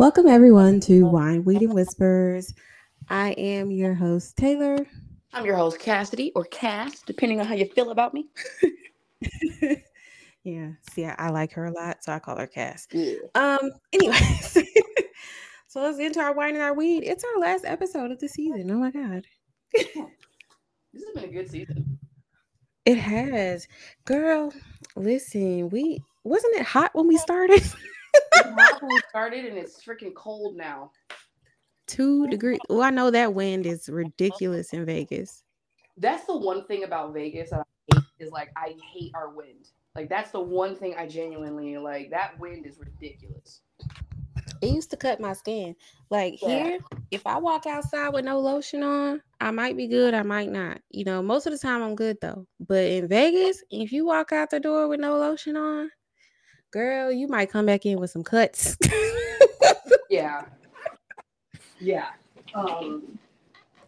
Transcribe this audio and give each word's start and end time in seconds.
Welcome 0.00 0.28
everyone 0.28 0.80
to 0.80 1.04
Wine, 1.04 1.44
Weed, 1.44 1.60
and 1.60 1.74
Whispers. 1.74 2.54
I 3.10 3.32
am 3.32 3.70
your 3.70 3.92
host, 3.92 4.34
Taylor. 4.34 4.78
I'm 5.34 5.44
your 5.44 5.56
host, 5.56 5.78
Cassidy, 5.78 6.32
or 6.34 6.46
Cass, 6.46 7.02
depending 7.02 7.38
on 7.38 7.44
how 7.44 7.52
you 7.52 7.66
feel 7.66 7.90
about 7.90 8.14
me. 8.14 8.26
yeah, 10.42 10.70
see, 10.90 11.04
I, 11.04 11.14
I 11.18 11.28
like 11.28 11.52
her 11.52 11.66
a 11.66 11.70
lot, 11.70 12.02
so 12.02 12.12
I 12.12 12.18
call 12.18 12.38
her 12.38 12.46
Cass. 12.46 12.88
Yeah. 12.92 13.16
Um, 13.34 13.72
anyways, 13.92 14.52
so 15.68 15.82
let's 15.82 15.98
get 15.98 16.06
into 16.06 16.20
our 16.20 16.32
wine 16.32 16.54
and 16.54 16.62
our 16.62 16.72
weed. 16.72 17.02
It's 17.04 17.22
our 17.22 17.38
last 17.38 17.66
episode 17.66 18.10
of 18.10 18.18
the 18.20 18.28
season. 18.30 18.70
Oh 18.70 18.78
my 18.78 18.90
god. 18.90 19.26
This 20.94 21.04
has 21.04 21.14
been 21.14 21.24
a 21.24 21.32
good 21.32 21.50
season. 21.50 21.98
It 22.86 22.96
has. 22.96 23.68
Girl, 24.06 24.50
listen, 24.96 25.68
we 25.68 26.02
wasn't 26.24 26.56
it 26.56 26.64
hot 26.64 26.90
when 26.94 27.06
we 27.06 27.18
started? 27.18 27.62
Started, 29.08 29.44
and 29.44 29.58
it's 29.58 29.84
freaking 29.84 30.14
cold 30.14 30.56
now. 30.56 30.90
Two 31.86 32.28
degrees. 32.28 32.60
Oh, 32.68 32.80
I 32.80 32.90
know 32.90 33.10
that 33.10 33.34
wind 33.34 33.66
is 33.66 33.88
ridiculous 33.88 34.72
in 34.72 34.84
Vegas. 34.84 35.42
That's 35.96 36.24
the 36.24 36.36
one 36.36 36.64
thing 36.66 36.84
about 36.84 37.12
Vegas 37.12 37.50
that 37.50 37.60
I 37.60 37.94
hate 37.94 38.04
is 38.20 38.30
like 38.30 38.50
I 38.56 38.76
hate 38.94 39.10
our 39.14 39.30
wind. 39.30 39.68
Like 39.96 40.08
that's 40.08 40.30
the 40.30 40.40
one 40.40 40.76
thing 40.76 40.94
I 40.96 41.06
genuinely 41.06 41.76
like. 41.78 42.10
That 42.10 42.38
wind 42.38 42.64
is 42.64 42.78
ridiculous. 42.78 43.62
It 44.62 44.70
used 44.70 44.90
to 44.90 44.96
cut 44.96 45.20
my 45.20 45.32
skin. 45.32 45.74
Like 46.10 46.40
Yeah. 46.40 46.48
here, 46.48 46.78
if 47.10 47.26
I 47.26 47.38
walk 47.38 47.66
outside 47.66 48.10
with 48.10 48.24
no 48.24 48.38
lotion 48.38 48.82
on, 48.82 49.20
I 49.40 49.50
might 49.50 49.76
be 49.76 49.88
good, 49.88 50.14
I 50.14 50.22
might 50.22 50.50
not. 50.50 50.80
You 50.90 51.04
know, 51.04 51.22
most 51.22 51.46
of 51.46 51.52
the 51.52 51.58
time 51.58 51.82
I'm 51.82 51.96
good 51.96 52.18
though. 52.20 52.46
But 52.60 52.84
in 52.84 53.08
Vegas, 53.08 53.64
if 53.70 53.90
you 53.90 54.06
walk 54.06 54.32
out 54.32 54.50
the 54.50 54.60
door 54.60 54.86
with 54.86 55.00
no 55.00 55.18
lotion 55.18 55.56
on, 55.56 55.90
girl, 56.70 57.10
you 57.12 57.28
might 57.28 57.50
come 57.50 57.66
back 57.66 57.86
in 57.86 57.98
with 57.98 58.10
some 58.10 58.24
cuts. 58.24 58.76
Yeah. 60.10 60.42
Yeah. 61.78 62.08
Um 62.54 63.18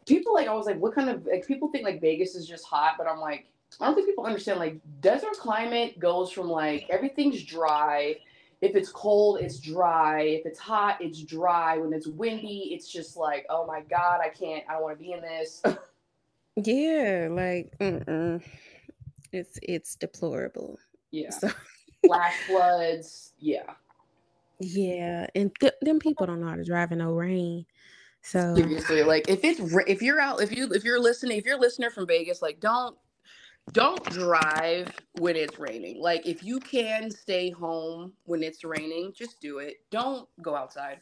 people 0.06 0.32
like 0.32 0.48
I 0.48 0.54
was 0.54 0.66
like, 0.66 0.78
what 0.78 0.94
kind 0.94 1.10
of 1.10 1.26
like 1.26 1.46
people 1.46 1.68
think 1.68 1.84
like 1.84 2.00
Vegas 2.00 2.34
is 2.34 2.46
just 2.46 2.64
hot, 2.64 2.94
but 2.96 3.06
I'm 3.06 3.18
like, 3.18 3.46
I 3.80 3.86
don't 3.86 3.94
think 3.94 4.06
people 4.06 4.24
understand 4.24 4.58
like 4.60 4.78
desert 5.00 5.36
climate 5.38 5.98
goes 5.98 6.30
from 6.30 6.48
like 6.48 6.86
everything's 6.88 7.42
dry. 7.42 8.16
If 8.60 8.76
it's 8.76 8.90
cold, 8.90 9.40
it's 9.40 9.58
dry. 9.58 10.22
If 10.22 10.46
it's 10.46 10.60
hot, 10.60 10.98
it's 11.00 11.20
dry. 11.24 11.78
When 11.78 11.92
it's 11.92 12.06
windy, 12.06 12.70
it's 12.72 12.88
just 12.88 13.16
like, 13.16 13.44
oh 13.50 13.66
my 13.66 13.80
god, 13.90 14.20
I 14.22 14.28
can't. 14.28 14.62
I 14.68 14.74
don't 14.74 14.82
want 14.84 14.98
to 14.98 15.04
be 15.04 15.12
in 15.12 15.20
this. 15.20 15.60
yeah, 16.56 17.26
like 17.28 17.76
mm-mm. 17.78 18.40
it's 19.32 19.58
it's 19.62 19.96
deplorable. 19.96 20.78
yeah, 21.10 21.30
So 21.30 21.50
flash 22.06 22.34
floods. 22.46 23.32
Yeah, 23.38 23.74
yeah, 24.60 25.26
and 25.34 25.52
th- 25.60 25.74
them 25.82 25.98
people 25.98 26.26
don't 26.26 26.40
know 26.40 26.48
how 26.48 26.56
to 26.56 26.64
drive 26.64 26.92
in 26.92 26.98
no 26.98 27.12
rain. 27.12 27.66
So 28.22 28.54
seriously. 28.54 29.02
Like 29.02 29.28
if 29.28 29.44
it's 29.44 29.60
if 29.86 30.02
you're 30.02 30.20
out, 30.20 30.40
if 30.42 30.52
you 30.56 30.70
if 30.72 30.84
you're 30.84 31.00
listening, 31.00 31.38
if 31.38 31.44
you're 31.44 31.56
a 31.56 31.60
listener 31.60 31.90
from 31.90 32.06
Vegas, 32.06 32.42
like 32.42 32.60
don't 32.60 32.96
don't 33.72 34.04
drive 34.04 34.92
when 35.18 35.36
it's 35.36 35.58
raining. 35.58 36.00
Like 36.00 36.26
if 36.26 36.42
you 36.42 36.60
can 36.60 37.10
stay 37.10 37.50
home 37.50 38.12
when 38.24 38.42
it's 38.42 38.64
raining, 38.64 39.12
just 39.16 39.40
do 39.40 39.58
it. 39.58 39.76
Don't 39.90 40.28
go 40.40 40.54
outside. 40.56 41.00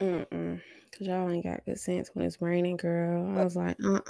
mm-mm. 0.00 0.60
Cause 0.92 1.06
y'all 1.06 1.30
ain't 1.30 1.44
got 1.44 1.64
good 1.64 1.78
sense 1.80 2.10
when 2.14 2.24
it's 2.26 2.42
raining, 2.42 2.76
girl. 2.76 3.38
I 3.38 3.44
was 3.44 3.56
like, 3.56 3.76
uh, 3.84 4.00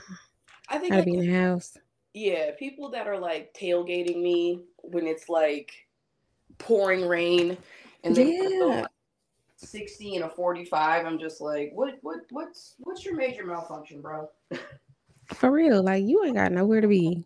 I 0.69 0.79
think 0.79 0.95
gotta 0.95 1.03
like, 1.03 1.05
be 1.05 1.15
in 1.19 1.27
the 1.27 1.33
house. 1.33 1.77
yeah, 2.15 2.51
people 2.59 2.91
that 2.91 3.07
are 3.07 3.19
like 3.19 3.55
tailgating 3.55 4.23
me 4.23 4.65
when 4.79 5.07
it's 5.07 5.29
like 5.29 5.87
pouring 6.63 7.07
rain 7.07 7.57
and 8.05 8.17
then 8.17 8.35
Yeah. 8.37 8.87
60 9.57 10.17
and 10.17 10.25
a 10.25 10.29
45, 10.29 11.07
I'm 11.07 11.19
just 11.19 11.41
like, 11.41 11.71
what 11.75 11.99
what 12.03 12.21
what's 12.31 12.75
what's 12.81 13.05
your 13.05 13.15
major 13.17 13.45
malfunction, 13.45 14.01
bro? 14.01 14.29
For 15.27 15.51
real, 15.51 15.83
like 15.83 16.05
you 16.05 16.25
ain't 16.25 16.37
got 16.37 16.53
nowhere 16.53 16.81
to 16.81 16.89
be. 16.89 17.25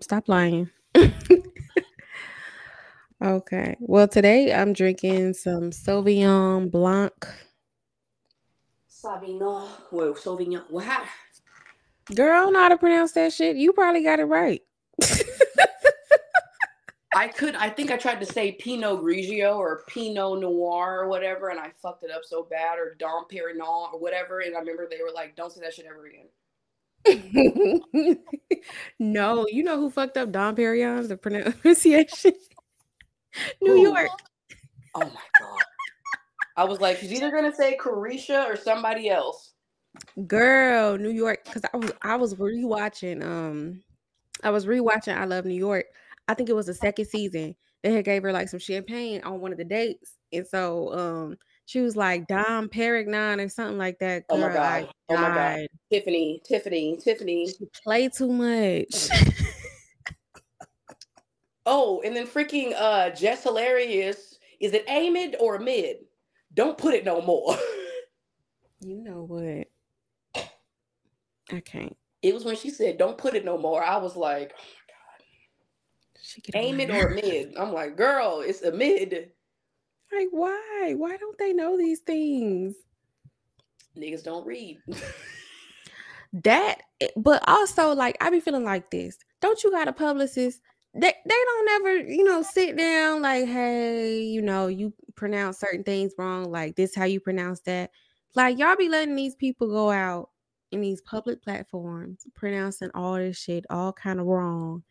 Stop 0.00 0.28
lying. 0.28 0.70
okay. 3.22 3.76
Well, 3.80 4.08
today 4.08 4.54
I'm 4.54 4.72
drinking 4.72 5.34
some 5.34 5.70
Sauvignon 5.70 6.70
Blanc. 6.70 7.12
Sauvignon. 8.88 9.68
Whoa, 9.90 10.14
Sauvignon. 10.14 10.64
What? 10.70 11.02
Girl, 12.14 12.32
I 12.32 12.40
don't 12.44 12.52
know 12.54 12.60
how 12.62 12.68
to 12.70 12.78
pronounce 12.78 13.12
that 13.12 13.32
shit. 13.32 13.56
You 13.56 13.72
probably 13.72 14.02
got 14.02 14.18
it 14.18 14.24
right. 14.24 14.62
I 17.14 17.26
could. 17.26 17.56
I 17.56 17.68
think 17.68 17.90
I 17.90 17.96
tried 17.96 18.20
to 18.20 18.26
say 18.26 18.52
Pinot 18.52 19.00
Grigio 19.00 19.56
or 19.56 19.82
Pinot 19.88 20.40
Noir 20.40 21.00
or 21.00 21.08
whatever, 21.08 21.48
and 21.48 21.58
I 21.58 21.72
fucked 21.82 22.04
it 22.04 22.10
up 22.10 22.22
so 22.24 22.46
bad, 22.48 22.78
or 22.78 22.94
Dom 22.98 23.24
Perignon 23.28 23.92
or 23.92 23.98
whatever. 23.98 24.40
And 24.40 24.54
I 24.54 24.60
remember 24.60 24.88
they 24.88 25.02
were 25.02 25.12
like, 25.12 25.34
"Don't 25.34 25.52
say 25.52 25.60
that 25.62 25.74
shit 25.74 25.86
ever 25.86 26.06
again." 26.06 26.28
no, 29.00 29.46
you 29.48 29.64
know 29.64 29.76
who 29.76 29.90
fucked 29.90 30.16
up 30.16 30.30
Dom 30.30 30.54
Perignon, 30.54 31.08
the 31.08 31.16
pronunciation? 31.16 32.32
New 33.62 33.72
Who? 33.72 33.82
York. 33.82 34.10
Oh 34.94 35.00
my 35.00 35.06
god. 35.06 35.62
I 36.56 36.64
was 36.64 36.80
like, 36.80 36.98
she's 36.98 37.12
either 37.12 37.30
gonna 37.30 37.54
say 37.54 37.76
Carisha 37.80 38.46
or 38.46 38.56
somebody 38.56 39.08
else. 39.08 39.52
Girl, 40.26 40.98
New 40.98 41.10
York. 41.10 41.44
Cause 41.44 41.62
I 41.72 41.76
was 41.76 41.92
I 42.02 42.16
was 42.16 42.34
rewatching 42.34 43.24
um 43.24 43.82
I 44.42 44.50
was 44.50 44.66
rewatching 44.66 45.16
I 45.16 45.24
Love 45.24 45.44
New 45.44 45.54
York. 45.54 45.86
I 46.30 46.34
think 46.34 46.48
it 46.48 46.54
was 46.54 46.66
the 46.66 46.74
second 46.74 47.06
season. 47.06 47.56
They 47.82 47.92
had 47.92 48.04
gave 48.04 48.22
her 48.22 48.30
like 48.32 48.48
some 48.48 48.60
champagne 48.60 49.20
on 49.24 49.40
one 49.40 49.50
of 49.50 49.58
the 49.58 49.64
dates. 49.64 50.12
And 50.32 50.46
so 50.46 50.92
um 50.96 51.36
she 51.66 51.80
was 51.80 51.96
like 51.96 52.28
Dom 52.28 52.68
Perignon 52.68 53.44
or 53.44 53.48
something 53.48 53.78
like 53.78 53.98
that. 53.98 54.26
Oh 54.28 54.38
my 54.38 54.52
God. 54.52 54.88
Oh 55.08 55.16
my 55.16 55.28
God. 55.28 55.34
died. 55.34 55.68
Tiffany, 55.90 56.40
Tiffany, 56.44 56.96
Tiffany. 57.02 57.48
She 57.48 57.66
played 57.82 58.12
too 58.12 58.32
much. 58.32 59.08
Oh, 61.66 62.00
and 62.04 62.14
then 62.14 62.26
freaking 62.26 62.74
uh 62.76 63.10
Jess 63.10 63.42
Hilarious. 63.42 64.38
Is 64.60 64.72
it 64.72 64.84
a 64.88 65.10
mid 65.10 65.34
or 65.40 65.58
mid? 65.58 65.96
Don't 66.54 66.78
put 66.78 66.94
it 66.94 67.04
no 67.04 67.20
more. 67.22 67.56
you 68.80 69.02
know 69.02 69.24
what? 69.26 69.66
I 71.52 71.60
can't. 71.60 71.96
it 72.22 72.32
was 72.34 72.44
when 72.44 72.56
she 72.56 72.70
said, 72.70 72.98
"Don't 72.98 73.18
put 73.18 73.34
it 73.34 73.44
no 73.44 73.58
more." 73.58 73.82
I 73.82 73.96
was 73.96 74.16
like, 74.16 74.54
She 76.30 76.42
on 76.54 76.60
"Aim 76.60 76.80
it 76.80 76.90
or 76.90 77.10
mid." 77.10 77.56
I'm 77.56 77.72
like, 77.72 77.96
"Girl, 77.96 78.40
it's 78.40 78.62
a 78.62 78.70
mid." 78.70 79.30
Like 80.12 80.28
why? 80.30 80.94
Why 80.96 81.16
don't 81.16 81.38
they 81.38 81.52
know 81.52 81.76
these 81.76 82.00
things? 82.00 82.74
Niggas 83.96 84.24
don't 84.24 84.46
read. 84.46 84.80
That, 86.32 86.82
but 87.16 87.42
also 87.48 87.92
like 87.92 88.16
I 88.20 88.30
be 88.30 88.38
feeling 88.38 88.64
like 88.64 88.90
this. 88.90 89.18
Don't 89.40 89.62
you 89.64 89.70
got 89.72 89.88
a 89.88 89.92
publicist? 89.92 90.60
They 90.94 91.12
they 91.26 91.44
don't 91.44 91.68
ever, 91.70 91.96
you 92.08 92.22
know, 92.22 92.42
sit 92.42 92.76
down 92.76 93.22
like, 93.22 93.46
hey, 93.46 94.20
you 94.20 94.40
know, 94.40 94.68
you 94.68 94.92
pronounce 95.16 95.58
certain 95.58 95.82
things 95.82 96.12
wrong. 96.18 96.50
Like 96.50 96.76
this, 96.76 96.94
how 96.94 97.04
you 97.04 97.18
pronounce 97.18 97.60
that. 97.62 97.90
Like 98.36 98.58
y'all 98.58 98.76
be 98.76 98.88
letting 98.88 99.16
these 99.16 99.34
people 99.34 99.68
go 99.68 99.90
out 99.90 100.30
in 100.70 100.80
these 100.80 101.00
public 101.00 101.42
platforms 101.42 102.24
pronouncing 102.36 102.90
all 102.94 103.14
this 103.14 103.36
shit 103.36 103.64
all 103.68 103.92
kind 103.92 104.20
of 104.20 104.26
wrong. 104.26 104.84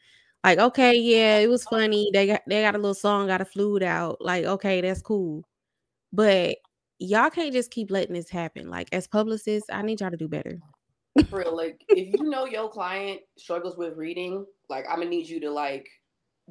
Like, 0.43 0.59
okay, 0.59 0.95
yeah, 0.95 1.37
it 1.37 1.49
was 1.49 1.63
funny. 1.69 2.09
They 2.13 2.27
got 2.27 2.41
they 2.47 2.61
got 2.61 2.75
a 2.75 2.79
little 2.79 2.93
song, 2.93 3.27
got 3.27 3.41
a 3.41 3.45
flute 3.45 3.83
out. 3.83 4.17
Like, 4.19 4.45
okay, 4.45 4.81
that's 4.81 5.01
cool. 5.01 5.43
But 6.13 6.57
y'all 6.99 7.29
can't 7.29 7.53
just 7.53 7.71
keep 7.71 7.91
letting 7.91 8.13
this 8.13 8.29
happen. 8.29 8.69
Like, 8.69 8.89
as 8.91 9.07
publicists, 9.07 9.69
I 9.71 9.81
need 9.81 10.01
y'all 10.01 10.11
to 10.11 10.17
do 10.17 10.27
better. 10.27 10.59
For 11.29 11.39
real, 11.39 11.55
like 11.55 11.83
if 11.89 12.13
you 12.13 12.29
know 12.29 12.45
your 12.45 12.69
client 12.69 13.21
struggles 13.37 13.77
with 13.77 13.97
reading, 13.97 14.45
like 14.69 14.85
I'm 14.89 14.97
gonna 14.97 15.09
need 15.09 15.27
you 15.27 15.39
to 15.41 15.51
like 15.51 15.89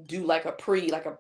do 0.07 0.25
like 0.27 0.45
a 0.45 0.53
pre, 0.53 0.89
like 0.91 1.07
a 1.07 1.17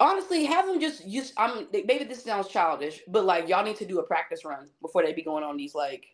honestly 0.00 0.44
have 0.44 0.66
them 0.66 0.80
just 0.80 1.08
just 1.08 1.34
I'm 1.36 1.66
maybe 1.72 2.04
this 2.04 2.22
sounds 2.22 2.48
childish, 2.48 3.00
but 3.08 3.24
like 3.24 3.48
y'all 3.48 3.64
need 3.64 3.76
to 3.76 3.84
do 3.84 3.98
a 3.98 4.02
practice 4.06 4.44
run 4.44 4.70
before 4.80 5.02
they 5.02 5.12
be 5.12 5.22
going 5.22 5.44
on 5.44 5.56
these 5.56 5.74
like 5.74 6.06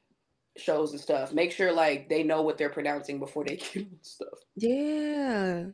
shows 0.61 0.93
and 0.93 1.01
stuff. 1.01 1.33
Make 1.33 1.53
sure 1.53 1.73
like 1.73 2.09
they 2.09 2.23
know 2.23 2.43
what 2.43 2.59
they're 2.59 2.71
pronouncing 2.71 3.19
before 3.19 3.45
they 3.45 3.57
get 3.75 3.83
on 3.87 3.99
stuff. 4.03 4.39
Yeah. 4.57 5.65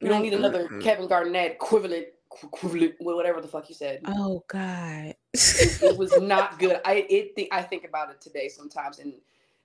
You 0.00 0.08
don't 0.08 0.22
Like, 0.22 0.22
need 0.22 0.34
another 0.34 0.68
mm-mm. 0.68 0.82
Kevin 0.82 1.08
Garnett 1.08 1.52
equivalent 1.52 2.06
equivalent 2.42 2.94
whatever 2.98 3.40
the 3.40 3.48
fuck 3.48 3.68
you 3.68 3.74
said. 3.74 4.00
Oh 4.06 4.44
God. 4.48 5.14
it 5.32 5.96
was 5.96 6.16
not 6.20 6.58
good. 6.58 6.80
I 6.84 7.06
it 7.08 7.34
think 7.34 7.48
I 7.52 7.62
think 7.62 7.84
about 7.84 8.10
it 8.10 8.20
today 8.20 8.48
sometimes, 8.48 8.98
and 8.98 9.14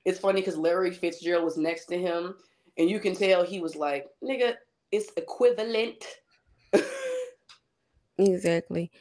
it's 0.05 0.19
funny 0.19 0.41
because 0.41 0.57
Larry 0.57 0.91
Fitzgerald 0.91 1.43
was 1.43 1.57
next 1.57 1.85
to 1.87 1.97
him, 1.97 2.35
and 2.77 2.89
you 2.89 2.99
can 2.99 3.15
tell 3.15 3.43
he 3.43 3.59
was 3.59 3.75
like, 3.75 4.07
"Nigga, 4.23 4.55
it's 4.91 5.11
equivalent." 5.17 6.05
exactly. 8.17 8.91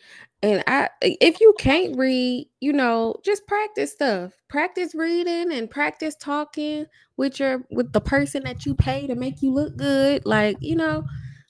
And 0.42 0.62
I 0.68 0.88
if 1.02 1.40
you 1.40 1.54
can't 1.58 1.96
read, 1.98 2.48
you 2.60 2.72
know, 2.72 3.16
just 3.24 3.46
practice 3.46 3.92
stuff. 3.92 4.32
Practice 4.48 4.94
reading 4.94 5.52
and 5.52 5.68
practice 5.70 6.14
talking 6.16 6.86
with 7.16 7.40
your 7.40 7.64
with 7.70 7.92
the 7.92 8.00
person 8.00 8.44
that 8.44 8.64
you 8.64 8.74
pay 8.74 9.06
to 9.08 9.16
make 9.16 9.42
you 9.42 9.52
look 9.52 9.76
good. 9.76 10.24
Like, 10.24 10.56
you 10.60 10.76
know, 10.76 11.04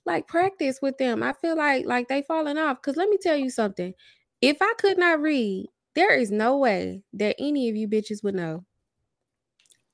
like 0.06 0.26
practice 0.26 0.78
with 0.80 0.96
them. 0.98 1.22
I 1.22 1.34
feel 1.34 1.56
like 1.56 1.84
like 1.86 2.08
they 2.08 2.22
falling 2.22 2.58
off. 2.58 2.80
Cause 2.82 2.96
let 2.96 3.10
me 3.10 3.18
tell 3.22 3.36
you 3.36 3.50
something. 3.50 3.92
If 4.40 4.58
I 4.62 4.72
could 4.78 4.98
not 4.98 5.20
read, 5.20 5.68
There 5.94 6.14
is 6.18 6.30
no 6.30 6.56
way 6.58 7.02
that 7.14 7.36
any 7.38 7.68
of 7.68 7.76
you 7.76 7.88
bitches 7.88 8.22
would 8.24 8.34
know. 8.34 8.64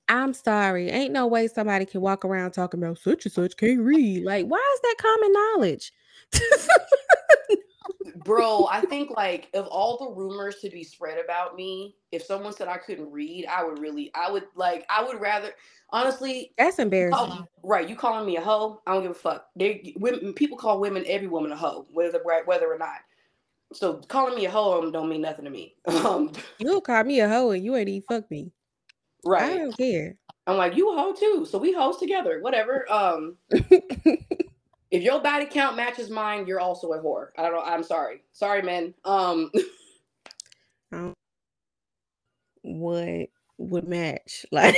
I'm 0.08 0.34
sorry. 0.34 0.90
Ain't 0.90 1.12
no 1.12 1.26
way 1.26 1.48
somebody 1.48 1.86
can 1.86 2.00
walk 2.02 2.24
around 2.24 2.52
talking 2.52 2.82
about 2.82 2.98
such 2.98 3.24
and 3.24 3.32
such 3.32 3.56
can't 3.56 3.80
read. 3.80 4.24
Like, 4.24 4.46
why 4.46 4.58
is 4.74 4.80
that 4.82 4.96
common 5.00 5.32
knowledge? 5.32 5.92
Bro, 8.16 8.68
I 8.70 8.82
think 8.82 9.10
like 9.10 9.48
of 9.54 9.66
all 9.66 9.96
the 9.96 10.10
rumors 10.10 10.56
to 10.56 10.68
be 10.68 10.84
spread 10.84 11.18
about 11.22 11.56
me, 11.56 11.96
if 12.12 12.22
someone 12.22 12.52
said 12.52 12.68
I 12.68 12.76
couldn't 12.76 13.10
read, 13.10 13.46
I 13.46 13.64
would 13.64 13.78
really, 13.78 14.10
I 14.14 14.30
would 14.30 14.44
like, 14.54 14.84
I 14.90 15.02
would 15.02 15.20
rather, 15.20 15.52
honestly. 15.90 16.52
That's 16.58 16.78
embarrassing. 16.78 17.26
Oh, 17.30 17.46
right, 17.62 17.88
you 17.88 17.96
calling 17.96 18.26
me 18.26 18.36
a 18.36 18.42
hoe? 18.42 18.82
I 18.86 18.92
don't 18.92 19.02
give 19.02 19.12
a 19.12 19.14
fuck. 19.14 19.46
They 19.56 19.94
women, 19.96 20.34
people 20.34 20.58
call 20.58 20.80
women, 20.80 21.04
every 21.06 21.28
woman 21.28 21.52
a 21.52 21.56
hoe, 21.56 21.86
whether 21.92 22.20
right, 22.24 22.46
whether 22.46 22.70
or 22.70 22.78
not. 22.78 22.98
So 23.72 23.94
calling 24.08 24.34
me 24.36 24.44
a 24.44 24.50
hoe 24.50 24.90
don't 24.90 25.08
mean 25.08 25.22
nothing 25.22 25.44
to 25.44 25.50
me. 25.50 25.74
Um, 25.88 26.32
You'll 26.58 26.80
call 26.80 27.04
me 27.04 27.20
a 27.20 27.28
hoe 27.28 27.50
and 27.50 27.64
you 27.64 27.74
ain't 27.76 27.88
even 27.88 28.02
fuck 28.08 28.30
me. 28.30 28.52
Right. 29.24 29.42
I 29.52 29.58
don't 29.58 29.76
care. 29.76 30.16
I'm 30.46 30.58
like, 30.58 30.76
you 30.76 30.92
a 30.92 30.96
hoe 30.96 31.14
too. 31.14 31.46
So 31.50 31.58
we 31.58 31.72
hoes 31.72 31.96
together. 31.96 32.40
Whatever. 32.42 32.90
Um 32.92 33.36
if 34.94 35.02
your 35.02 35.20
body 35.20 35.44
count 35.44 35.74
matches 35.74 36.08
mine, 36.08 36.46
you're 36.46 36.60
also 36.60 36.92
a 36.92 37.02
whore. 37.02 37.30
I 37.36 37.42
don't 37.42 37.54
know. 37.54 37.62
I'm 37.62 37.82
sorry. 37.82 38.22
Sorry, 38.32 38.62
man. 38.62 38.94
Um, 39.04 39.50
um 40.92 41.12
what 42.62 43.28
would 43.58 43.88
match? 43.88 44.46
Like 44.52 44.76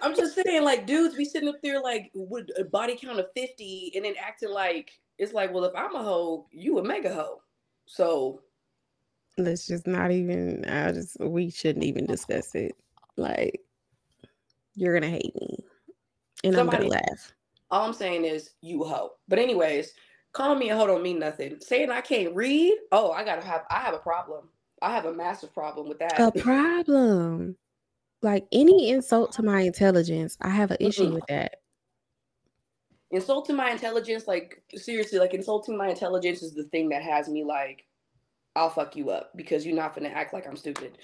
I'm 0.00 0.16
just 0.16 0.38
saying, 0.42 0.64
like, 0.64 0.86
dudes 0.86 1.16
be 1.16 1.26
sitting 1.26 1.50
up 1.50 1.60
there 1.62 1.82
like 1.82 2.10
with 2.14 2.46
a 2.58 2.64
body 2.64 2.96
count 2.96 3.20
of 3.20 3.26
50 3.36 3.92
and 3.94 4.06
then 4.06 4.14
acting 4.18 4.50
like 4.50 4.92
it's 5.18 5.34
like, 5.34 5.52
well, 5.52 5.64
if 5.64 5.74
I'm 5.76 5.94
a 5.94 6.02
hoe, 6.02 6.46
you 6.50 6.78
a 6.78 6.84
mega 6.84 7.12
hoe. 7.12 7.42
So 7.84 8.40
let's 9.36 9.66
just 9.66 9.86
not 9.86 10.12
even 10.12 10.64
I 10.64 10.92
just 10.92 11.20
we 11.20 11.50
shouldn't 11.50 11.84
even 11.84 12.06
discuss 12.06 12.54
it. 12.54 12.74
Like 13.18 13.60
you're 14.76 14.94
gonna 14.94 15.10
hate 15.10 15.34
me. 15.38 15.58
And 16.44 16.54
Somebody, 16.54 16.84
I'm 16.84 16.90
gonna 16.90 17.02
laugh. 17.10 17.34
All 17.70 17.86
I'm 17.86 17.92
saying 17.92 18.24
is 18.24 18.50
you 18.60 18.84
hoe. 18.84 19.12
But 19.28 19.38
anyways, 19.38 19.92
calling 20.32 20.58
me 20.58 20.70
a 20.70 20.76
hoe 20.76 20.86
don't 20.86 21.02
mean 21.02 21.18
nothing. 21.18 21.58
Saying 21.60 21.90
I 21.90 22.00
can't 22.00 22.34
read, 22.34 22.74
oh, 22.92 23.10
I 23.12 23.24
gotta 23.24 23.44
have 23.44 23.62
I 23.70 23.80
have 23.80 23.94
a 23.94 23.98
problem. 23.98 24.48
I 24.80 24.92
have 24.92 25.06
a 25.06 25.12
massive 25.12 25.52
problem 25.52 25.88
with 25.88 25.98
that. 25.98 26.18
A 26.18 26.30
problem. 26.38 27.56
Like 28.22 28.46
any 28.52 28.90
insult 28.90 29.32
to 29.32 29.42
my 29.42 29.62
intelligence, 29.62 30.36
I 30.40 30.48
have 30.48 30.70
an 30.70 30.78
issue 30.80 31.04
mm-hmm. 31.04 31.14
with 31.14 31.26
that. 31.28 31.56
Insulting 33.10 33.56
my 33.56 33.70
intelligence, 33.70 34.26
like 34.26 34.62
seriously, 34.74 35.18
like 35.18 35.34
insulting 35.34 35.76
my 35.76 35.88
intelligence 35.88 36.42
is 36.42 36.54
the 36.54 36.64
thing 36.64 36.88
that 36.90 37.02
has 37.02 37.28
me 37.28 37.44
like, 37.44 37.86
I'll 38.54 38.70
fuck 38.70 38.96
you 38.96 39.10
up 39.10 39.30
because 39.36 39.64
you're 39.64 39.76
not 39.76 39.94
gonna 39.94 40.08
act 40.08 40.34
like 40.34 40.46
I'm 40.46 40.56
stupid. 40.56 40.98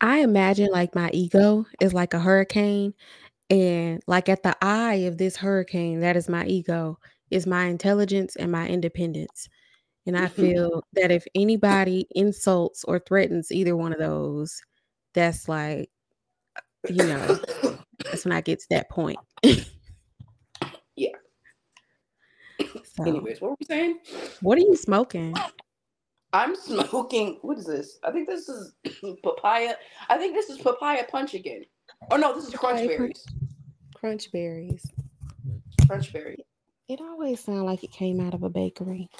I 0.00 0.18
imagine 0.18 0.68
like 0.72 0.94
my 0.94 1.10
ego 1.12 1.66
is 1.80 1.92
like 1.92 2.14
a 2.14 2.18
hurricane 2.18 2.94
and 3.50 4.02
like 4.06 4.28
at 4.28 4.42
the 4.42 4.56
eye 4.60 5.06
of 5.06 5.18
this 5.18 5.36
hurricane, 5.36 6.00
that 6.00 6.16
is 6.16 6.28
my 6.28 6.44
ego, 6.46 6.98
is 7.30 7.46
my 7.46 7.64
intelligence 7.64 8.36
and 8.36 8.52
my 8.52 8.66
independence. 8.68 9.48
And 10.06 10.16
I 10.16 10.26
mm-hmm. 10.26 10.42
feel 10.42 10.84
that 10.94 11.10
if 11.10 11.26
anybody 11.34 12.06
insults 12.12 12.84
or 12.84 12.98
threatens 12.98 13.52
either 13.52 13.76
one 13.76 13.92
of 13.92 13.98
those, 13.98 14.60
that's 15.14 15.48
like, 15.48 15.90
you 16.88 17.04
know, 17.04 17.38
that's 18.04 18.24
when 18.24 18.32
I 18.32 18.40
get 18.40 18.60
to 18.60 18.66
that 18.70 18.88
point. 18.90 19.18
yeah. 20.96 21.10
So, 22.60 23.04
Anyways, 23.04 23.40
what 23.40 23.50
were 23.50 23.56
we 23.60 23.66
saying? 23.66 23.98
What 24.40 24.58
are 24.58 24.62
you 24.62 24.76
smoking? 24.76 25.34
I'm 26.32 26.54
smoking. 26.56 27.38
What 27.42 27.58
is 27.58 27.66
this? 27.66 27.98
I 28.04 28.10
think 28.10 28.28
this 28.28 28.48
is 28.48 28.74
papaya. 29.22 29.74
I 30.08 30.18
think 30.18 30.34
this 30.34 30.50
is 30.50 30.58
papaya 30.58 31.04
punch 31.10 31.34
again. 31.34 31.64
Oh 32.10 32.16
no, 32.16 32.34
this 32.34 32.48
is 32.48 32.54
crunch 32.54 32.86
berries. 32.86 33.26
Crunch 33.94 34.30
berries. 34.32 34.90
Crunch. 35.86 36.14
It 36.88 37.00
always 37.00 37.40
sounds 37.40 37.64
like 37.64 37.84
it 37.84 37.92
came 37.92 38.20
out 38.20 38.34
of 38.34 38.42
a 38.42 38.48
bakery. 38.48 39.10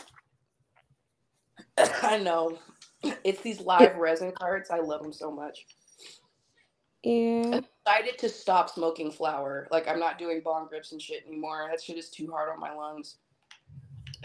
I 2.02 2.18
know. 2.18 2.58
It's 3.24 3.42
these 3.42 3.60
live 3.60 3.96
resin 3.96 4.32
carts. 4.32 4.70
I 4.70 4.78
love 4.78 5.02
them 5.02 5.12
so 5.12 5.30
much. 5.30 5.66
Yeah. 7.02 7.50
I'm 7.52 7.64
excited 7.86 8.18
to 8.18 8.28
stop 8.28 8.70
smoking 8.70 9.10
flower. 9.10 9.68
Like 9.70 9.86
I'm 9.86 9.98
not 9.98 10.18
doing 10.18 10.40
bong 10.44 10.66
grips 10.68 10.92
and 10.92 11.00
shit 11.00 11.24
anymore. 11.26 11.68
That 11.70 11.82
shit 11.82 11.96
is 11.96 12.10
too 12.10 12.30
hard 12.30 12.50
on 12.50 12.58
my 12.58 12.72
lungs. 12.72 13.16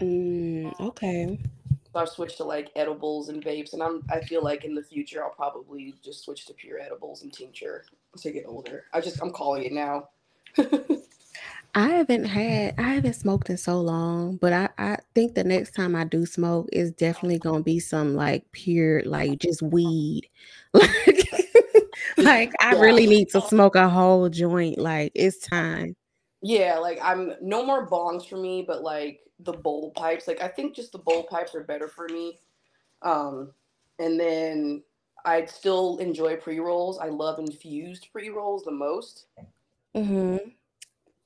Mm, 0.00 0.78
okay. 0.80 1.38
So 1.94 2.00
I've 2.00 2.08
switched 2.08 2.38
to 2.38 2.44
like 2.44 2.72
edibles 2.74 3.28
and 3.28 3.42
vapes, 3.42 3.72
and 3.72 3.80
I'm 3.80 4.02
I 4.10 4.18
feel 4.20 4.42
like 4.42 4.64
in 4.64 4.74
the 4.74 4.82
future 4.82 5.22
I'll 5.22 5.30
probably 5.30 5.94
just 6.04 6.24
switch 6.24 6.44
to 6.46 6.52
pure 6.52 6.80
edibles 6.80 7.22
and 7.22 7.32
tincture 7.32 7.84
to 8.18 8.32
get 8.32 8.46
older. 8.48 8.86
I 8.92 9.00
just 9.00 9.22
I'm 9.22 9.30
calling 9.30 9.62
it 9.62 9.72
now. 9.72 10.08
I 11.76 11.88
haven't 11.88 12.24
had 12.24 12.74
I 12.78 12.94
haven't 12.94 13.14
smoked 13.14 13.48
in 13.48 13.56
so 13.56 13.80
long, 13.80 14.38
but 14.38 14.52
I 14.52 14.68
I 14.76 14.96
think 15.14 15.36
the 15.36 15.44
next 15.44 15.76
time 15.76 15.94
I 15.94 16.02
do 16.02 16.26
smoke 16.26 16.68
is 16.72 16.90
definitely 16.90 17.38
gonna 17.38 17.62
be 17.62 17.78
some 17.78 18.16
like 18.16 18.50
pure 18.50 19.02
like 19.04 19.38
just 19.38 19.62
weed. 19.62 20.28
Like 22.16 22.50
like 22.50 22.52
I 22.60 22.74
really 22.74 23.06
need 23.06 23.28
to 23.30 23.40
smoke 23.40 23.76
a 23.76 23.88
whole 23.88 24.28
joint. 24.28 24.78
Like 24.78 25.12
it's 25.14 25.38
time. 25.38 25.94
Yeah, 26.42 26.78
like 26.78 26.98
I'm 27.00 27.34
no 27.40 27.64
more 27.64 27.88
bongs 27.88 28.28
for 28.28 28.36
me, 28.36 28.64
but 28.66 28.82
like 28.82 29.20
the 29.40 29.52
bowl 29.52 29.90
pipes. 29.90 30.28
Like 30.28 30.42
I 30.42 30.48
think 30.48 30.74
just 30.74 30.92
the 30.92 30.98
bowl 30.98 31.24
pipes 31.24 31.54
are 31.54 31.64
better 31.64 31.88
for 31.88 32.08
me. 32.08 32.38
Um, 33.02 33.52
and 33.98 34.18
then 34.18 34.82
I 35.24 35.44
still 35.46 35.98
enjoy 35.98 36.36
pre 36.36 36.60
rolls. 36.60 36.98
I 36.98 37.08
love 37.08 37.38
infused 37.38 38.08
pre 38.12 38.30
rolls 38.30 38.64
the 38.64 38.72
most. 38.72 39.26
Mm-hmm. 39.96 40.36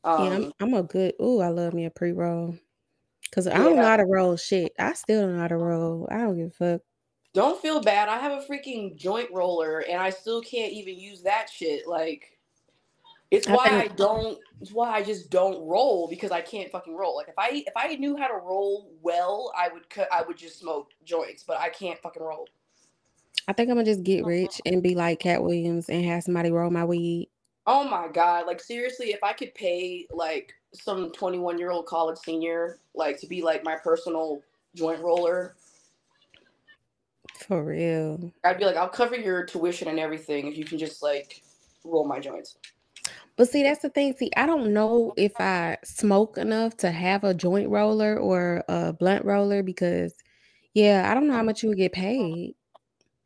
Um, 0.04 0.24
yeah, 0.24 0.30
I'm, 0.30 0.44
um 0.44 0.52
I'm 0.60 0.74
a 0.74 0.82
good. 0.82 1.14
Oh, 1.18 1.40
I 1.40 1.48
love 1.48 1.74
me 1.74 1.86
a 1.86 1.90
pre 1.90 2.12
roll. 2.12 2.56
Cause 3.30 3.46
I 3.46 3.58
don't 3.58 3.76
know 3.76 3.82
how 3.82 3.98
to 3.98 4.06
roll 4.06 4.36
shit. 4.36 4.72
I 4.78 4.94
still 4.94 5.20
don't 5.20 5.34
know 5.34 5.42
how 5.42 5.48
to 5.48 5.56
roll. 5.58 6.08
I 6.10 6.18
don't 6.18 6.38
give 6.38 6.48
a 6.48 6.50
fuck. 6.50 6.80
Don't 7.34 7.60
feel 7.60 7.82
bad. 7.82 8.08
I 8.08 8.18
have 8.18 8.32
a 8.32 8.46
freaking 8.46 8.96
joint 8.96 9.28
roller, 9.30 9.80
and 9.80 10.00
I 10.00 10.08
still 10.08 10.40
can't 10.40 10.72
even 10.72 10.98
use 10.98 11.22
that 11.22 11.50
shit. 11.50 11.86
Like 11.86 12.37
it's 13.30 13.46
why 13.46 13.66
I, 13.66 13.82
I 13.82 13.88
don't. 13.88 14.38
It's 14.60 14.72
why 14.72 14.90
I 14.90 15.02
just 15.02 15.30
don't 15.30 15.66
roll 15.66 16.08
because 16.08 16.30
I 16.30 16.40
can't 16.40 16.70
fucking 16.70 16.94
roll. 16.94 17.16
Like 17.16 17.28
if 17.28 17.34
I 17.36 17.64
if 17.66 17.74
I 17.76 17.94
knew 17.96 18.16
how 18.16 18.26
to 18.26 18.34
roll 18.34 18.90
well, 19.02 19.52
I 19.56 19.68
would 19.68 19.88
cut. 19.90 20.08
I 20.10 20.22
would 20.22 20.38
just 20.38 20.58
smoke 20.58 20.90
joints, 21.04 21.44
but 21.46 21.58
I 21.58 21.68
can't 21.68 21.98
fucking 22.00 22.22
roll. 22.22 22.48
I 23.46 23.52
think 23.52 23.68
I'm 23.68 23.76
gonna 23.76 23.84
just 23.84 24.02
get 24.02 24.20
uh-huh. 24.20 24.30
rich 24.30 24.60
and 24.64 24.82
be 24.82 24.94
like 24.94 25.20
Katt 25.20 25.42
Williams 25.42 25.88
and 25.90 26.04
have 26.06 26.22
somebody 26.22 26.50
roll 26.50 26.70
my 26.70 26.84
weed. 26.84 27.28
Oh 27.66 27.84
my 27.84 28.08
god! 28.08 28.46
Like 28.46 28.60
seriously, 28.60 29.08
if 29.08 29.22
I 29.22 29.34
could 29.34 29.54
pay 29.54 30.06
like 30.10 30.54
some 30.72 31.12
21 31.12 31.58
year 31.58 31.70
old 31.70 31.86
college 31.86 32.18
senior 32.18 32.78
like 32.94 33.18
to 33.20 33.26
be 33.26 33.42
like 33.42 33.62
my 33.62 33.76
personal 33.76 34.42
joint 34.74 35.02
roller, 35.02 35.54
for 37.46 37.62
real, 37.62 38.32
I'd 38.42 38.58
be 38.58 38.64
like, 38.64 38.76
I'll 38.76 38.88
cover 38.88 39.16
your 39.16 39.44
tuition 39.44 39.88
and 39.88 40.00
everything 40.00 40.46
if 40.46 40.56
you 40.56 40.64
can 40.64 40.78
just 40.78 41.02
like 41.02 41.42
roll 41.84 42.06
my 42.06 42.20
joints. 42.20 42.56
But 43.38 43.48
see, 43.48 43.62
that's 43.62 43.82
the 43.82 43.88
thing. 43.88 44.16
See, 44.16 44.32
I 44.36 44.46
don't 44.46 44.74
know 44.74 45.14
if 45.16 45.32
I 45.40 45.78
smoke 45.84 46.38
enough 46.38 46.76
to 46.78 46.90
have 46.90 47.22
a 47.22 47.32
joint 47.32 47.70
roller 47.70 48.18
or 48.18 48.64
a 48.68 48.92
blunt 48.92 49.24
roller 49.24 49.62
because, 49.62 50.12
yeah, 50.74 51.08
I 51.08 51.14
don't 51.14 51.28
know 51.28 51.34
how 51.34 51.44
much 51.44 51.62
you 51.62 51.68
would 51.68 51.78
get 51.78 51.92
paid. 51.92 52.56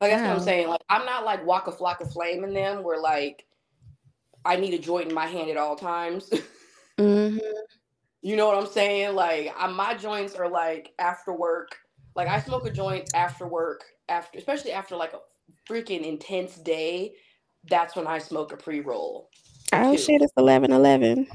Like 0.03 0.11
that's 0.11 0.23
wow. 0.23 0.29
what 0.29 0.39
I'm 0.39 0.45
saying. 0.45 0.69
Like 0.69 0.83
I'm 0.91 1.07
not 1.07 1.25
like 1.25 1.47
Waka 1.47 1.73
Flocka 1.73 2.13
Flame 2.13 2.45
in 2.45 2.53
them, 2.53 2.83
where 2.83 3.01
like 3.01 3.47
I 4.45 4.57
need 4.57 4.75
a 4.75 4.79
joint 4.79 5.09
in 5.09 5.15
my 5.15 5.27
hand 5.27 5.49
at 5.49 5.57
all 5.57 5.77
times. 5.77 6.29
mm-hmm. 6.99 7.39
You 8.21 8.37
know 8.37 8.47
what 8.49 8.59
I'm 8.59 8.71
saying? 8.71 9.15
Like 9.15 9.55
I, 9.57 9.67
my 9.69 9.95
joints 9.95 10.35
are 10.35 10.49
like 10.49 10.93
after 10.99 11.33
work. 11.33 11.75
Like 12.15 12.29
I 12.29 12.39
smoke 12.41 12.67
a 12.67 12.71
joint 12.71 13.09
after 13.15 13.47
work, 13.47 13.83
after 14.11 14.39
especially 14.39 14.73
after 14.73 14.95
like 14.95 15.15
a 15.15 15.21
freaking 15.67 16.05
intense 16.05 16.57
day. 16.57 17.15
That's 17.71 17.97
when 17.97 18.07
I 18.07 18.19
smoke 18.19 18.53
a 18.53 18.57
pre 18.59 18.81
roll. 18.81 19.31
Oh 19.73 19.97
shit, 19.97 20.21
it's 20.23 20.33
eleven 20.37 20.73
eleven. 20.73 21.27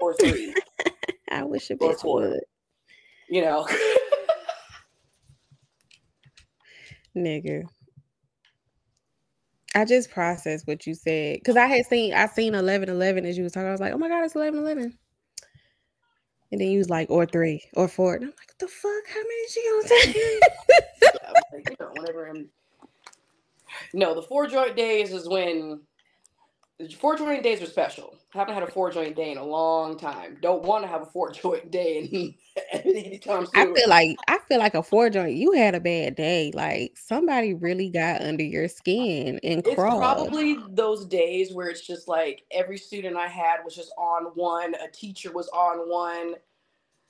Or 0.00 0.14
three. 0.14 0.54
I 1.30 1.44
wish 1.44 1.70
a 1.70 1.76
bitch 1.76 2.04
would. 2.04 2.40
You 3.28 3.42
know. 3.42 3.68
Nigga. 7.16 7.64
I 9.74 9.84
just 9.84 10.10
processed 10.10 10.66
what 10.66 10.86
you 10.86 10.94
said 10.94 11.38
because 11.38 11.56
I 11.56 11.66
had 11.66 11.86
seen 11.86 12.14
I 12.14 12.26
seen 12.26 12.54
eleven 12.54 12.88
eleven 12.88 13.24
as 13.26 13.36
you 13.36 13.44
was 13.44 13.52
talking. 13.52 13.68
I 13.68 13.72
was 13.72 13.80
like, 13.80 13.92
oh 13.92 13.98
my 13.98 14.08
god, 14.08 14.24
it's 14.24 14.34
eleven 14.34 14.60
eleven. 14.60 14.98
And 16.52 16.60
then 16.60 16.68
you 16.68 16.78
was 16.78 16.88
like, 16.88 17.10
or 17.10 17.26
three, 17.26 17.60
or 17.74 17.88
four. 17.88 18.14
And 18.14 18.24
I'm 18.24 18.30
like, 18.30 18.48
what 18.48 18.58
the 18.58 18.68
fuck? 18.68 19.02
How 19.08 19.20
many 19.20 19.48
she 19.48 19.64
gonna 19.68 19.88
take? 19.88 20.16
yeah, 21.02 21.32
like, 21.52 21.70
you 21.70 21.76
know, 21.80 21.90
whenever 21.94 22.26
I'm 22.28 22.48
no, 23.92 24.14
the 24.14 24.22
four 24.22 24.46
joint 24.46 24.76
days 24.76 25.12
is 25.12 25.28
when 25.28 25.80
four 26.98 27.16
joint 27.16 27.42
days 27.42 27.62
are 27.62 27.66
special. 27.66 28.14
I 28.34 28.38
haven't 28.38 28.54
had 28.54 28.62
a 28.62 28.70
four 28.70 28.90
joint 28.90 29.16
day 29.16 29.32
in 29.32 29.38
a 29.38 29.44
long 29.44 29.98
time. 29.98 30.36
Don't 30.42 30.62
want 30.62 30.84
to 30.84 30.88
have 30.88 31.02
a 31.02 31.06
four 31.06 31.32
joint 31.32 31.70
day 31.72 31.98
in 31.98 32.34
anytime 32.72 33.46
soon. 33.46 33.72
I 33.72 33.74
feel 33.74 33.88
like 33.88 34.16
I 34.28 34.38
feel 34.46 34.58
like 34.58 34.74
a 34.74 34.82
four 34.82 35.08
joint. 35.08 35.36
You 35.36 35.52
had 35.52 35.74
a 35.74 35.80
bad 35.80 36.16
day. 36.16 36.50
Like 36.54 36.92
somebody 36.96 37.54
really 37.54 37.88
got 37.88 38.20
under 38.20 38.44
your 38.44 38.68
skin 38.68 39.40
and 39.42 39.66
it's 39.66 39.74
crawled. 39.74 40.00
probably 40.00 40.58
those 40.68 41.06
days 41.06 41.52
where 41.52 41.68
it's 41.68 41.86
just 41.86 42.08
like 42.08 42.42
every 42.50 42.78
student 42.78 43.16
I 43.16 43.28
had 43.28 43.58
was 43.64 43.74
just 43.74 43.92
on 43.96 44.24
one, 44.34 44.74
a 44.74 44.88
teacher 44.92 45.32
was 45.32 45.48
on 45.48 45.88
one, 45.88 46.34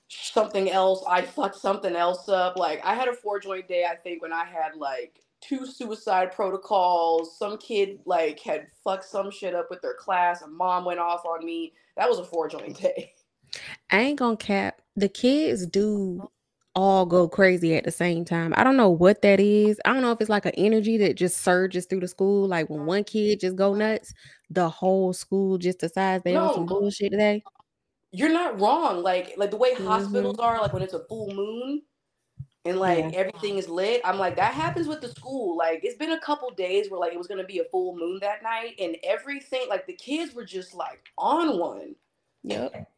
something 0.09 0.71
else. 0.71 1.05
I 1.09 1.23
fucked 1.23 1.57
something 1.57 1.97
else 1.97 2.29
up. 2.29 2.57
Like 2.57 2.85
I 2.85 2.95
had 2.95 3.09
a 3.09 3.13
four 3.13 3.41
joint 3.41 3.67
day, 3.67 3.85
I 3.85 3.97
think, 3.97 4.23
when 4.23 4.33
I 4.33 4.45
had 4.45 4.77
like 4.77 5.21
two 5.47 5.67
suicide 5.67 6.33
protocols. 6.33 7.38
Some 7.38 7.59
kid 7.59 8.00
like 8.05 8.41
had 8.41 8.67
fucked 8.83 9.05
some 9.05 9.31
shit 9.31 9.55
up 9.55 9.69
with 9.71 9.83
their 9.83 9.95
class. 9.95 10.43
A 10.43 10.49
mom 10.49 10.85
went 10.85 11.00
off 11.00 11.25
on 11.25 11.45
me. 11.45 11.73
That 11.97 12.09
was 12.09 12.19
a 12.19 12.25
four 12.25 12.49
joint 12.49 12.76
day. 12.81 13.12
I 13.91 14.00
ain't 14.00 14.19
gonna 14.19 14.37
cap. 14.37 14.83
The 14.97 15.09
kids 15.09 15.67
do 15.67 16.31
all 16.75 17.07
go 17.07 17.26
crazy 17.26 17.75
at 17.75 17.85
the 17.85 17.91
same 17.91 18.25
time. 18.25 18.53
I 18.57 18.62
don't 18.62 18.76
know 18.76 18.91
what 18.91 19.23
that 19.23 19.41
is. 19.41 19.81
I 19.85 19.93
don't 19.93 20.03
know 20.03 20.12
if 20.12 20.21
it's 20.21 20.31
like 20.31 20.45
an 20.45 20.53
energy 20.57 20.99
that 20.99 21.17
just 21.17 21.38
surges 21.38 21.87
through 21.87 22.00
the 22.00 22.09
school. 22.09 22.47
Like 22.47 22.69
when 22.69 22.85
one 22.85 23.03
kid 23.03 23.41
just 23.41 23.57
go 23.57 23.75
nuts, 23.75 24.12
the 24.50 24.69
whole 24.69 25.12
school 25.12 25.57
just 25.57 25.81
decides 25.81 26.23
they 26.23 26.35
no, 26.35 26.49
on 26.49 26.55
some 26.55 26.67
bullshit 26.67 27.12
today. 27.12 27.43
You're 28.12 28.33
not 28.33 28.61
wrong. 28.61 29.03
Like 29.03 29.35
like 29.37 29.50
the 29.50 29.57
way 29.57 29.75
mm-hmm. 29.75 29.87
hospitals 29.87 30.38
are, 30.38 30.61
like 30.61 30.73
when 30.73 30.83
it's 30.83 30.95
a 30.95 31.05
full 31.07 31.33
moon, 31.35 31.83
and 32.67 32.79
like 32.79 33.13
yeah. 33.13 33.19
everything 33.19 33.59
is 33.59 33.69
lit. 33.69 34.01
I'm 34.05 34.19
like, 34.19 34.37
that 34.37 34.55
happens 34.55 34.89
with 34.89 35.01
the 35.01 35.09
school. 35.09 35.57
Like 35.57 35.81
it's 35.85 35.97
been 35.97 36.13
a 36.13 36.21
couple 36.21 36.51
days 36.51 36.91
where 36.91 37.01
like 37.01 37.13
it 37.13 37.19
was 37.19 37.29
gonna 37.29 37.45
be 37.45 37.61
a 37.61 37.65
full 37.65 37.97
moon 37.97 38.19
that 38.21 38.43
night, 38.43 38.75
and 38.79 38.97
everything 39.05 39.67
like 39.69 39.87
the 39.87 39.93
kids 39.93 40.35
were 40.35 40.45
just 40.45 40.75
like 40.75 41.09
on 41.17 41.59
one. 41.59 41.95
Yep. 42.43 42.91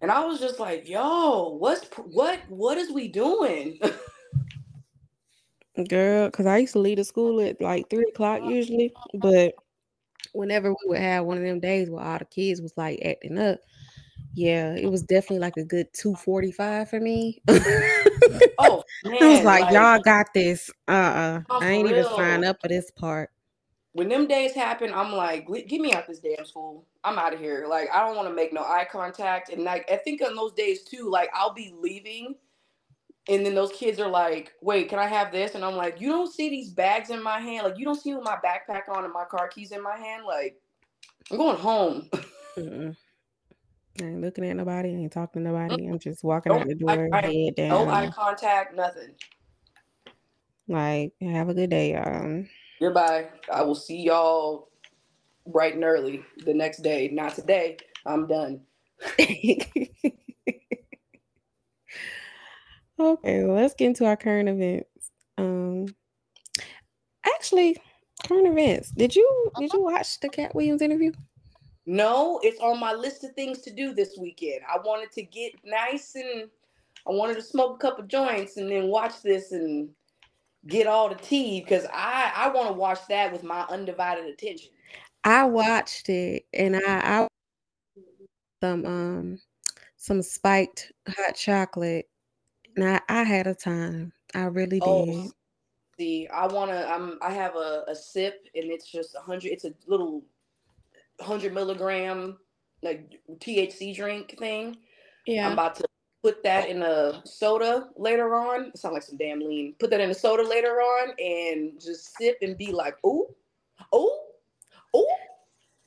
And 0.00 0.10
I 0.10 0.24
was 0.24 0.40
just 0.40 0.60
like, 0.60 0.88
yo, 0.88 1.56
what's 1.58 1.86
what 1.96 2.40
what 2.48 2.78
is 2.78 2.92
we 2.92 3.08
doing? 3.08 3.80
Girl, 5.88 6.26
because 6.26 6.46
I 6.46 6.58
used 6.58 6.74
to 6.74 6.78
leave 6.78 6.98
the 6.98 7.04
school 7.04 7.40
at 7.40 7.60
like 7.60 7.90
three 7.90 8.06
o'clock 8.08 8.42
usually, 8.44 8.92
but 9.14 9.54
whenever 10.32 10.70
we 10.70 10.76
would 10.86 11.00
have 11.00 11.24
one 11.24 11.36
of 11.36 11.42
them 11.42 11.60
days 11.60 11.90
where 11.90 12.04
all 12.04 12.18
the 12.18 12.24
kids 12.26 12.60
was 12.60 12.76
like 12.76 13.00
acting 13.04 13.38
up, 13.38 13.58
yeah, 14.34 14.74
it 14.74 14.90
was 14.90 15.02
definitely 15.02 15.38
like 15.38 15.56
a 15.56 15.64
good 15.64 15.86
245 15.94 16.90
for 16.90 17.00
me. 17.00 17.40
oh, 18.58 18.82
man, 19.04 19.22
it 19.22 19.26
was 19.26 19.44
like, 19.44 19.62
like, 19.62 19.72
y'all 19.72 20.00
got 20.00 20.26
this. 20.34 20.70
Uh-uh. 20.88 21.42
Oh, 21.48 21.60
I 21.60 21.70
ain't 21.70 21.88
even 21.88 22.04
signed 22.04 22.44
up 22.44 22.60
for 22.60 22.68
this 22.68 22.90
part. 22.90 23.30
When 23.92 24.08
them 24.08 24.26
days 24.26 24.52
happen, 24.52 24.92
I'm 24.92 25.12
like, 25.12 25.46
get 25.68 25.80
me 25.80 25.92
out 25.92 26.08
this 26.08 26.18
damn 26.18 26.44
school. 26.44 26.84
I'm 27.04 27.16
out 27.16 27.32
of 27.32 27.38
here. 27.38 27.66
Like, 27.68 27.88
I 27.92 28.04
don't 28.04 28.16
want 28.16 28.28
to 28.28 28.34
make 28.34 28.52
no 28.52 28.62
eye 28.62 28.86
contact. 28.90 29.50
And 29.50 29.62
like, 29.62 29.88
I 29.90 29.96
think 29.96 30.20
on 30.20 30.34
those 30.34 30.52
days 30.52 30.82
too, 30.82 31.08
like 31.08 31.30
I'll 31.32 31.54
be 31.54 31.72
leaving. 31.78 32.34
And 33.28 33.46
then 33.46 33.54
those 33.54 33.72
kids 33.72 34.00
are 34.00 34.08
like, 34.08 34.52
wait, 34.60 34.88
can 34.88 34.98
I 34.98 35.06
have 35.06 35.30
this? 35.30 35.54
And 35.54 35.64
I'm 35.64 35.76
like, 35.76 36.00
you 36.00 36.08
don't 36.08 36.30
see 36.30 36.50
these 36.50 36.70
bags 36.70 37.10
in 37.10 37.22
my 37.22 37.38
hand. 37.38 37.64
Like, 37.64 37.78
you 37.78 37.84
don't 37.84 38.00
see 38.00 38.12
my 38.14 38.36
backpack 38.44 38.88
on 38.88 39.04
and 39.04 39.12
my 39.12 39.24
car 39.24 39.48
keys 39.48 39.70
in 39.70 39.82
my 39.82 39.96
hand. 39.96 40.24
Like, 40.26 40.60
I'm 41.30 41.38
going 41.38 41.56
home. 41.56 42.10
I 44.00 44.06
ain't 44.06 44.20
looking 44.20 44.44
at 44.44 44.56
nobody. 44.56 44.90
I 44.90 44.92
ain't 44.92 45.12
talking 45.12 45.44
to 45.44 45.50
nobody. 45.50 45.86
I'm 45.86 45.98
just 45.98 46.24
walking 46.24 46.52
out 46.52 46.66
the 46.66 46.74
door, 46.74 47.08
I, 47.12 47.20
head 47.22 47.54
down. 47.54 47.68
No 47.68 47.88
eye 47.88 48.10
contact, 48.10 48.74
nothing. 48.74 49.14
Like, 50.66 51.12
have 51.20 51.48
a 51.48 51.54
good 51.54 51.70
day, 51.70 51.92
y'all. 51.92 52.44
Goodbye. 52.80 53.28
I 53.52 53.62
will 53.62 53.74
see 53.74 54.02
y'all 54.02 54.68
bright 55.46 55.74
and 55.74 55.84
early 55.84 56.24
the 56.44 56.54
next 56.54 56.78
day. 56.78 57.08
Not 57.12 57.34
today. 57.34 57.76
I'm 58.04 58.26
done. 58.26 58.62
okay, 59.18 59.84
well, 62.98 63.54
let's 63.54 63.74
get 63.74 63.86
into 63.86 64.06
our 64.06 64.16
current 64.16 64.48
events. 64.48 65.10
Um, 65.38 65.86
actually, 67.24 67.76
current 68.26 68.48
events. 68.48 68.90
Did 68.90 69.14
you 69.14 69.50
did 69.58 69.72
you 69.72 69.82
watch 69.82 70.20
the 70.20 70.28
Katt 70.28 70.54
Williams 70.54 70.82
interview? 70.82 71.12
No, 71.86 72.40
it's 72.42 72.60
on 72.60 72.80
my 72.80 72.92
list 72.92 73.24
of 73.24 73.32
things 73.34 73.58
to 73.60 73.70
do 73.70 73.92
this 73.92 74.16
weekend. 74.18 74.60
I 74.72 74.78
wanted 74.84 75.12
to 75.12 75.22
get 75.22 75.52
nice 75.64 76.14
and 76.14 76.48
I 77.06 77.10
wanted 77.10 77.34
to 77.34 77.42
smoke 77.42 77.76
a 77.76 77.78
couple 77.78 78.04
joints 78.04 78.56
and 78.56 78.70
then 78.70 78.86
watch 78.86 79.22
this 79.22 79.52
and 79.52 79.90
get 80.66 80.86
all 80.86 81.10
the 81.10 81.14
tea 81.16 81.60
because 81.60 81.84
I 81.92 82.32
I 82.34 82.48
want 82.48 82.68
to 82.68 82.72
watch 82.72 83.00
that 83.08 83.32
with 83.32 83.42
my 83.42 83.62
undivided 83.68 84.24
attention. 84.24 84.70
I 85.24 85.44
watched 85.44 86.08
it 86.08 86.46
and 86.54 86.76
I, 86.76 86.80
I 86.86 87.28
some 88.62 88.86
um 88.86 89.40
some 89.96 90.22
spiked 90.22 90.92
hot 91.08 91.34
chocolate 91.34 92.08
and 92.76 92.88
I, 92.88 93.00
I 93.08 93.22
had 93.24 93.46
a 93.46 93.54
time. 93.54 94.12
I 94.34 94.44
really 94.44 94.80
oh, 94.82 95.04
did. 95.04 95.30
See, 95.98 96.28
I 96.28 96.46
wanna 96.46 96.86
I'm 96.90 97.18
I 97.20 97.30
have 97.30 97.56
a, 97.56 97.84
a 97.88 97.94
sip 97.94 98.46
and 98.54 98.70
it's 98.70 98.90
just 98.90 99.14
a 99.14 99.20
hundred 99.20 99.52
it's 99.52 99.66
a 99.66 99.74
little 99.86 100.22
100 101.18 101.52
milligram 101.52 102.36
like 102.82 103.20
THC 103.38 103.96
drink 103.96 104.36
thing. 104.38 104.76
Yeah. 105.26 105.46
I'm 105.46 105.52
about 105.52 105.74
to 105.76 105.84
put 106.22 106.42
that 106.42 106.68
in 106.68 106.82
a 106.82 107.22
soda 107.24 107.88
later 107.96 108.34
on. 108.34 108.66
It 108.66 108.78
sounds 108.78 108.94
like 108.94 109.02
some 109.02 109.16
damn 109.16 109.40
lean. 109.40 109.74
Put 109.78 109.90
that 109.90 110.00
in 110.00 110.10
a 110.10 110.14
soda 110.14 110.42
later 110.42 110.80
on 110.80 111.14
and 111.18 111.80
just 111.80 112.16
sip 112.16 112.38
and 112.42 112.56
be 112.56 112.72
like, 112.72 112.96
oh, 113.04 113.26
oh, 113.92 114.20
oh. 114.94 115.16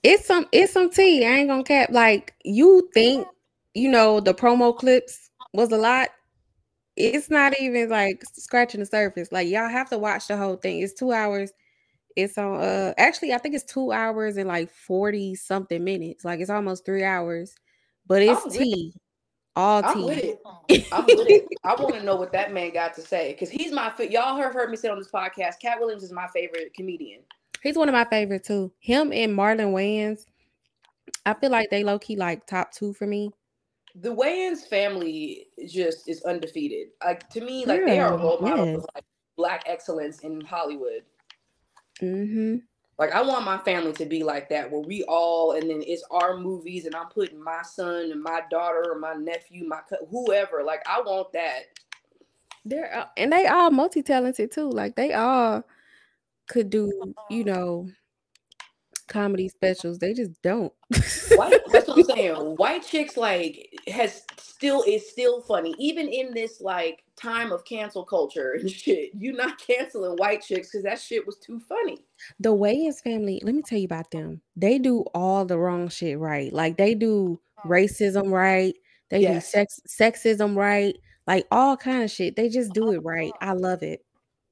It's 0.04 0.26
some 0.26 0.48
it's 0.52 0.74
some 0.74 0.90
tea. 0.90 1.26
I 1.26 1.38
ain't 1.38 1.50
gonna 1.50 1.64
cap. 1.64 1.90
Like 1.92 2.34
you 2.44 2.90
think, 2.94 3.28
you 3.74 3.90
know, 3.90 4.20
the 4.20 4.34
promo 4.34 4.76
clips 4.76 5.30
was 5.54 5.72
a 5.72 5.78
lot. 5.78 6.10
It's 6.96 7.30
not 7.30 7.60
even 7.60 7.90
like 7.90 8.24
scratching 8.34 8.80
the 8.80 8.86
surface. 8.86 9.32
Like 9.32 9.48
y'all 9.48 9.70
have 9.70 9.90
to 9.90 9.98
watch 9.98 10.28
the 10.28 10.38
whole 10.38 10.56
thing. 10.56 10.82
It's 10.82 10.94
two 10.94 11.12
hours 11.12 11.52
it's 12.18 12.36
on 12.38 12.60
uh 12.60 12.94
actually 12.98 13.32
I 13.32 13.38
think 13.38 13.54
it's 13.54 13.64
two 13.64 13.92
hours 13.92 14.38
and 14.38 14.48
like 14.48 14.72
40 14.72 15.36
something 15.36 15.84
minutes. 15.84 16.26
Like 16.26 16.40
it's 16.40 16.50
almost 16.50 16.84
three 16.84 17.04
hours, 17.04 17.56
but 18.08 18.24
it's 18.24 18.44
I'm 18.44 18.52
tea. 18.52 18.94
It. 18.96 19.02
All 19.56 19.84
I'm 19.86 19.94
tea. 19.94 20.04
With 20.04 20.18
it. 20.18 20.88
I'm 20.92 21.06
with 21.06 21.30
it. 21.30 21.48
I 21.64 21.76
want 21.76 21.94
to 21.94 22.04
know 22.04 22.16
what 22.16 22.32
that 22.32 22.52
man 22.52 22.74
got 22.74 22.96
to 22.96 23.02
say. 23.02 23.36
Cause 23.40 23.50
he's 23.50 23.72
my 23.72 23.94
y'all 24.10 24.36
have 24.36 24.54
heard 24.54 24.72
me 24.72 24.78
say 24.78 24.90
on 24.90 24.98
this 24.98 25.12
podcast. 25.12 25.60
Katt 25.62 25.80
Williams 25.80 26.02
is 26.02 26.12
my 26.12 26.28
favorite 26.34 26.74
comedian. 26.74 27.22
He's 27.62 27.78
one 27.78 27.88
of 27.88 27.94
my 27.94 28.06
favorite 28.06 28.44
too. 28.44 28.72
Him 28.80 29.14
and 29.14 29.38
Marlon 29.38 29.72
Wayans. 29.72 30.26
I 31.26 31.36
feel 31.36 31.52
like 31.52 31.70
they 31.70 31.84
low 31.84 32.00
key 32.00 32.16
like 32.16 32.48
top 32.48 32.72
two 32.72 32.94
for 32.94 33.06
me. 33.06 33.30
The 33.94 34.14
Wayans 34.14 34.68
family 34.68 35.48
just 35.68 36.10
is 36.10 36.24
undefeated. 36.24 36.88
Like 37.06 37.30
to 37.30 37.42
me, 37.42 37.66
like 37.66 37.82
yeah, 37.82 37.86
they 37.86 38.00
are 38.00 38.16
a 38.16 38.18
role 38.18 38.40
model 38.40 38.66
yes. 38.66 38.76
for 38.78 38.88
like 38.96 39.06
black 39.38 39.64
excellence 39.68 40.20
in 40.22 40.42
Hollywood. 40.42 41.04
Mm-hmm. 42.02 42.58
Like 42.98 43.12
I 43.12 43.22
want 43.22 43.46
my 43.46 43.60
family 43.60 43.94
to 43.94 44.06
be 44.06 44.24
like 44.24 44.50
that, 44.50 44.72
where 44.72 44.82
we 44.82 45.04
all, 45.04 45.52
and 45.52 45.70
then 45.70 45.84
it's 45.86 46.04
our 46.10 46.38
movies, 46.38 46.86
and 46.86 46.96
I'm 46.96 47.10
putting 47.10 47.42
my 47.42 47.62
son 47.62 48.12
and 48.12 48.22
my 48.22 48.42
daughter 48.50 48.92
or 48.92 49.00
my 49.00 49.14
nephew, 49.14 49.68
my 49.68 49.82
whoever. 50.10 50.64
Like 50.64 50.82
I 50.88 51.00
want 51.02 51.32
that. 51.34 51.66
They're 52.66 52.94
uh, 52.98 53.06
and 53.16 53.32
they 53.32 53.46
all 53.46 53.70
multi 53.70 54.02
talented 54.02 54.52
too. 54.52 54.70
Like 54.70 54.96
they 54.96 55.14
all 55.14 55.64
could 56.48 56.72
do, 56.72 57.14
you 57.30 57.44
know, 57.44 57.88
comedy 59.08 59.48
specials. 59.48 60.00
They 60.00 60.14
just 60.14 60.42
don't. 60.42 60.74
White, 61.36 61.62
that's 61.72 61.88
what 61.88 62.00
I'm 62.00 62.04
saying. 62.04 62.36
White 62.36 62.84
chicks 62.84 63.16
like 63.16 63.67
has 63.90 64.24
still 64.38 64.84
is 64.88 65.10
still 65.10 65.42
funny, 65.42 65.76
even 65.78 66.08
in 66.08 66.34
this 66.34 66.62
like 66.62 67.04
time 67.16 67.52
of 67.52 67.64
cancel 67.66 68.04
culture 68.04 68.54
and 68.60 68.70
shit. 68.72 69.12
You 69.18 69.34
not 69.34 69.60
canceling 69.60 70.18
white 70.18 70.42
chicks 70.42 70.70
because 70.72 70.84
that 70.84 71.00
shit 71.00 71.26
was 71.26 71.38
too 71.38 71.60
funny. 71.60 72.00
The 72.40 72.54
Wayans 72.54 73.02
family, 73.02 73.42
let 73.44 73.56
me 73.56 73.62
tell 73.62 73.80
you 73.80 73.86
about 73.86 74.12
them. 74.12 74.42
They 74.56 74.80
do 74.80 75.06
all 75.14 75.46
the 75.46 75.58
wrong 75.58 75.90
shit 75.90 76.18
right. 76.18 76.52
Like 76.52 76.78
they 76.78 76.96
do 76.96 77.40
oh, 77.64 77.70
racism 77.70 78.32
right. 78.32 78.76
They 79.10 79.22
yes. 79.22 79.52
do 79.52 79.58
sex 79.58 79.80
sexism 79.88 80.56
right. 80.56 80.96
Like 81.26 81.46
all 81.52 81.78
kind 81.78 82.04
of 82.04 82.12
shit. 82.12 82.36
They 82.36 82.50
just 82.50 82.74
do 82.74 82.92
it 82.92 83.00
right. 83.00 83.32
I 83.42 83.54
love 83.54 83.84
it. 83.84 84.02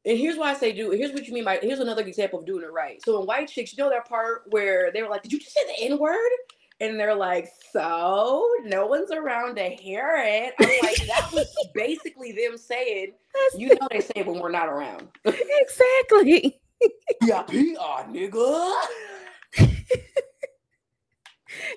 And 0.05 0.19
here's 0.19 0.37
why 0.37 0.51
I 0.51 0.53
say 0.53 0.71
do. 0.71 0.91
Here's 0.91 1.13
what 1.13 1.27
you 1.27 1.33
mean 1.33 1.45
by. 1.45 1.57
Here's 1.61 1.79
another 1.79 2.03
example 2.03 2.39
of 2.39 2.45
doing 2.45 2.63
it 2.63 2.71
right. 2.71 3.03
So 3.03 3.19
in 3.19 3.25
White 3.25 3.47
Chicks, 3.47 3.75
you 3.75 3.83
know 3.83 3.89
that 3.89 4.07
part 4.07 4.43
where 4.51 4.91
they 4.91 5.01
were 5.01 5.09
like, 5.09 5.23
"Did 5.23 5.33
you 5.33 5.39
just 5.39 5.53
say 5.53 5.61
the 5.65 5.91
N 5.91 5.97
word?" 5.97 6.29
And 6.81 6.99
they're 6.99 7.15
like, 7.15 7.47
"So 7.71 8.47
no 8.63 8.85
one's 8.85 9.11
around 9.11 9.55
to 9.55 9.69
hear 9.69 10.15
it." 10.17 10.53
I'm 10.59 10.67
like, 10.83 11.07
that 11.07 11.29
was 11.33 11.47
basically 11.73 12.33
them 12.33 12.57
saying, 12.57 13.13
"You 13.55 13.75
know 13.75 13.87
they 13.89 14.01
say 14.01 14.23
when 14.23 14.39
we're 14.39 14.51
not 14.51 14.67
around." 14.67 15.07
exactly. 15.25 16.59
yeah, 17.23 17.43
PR, 17.43 18.11
nigga. 18.11 18.73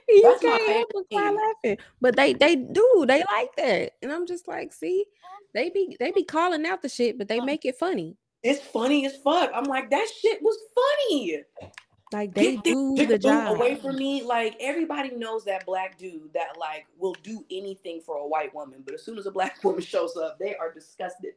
you 0.09 0.23
That's 0.23 0.41
can't 0.41 0.69
help 0.69 0.91
but 1.11 1.35
laughing. 1.35 1.79
But 2.01 2.17
they 2.17 2.33
they 2.33 2.57
do 2.57 3.05
they 3.07 3.23
like 3.33 3.55
that, 3.57 3.93
and 4.03 4.13
I'm 4.13 4.27
just 4.27 4.49
like, 4.49 4.73
see, 4.73 5.05
they 5.55 5.71
be 5.71 5.97
they 5.99 6.13
be 6.13 6.25
calling 6.25 6.67
out 6.67 6.83
the 6.83 6.89
shit, 6.89 7.19
but 7.19 7.29
they 7.29 7.41
make 7.41 7.65
it 7.65 7.77
funny. 7.77 8.17
It's 8.43 8.65
funny 8.65 9.07
as 9.07 9.17
fuck. 9.17 9.51
I'm 9.55 9.65
like, 9.65 9.91
that 9.91 10.07
shit 10.21 10.41
was 10.43 10.57
funny. 10.75 11.43
Like 12.13 12.35
they 12.35 12.57
Get 12.57 12.65
do 12.65 12.95
this 12.97 13.09
the 13.09 13.19
job. 13.19 13.57
away 13.57 13.75
from 13.77 13.97
me. 13.97 14.23
Like 14.23 14.57
everybody 14.61 15.11
knows 15.11 15.45
that 15.45 15.67
black 15.67 15.99
dude 15.99 16.33
that 16.33 16.57
like 16.59 16.87
will 16.97 17.15
do 17.23 17.45
anything 17.51 18.01
for 18.01 18.17
a 18.17 18.27
white 18.27 18.55
woman, 18.55 18.83
but 18.85 18.95
as 18.95 19.05
soon 19.05 19.19
as 19.19 19.27
a 19.27 19.31
black 19.31 19.63
woman 19.65 19.83
shows 19.83 20.17
up, 20.17 20.39
they 20.39 20.57
are 20.57 20.73
disgusted. 20.73 21.33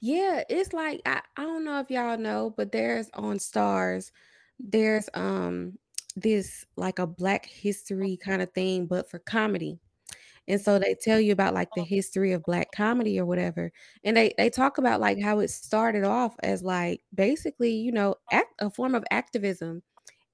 Yeah, 0.00 0.42
it's 0.48 0.72
like 0.72 1.00
I, 1.06 1.20
I 1.36 1.42
don't 1.42 1.64
know 1.64 1.80
if 1.80 1.90
y'all 1.90 2.18
know, 2.18 2.54
but 2.56 2.72
there's 2.72 3.10
on 3.14 3.38
Starz, 3.38 4.10
there's 4.58 5.08
um 5.14 5.78
this 6.16 6.64
like 6.76 6.98
a 6.98 7.06
black 7.06 7.46
history 7.46 8.16
kind 8.16 8.42
of 8.42 8.52
thing, 8.52 8.86
but 8.86 9.10
for 9.10 9.18
comedy. 9.20 9.78
And 10.48 10.60
so 10.60 10.78
they 10.80 10.96
tell 10.96 11.20
you 11.20 11.32
about 11.32 11.54
like 11.54 11.70
the 11.74 11.82
oh. 11.82 11.86
history 11.86 12.32
of 12.32 12.44
black 12.44 12.72
comedy 12.72 13.20
or 13.20 13.26
whatever. 13.26 13.72
And 14.04 14.16
they 14.16 14.34
they 14.38 14.50
talk 14.50 14.78
about 14.78 15.00
like 15.00 15.20
how 15.22 15.40
it 15.40 15.50
started 15.50 16.04
off 16.04 16.36
as 16.42 16.62
like 16.64 17.02
basically, 17.14 17.72
you 17.74 17.92
know, 17.92 18.16
oh. 18.32 18.36
act, 18.38 18.54
a 18.60 18.70
form 18.70 18.94
of 18.96 19.04
activism. 19.12 19.82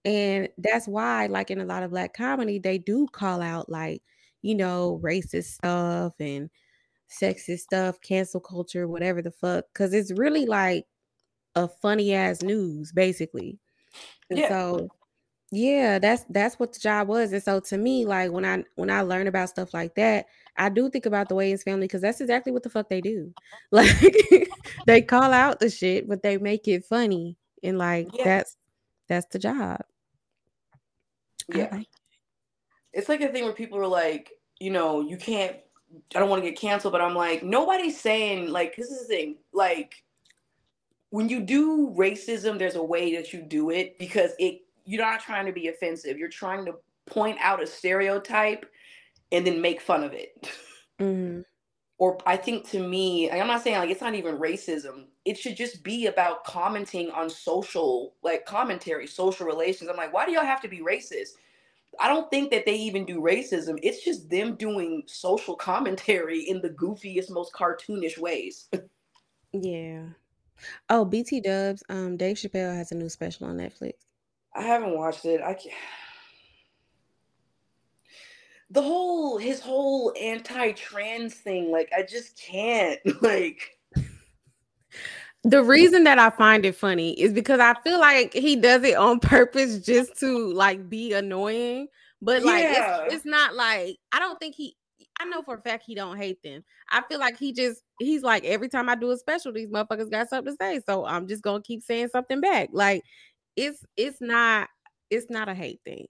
And 0.04 0.48
that's 0.58 0.88
why 0.88 1.26
like 1.26 1.50
in 1.50 1.60
a 1.60 1.66
lot 1.66 1.82
of 1.84 1.90
black 1.90 2.14
comedy 2.14 2.58
they 2.58 2.78
do 2.78 3.08
call 3.12 3.42
out 3.42 3.68
like, 3.70 4.02
you 4.42 4.54
know, 4.54 5.00
racist 5.04 5.54
stuff 5.54 6.14
and 6.20 6.50
sexist 7.10 7.60
stuff, 7.60 8.00
cancel 8.02 8.40
culture, 8.40 8.88
whatever 8.88 9.22
the 9.22 9.30
fuck 9.32 9.66
cuz 9.74 9.94
it's 9.94 10.12
really 10.12 10.46
like 10.46 10.86
a 11.56 11.68
funny 11.68 12.14
ass 12.14 12.42
news 12.42 12.92
basically. 12.92 13.58
And 14.30 14.40
Yeah. 14.40 14.48
so 14.48 14.90
yeah, 15.54 15.98
that's 15.98 16.24
that's 16.30 16.58
what 16.58 16.72
the 16.72 16.80
job 16.80 17.08
was. 17.08 17.32
And 17.32 17.42
so 17.42 17.60
to 17.60 17.78
me, 17.78 18.04
like 18.06 18.30
when 18.32 18.44
I 18.44 18.64
when 18.74 18.90
I 18.90 19.02
learn 19.02 19.26
about 19.28 19.48
stuff 19.48 19.72
like 19.72 19.94
that, 19.94 20.26
I 20.56 20.68
do 20.68 20.90
think 20.90 21.06
about 21.06 21.28
the 21.28 21.34
Wayans 21.34 21.62
family 21.62 21.86
because 21.86 22.02
that's 22.02 22.20
exactly 22.20 22.52
what 22.52 22.62
the 22.62 22.70
fuck 22.70 22.88
they 22.88 23.00
do. 23.00 23.32
Like 23.70 23.96
they 24.86 25.02
call 25.02 25.32
out 25.32 25.60
the 25.60 25.70
shit, 25.70 26.08
but 26.08 26.22
they 26.22 26.38
make 26.38 26.66
it 26.68 26.84
funny. 26.84 27.36
And 27.62 27.78
like 27.78 28.08
Yeah. 28.12 28.24
that's 28.24 28.56
that's 29.08 29.26
the 29.26 29.38
job. 29.38 29.80
Yeah. 31.48 31.68
like- 31.72 31.88
It's 32.92 33.08
like 33.08 33.20
a 33.20 33.28
thing 33.28 33.44
where 33.44 33.52
people 33.52 33.78
are 33.78 33.86
like, 33.86 34.32
you 34.60 34.70
know, 34.70 35.00
you 35.00 35.16
can't 35.16 35.56
I 36.14 36.18
don't 36.18 36.28
want 36.28 36.42
to 36.42 36.50
get 36.50 36.58
canceled, 36.58 36.90
but 36.92 37.00
I'm 37.00 37.14
like, 37.14 37.44
nobody's 37.44 38.00
saying 38.00 38.50
like 38.50 38.74
this 38.76 38.90
is 38.90 39.00
the 39.02 39.14
thing. 39.14 39.36
Like 39.52 40.02
when 41.10 41.28
you 41.28 41.40
do 41.40 41.94
racism, 41.96 42.58
there's 42.58 42.74
a 42.74 42.82
way 42.82 43.14
that 43.14 43.32
you 43.32 43.42
do 43.42 43.70
it 43.70 43.96
because 44.00 44.32
it 44.40 44.62
you're 44.84 45.02
not 45.04 45.20
trying 45.20 45.46
to 45.46 45.52
be 45.52 45.68
offensive. 45.68 46.18
You're 46.18 46.28
trying 46.28 46.64
to 46.66 46.74
point 47.06 47.38
out 47.40 47.62
a 47.62 47.66
stereotype 47.66 48.66
and 49.32 49.46
then 49.46 49.60
make 49.60 49.80
fun 49.80 50.04
of 50.04 50.12
it. 50.12 50.50
Mhm. 51.00 51.44
or 51.98 52.18
I 52.26 52.36
think 52.36 52.68
to 52.70 52.86
me, 52.86 53.30
I'm 53.30 53.46
not 53.46 53.62
saying 53.62 53.78
like 53.78 53.90
it's 53.90 54.00
not 54.00 54.14
even 54.14 54.38
racism. 54.38 55.06
It 55.24 55.38
should 55.38 55.56
just 55.56 55.82
be 55.82 56.06
about 56.06 56.44
commenting 56.44 57.10
on 57.10 57.30
social, 57.30 58.14
like 58.22 58.46
commentary, 58.46 59.06
social 59.06 59.46
relations. 59.46 59.90
I'm 59.90 59.96
like, 59.96 60.12
why 60.12 60.26
do 60.26 60.32
y'all 60.32 60.44
have 60.44 60.60
to 60.62 60.68
be 60.68 60.80
racist? 60.80 61.30
I 62.00 62.08
don't 62.08 62.30
think 62.30 62.50
that 62.50 62.66
they 62.66 62.76
even 62.76 63.04
do 63.06 63.20
racism. 63.20 63.78
It's 63.82 64.04
just 64.04 64.30
them 64.30 64.56
doing 64.56 65.04
social 65.06 65.56
commentary 65.56 66.42
in 66.42 66.60
the 66.60 66.70
goofiest, 66.70 67.30
most 67.30 67.52
cartoonish 67.52 68.18
ways. 68.18 68.68
Yeah. 69.52 70.08
Oh, 70.90 71.04
BT 71.04 71.40
Dubs, 71.40 71.82
um, 71.88 72.16
Dave 72.16 72.36
Chappelle 72.36 72.74
has 72.74 72.92
a 72.92 72.96
new 72.96 73.08
special 73.08 73.46
on 73.46 73.56
Netflix. 73.58 73.94
I 74.54 74.62
haven't 74.62 74.96
watched 74.96 75.24
it. 75.24 75.40
I 75.40 75.54
can't. 75.54 75.74
The 78.70 78.82
whole 78.82 79.38
his 79.38 79.60
whole 79.60 80.12
anti-trans 80.20 81.34
thing, 81.34 81.70
like 81.70 81.90
I 81.96 82.02
just 82.02 82.38
can't. 82.38 83.00
Like 83.22 83.70
The 85.44 85.62
reason 85.62 86.04
that 86.04 86.18
I 86.18 86.30
find 86.30 86.64
it 86.64 86.74
funny 86.74 87.20
is 87.20 87.32
because 87.32 87.60
I 87.60 87.74
feel 87.82 88.00
like 88.00 88.32
he 88.32 88.56
does 88.56 88.82
it 88.82 88.96
on 88.96 89.20
purpose 89.20 89.78
just 89.80 90.18
to 90.20 90.52
like 90.52 90.88
be 90.88 91.12
annoying. 91.12 91.88
But 92.22 92.42
like 92.42 92.64
Yeah. 92.64 93.04
it's, 93.04 93.16
it's 93.16 93.26
not 93.26 93.54
like 93.54 93.98
I 94.12 94.18
don't 94.18 94.38
think 94.38 94.54
he 94.54 94.76
I 95.20 95.26
know 95.26 95.42
for 95.42 95.54
a 95.54 95.60
fact 95.60 95.84
he 95.86 95.94
don't 95.94 96.16
hate 96.16 96.42
them. 96.42 96.64
I 96.90 97.02
feel 97.08 97.18
like 97.18 97.38
he 97.38 97.52
just 97.52 97.82
he's 98.00 98.22
like 98.22 98.44
every 98.44 98.68
time 98.68 98.88
I 98.88 98.94
do 98.94 99.10
a 99.10 99.16
special, 99.16 99.52
these 99.52 99.68
motherfuckers 99.68 100.10
got 100.10 100.28
something 100.28 100.54
to 100.54 100.56
say. 100.60 100.80
So 100.86 101.04
I'm 101.04 101.28
just 101.28 101.42
gonna 101.42 101.62
keep 101.62 101.82
saying 101.82 102.08
something 102.08 102.40
back. 102.40 102.70
Like 102.72 103.02
it's 103.56 103.84
it's 103.96 104.20
not 104.20 104.68
it's 105.10 105.30
not 105.30 105.48
a 105.48 105.54
hate 105.54 105.80
thing. 105.84 106.06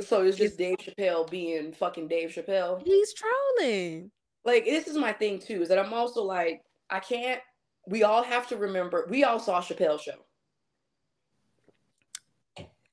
so 0.00 0.22
it's 0.22 0.36
just 0.38 0.58
Dave 0.58 0.78
Chappelle 0.78 1.28
being 1.30 1.72
fucking 1.72 2.08
Dave 2.08 2.30
Chappelle. 2.30 2.82
He's 2.84 3.12
trolling. 3.14 4.10
like 4.44 4.64
this 4.64 4.86
is 4.88 4.96
my 4.96 5.12
thing 5.12 5.38
too 5.38 5.62
is 5.62 5.68
that 5.68 5.78
i'm 5.78 5.92
also 5.92 6.22
like 6.22 6.62
i 6.90 6.98
can't 6.98 7.40
we 7.86 8.02
all 8.02 8.22
have 8.22 8.48
to 8.48 8.56
remember 8.56 9.06
we 9.10 9.22
all 9.24 9.38
saw 9.38 9.60
chappelle 9.60 10.00
show 10.00 10.24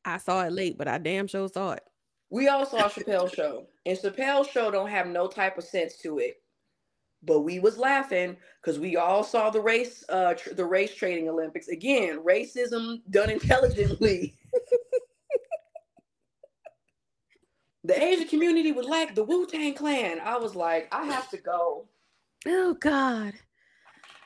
I 0.05 0.17
saw 0.17 0.43
it 0.43 0.53
late, 0.53 0.77
but 0.77 0.87
I 0.87 0.97
damn 0.97 1.27
sure 1.27 1.47
saw 1.49 1.73
it. 1.73 1.83
we 2.29 2.47
all 2.47 2.65
saw 2.65 2.87
chappelle 2.89 3.31
show 3.33 3.67
and 3.85 3.97
chappelle 3.97 4.49
show 4.49 4.71
don't 4.71 4.89
have 4.89 5.07
no 5.07 5.27
type 5.27 5.57
of 5.57 5.63
sense 5.63 5.97
to 5.97 6.19
it 6.19 6.35
but 7.23 7.41
we 7.41 7.59
was 7.59 7.77
laughing 7.77 8.37
because 8.61 8.79
we 8.79 8.95
all 8.95 9.23
saw 9.23 9.49
the 9.49 9.61
race 9.61 10.03
uh 10.09 10.33
tr- 10.33 10.53
the 10.53 10.65
race 10.65 10.95
trading 10.95 11.27
olympics 11.29 11.67
again 11.67 12.19
racism 12.23 13.01
done 13.09 13.29
intelligently 13.29 14.35
the 17.83 18.01
asian 18.01 18.27
community 18.27 18.71
would 18.71 18.85
like 18.85 19.15
the 19.15 19.23
wu-tang 19.23 19.73
clan 19.73 20.19
i 20.23 20.37
was 20.37 20.55
like 20.55 20.87
i 20.93 21.05
have 21.05 21.29
to 21.29 21.37
go 21.37 21.85
Oh 22.47 22.75
God. 22.79 23.33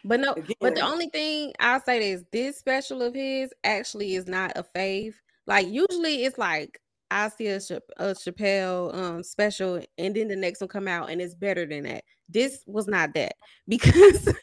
But 0.06 0.20
no, 0.20 0.36
but 0.60 0.76
the 0.76 0.82
only 0.82 1.08
thing 1.10 1.54
I'll 1.60 1.82
say 1.82 2.12
is 2.12 2.26
this 2.32 2.58
special 2.58 3.02
of 3.02 3.14
his 3.14 3.54
actually 3.64 4.16
is 4.16 4.28
not 4.28 4.52
a 4.56 4.64
fave. 4.64 5.14
Like 5.48 5.68
usually 5.68 6.26
it's 6.26 6.38
like 6.38 6.82
I 7.10 7.30
see 7.30 7.48
a, 7.48 7.60
Cha- 7.60 7.80
a 7.98 8.08
Chappelle 8.08 8.94
um 8.94 9.24
special 9.24 9.82
and 9.98 10.16
then 10.16 10.28
the 10.28 10.36
next 10.36 10.60
one 10.60 10.68
come 10.68 10.90
out 10.90 11.10
and 11.10 11.22
it's 11.22 11.36
better 11.36 11.66
than 11.66 11.84
that. 11.84 12.04
This 12.34 12.64
was 12.66 12.88
not 12.88 13.14
that 13.14 13.36
because 13.68 14.34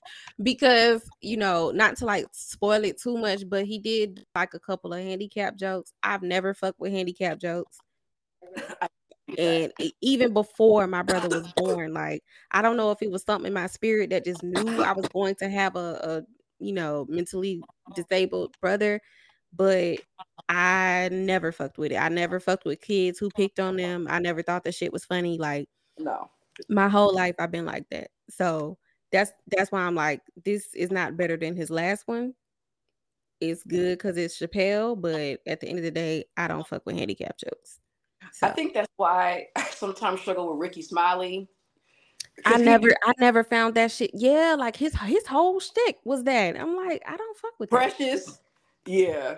because 0.43 1.03
you 1.21 1.37
know 1.37 1.71
not 1.71 1.97
to 1.99 2.07
like 2.07 2.27
spoil 2.33 2.85
it 2.85 3.01
too 3.01 3.17
much, 3.17 3.49
but 3.49 3.67
he 3.67 3.79
did 3.79 4.25
like 4.35 4.55
a 4.55 4.61
couple 4.61 4.93
of 4.93 5.01
handicap 5.01 5.57
jokes. 5.57 5.93
I've 6.03 6.23
never 6.23 6.55
fucked 6.55 6.81
with 6.81 6.93
handicap 6.93 7.39
jokes. 7.39 7.79
And 9.39 9.73
even 10.01 10.33
before 10.33 10.87
my 10.87 11.03
brother 11.03 11.29
was 11.29 11.53
born 11.53 11.95
like 11.95 12.25
i 12.51 12.61
don't 12.61 12.77
know 12.77 12.91
if 12.91 13.01
it 13.01 13.13
was 13.13 13.23
something 13.23 13.47
in 13.47 13.53
my 13.53 13.69
spirit 13.69 14.11
that 14.11 14.25
just 14.25 14.43
knew 14.43 14.83
i 14.83 14.91
was 14.91 15.07
going 15.07 15.37
to 15.37 15.49
have 15.49 15.77
a, 15.77 16.01
a 16.03 16.23
you 16.59 16.73
know 16.73 17.07
mentally 17.09 17.63
disabled 17.95 18.57
brother 18.61 19.01
but 19.55 19.99
i 20.49 21.09
never 21.13 21.53
fucked 21.53 21.79
with 21.79 21.93
it. 21.93 21.97
I 21.97 22.09
never 22.09 22.41
fucked 22.41 22.65
with 22.65 22.81
kids 22.81 23.19
who 23.19 23.31
picked 23.31 23.61
on 23.61 23.77
them. 23.77 24.07
I 24.11 24.19
never 24.19 24.43
thought 24.43 24.65
the 24.65 24.73
shit 24.73 24.93
was 24.93 25.05
funny 25.05 25.39
like 25.39 25.69
no 25.99 26.31
my 26.69 26.89
whole 26.89 27.15
life 27.15 27.35
i've 27.39 27.51
been 27.51 27.67
like 27.67 27.85
that 27.91 28.11
so 28.29 28.77
that's 29.13 29.33
that's 29.49 29.73
why 29.73 29.81
i'm 29.81 29.95
like 29.95 30.21
this 30.45 30.75
is 30.75 30.91
not 30.91 31.17
better 31.17 31.37
than 31.37 31.57
his 31.57 31.71
last 31.71 32.07
one 32.07 32.35
it's 33.41 33.63
good 33.65 33.97
because 33.99 34.17
it's 34.17 34.39
chappelle 34.39 35.01
but 35.01 35.41
at 35.47 35.61
the 35.61 35.69
end 35.69 35.79
of 35.79 35.85
the 35.85 35.91
day 35.91 36.25
i 36.37 36.47
don't 36.47 36.67
fuck 36.67 36.85
with 36.85 36.97
handicap 36.97 37.37
jokes 37.39 37.81
I 38.43 38.51
think 38.51 38.75
that's 38.75 38.93
why 38.97 39.49
I 39.57 39.65
sometimes 39.71 40.21
struggle 40.21 40.51
with 40.51 40.61
Rickey 40.61 40.83
Smiley. 40.83 41.49
I 42.45 42.57
never, 42.57 42.89
be 42.89 42.95
I 43.05 43.13
never 43.19 43.45
found 43.45 43.75
that 43.75 43.91
shit. 43.91 44.11
Yeah, 44.15 44.57
like 44.59 44.77
his 44.77 44.95
his 45.01 45.27
whole 45.27 45.61
shtick 45.61 45.99
was 46.05 46.25
that. 46.25 46.59
I'm 46.59 46.77
like, 46.77 47.03
I 47.07 47.17
don't 47.17 47.37
fuck 47.37 47.53
with 47.59 47.71
that. 47.71 47.77
precious. 47.77 48.41
Yeah. 48.87 49.37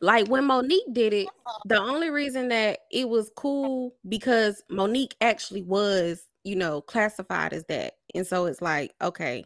Like 0.00 0.28
when 0.28 0.44
Mo'Nique 0.44 0.92
did 0.92 1.12
it, 1.14 1.28
the 1.64 1.80
only 1.80 2.10
reason 2.10 2.48
that 2.48 2.80
it 2.90 3.08
was 3.08 3.30
cool 3.36 3.94
because 4.08 4.62
Mo'Nique 4.70 5.14
actually 5.20 5.62
was, 5.62 6.26
you 6.44 6.56
know, 6.56 6.80
classified 6.82 7.52
as 7.52 7.64
that, 7.66 7.94
and 8.14 8.26
so 8.26 8.46
it's 8.46 8.60
like, 8.60 8.92
okay, 9.00 9.44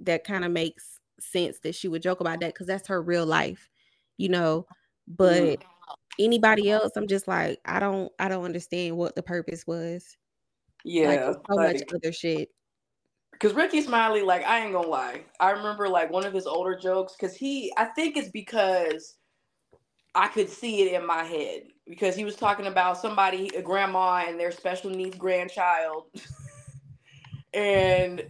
that 0.00 0.24
kind 0.24 0.44
of 0.44 0.52
makes 0.52 0.98
sense 1.20 1.58
that 1.60 1.74
she 1.74 1.88
would 1.88 2.02
joke 2.02 2.20
about 2.20 2.40
that 2.40 2.54
because 2.54 2.66
that's 2.66 2.88
her 2.88 3.02
real 3.02 3.26
life, 3.26 3.70
you 4.16 4.28
know. 4.28 4.66
But 5.06 5.42
mm-hmm. 5.42 5.92
anybody 6.18 6.70
else, 6.70 6.92
I'm 6.96 7.06
just 7.06 7.28
like, 7.28 7.60
I 7.64 7.78
don't, 7.78 8.10
I 8.18 8.28
don't 8.28 8.44
understand 8.44 8.96
what 8.96 9.14
the 9.14 9.22
purpose 9.22 9.66
was. 9.66 10.16
Yeah. 10.84 11.08
there's 11.08 11.36
so 11.36 11.56
much 11.56 11.82
other 11.94 12.12
shit. 12.12 12.50
Cause 13.40 13.52
Rickey 13.52 13.82
Smiley, 13.82 14.22
like 14.22 14.44
I 14.46 14.60
ain't 14.60 14.72
gonna 14.72 14.86
lie, 14.86 15.22
I 15.40 15.50
remember 15.50 15.88
like 15.88 16.10
one 16.10 16.24
of 16.24 16.32
his 16.32 16.46
older 16.46 16.78
jokes. 16.78 17.16
Cause 17.20 17.34
he, 17.34 17.72
I 17.76 17.86
think 17.86 18.16
it's 18.16 18.30
because 18.30 19.16
I 20.14 20.28
could 20.28 20.48
see 20.48 20.82
it 20.82 21.00
in 21.00 21.06
my 21.06 21.24
head 21.24 21.64
because 21.86 22.14
he 22.14 22.24
was 22.24 22.36
talking 22.36 22.66
about 22.66 22.98
somebody, 22.98 23.50
a 23.56 23.62
grandma 23.62 24.24
and 24.26 24.38
their 24.38 24.52
special 24.52 24.90
needs 24.90 25.16
grandchild, 25.16 26.04
and 27.54 28.22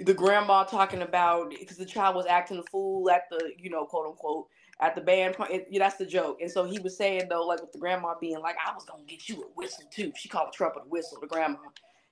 the 0.00 0.14
grandma 0.14 0.64
talking 0.64 1.02
about 1.02 1.50
because 1.50 1.76
the 1.76 1.84
child 1.84 2.14
was 2.14 2.26
acting 2.26 2.58
a 2.58 2.62
fool 2.64 3.10
at 3.10 3.24
the, 3.30 3.52
you 3.58 3.68
know, 3.68 3.84
quote 3.84 4.06
unquote, 4.06 4.46
at 4.80 4.94
the 4.94 5.00
band. 5.00 5.34
it- 5.50 5.66
yeah, 5.70 5.80
that's 5.80 5.96
the 5.96 6.06
joke. 6.06 6.38
And 6.40 6.50
so 6.50 6.64
he 6.64 6.78
was 6.78 6.96
saying 6.96 7.22
though, 7.28 7.44
like 7.46 7.60
with 7.60 7.72
the 7.72 7.78
grandma 7.78 8.14
being 8.20 8.38
like, 8.40 8.56
I 8.64 8.72
was 8.72 8.84
gonna 8.84 9.02
get 9.04 9.28
you 9.28 9.42
a 9.42 9.46
whistle 9.56 9.84
too. 9.90 10.12
She 10.16 10.28
called 10.28 10.48
a 10.52 10.56
trumpet 10.56 10.84
a 10.86 10.88
whistle, 10.88 11.18
the 11.20 11.26
grandma. 11.26 11.58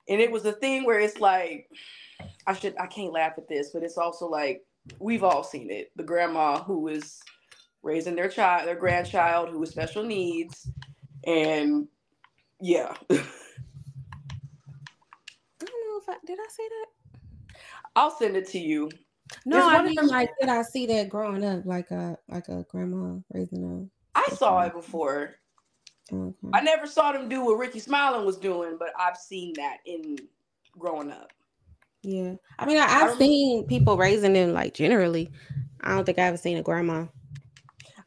And 0.08 0.20
it 0.20 0.30
was 0.30 0.44
a 0.44 0.52
thing 0.52 0.84
where 0.84 1.00
it's 1.00 1.20
like, 1.20 1.68
I 2.46 2.54
should 2.54 2.74
I 2.78 2.86
can't 2.86 3.12
laugh 3.12 3.34
at 3.38 3.48
this, 3.48 3.70
but 3.72 3.82
it's 3.82 3.98
also 3.98 4.26
like 4.28 4.62
we've 4.98 5.24
all 5.24 5.44
seen 5.44 5.70
it. 5.70 5.90
The 5.96 6.02
grandma 6.02 6.62
who 6.62 6.88
is 6.88 7.20
raising 7.86 8.16
their 8.16 8.28
child, 8.28 8.66
their 8.66 8.74
grandchild 8.74 9.48
who 9.48 9.60
has 9.60 9.70
special 9.70 10.02
needs, 10.02 10.68
and 11.24 11.86
yeah. 12.60 12.94
I 13.10 13.14
don't 15.60 15.70
know 15.70 16.00
if 16.00 16.08
I 16.08 16.16
did 16.26 16.38
I 16.38 16.46
say 16.50 16.68
that. 16.68 16.86
I'll 17.94 18.10
send 18.10 18.36
it 18.36 18.48
to 18.48 18.58
you. 18.58 18.90
No, 19.44 19.68
I 19.68 19.82
mean 19.82 19.96
like 20.06 20.30
did 20.40 20.50
I 20.50 20.62
see 20.62 20.86
that 20.86 21.08
growing 21.08 21.44
up 21.44 21.64
like 21.64 21.90
a 21.90 22.18
like 22.28 22.48
a 22.48 22.64
grandma 22.68 23.18
raising 23.32 23.64
a 24.14 24.18
I 24.18 24.28
saw 24.34 24.60
it 24.62 24.72
before. 24.72 25.34
Okay. 26.12 26.48
I 26.52 26.60
never 26.60 26.86
saw 26.86 27.12
them 27.12 27.28
do 27.28 27.44
what 27.44 27.58
Ricky 27.58 27.80
Smiling 27.80 28.24
was 28.24 28.36
doing, 28.36 28.76
but 28.78 28.90
I've 28.98 29.16
seen 29.16 29.52
that 29.56 29.78
in 29.84 30.16
growing 30.78 31.10
up. 31.10 31.32
Yeah. 32.02 32.34
I 32.58 32.66
mean 32.66 32.78
I, 32.78 32.88
have 32.88 33.16
seen 33.16 33.66
people 33.66 33.96
raising 33.96 34.34
them 34.34 34.52
like 34.52 34.74
generally. 34.74 35.30
I 35.80 35.94
don't 35.94 36.04
think 36.04 36.18
I 36.18 36.22
ever 36.22 36.36
seen 36.36 36.58
a 36.58 36.62
grandma. 36.62 37.06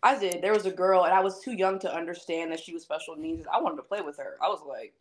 I 0.02 0.18
did. 0.18 0.42
There 0.42 0.54
was 0.54 0.66
a 0.66 0.72
girl, 0.72 1.04
and 1.04 1.14
I 1.14 1.20
was 1.20 1.42
too 1.42 1.52
young 1.52 1.80
to 1.80 1.94
understand 1.94 2.52
that 2.52 2.60
she 2.60 2.74
was 2.74 2.84
special 2.84 3.16
needs. 3.16 3.48
I 3.52 3.60
wanted 3.60 3.78
to 3.78 3.84
play 3.84 4.02
with 4.02 4.18
her. 4.18 4.38
I 4.42 4.48
was 4.48 4.62
like, 4.66 4.94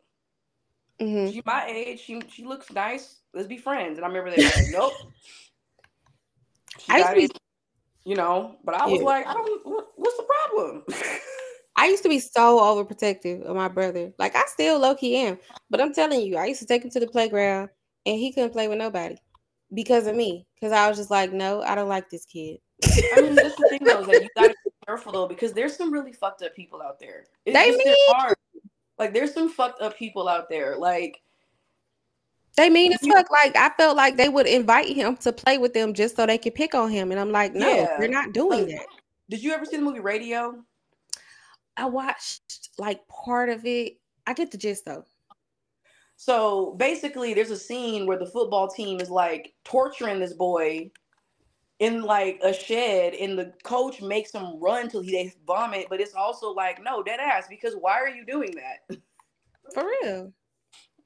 mm-hmm. 1.00 1.32
"She 1.32 1.42
my 1.46 1.66
age. 1.66 2.00
She 2.00 2.20
she 2.32 2.44
looks 2.44 2.72
nice. 2.72 3.20
Let's 3.32 3.46
be 3.46 3.58
friends." 3.58 3.98
And 3.98 4.04
I 4.04 4.08
remember 4.08 4.30
they 4.30 4.42
were 4.42 4.50
like, 4.50 4.70
"Nope." 4.70 4.92
I 6.88 6.98
used 6.98 7.08
to 7.08 7.14
be, 7.14 8.10
you 8.10 8.16
know, 8.16 8.56
but 8.64 8.74
I 8.74 8.86
was 8.86 9.00
yeah. 9.00 9.06
like, 9.06 9.26
"I 9.26 9.34
don't. 9.34 9.66
What, 9.66 9.88
what's 9.96 10.16
the 10.16 10.24
problem?" 10.24 10.84
I 11.76 11.86
used 11.86 12.02
to 12.02 12.08
be 12.08 12.18
so 12.18 12.58
overprotective 12.58 13.42
of 13.42 13.54
my 13.54 13.68
brother. 13.68 14.12
Like 14.18 14.34
I 14.34 14.42
still 14.46 14.80
low 14.80 14.96
key 14.96 15.14
am, 15.16 15.38
but 15.70 15.80
I'm 15.80 15.94
telling 15.94 16.22
you, 16.22 16.36
I 16.36 16.46
used 16.46 16.60
to 16.60 16.66
take 16.66 16.82
him 16.82 16.90
to 16.90 17.00
the 17.00 17.06
playground, 17.06 17.68
and 18.04 18.16
he 18.16 18.32
couldn't 18.32 18.50
play 18.50 18.66
with 18.66 18.78
nobody 18.78 19.16
because 19.72 20.08
of 20.08 20.16
me. 20.16 20.44
Because 20.56 20.72
I 20.72 20.88
was 20.88 20.98
just 20.98 21.10
like, 21.10 21.32
"No, 21.32 21.62
I 21.62 21.76
don't 21.76 21.88
like 21.88 22.10
this 22.10 22.24
kid." 22.24 22.58
I 23.14 23.20
mean, 23.20 23.36
that's 23.36 23.54
the 23.54 23.68
thing 23.70 23.84
though, 23.84 24.02
that 24.02 24.22
you 24.22 24.28
gotta 24.36 24.54
careful 24.88 25.12
though, 25.12 25.28
because 25.28 25.52
there's 25.52 25.76
some 25.76 25.92
really 25.92 26.12
fucked 26.12 26.42
up 26.42 26.54
people 26.54 26.82
out 26.82 26.98
there. 26.98 27.26
It's 27.44 27.54
they 27.56 27.70
mean 27.70 27.94
hard. 28.08 28.36
Like 28.98 29.12
there's 29.12 29.34
some 29.34 29.50
fucked 29.50 29.82
up 29.82 29.96
people 29.96 30.28
out 30.28 30.48
there. 30.48 30.76
Like 30.76 31.20
they 32.56 32.70
mean 32.70 32.92
as 32.92 33.00
fuck. 33.00 33.30
Like 33.30 33.54
I 33.56 33.70
felt 33.76 33.96
like 33.96 34.16
they 34.16 34.28
would 34.28 34.46
invite 34.46 34.88
him 34.88 35.16
to 35.18 35.32
play 35.32 35.58
with 35.58 35.74
them 35.74 35.92
just 35.92 36.16
so 36.16 36.26
they 36.26 36.38
could 36.38 36.54
pick 36.54 36.74
on 36.74 36.90
him, 36.90 37.10
and 37.10 37.20
I'm 37.20 37.30
like, 37.30 37.54
no, 37.54 37.68
yeah. 37.68 37.96
they're 37.98 38.08
not 38.08 38.32
doing 38.32 38.66
like, 38.66 38.68
that. 38.68 38.86
Did 39.28 39.42
you 39.42 39.52
ever 39.52 39.64
see 39.64 39.76
the 39.76 39.82
movie 39.82 40.00
Radio? 40.00 40.64
I 41.76 41.86
watched 41.86 42.70
like 42.78 43.06
part 43.08 43.50
of 43.50 43.66
it. 43.66 43.98
I 44.26 44.32
get 44.32 44.50
the 44.50 44.58
gist 44.58 44.86
though. 44.86 45.04
So 46.16 46.74
basically, 46.78 47.34
there's 47.34 47.52
a 47.52 47.56
scene 47.56 48.06
where 48.06 48.18
the 48.18 48.26
football 48.26 48.68
team 48.68 49.00
is 49.00 49.10
like 49.10 49.54
torturing 49.64 50.18
this 50.18 50.32
boy 50.32 50.90
in 51.78 52.02
like 52.02 52.40
a 52.42 52.52
shed 52.52 53.14
and 53.14 53.38
the 53.38 53.52
coach 53.62 54.02
makes 54.02 54.32
them 54.32 54.58
run 54.60 54.88
till 54.88 55.00
he 55.00 55.12
they 55.12 55.32
vomit 55.46 55.86
but 55.88 56.00
it's 56.00 56.14
also 56.14 56.50
like 56.52 56.82
no 56.82 57.02
dead 57.02 57.20
ass 57.20 57.46
because 57.48 57.74
why 57.74 57.98
are 57.98 58.08
you 58.08 58.24
doing 58.26 58.54
that? 58.56 58.98
For 59.72 59.86
real. 60.02 60.32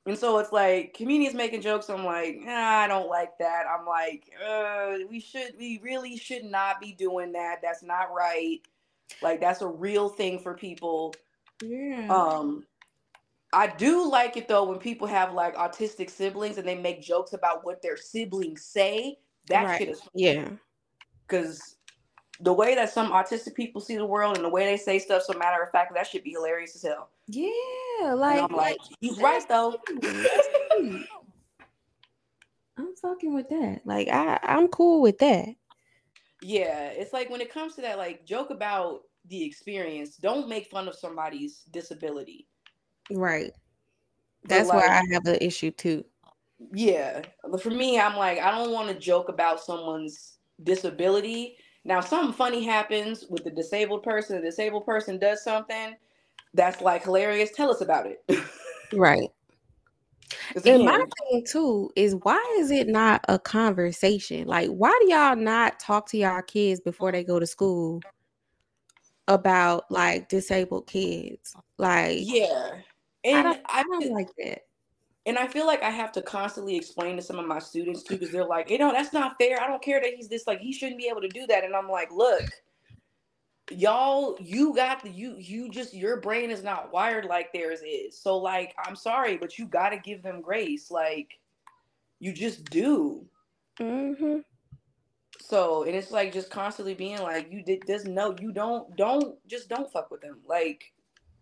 And 0.06 0.18
so 0.18 0.38
it's 0.38 0.50
like 0.50 0.94
comedians 0.94 1.34
making 1.34 1.60
jokes 1.60 1.88
i'm 1.90 2.04
like 2.04 2.40
ah, 2.48 2.80
i 2.80 2.88
don't 2.88 3.08
like 3.08 3.36
that. 3.38 3.64
I'm 3.68 3.86
like 3.86 4.30
uh, 4.46 5.06
we 5.10 5.20
should 5.20 5.52
we 5.58 5.80
really 5.82 6.16
should 6.16 6.44
not 6.44 6.80
be 6.80 6.92
doing 6.92 7.32
that. 7.32 7.60
That's 7.62 7.82
not 7.82 8.12
right. 8.12 8.60
Like 9.20 9.40
that's 9.40 9.62
a 9.62 9.68
real 9.68 10.08
thing 10.08 10.38
for 10.38 10.54
people. 10.54 11.14
Yeah. 11.62 12.06
Um 12.08 12.64
I 13.52 13.66
do 13.66 14.10
like 14.10 14.38
it 14.38 14.48
though 14.48 14.64
when 14.64 14.78
people 14.78 15.06
have 15.06 15.34
like 15.34 15.54
autistic 15.56 16.08
siblings 16.08 16.56
and 16.56 16.66
they 16.66 16.74
make 16.74 17.02
jokes 17.02 17.34
about 17.34 17.64
what 17.66 17.82
their 17.82 17.98
siblings 17.98 18.64
say 18.64 19.18
that 19.48 19.64
right. 19.64 19.78
shit 19.78 19.88
is 19.88 20.00
yeah. 20.14 20.48
Because 21.26 21.76
the 22.40 22.52
way 22.52 22.74
that 22.74 22.92
some 22.92 23.12
autistic 23.12 23.54
people 23.54 23.80
see 23.80 23.96
the 23.96 24.04
world 24.04 24.36
and 24.36 24.44
the 24.44 24.48
way 24.48 24.64
they 24.64 24.76
say 24.76 24.98
stuff, 24.98 25.22
so 25.22 25.32
matter 25.38 25.62
of 25.62 25.70
fact, 25.70 25.94
that 25.94 26.06
should 26.06 26.24
be 26.24 26.32
hilarious 26.32 26.74
as 26.74 26.82
hell. 26.82 27.10
Yeah, 27.28 28.14
like 28.14 28.42
and 28.42 28.50
I'm 28.50 28.56
like, 28.56 28.78
he's 29.00 29.18
right 29.18 29.46
though. 29.48 29.76
I'm 32.78 32.96
fucking 33.00 33.34
with 33.34 33.48
that. 33.50 33.82
Like 33.84 34.08
I, 34.08 34.38
I'm 34.42 34.68
cool 34.68 35.00
with 35.02 35.18
that. 35.18 35.48
Yeah, 36.42 36.88
it's 36.88 37.12
like 37.12 37.30
when 37.30 37.40
it 37.40 37.52
comes 37.52 37.76
to 37.76 37.82
that, 37.82 37.98
like 37.98 38.26
joke 38.26 38.50
about 38.50 39.02
the 39.28 39.44
experience. 39.44 40.16
Don't 40.16 40.48
make 40.48 40.66
fun 40.66 40.88
of 40.88 40.96
somebody's 40.96 41.62
disability. 41.70 42.48
Right. 43.10 43.52
That's 44.44 44.68
like, 44.68 44.82
why 44.82 44.88
I 44.88 45.04
have 45.12 45.26
an 45.26 45.38
issue 45.40 45.70
too 45.70 46.04
yeah 46.72 47.22
But 47.48 47.62
for 47.62 47.70
me 47.70 47.98
i'm 47.98 48.16
like 48.16 48.38
i 48.38 48.50
don't 48.50 48.72
want 48.72 48.88
to 48.88 48.94
joke 48.98 49.28
about 49.28 49.60
someone's 49.60 50.32
disability. 50.64 51.56
Now 51.84 52.00
something 52.00 52.32
funny 52.32 52.64
happens 52.64 53.24
with 53.28 53.44
the 53.44 53.50
disabled 53.50 54.02
person 54.02 54.36
the 54.36 54.42
disabled 54.42 54.86
person 54.86 55.18
does 55.18 55.42
something 55.42 55.94
that's 56.54 56.80
like 56.80 57.04
hilarious. 57.04 57.50
Tell 57.54 57.70
us 57.70 57.80
about 57.80 58.06
it. 58.06 58.22
Right. 58.94 59.30
And 60.66 60.84
my 60.84 61.02
thing 61.30 61.46
too 61.50 61.90
is 61.96 62.14
why 62.16 62.56
is 62.58 62.70
it 62.70 62.88
not 62.88 63.24
a 63.26 63.38
conversation? 63.38 64.46
Like 64.46 64.68
why 64.68 64.94
do 65.00 65.14
y'all 65.14 65.34
not 65.34 65.80
talk 65.80 66.06
to 66.10 66.18
y'all 66.18 66.42
kids 66.42 66.78
before 66.78 67.10
they 67.10 67.24
go 67.24 67.40
to 67.40 67.46
school 67.46 68.02
about 69.28 69.90
like 69.90 70.28
disabled 70.28 70.88
kids? 70.88 71.56
Like 71.78 72.18
yeah. 72.20 72.72
And 73.24 73.38
I 73.38 73.42
don't, 73.54 73.60
I 73.64 73.82
don't 73.84 74.12
like 74.12 74.28
that 74.44 74.64
and 75.24 75.38
I 75.38 75.46
feel 75.46 75.66
like 75.66 75.82
I 75.82 75.90
have 75.90 76.10
to 76.12 76.22
constantly 76.22 76.76
explain 76.76 77.16
to 77.16 77.22
some 77.22 77.38
of 77.38 77.46
my 77.46 77.60
students 77.60 78.02
too, 78.02 78.14
because 78.14 78.30
they're 78.32 78.44
like, 78.44 78.70
you 78.70 78.78
know, 78.78 78.90
that's 78.92 79.12
not 79.12 79.36
fair. 79.38 79.60
I 79.60 79.68
don't 79.68 79.82
care 79.82 80.00
that 80.00 80.14
he's 80.14 80.28
this, 80.28 80.46
like, 80.46 80.60
he 80.60 80.72
shouldn't 80.72 80.98
be 80.98 81.08
able 81.08 81.20
to 81.20 81.28
do 81.28 81.46
that. 81.46 81.64
And 81.64 81.76
I'm 81.76 81.88
like, 81.88 82.10
look, 82.10 82.42
y'all, 83.70 84.36
you 84.40 84.74
got 84.74 85.02
the 85.02 85.10
you 85.10 85.36
you 85.38 85.70
just 85.70 85.94
your 85.94 86.20
brain 86.20 86.50
is 86.50 86.64
not 86.64 86.92
wired 86.92 87.26
like 87.26 87.52
theirs 87.52 87.80
is. 87.86 88.18
So, 88.18 88.36
like, 88.36 88.74
I'm 88.84 88.96
sorry, 88.96 89.36
but 89.36 89.58
you 89.58 89.66
gotta 89.66 89.98
give 89.98 90.22
them 90.22 90.40
grace. 90.40 90.90
Like, 90.90 91.38
you 92.18 92.32
just 92.32 92.64
do. 92.70 93.24
Mm-hmm. 93.78 94.38
So, 95.38 95.84
and 95.84 95.94
it's 95.94 96.10
like 96.10 96.32
just 96.32 96.50
constantly 96.50 96.94
being 96.94 97.20
like, 97.22 97.50
you 97.50 97.62
did 97.62 97.84
this, 97.86 98.04
no, 98.04 98.34
you 98.40 98.52
don't, 98.52 98.96
don't 98.96 99.36
just 99.46 99.68
don't 99.68 99.90
fuck 99.92 100.10
with 100.10 100.20
them. 100.20 100.38
Like, 100.48 100.92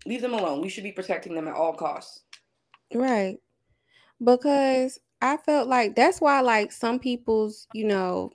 leave 0.05 0.21
them 0.21 0.35
alone. 0.35 0.61
We 0.61 0.69
should 0.69 0.85
be 0.85 0.93
protecting 0.93 1.35
them 1.35 1.49
at 1.49 1.55
all 1.55 1.73
costs. 1.73 2.25
Right 2.93 3.39
because 4.23 4.99
I 5.23 5.37
felt 5.37 5.69
like 5.69 5.97
that's 5.97 6.21
why 6.21 6.41
like 6.41 6.73
some 6.73 6.99
people's, 6.99 7.67
you 7.75 7.85
know, 7.85 8.31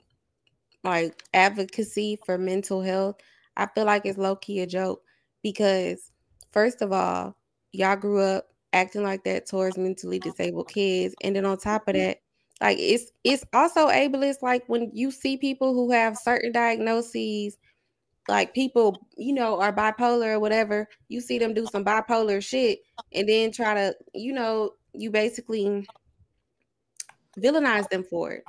like 0.84 1.22
advocacy 1.34 2.18
for 2.24 2.38
mental 2.38 2.82
health, 2.82 3.16
I 3.56 3.66
feel 3.66 3.84
like 3.84 4.06
it's 4.06 4.18
low 4.18 4.36
key 4.36 4.60
a 4.60 4.66
joke 4.66 5.02
because 5.42 6.12
first 6.52 6.82
of 6.82 6.92
all, 6.92 7.36
y'all 7.72 7.96
grew 7.96 8.20
up 8.20 8.46
acting 8.72 9.02
like 9.02 9.24
that 9.24 9.46
towards 9.46 9.78
mentally 9.78 10.18
disabled 10.18 10.68
kids 10.68 11.14
and 11.22 11.34
then 11.34 11.44
on 11.44 11.58
top 11.58 11.88
of 11.88 11.94
mm-hmm. 11.94 12.06
that, 12.06 12.18
like 12.60 12.78
it's 12.78 13.10
it's 13.22 13.44
also 13.52 13.88
ableist 13.88 14.42
like 14.42 14.64
when 14.66 14.90
you 14.94 15.10
see 15.10 15.36
people 15.36 15.74
who 15.74 15.92
have 15.92 16.16
certain 16.16 16.52
diagnoses 16.52 17.58
like 18.28 18.54
people, 18.54 19.06
you 19.16 19.32
know, 19.32 19.60
are 19.60 19.72
bipolar 19.72 20.34
or 20.34 20.40
whatever, 20.40 20.88
you 21.08 21.20
see 21.20 21.38
them 21.38 21.54
do 21.54 21.66
some 21.66 21.84
bipolar 21.84 22.42
shit 22.42 22.80
and 23.12 23.28
then 23.28 23.52
try 23.52 23.74
to, 23.74 23.94
you 24.14 24.32
know, 24.32 24.70
you 24.98 25.10
basically 25.10 25.86
villainize 27.38 27.88
them 27.88 28.04
for 28.04 28.32
it. 28.32 28.44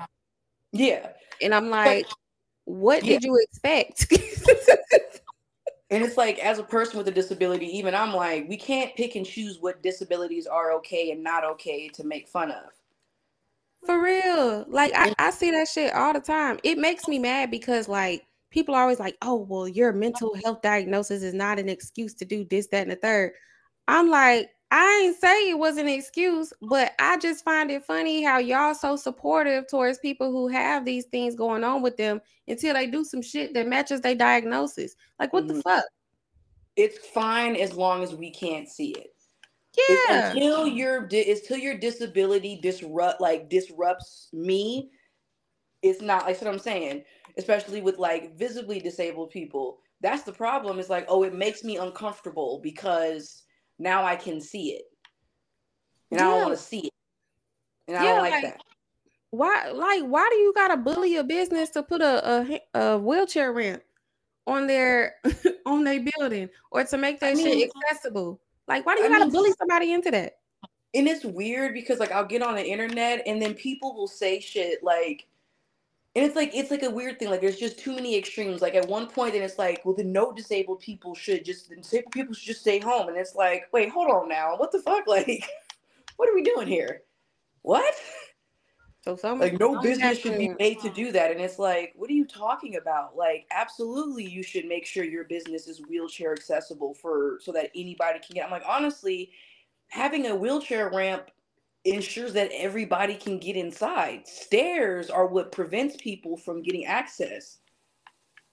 Yeah. 0.71 1.09
And 1.41 1.53
I'm 1.53 1.69
like, 1.69 2.07
but, 2.07 2.17
what 2.65 3.03
yeah. 3.03 3.13
did 3.13 3.23
you 3.23 3.39
expect? 3.41 4.11
and 5.89 6.03
it's 6.03 6.17
like, 6.17 6.39
as 6.39 6.59
a 6.59 6.63
person 6.63 6.97
with 6.97 7.07
a 7.07 7.11
disability, 7.11 7.65
even 7.77 7.95
I'm 7.95 8.13
like, 8.13 8.47
we 8.47 8.57
can't 8.57 8.95
pick 8.95 9.15
and 9.15 9.25
choose 9.25 9.59
what 9.59 9.83
disabilities 9.83 10.47
are 10.47 10.73
okay 10.73 11.11
and 11.11 11.23
not 11.23 11.43
okay 11.43 11.87
to 11.89 12.03
make 12.03 12.27
fun 12.27 12.51
of. 12.51 12.71
For 13.85 14.01
real. 14.01 14.65
Like, 14.67 14.91
I, 14.95 15.13
I 15.19 15.29
see 15.29 15.51
that 15.51 15.67
shit 15.67 15.93
all 15.93 16.13
the 16.13 16.19
time. 16.19 16.59
It 16.63 16.77
makes 16.77 17.07
me 17.07 17.19
mad 17.19 17.51
because, 17.51 17.87
like, 17.87 18.25
people 18.49 18.75
are 18.75 18.81
always 18.81 18.99
like, 18.99 19.15
oh, 19.21 19.35
well, 19.35 19.67
your 19.67 19.93
mental 19.93 20.35
health 20.43 20.61
diagnosis 20.61 21.23
is 21.23 21.33
not 21.33 21.59
an 21.59 21.69
excuse 21.69 22.13
to 22.15 22.25
do 22.25 22.45
this, 22.45 22.67
that, 22.67 22.83
and 22.83 22.91
the 22.91 22.95
third. 22.95 23.33
I'm 23.87 24.09
like, 24.09 24.49
I 24.69 25.03
ain't 25.05 25.17
say 25.17 25.49
it 25.49 25.57
was 25.57 25.77
an 25.77 25.87
excuse, 25.87 26.51
but 26.61 26.91
I 26.99 27.17
just 27.17 27.45
find 27.45 27.71
it 27.71 27.85
funny 27.85 28.21
how 28.21 28.37
y'all 28.39 28.73
so 28.73 28.97
supportive 28.97 29.67
towards 29.67 29.99
people 29.99 30.29
who 30.31 30.49
have 30.49 30.83
these 30.83 31.05
things 31.05 31.35
going 31.35 31.63
on 31.63 31.81
with 31.81 31.95
them 31.95 32.19
until 32.49 32.73
they 32.73 32.87
do 32.87 33.05
some 33.05 33.21
shit 33.21 33.53
that 33.53 33.67
matches 33.67 34.01
their 34.01 34.15
diagnosis. 34.15 34.95
Like, 35.19 35.31
what 35.31 35.45
mm-hmm. 35.45 35.57
the 35.57 35.61
fuck? 35.61 35.85
It's 36.75 36.97
fine 37.07 37.55
as 37.55 37.73
long 37.73 38.03
as 38.03 38.13
we 38.13 38.29
can't 38.29 38.67
see 38.67 38.91
it. 38.91 39.07
Yeah. 39.77 40.31
It's 40.31 40.35
until 40.35 40.67
your 40.67 41.03
until 41.03 41.57
your 41.57 41.77
disability 41.77 42.59
disrupt 42.61 43.21
like 43.21 43.49
disrupts 43.49 44.29
me, 44.33 44.89
it's 45.81 46.01
not. 46.01 46.25
Like 46.25 46.41
what 46.41 46.51
I'm 46.51 46.59
saying, 46.59 47.03
especially 47.37 47.81
with 47.81 47.99
like 47.99 48.37
visibly 48.37 48.79
disabled 48.79 49.29
people. 49.29 49.79
That's 50.01 50.23
the 50.23 50.33
problem. 50.33 50.77
It's 50.79 50.89
like, 50.89 51.05
oh, 51.07 51.23
it 51.23 51.33
makes 51.33 51.63
me 51.63 51.77
uncomfortable 51.77 52.59
because 52.61 53.43
now 53.79 54.03
I 54.03 54.15
can 54.15 54.41
see 54.41 54.71
it. 54.71 54.83
And 56.11 56.19
yeah. 56.19 56.27
I 56.27 56.31
don't 56.31 56.41
want 56.43 56.57
to 56.57 56.63
see 56.63 56.79
it. 56.87 56.93
And 57.87 57.97
I 57.97 58.03
don't 58.03 58.17
like, 58.19 58.31
like, 58.31 58.43
that. 58.43 58.61
Why 59.31 59.71
like 59.71 60.03
why 60.03 60.27
do 60.31 60.37
you 60.37 60.53
gotta 60.53 60.77
bully 60.77 61.17
a 61.17 61.23
business 61.23 61.69
to 61.71 61.83
put 61.83 62.01
a, 62.01 62.59
a, 62.73 62.79
a 62.79 62.97
wheelchair 62.97 63.51
ramp 63.51 63.83
on 64.45 64.67
their 64.67 65.15
on 65.65 65.83
their 65.83 66.03
building 66.17 66.49
or 66.71 66.83
to 66.85 66.97
make 66.97 67.19
that 67.19 67.31
I 67.31 67.35
mean, 67.35 67.59
shit 67.59 67.71
accessible. 67.85 68.39
Like, 68.67 68.85
why 68.85 68.95
do 68.95 69.01
you 69.01 69.07
I 69.07 69.11
gotta 69.11 69.25
mean, 69.25 69.33
bully 69.33 69.51
somebody 69.59 69.93
into 69.93 70.11
that? 70.11 70.37
And 70.93 71.07
it's 71.07 71.25
weird 71.25 71.73
because 71.73 71.99
like 71.99 72.11
I'll 72.11 72.25
get 72.25 72.41
on 72.41 72.55
the 72.55 72.65
internet 72.65 73.23
and 73.27 73.41
then 73.41 73.53
people 73.53 73.93
will 73.95 74.07
say 74.07 74.39
shit 74.39 74.83
like 74.83 75.27
and 76.17 76.25
it's 76.25 76.35
like 76.35 76.49
it's 76.55 76.71
like 76.71 76.81
a 76.81 76.89
weird 76.89 77.19
thing. 77.19 77.29
Like 77.29 77.41
there's 77.41 77.59
just 77.59 77.77
too 77.77 77.93
many 77.93 78.17
extremes. 78.17 78.59
Like 78.59 78.73
at 78.73 78.87
one 78.87 79.05
point, 79.05 79.33
then 79.33 79.43
it's 79.43 79.59
like, 79.59 79.81
well, 79.85 79.93
the 79.93 80.03
no 80.03 80.33
disabled 80.33 80.79
people 80.79 81.13
should 81.13 81.45
just 81.45 81.69
disabled 81.69 82.11
people 82.11 82.33
should 82.33 82.47
just 82.47 82.61
stay 82.61 82.79
home. 82.79 83.07
And 83.07 83.15
it's 83.15 83.35
like, 83.35 83.65
wait, 83.71 83.89
hold 83.89 84.09
on 84.09 84.27
now, 84.27 84.57
what 84.57 84.71
the 84.71 84.79
fuck? 84.79 85.05
Like, 85.07 85.47
what 86.15 86.27
are 86.27 86.33
we 86.33 86.41
doing 86.41 86.67
here? 86.67 87.03
What? 87.61 87.93
So 89.03 89.15
some 89.15 89.39
like 89.39 89.59
no 89.59 89.79
business 89.79 90.17
should 90.17 90.39
be 90.39 90.49
made 90.59 90.79
to 90.79 90.89
do 90.89 91.11
that. 91.11 91.31
And 91.31 91.39
it's 91.39 91.59
like, 91.59 91.93
what 91.95 92.09
are 92.09 92.13
you 92.13 92.25
talking 92.25 92.77
about? 92.77 93.15
Like, 93.15 93.45
absolutely, 93.51 94.25
you 94.25 94.41
should 94.41 94.65
make 94.65 94.87
sure 94.87 95.03
your 95.03 95.25
business 95.25 95.67
is 95.67 95.81
wheelchair 95.87 96.33
accessible 96.33 96.95
for 96.95 97.37
so 97.41 97.51
that 97.51 97.69
anybody 97.75 98.17
can 98.25 98.33
get. 98.33 98.45
I'm 98.45 98.51
like, 98.51 98.65
honestly, 98.67 99.31
having 99.89 100.25
a 100.25 100.35
wheelchair 100.35 100.89
ramp 100.89 101.29
ensures 101.93 102.33
that 102.33 102.51
everybody 102.53 103.15
can 103.15 103.37
get 103.37 103.55
inside. 103.55 104.27
Stairs 104.27 105.09
are 105.09 105.27
what 105.27 105.51
prevents 105.51 105.95
people 105.97 106.37
from 106.37 106.61
getting 106.61 106.85
access. 106.85 107.59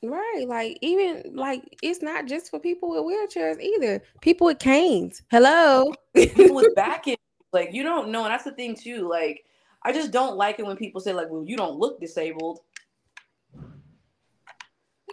Right. 0.02 0.44
Like 0.46 0.78
even 0.82 1.22
like 1.34 1.62
it's 1.82 2.02
not 2.02 2.26
just 2.26 2.50
for 2.50 2.60
people 2.60 2.90
with 2.90 3.00
wheelchairs 3.00 3.60
either. 3.60 4.02
People 4.20 4.46
with 4.46 4.58
canes. 4.58 5.22
Hello. 5.30 5.92
people 6.14 6.54
with 6.54 6.74
back 6.76 7.06
like 7.52 7.72
you 7.72 7.82
don't 7.82 8.08
know, 8.08 8.24
and 8.24 8.32
that's 8.32 8.44
the 8.44 8.52
thing 8.52 8.74
too. 8.74 9.08
Like 9.08 9.44
I 9.82 9.92
just 9.92 10.10
don't 10.10 10.36
like 10.36 10.58
it 10.58 10.66
when 10.66 10.76
people 10.76 11.00
say 11.00 11.12
like, 11.12 11.30
"Well, 11.30 11.44
you 11.46 11.56
don't 11.56 11.78
look 11.78 12.00
disabled." 12.00 12.60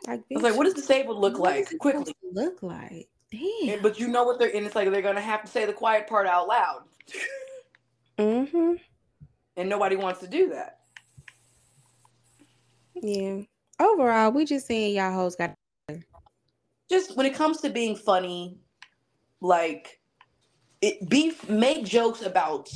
Like, 0.07 0.19
I 0.19 0.33
was 0.33 0.43
like, 0.43 0.57
"What 0.57 0.63
does 0.63 0.73
disabled 0.73 1.19
look 1.19 1.37
like?" 1.37 1.67
Quickly, 1.77 2.13
look 2.33 2.63
like. 2.63 3.07
Damn. 3.31 3.69
And, 3.69 3.81
but 3.81 3.99
you 3.99 4.07
know 4.07 4.23
what 4.23 4.39
they're 4.39 4.49
in. 4.49 4.65
it's 4.65 4.75
like 4.75 4.89
they're 4.91 5.01
gonna 5.01 5.21
have 5.21 5.43
to 5.43 5.47
say 5.47 5.65
the 5.65 5.73
quiet 5.73 6.07
part 6.07 6.27
out 6.27 6.47
loud. 6.47 6.83
mm-hmm. 8.21 8.73
And 9.57 9.69
nobody 9.69 9.95
wants 9.95 10.19
to 10.21 10.27
do 10.27 10.49
that. 10.49 10.79
Yeah. 12.95 13.41
Overall, 13.79 14.31
we 14.31 14.45
just 14.45 14.67
saying 14.67 14.95
y'all 14.95 15.13
hoes 15.13 15.35
got. 15.35 15.55
Just 16.89 17.15
when 17.15 17.25
it 17.25 17.33
comes 17.33 17.61
to 17.61 17.69
being 17.69 17.95
funny, 17.95 18.59
like 19.39 19.99
it 20.81 21.09
be 21.09 21.33
make 21.47 21.85
jokes 21.85 22.21
about 22.21 22.69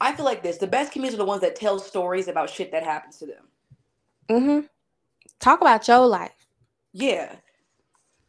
I 0.00 0.12
feel 0.12 0.24
like 0.24 0.42
this. 0.42 0.58
The 0.58 0.66
best 0.66 0.92
comedians 0.92 1.14
are 1.14 1.18
the 1.18 1.24
ones 1.24 1.42
that 1.42 1.56
tell 1.56 1.78
stories 1.78 2.28
about 2.28 2.50
shit 2.50 2.72
that 2.72 2.82
happens 2.82 3.18
to 3.18 3.26
them. 3.26 3.48
Mm-hmm. 4.30 4.66
Talk 5.40 5.60
about 5.60 5.86
your 5.88 6.06
life. 6.06 6.32
Yeah. 6.92 7.34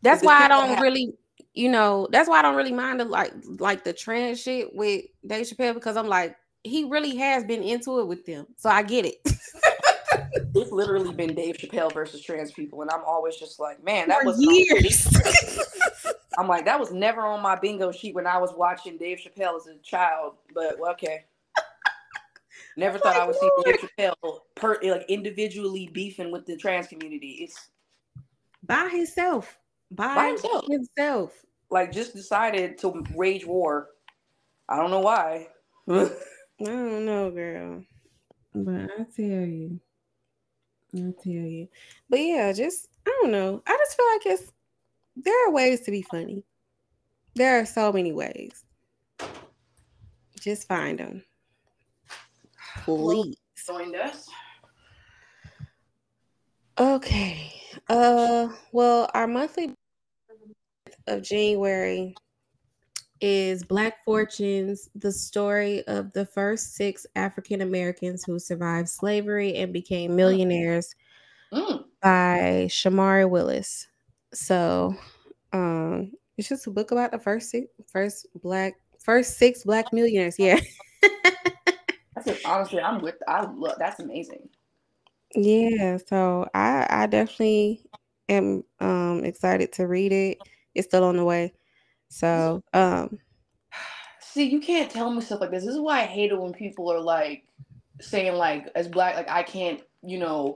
That's 0.01 0.23
why 0.23 0.43
I 0.43 0.47
don't 0.47 0.79
really, 0.81 1.13
you 1.53 1.69
know, 1.69 2.07
that's 2.11 2.27
why 2.27 2.39
I 2.39 2.41
don't 2.41 2.55
really 2.55 2.73
mind 2.73 2.99
the 2.99 3.05
like 3.05 3.31
like 3.59 3.83
the 3.83 3.93
trans 3.93 4.41
shit 4.41 4.75
with 4.75 5.05
Dave 5.25 5.45
Chappelle 5.45 5.73
because 5.73 5.95
I'm 5.95 6.07
like, 6.07 6.35
he 6.63 6.85
really 6.85 7.15
has 7.17 7.43
been 7.43 7.61
into 7.61 7.99
it 7.99 8.07
with 8.07 8.25
them. 8.25 8.47
So 8.57 8.69
I 8.69 8.83
get 8.83 9.05
it. 9.05 9.15
it's 10.55 10.71
literally 10.71 11.13
been 11.13 11.35
Dave 11.35 11.57
Chappelle 11.57 11.93
versus 11.93 12.21
trans 12.21 12.51
people, 12.51 12.81
and 12.81 12.91
I'm 12.91 13.03
always 13.05 13.35
just 13.35 13.59
like, 13.59 13.83
man, 13.83 14.07
that 14.09 14.21
For 14.21 14.27
was 14.27 14.41
years. 14.41 15.07
I'm 16.37 16.47
like, 16.47 16.65
that 16.65 16.79
was 16.79 16.91
never 16.91 17.21
on 17.21 17.41
my 17.41 17.55
bingo 17.55 17.91
sheet 17.91 18.15
when 18.15 18.25
I 18.25 18.37
was 18.37 18.51
watching 18.55 18.97
Dave 18.97 19.19
Chappelle 19.19 19.55
as 19.55 19.67
a 19.67 19.77
child, 19.83 20.35
but 20.53 20.79
well, 20.79 20.91
okay. 20.91 21.25
Never 22.77 22.97
thought 22.97 23.15
I 23.15 23.27
would 23.27 23.35
see 23.35 23.49
Dave 23.65 23.75
Chappelle 23.99 24.39
per 24.55 24.79
like 24.81 25.05
individually 25.07 25.91
beefing 25.93 26.31
with 26.31 26.47
the 26.47 26.57
trans 26.57 26.87
community. 26.87 27.39
It's 27.41 27.69
by 28.63 28.89
himself. 28.89 29.59
By, 29.91 30.15
by 30.15 30.27
himself. 30.29 30.65
himself. 30.67 31.45
Like 31.69 31.91
just 31.91 32.15
decided 32.15 32.79
to 32.79 33.03
wage 33.13 33.45
war. 33.45 33.89
I 34.67 34.77
don't 34.77 34.89
know 34.89 35.01
why. 35.01 35.49
I 36.63 36.67
don't 36.67 37.05
know, 37.05 37.29
girl. 37.29 37.83
But 38.55 38.89
I 38.97 39.05
tell 39.15 39.25
you. 39.25 39.79
I 40.95 41.13
tell 41.21 41.33
you. 41.33 41.67
But 42.09 42.19
yeah, 42.19 42.53
just 42.53 42.87
I 43.05 43.19
don't 43.21 43.31
know. 43.31 43.61
I 43.67 43.77
just 43.77 43.97
feel 43.97 44.05
like 44.13 44.25
it's 44.25 44.51
there 45.17 45.47
are 45.47 45.51
ways 45.51 45.81
to 45.81 45.91
be 45.91 46.01
funny. 46.03 46.43
There 47.35 47.59
are 47.59 47.65
so 47.65 47.91
many 47.91 48.13
ways. 48.13 48.63
Just 50.39 50.67
find 50.67 50.99
them. 50.99 51.23
Please. 52.83 53.35
Join 53.65 53.95
us. 53.95 54.29
Okay. 56.79 57.51
Uh 57.89 58.49
well, 58.71 59.09
our 59.13 59.27
monthly 59.27 59.73
of 61.07 61.21
January 61.23 62.15
is 63.23 63.63
Black 63.63 64.03
Fortunes, 64.03 64.89
the 64.95 65.09
story 65.11 65.87
of 65.87 66.11
the 66.11 66.25
first 66.25 66.75
six 66.75 67.07
African 67.15 67.61
Americans 67.61 68.25
who 68.25 68.37
survived 68.37 68.89
slavery 68.89 69.55
and 69.55 69.71
became 69.71 70.13
millionaires 70.13 70.93
mm. 71.53 71.85
by 72.01 72.67
Shomari 72.69 73.29
Willis. 73.29 73.87
So 74.33 74.93
um 75.53 76.11
it's 76.37 76.49
just 76.49 76.67
a 76.67 76.71
book 76.71 76.91
about 76.91 77.11
the 77.11 77.17
first 77.17 77.49
six 77.49 77.67
first 77.89 78.27
black 78.41 78.73
first 78.99 79.37
six 79.37 79.63
black 79.63 79.93
millionaires. 79.93 80.37
Yeah. 80.37 80.59
that's 82.15 82.43
honestly 82.43 82.81
I'm 82.81 83.01
with 83.01 83.15
I 83.25 83.49
look 83.49 83.79
that's 83.79 84.01
amazing. 84.01 84.49
Yeah, 85.33 85.97
so 86.05 86.49
I 86.53 86.85
I 86.89 87.05
definitely 87.05 87.85
am 88.27 88.65
um 88.81 89.23
excited 89.23 89.71
to 89.73 89.87
read 89.87 90.11
it. 90.11 90.39
It's 90.75 90.87
still 90.89 91.05
on 91.05 91.15
the 91.15 91.23
way. 91.23 91.53
So 92.13 92.63
um 92.73 93.17
see 94.19 94.43
you 94.43 94.59
can't 94.59 94.91
tell 94.91 95.09
me 95.11 95.21
stuff 95.21 95.41
like 95.41 95.49
this. 95.49 95.65
This 95.65 95.73
is 95.73 95.79
why 95.79 96.01
I 96.01 96.05
hate 96.05 96.31
it 96.31 96.39
when 96.39 96.53
people 96.53 96.91
are 96.91 96.99
like 96.99 97.43
saying 98.01 98.35
like 98.35 98.69
as 98.75 98.87
black 98.87 99.15
like 99.15 99.29
I 99.29 99.41
can't, 99.41 99.81
you 100.03 100.19
know, 100.19 100.55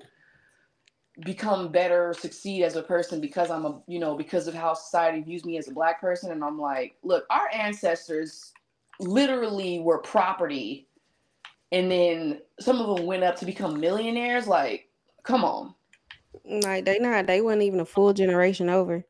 become 1.22 1.72
better, 1.72 2.14
succeed 2.14 2.64
as 2.64 2.76
a 2.76 2.84
person 2.84 3.20
because 3.20 3.50
I'm 3.50 3.66
a, 3.66 3.82
you 3.88 3.98
know, 3.98 4.16
because 4.16 4.48
of 4.48 4.54
how 4.54 4.76
society 4.76 5.22
views 5.22 5.46
me 5.46 5.58
as 5.58 5.68
a 5.68 5.74
black 5.74 6.00
person. 6.00 6.32
And 6.32 6.44
I'm 6.44 6.60
like, 6.60 6.96
look, 7.02 7.26
our 7.32 7.50
ancestors 7.52 8.54
literally 9.00 9.80
were 9.80 9.98
property. 9.98 10.88
And 11.72 11.90
then 11.90 12.42
some 12.60 12.80
of 12.80 12.96
them 12.96 13.08
went 13.08 13.24
up 13.24 13.36
to 13.38 13.48
become 13.48 13.80
millionaires. 13.80 14.46
Like, 14.46 14.90
come 15.24 15.44
on. 15.44 15.74
Like 16.46 16.86
they 16.86 17.00
not, 17.00 17.26
they 17.26 17.42
weren't 17.42 17.64
even 17.64 17.80
a 17.80 17.86
full 17.86 18.14
generation 18.14 18.70
over. 18.70 19.04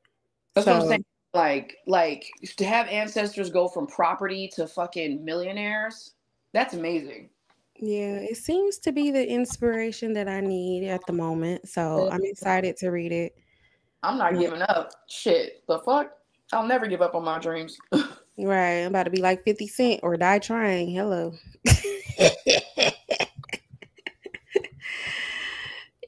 That's 0.56 0.64
so. 0.64 0.74
what 0.74 0.82
I'm 0.84 0.88
saying. 0.88 1.06
Like, 1.38 1.78
like 1.86 2.26
to 2.56 2.66
have 2.66 2.88
ancestors 2.88 3.52
go 3.52 3.68
from 3.68 3.86
property 3.86 4.50
to 4.56 4.66
fucking 4.66 5.24
millionaires, 5.24 6.16
that's 6.52 6.74
amazing. 6.74 7.30
Yeah, 7.76 8.16
it 8.16 8.38
seems 8.38 8.80
to 8.80 8.92
be 8.92 9.12
the 9.12 9.30
inspiration 9.30 10.14
that 10.14 10.28
I 10.28 10.40
need 10.40 10.88
at 10.88 11.02
the 11.06 11.14
moment. 11.14 11.70
So 11.70 12.10
I'm 12.12 12.24
excited 12.24 12.76
to 12.78 12.90
read 12.90 13.12
it. 13.12 13.36
I'm 14.02 14.18
not 14.18 14.40
giving 14.40 14.64
up. 14.64 14.90
Shit. 15.10 15.62
The 15.68 15.78
fuck? 15.78 16.12
I'll 16.54 16.66
never 16.66 16.88
give 16.88 17.04
up 17.04 17.14
on 17.14 17.24
my 17.24 17.38
dreams. 17.38 17.78
right. 18.40 18.80
I'm 18.80 18.88
about 18.88 19.04
to 19.04 19.12
be 19.12 19.22
like 19.22 19.44
50 19.44 19.68
Cent 19.68 20.00
or 20.02 20.18
die 20.18 20.40
trying. 20.40 20.90
Hello. 20.90 21.36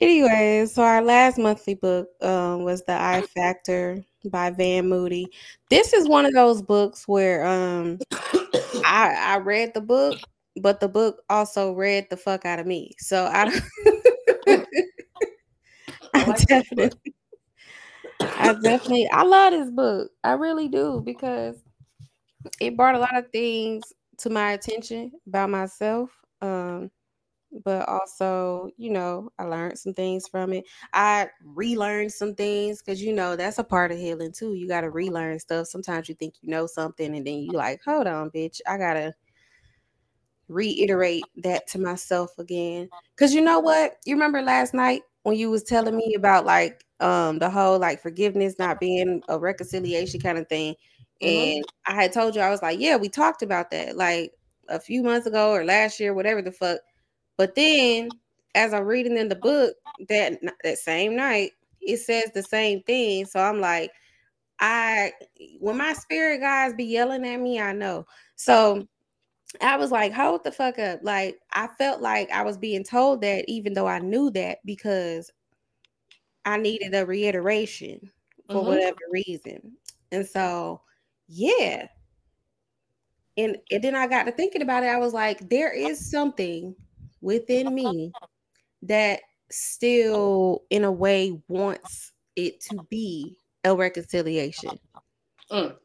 anyway, 0.02 0.66
so 0.66 0.82
our 0.82 1.04
last 1.04 1.38
monthly 1.38 1.76
book 1.76 2.08
um, 2.24 2.64
was 2.64 2.82
The 2.86 3.00
I 3.00 3.22
Factor 3.22 4.04
by 4.26 4.50
Van 4.50 4.88
Moody. 4.88 5.28
This 5.70 5.94
is 5.94 6.08
one 6.08 6.26
of 6.26 6.34
those 6.34 6.62
books 6.62 7.08
where 7.08 7.46
um, 7.46 8.00
I, 8.84 9.16
I 9.16 9.38
read 9.38 9.74
the 9.74 9.82
book 9.82 10.20
but 10.62 10.80
the 10.80 10.88
book 10.88 11.24
also 11.30 11.74
read 11.74 12.08
the 12.10 12.18
fuck 12.18 12.46
out 12.46 12.60
of 12.60 12.68
me. 12.68 12.92
So 13.00 13.26
I, 13.26 13.60
I 16.14 16.34
definitely, 16.48 17.14
I 18.22 18.54
definitely, 18.54 19.10
I 19.12 19.24
love 19.24 19.54
this 19.54 19.72
book. 19.72 20.12
I 20.24 20.34
really 20.34 20.68
do 20.68 21.02
because 21.06 21.62
it 22.60 22.78
brought 22.78 22.96
a 22.96 23.00
lot 23.00 23.18
of 23.18 23.30
things 23.32 23.84
to 24.20 24.30
my 24.30 24.54
attention 24.54 25.12
about 25.28 25.50
myself. 25.50 26.10
Um, 26.42 26.92
but 27.64 27.88
also, 27.88 28.70
you 28.78 28.92
know, 28.92 29.30
I 29.40 29.44
learned 29.44 29.80
some 29.80 29.94
things 29.94 30.28
from 30.28 30.54
it. 30.54 30.66
I 30.94 31.30
relearned 31.44 32.12
some 32.12 32.36
things 32.36 32.82
because 32.82 33.02
you 33.02 33.14
know 33.14 33.36
that's 33.36 33.60
a 33.60 33.64
part 33.64 33.92
of 33.92 33.98
healing 33.98 34.32
too. 34.32 34.54
You 34.54 34.68
got 34.68 34.82
to 34.82 34.90
relearn 34.90 35.40
stuff. 35.40 35.68
Sometimes 35.68 36.10
you 36.10 36.16
think 36.16 36.36
you 36.42 36.50
know 36.50 36.68
something, 36.68 37.16
and 37.16 37.26
then 37.26 37.40
you 37.40 37.52
like, 37.52 37.82
hold 37.84 38.08
on, 38.08 38.30
bitch, 38.32 38.60
I 38.68 38.78
gotta 38.78 39.14
reiterate 40.48 41.24
that 41.38 41.68
to 41.68 41.80
myself 41.80 42.38
again. 42.38 42.90
Cause 43.18 43.34
you 43.34 43.42
know 43.42 43.60
what? 43.60 43.98
You 44.06 44.16
remember 44.16 44.42
last 44.42 44.74
night 44.74 45.04
when 45.24 45.38
you 45.38 45.50
was 45.50 45.64
telling 45.64 45.96
me 45.96 46.16
about 46.16 46.46
like 46.46 46.84
um 47.00 47.40
the 47.40 47.50
whole 47.50 47.80
like 47.80 48.02
forgiveness 48.02 48.60
not 48.60 48.80
being 48.80 49.22
a 49.30 49.40
reconciliation 49.40 50.20
kind 50.20 50.38
of 50.38 50.48
thing. 50.50 50.76
Mm-hmm. 51.22 51.58
And 51.58 51.66
I 51.86 51.94
had 51.94 52.14
told 52.14 52.36
you, 52.36 52.42
I 52.42 52.50
was 52.50 52.62
like, 52.62 52.80
yeah, 52.80 52.96
we 52.96 53.10
talked 53.10 53.42
about 53.42 53.72
that 53.72 53.96
like 53.96 54.34
a 54.68 54.80
few 54.80 55.04
months 55.04 55.28
ago 55.28 55.52
or 55.52 55.64
last 55.64 56.00
year, 56.00 56.14
whatever 56.14 56.42
the 56.42 56.52
fuck. 56.52 56.80
But 57.40 57.56
then 57.56 58.10
as 58.54 58.74
I'm 58.74 58.84
reading 58.84 59.16
in 59.16 59.30
the 59.30 59.36
book 59.36 59.74
that 60.10 60.42
that 60.62 60.78
same 60.78 61.16
night, 61.16 61.54
it 61.80 62.00
says 62.00 62.32
the 62.34 62.44
same 62.44 62.84
thing. 62.84 63.26
So 63.26 63.40
I'm 63.40 63.62
like, 63.62 63.92
I 64.60 65.14
when 65.62 65.78
my 65.78 65.94
spirit 65.94 66.42
guys 66.42 66.74
be 66.74 66.84
yelling 66.84 67.26
at 67.26 67.40
me, 67.40 67.62
I 67.62 67.72
know. 67.72 68.06
So 68.36 68.86
I 69.62 69.78
was 69.78 69.90
like, 69.90 70.12
hold 70.12 70.44
the 70.44 70.52
fuck 70.52 70.80
up. 70.80 71.00
Like 71.02 71.40
I 71.54 71.68
felt 71.78 72.02
like 72.02 72.30
I 72.30 72.42
was 72.42 72.58
being 72.58 72.84
told 72.84 73.22
that 73.22 73.46
even 73.48 73.74
though 73.74 73.88
I 73.88 74.00
knew 74.00 74.30
that 74.32 74.58
because 74.66 75.32
I 76.44 76.58
needed 76.58 76.94
a 76.94 77.06
reiteration 77.06 78.12
for 78.50 78.56
mm-hmm. 78.56 78.68
whatever 78.68 78.98
reason. 79.12 79.78
And 80.12 80.28
so 80.28 80.82
yeah. 81.30 81.88
And, 83.38 83.56
and 83.72 83.82
then 83.82 83.96
I 83.96 84.08
got 84.08 84.24
to 84.24 84.34
thinking 84.34 84.62
about 84.62 84.84
it. 84.84 84.88
I 84.88 84.98
was 84.98 85.14
like, 85.14 85.48
there 85.48 85.72
is 85.72 86.12
something 86.12 86.76
within 87.22 87.74
me 87.74 88.12
that 88.84 89.22
still 89.52 90.64
in 90.70 90.84
a 90.84 90.92
way 90.92 91.40
wants 91.48 92.12
it 92.36 92.62
to 92.62 92.86
be 92.90 93.36
a 93.64 93.76
reconciliation. 93.76 94.80
Mm. 95.52 95.76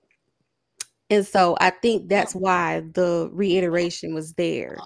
And 1.11 1.27
so 1.27 1.57
I 1.61 1.71
think 1.71 2.09
that's 2.09 2.35
why 2.35 2.83
the 2.93 3.29
reiteration 3.33 4.15
was 4.15 4.33
there. 4.35 4.79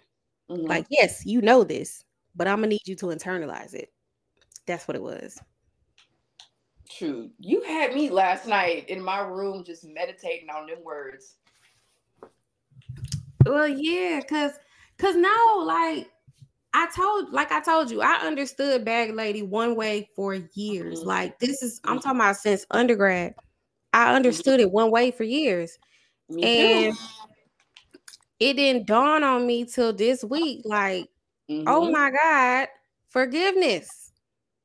Mm-hmm. 0.51 0.67
Like, 0.67 0.87
yes, 0.91 1.25
you 1.25 1.41
know 1.41 1.65
this, 1.65 2.05
but 2.35 2.49
I'm 2.49 2.59
gonna 2.59 2.69
need 2.69 2.87
you 2.87 2.97
to 2.97 3.07
internalize 3.07 3.75
it. 3.75 3.93
That's 4.67 4.89
what 4.89 4.97
it 4.97 5.03
was. 5.03 5.39
True. 6.91 7.31
You 7.39 7.63
had 7.63 7.95
me 7.95 8.11
last 8.11 8.47
night 8.47 8.89
in 8.89 9.03
my 9.03 9.21
room 9.21 9.63
just 9.65 9.85
meditating 9.85 10.49
on 10.49 10.67
them 10.67 10.83
words. 10.83 11.37
Well, 13.45 13.69
yeah, 13.69 14.21
cause 14.29 14.53
cause 14.99 15.17
now 15.17 15.63
like 15.63 16.09
I 16.75 16.87
told, 16.95 17.33
like 17.33 17.51
I 17.51 17.61
told 17.61 17.91
you, 17.91 18.03
I 18.03 18.15
understood 18.27 18.85
Bag 18.85 19.15
Lady 19.15 19.43
one 19.43 19.75
way 19.75 20.09
for 20.15 20.35
years. 20.35 21.01
Mm-hmm. 21.01 21.09
Like 21.09 21.39
this 21.39 21.63
is, 21.63 21.81
I'm 21.85 21.99
talking 21.99 22.21
about 22.21 22.37
since 22.37 22.67
undergrad. 22.71 23.35
I 23.93 24.07
mm-hmm. 24.07 24.17
understood 24.17 24.61
it 24.61 24.71
one 24.71 24.91
way 24.91 25.11
for 25.11 25.25
years, 25.25 25.79
and 26.31 26.95
it 28.39 28.55
didn't 28.55 28.87
dawn 28.87 29.25
on 29.25 29.47
me 29.47 29.65
till 29.65 29.93
this 29.93 30.23
week. 30.23 30.63
Like, 30.65 31.07
oh 31.49 31.53
mm-hmm. 31.53 31.69
oh 31.69 31.91
my 31.91 32.11
god, 32.11 32.69
forgiveness. 33.09 34.13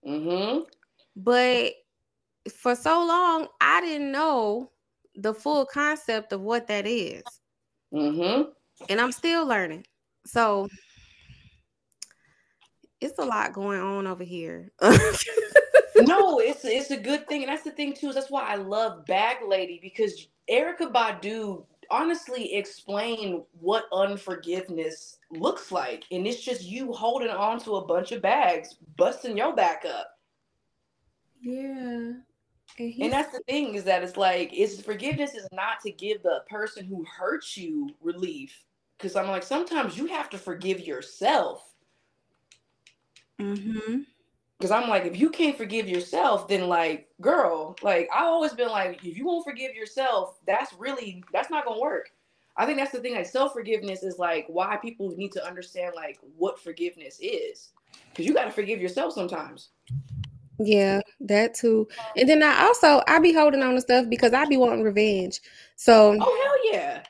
Mm-hmm. 0.06 0.64
But 1.16 1.74
for 2.52 2.76
so 2.76 3.06
long, 3.06 3.48
I 3.62 3.80
didn't 3.80 4.12
know 4.12 4.72
the 5.16 5.34
full 5.34 5.66
concept 5.66 6.34
of 6.34 6.42
what 6.42 6.68
that 6.68 6.86
is. 6.86 7.24
Mm-hmm. 7.94 8.50
And 8.90 9.00
I'm 9.00 9.12
still 9.12 9.46
learning. 9.46 9.86
So 10.26 10.68
it's 13.04 13.20
a 13.20 13.26
lot 13.26 13.54
going 13.54 13.82
on 13.82 14.08
over 14.08 14.24
here. 14.24 14.72
no, 14.82 16.40
it's 16.40 16.66
it's 16.66 16.92
a 16.92 16.98
good 16.98 17.28
thing, 17.28 17.44
and 17.44 17.52
that's 17.52 17.64
the 17.64 17.72
thing 17.72 17.94
too. 17.94 18.10
Is 18.10 18.16
that's 18.16 18.32
why 18.32 18.44
I 18.44 18.56
love 18.56 19.06
Bag 19.06 19.38
Lady 19.48 19.80
because 19.82 20.28
Erykah 20.50 20.92
Badu 20.92 21.66
honestly 21.92 22.56
explain 22.56 23.44
what 23.60 23.86
unforgiveness 23.92 25.18
looks 25.32 25.72
like, 25.72 26.06
and 26.12 26.26
it's 26.26 26.42
just 26.42 26.64
you 26.64 26.94
holding 26.94 27.30
on 27.30 27.60
to 27.60 27.76
a 27.76 27.86
bunch 27.86 28.12
of 28.12 28.22
bags, 28.22 28.76
busting 28.98 29.38
your 29.38 29.56
back 29.56 29.86
up. 29.86 30.10
Yeah. 31.42 32.14
And, 32.80 32.94
and 33.02 33.14
that's 33.14 33.32
the 33.32 33.44
thing 33.48 33.76
is 33.76 33.84
that 33.84 34.04
it's 34.04 34.18
like 34.18 34.50
it's 34.54 34.82
forgiveness 34.82 35.36
is 35.36 35.48
not 35.52 35.80
to 35.82 35.92
give 35.92 36.24
the 36.24 36.42
person 36.50 36.86
who 36.86 37.06
hurts 37.06 37.58
you 37.58 37.90
relief. 38.02 38.64
Because 38.98 39.16
I'm 39.16 39.28
like, 39.28 39.44
sometimes 39.44 39.98
you 39.98 40.06
have 40.06 40.30
to 40.30 40.38
forgive 40.38 40.80
yourself 40.80 41.73
Mm-hmm. 43.40 44.02
Because 44.58 44.72
I'm 44.72 44.90
like, 44.90 45.06
if 45.06 45.20
you 45.20 45.30
can't 45.30 45.58
forgive 45.58 45.90
yourself, 45.90 46.48
then 46.48 46.68
like, 46.70 47.10
girl, 47.20 47.76
like 47.82 48.08
I've 48.16 48.26
always 48.26 48.54
been 48.54 48.70
like, 48.70 49.04
if 49.04 49.18
you 49.18 49.26
won't 49.26 49.46
forgive 49.46 49.76
yourself, 49.76 50.40
that's 50.48 50.72
really 50.74 51.24
that's 51.34 51.50
not 51.50 51.66
gonna 51.66 51.82
work. 51.82 52.12
I 52.56 52.66
think 52.66 52.78
that's 52.78 52.92
the 52.92 53.00
thing. 53.00 53.16
Like 53.16 53.26
self 53.26 53.54
forgiveness 53.54 54.04
is 54.04 54.20
like 54.20 54.46
why 54.48 54.78
people 54.78 55.10
need 55.18 55.32
to 55.34 55.46
understand 55.46 55.94
like 55.96 56.20
what 56.38 56.60
forgiveness 56.60 57.20
is, 57.22 57.72
because 58.10 58.26
you 58.26 58.34
got 58.34 58.46
to 58.46 58.52
forgive 58.52 58.80
yourself 58.80 59.14
sometimes. 59.14 59.70
Yeah, 60.60 61.02
that 61.22 61.56
too. 61.56 61.88
And 62.16 62.30
then 62.30 62.44
I 62.44 62.64
also 62.64 63.02
I 63.08 63.20
be 63.20 63.34
holding 63.34 63.64
on 63.64 63.74
to 63.74 63.82
stuff 63.82 64.08
because 64.08 64.34
I 64.34 64.46
be 64.46 64.58
wanting 64.58 64.84
revenge. 64.84 65.42
So 65.76 66.16
oh 66.20 66.44
hell 66.44 66.74
yeah, 66.74 67.04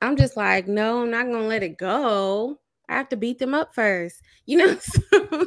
I'm 0.00 0.16
just 0.16 0.36
like, 0.36 0.66
no, 0.66 1.02
I'm 1.02 1.10
not 1.10 1.26
gonna 1.26 1.46
let 1.46 1.62
it 1.62 1.76
go. 1.76 2.58
I 2.88 2.94
have 2.94 3.08
to 3.10 3.16
beat 3.16 3.38
them 3.38 3.54
up 3.54 3.74
first, 3.74 4.22
you 4.46 4.58
know. 4.58 4.78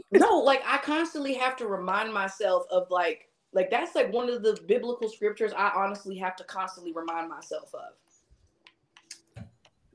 no, 0.12 0.38
like 0.38 0.62
I 0.65 0.77
constantly 0.77 1.34
have 1.34 1.56
to 1.58 1.67
remind 1.67 2.13
myself 2.13 2.65
of 2.71 2.89
like 2.89 3.30
like 3.54 3.69
that's 3.69 3.95
like 3.95 4.13
one 4.13 4.30
of 4.30 4.43
the 4.43 4.60
biblical 4.67 5.10
scriptures 5.10 5.51
I 5.58 5.71
honestly 5.75 6.17
have 6.17 6.36
to 6.38 6.43
constantly 6.43 6.93
remind 6.93 7.30
myself 7.30 7.73
of. 7.73 7.93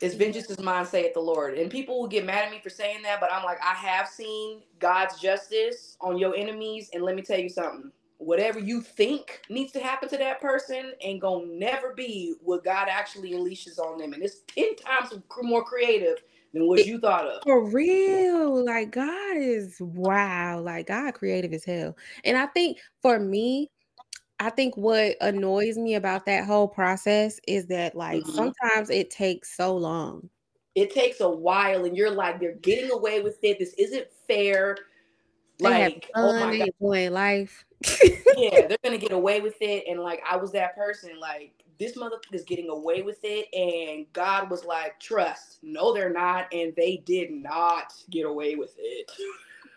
It's 0.00 0.14
vengeance 0.14 0.50
is 0.50 0.58
mine, 0.58 0.84
saith 0.84 1.14
the 1.14 1.20
Lord. 1.20 1.56
And 1.56 1.70
people 1.70 1.98
will 1.98 2.08
get 2.08 2.26
mad 2.26 2.44
at 2.44 2.50
me 2.50 2.60
for 2.62 2.68
saying 2.68 3.00
that, 3.02 3.18
but 3.18 3.32
I'm 3.32 3.44
like, 3.44 3.58
I 3.64 3.72
have 3.72 4.08
seen 4.08 4.60
God's 4.78 5.18
justice 5.18 5.96
on 6.02 6.18
your 6.18 6.36
enemies. 6.36 6.90
And 6.92 7.02
let 7.02 7.16
me 7.16 7.22
tell 7.22 7.38
you 7.38 7.48
something. 7.48 7.90
Whatever 8.18 8.58
you 8.58 8.82
think 8.82 9.40
needs 9.48 9.72
to 9.72 9.80
happen 9.80 10.08
to 10.10 10.18
that 10.18 10.40
person 10.40 10.92
ain't 11.00 11.20
gonna 11.20 11.46
never 11.46 11.94
be 11.94 12.34
what 12.42 12.64
God 12.64 12.88
actually 12.90 13.32
unleashes 13.32 13.78
on 13.78 13.98
them. 13.98 14.12
And 14.12 14.22
it's 14.22 14.40
10 14.54 14.76
times 14.76 15.14
more 15.42 15.64
creative 15.64 16.22
than 16.56 16.66
what 16.66 16.86
you 16.86 16.98
thought 16.98 17.26
of. 17.26 17.42
For 17.42 17.68
real. 17.68 18.64
Like 18.64 18.90
God 18.90 19.36
is 19.36 19.76
wow. 19.80 20.60
Like 20.60 20.88
God 20.88 21.12
creative 21.14 21.52
as 21.52 21.64
hell. 21.64 21.96
And 22.24 22.36
I 22.36 22.46
think 22.46 22.78
for 23.02 23.18
me, 23.18 23.70
I 24.38 24.50
think 24.50 24.76
what 24.76 25.16
annoys 25.20 25.76
me 25.76 25.94
about 25.94 26.26
that 26.26 26.44
whole 26.44 26.68
process 26.68 27.40
is 27.46 27.66
that 27.66 27.94
like 27.94 28.22
mm-hmm. 28.22 28.32
sometimes 28.34 28.90
it 28.90 29.10
takes 29.10 29.56
so 29.56 29.76
long. 29.76 30.28
It 30.74 30.92
takes 30.92 31.20
a 31.20 31.28
while 31.28 31.84
and 31.84 31.96
you're 31.96 32.10
like, 32.10 32.38
they're 32.38 32.56
getting 32.56 32.90
away 32.90 33.22
with 33.22 33.38
it. 33.42 33.58
This 33.58 33.74
isn't 33.78 34.06
fair. 34.28 34.76
Like, 35.58 36.10
oh 36.14 36.32
my 36.34 36.58
God. 36.58 36.68
enjoying 36.80 37.12
life. 37.12 37.64
yeah, 38.36 38.66
they're 38.66 38.78
gonna 38.84 38.98
get 38.98 39.12
away 39.12 39.40
with 39.40 39.56
it. 39.60 39.84
And 39.88 40.00
like 40.00 40.22
I 40.28 40.36
was 40.36 40.52
that 40.52 40.74
person, 40.76 41.18
like 41.18 41.55
this 41.78 41.96
motherfucker 41.96 42.34
is 42.34 42.44
getting 42.44 42.68
away 42.68 43.02
with 43.02 43.18
it. 43.22 43.48
And 43.54 44.06
God 44.12 44.50
was 44.50 44.64
like, 44.64 44.98
trust. 45.00 45.58
No, 45.62 45.92
they're 45.92 46.12
not. 46.12 46.52
And 46.52 46.74
they 46.76 46.98
did 47.04 47.30
not 47.30 47.92
get 48.10 48.26
away 48.26 48.56
with 48.56 48.74
it. 48.78 49.10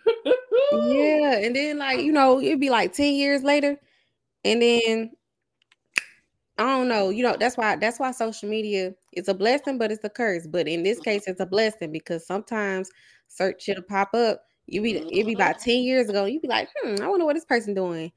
yeah. 0.71 1.45
And 1.45 1.55
then, 1.55 1.77
like, 1.77 2.01
you 2.01 2.12
know, 2.12 2.41
it'd 2.41 2.59
be 2.59 2.69
like 2.69 2.93
10 2.93 3.13
years 3.13 3.43
later. 3.43 3.77
And 4.45 4.62
then 4.62 5.12
I 6.59 6.63
don't 6.63 6.89
know, 6.89 7.09
you 7.09 7.23
know, 7.23 7.38
that's 7.39 7.55
why 7.55 7.77
that's 7.77 7.99
why 7.99 8.12
social 8.12 8.49
media 8.49 8.93
is 9.13 9.29
a 9.29 9.33
blessing, 9.33 9.77
but 9.77 9.93
it's 9.93 10.03
a 10.03 10.09
curse. 10.09 10.45
But 10.45 10.67
in 10.67 10.83
this 10.83 10.99
case, 10.99 11.23
it's 11.25 11.39
a 11.39 11.45
blessing 11.45 11.91
because 11.91 12.27
sometimes 12.27 12.91
search 13.29 13.63
shit'll 13.63 13.83
pop 13.83 14.13
up. 14.13 14.43
You 14.67 14.81
be 14.81 14.97
it 14.97 15.25
be 15.25 15.33
about 15.33 15.59
10 15.59 15.83
years 15.83 16.09
ago, 16.09 16.25
you 16.25 16.41
be 16.41 16.49
like, 16.49 16.67
hmm, 16.75 17.01
I 17.01 17.07
wonder 17.07 17.25
what 17.25 17.35
this 17.35 17.45
person 17.45 17.73
doing. 17.73 18.12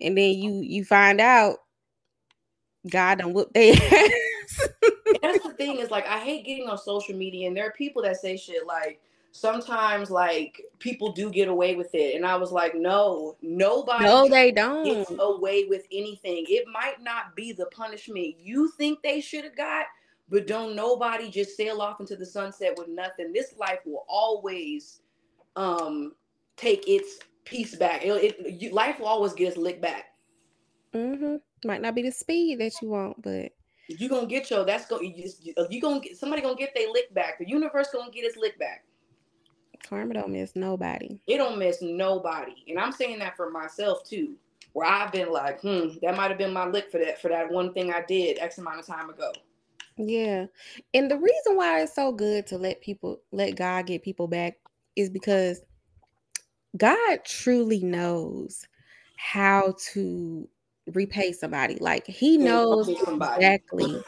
And 0.00 0.18
then 0.18 0.34
you 0.34 0.60
you 0.62 0.84
find 0.84 1.20
out 1.20 1.58
God 2.88 3.18
done 3.18 3.32
whoop 3.32 3.52
their 3.52 3.72
ass. 3.82 4.68
That's 5.22 5.44
the 5.44 5.54
thing 5.56 5.78
is 5.78 5.90
like 5.90 6.06
I 6.06 6.18
hate 6.18 6.44
getting 6.44 6.68
on 6.68 6.78
social 6.78 7.14
media 7.14 7.48
and 7.48 7.56
there 7.56 7.66
are 7.66 7.72
people 7.72 8.02
that 8.02 8.16
say 8.20 8.36
shit 8.36 8.66
like 8.66 9.00
sometimes 9.32 10.10
like 10.10 10.62
people 10.78 11.12
do 11.12 11.30
get 11.30 11.48
away 11.48 11.74
with 11.74 11.94
it 11.94 12.14
and 12.14 12.26
I 12.26 12.36
was 12.36 12.52
like 12.52 12.74
no 12.74 13.36
nobody 13.42 14.04
no 14.04 14.28
they 14.28 14.52
don't. 14.52 14.84
gets 14.84 15.12
away 15.18 15.64
with 15.64 15.86
anything. 15.90 16.44
It 16.48 16.66
might 16.72 17.02
not 17.02 17.34
be 17.34 17.52
the 17.52 17.66
punishment 17.66 18.36
you 18.38 18.70
think 18.76 19.02
they 19.02 19.20
should 19.20 19.44
have 19.44 19.56
got 19.56 19.86
but 20.28 20.46
don't 20.46 20.74
nobody 20.74 21.30
just 21.30 21.56
sail 21.56 21.80
off 21.80 22.00
into 22.00 22.16
the 22.16 22.26
sunset 22.26 22.74
with 22.76 22.88
nothing. 22.88 23.32
This 23.32 23.54
life 23.58 23.80
will 23.86 24.04
always 24.08 25.00
um 25.56 26.12
take 26.56 26.86
its 26.88 27.18
piece 27.44 27.74
back. 27.74 28.04
It, 28.04 28.10
it 28.10 28.62
you, 28.62 28.70
life 28.70 28.98
will 28.98 29.06
always 29.06 29.32
get 29.32 29.48
its 29.48 29.56
lick 29.56 29.80
back. 29.80 30.06
Mm-hmm 30.94 31.36
might 31.64 31.82
not 31.82 31.94
be 31.94 32.02
the 32.02 32.12
speed 32.12 32.60
that 32.60 32.80
you 32.80 32.88
want, 32.88 33.20
but 33.22 33.52
you're 33.88 34.10
gonna 34.10 34.26
get 34.26 34.50
your 34.50 34.64
that's 34.64 34.86
going 34.86 35.14
you, 35.14 35.54
you 35.70 35.80
gonna 35.80 36.00
get 36.00 36.16
somebody 36.16 36.42
gonna 36.42 36.54
get 36.54 36.74
their 36.74 36.90
lick 36.90 37.12
back. 37.14 37.38
The 37.38 37.48
universe 37.48 37.88
gonna 37.92 38.10
get 38.10 38.24
its 38.24 38.36
lick 38.36 38.58
back. 38.58 38.84
Karma 39.82 40.14
don't 40.14 40.30
miss 40.30 40.56
nobody. 40.56 41.18
It 41.26 41.36
don't 41.36 41.58
miss 41.58 41.82
nobody, 41.82 42.54
and 42.68 42.78
I'm 42.78 42.92
saying 42.92 43.18
that 43.18 43.36
for 43.36 43.50
myself 43.50 44.04
too. 44.04 44.36
Where 44.72 44.88
I've 44.88 45.12
been 45.12 45.30
like, 45.30 45.60
hmm, 45.60 45.90
that 46.02 46.16
might 46.16 46.30
have 46.30 46.38
been 46.38 46.52
my 46.52 46.66
lick 46.66 46.90
for 46.90 46.98
that 46.98 47.20
for 47.20 47.28
that 47.28 47.50
one 47.50 47.72
thing 47.74 47.92
I 47.92 48.02
did 48.02 48.38
X 48.38 48.58
amount 48.58 48.80
of 48.80 48.86
time 48.86 49.10
ago. 49.10 49.32
Yeah, 49.96 50.46
and 50.94 51.10
the 51.10 51.18
reason 51.18 51.56
why 51.56 51.82
it's 51.82 51.94
so 51.94 52.10
good 52.10 52.46
to 52.48 52.58
let 52.58 52.80
people 52.80 53.20
let 53.30 53.56
God 53.56 53.86
get 53.86 54.02
people 54.02 54.26
back 54.26 54.58
is 54.96 55.10
because 55.10 55.60
God 56.76 57.18
truly 57.24 57.80
knows 57.80 58.66
how 59.16 59.76
to 59.92 60.48
repay 60.92 61.32
somebody. 61.32 61.76
Like 61.80 62.06
he 62.06 62.36
knows 62.36 62.88
exactly 62.88 64.02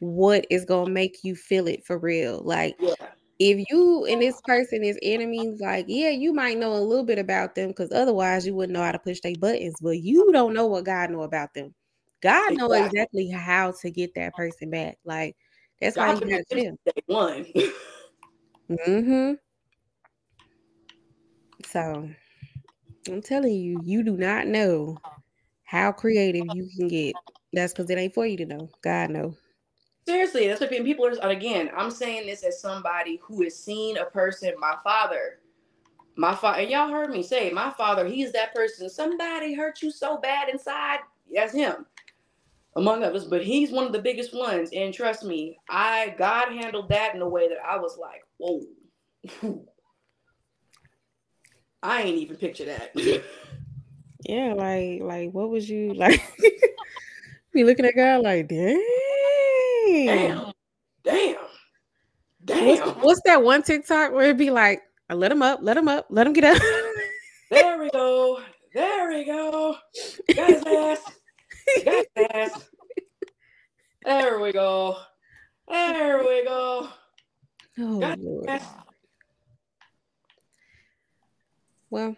what 0.00 0.46
is 0.50 0.64
gonna 0.64 0.90
make 0.90 1.18
you 1.22 1.34
feel 1.34 1.66
it 1.68 1.84
for 1.84 1.98
real. 1.98 2.40
Like 2.44 2.76
yeah. 2.78 2.94
if 3.38 3.64
you 3.70 4.06
and 4.06 4.20
this 4.22 4.40
person 4.42 4.82
is 4.82 4.98
enemies, 5.02 5.60
like, 5.60 5.86
yeah, 5.88 6.10
you 6.10 6.32
might 6.32 6.58
know 6.58 6.74
a 6.74 6.78
little 6.78 7.04
bit 7.04 7.18
about 7.18 7.54
them 7.54 7.68
because 7.68 7.92
otherwise 7.92 8.46
you 8.46 8.54
wouldn't 8.54 8.72
know 8.72 8.84
how 8.84 8.92
to 8.92 8.98
push 8.98 9.20
their 9.20 9.34
buttons, 9.38 9.74
but 9.80 10.00
you 10.00 10.32
don't 10.32 10.54
know 10.54 10.66
what 10.66 10.84
God 10.84 11.10
know 11.10 11.22
about 11.22 11.54
them. 11.54 11.74
God 12.22 12.52
exactly. 12.52 12.56
know 12.56 12.84
exactly 12.84 13.28
how 13.28 13.72
to 13.82 13.90
get 13.90 14.14
that 14.14 14.34
person 14.34 14.70
back. 14.70 14.96
Like 15.04 15.36
that's 15.80 15.96
God 15.96 16.20
why 16.20 16.26
you 16.26 16.36
got 16.36 16.48
to 16.48 16.56
Day 16.56 17.02
one. 17.06 17.46
mm-hmm. 18.70 19.32
So 21.66 22.08
I'm 23.08 23.22
telling 23.22 23.54
you, 23.54 23.80
you 23.84 24.02
do 24.02 24.16
not 24.16 24.46
know 24.46 24.96
how 25.64 25.92
creative 25.92 26.46
you 26.54 26.68
can 26.76 26.88
get. 26.88 27.16
That's 27.52 27.72
because 27.72 27.90
it 27.90 27.98
ain't 27.98 28.14
for 28.14 28.26
you 28.26 28.36
to 28.38 28.46
know. 28.46 28.68
God 28.82 29.10
know. 29.10 29.34
Seriously, 30.06 30.48
that's 30.48 30.60
what 30.60 30.70
people 30.70 31.06
are. 31.06 31.30
Again, 31.30 31.70
I'm 31.74 31.90
saying 31.90 32.26
this 32.26 32.42
as 32.42 32.60
somebody 32.60 33.20
who 33.22 33.42
has 33.42 33.58
seen 33.58 33.96
a 33.96 34.04
person. 34.04 34.52
My 34.58 34.76
father, 34.84 35.38
my 36.16 36.34
father, 36.34 36.60
and 36.60 36.70
y'all 36.70 36.90
heard 36.90 37.10
me 37.10 37.22
say, 37.22 37.50
my 37.50 37.70
father. 37.70 38.06
He's 38.06 38.32
that 38.32 38.54
person. 38.54 38.90
Somebody 38.90 39.54
hurt 39.54 39.80
you 39.80 39.90
so 39.90 40.18
bad 40.18 40.48
inside. 40.50 40.98
That's 41.34 41.54
him, 41.54 41.86
among 42.76 43.02
others. 43.02 43.24
But 43.24 43.44
he's 43.44 43.70
one 43.70 43.86
of 43.86 43.92
the 43.92 44.02
biggest 44.02 44.34
ones. 44.34 44.70
And 44.74 44.92
trust 44.92 45.24
me, 45.24 45.58
I 45.70 46.14
God 46.18 46.52
handled 46.52 46.90
that 46.90 47.14
in 47.14 47.22
a 47.22 47.28
way 47.28 47.48
that 47.48 47.64
I 47.66 47.78
was 47.78 47.96
like, 47.96 48.22
whoa. 48.36 48.60
I 51.82 52.02
ain't 52.02 52.18
even 52.18 52.36
picture 52.36 52.66
that. 52.66 52.94
yeah, 54.24 54.54
like, 54.54 55.00
like, 55.02 55.30
what 55.32 55.50
was 55.50 55.68
you 55.68 55.94
like? 55.94 56.22
be 57.52 57.64
looking 57.64 57.86
at 57.86 57.94
God 57.94 58.22
like, 58.22 58.48
dang. 58.48 58.84
Damn. 59.86 60.52
Damn. 61.04 61.36
Damn. 62.44 62.66
What's, 62.66 63.02
what's, 63.02 63.20
that 63.24 63.42
one 63.42 63.62
TikTok 63.62 64.12
where 64.12 64.24
it'd 64.24 64.36
be 64.36 64.50
like, 64.50 64.82
I 65.08 65.14
let 65.14 65.30
him 65.30 65.42
up, 65.42 65.60
let 65.62 65.76
him 65.76 65.88
up, 65.88 66.06
let 66.10 66.26
him 66.26 66.32
get 66.32 66.44
up. 66.44 66.62
there 67.50 67.78
we 67.78 67.90
go. 67.90 68.40
There 68.74 69.08
we 69.08 69.24
go. 69.24 69.76
Got 70.34 70.50
his 70.50 70.64
ass. 70.66 71.12
Got 71.84 71.94
his 71.94 72.26
ass. 72.34 72.68
There 74.04 74.40
we 74.40 74.52
go. 74.52 74.98
There 75.68 76.18
we 76.18 76.44
go. 76.44 76.88
Oh. 77.76 78.16
Well, 81.90 82.16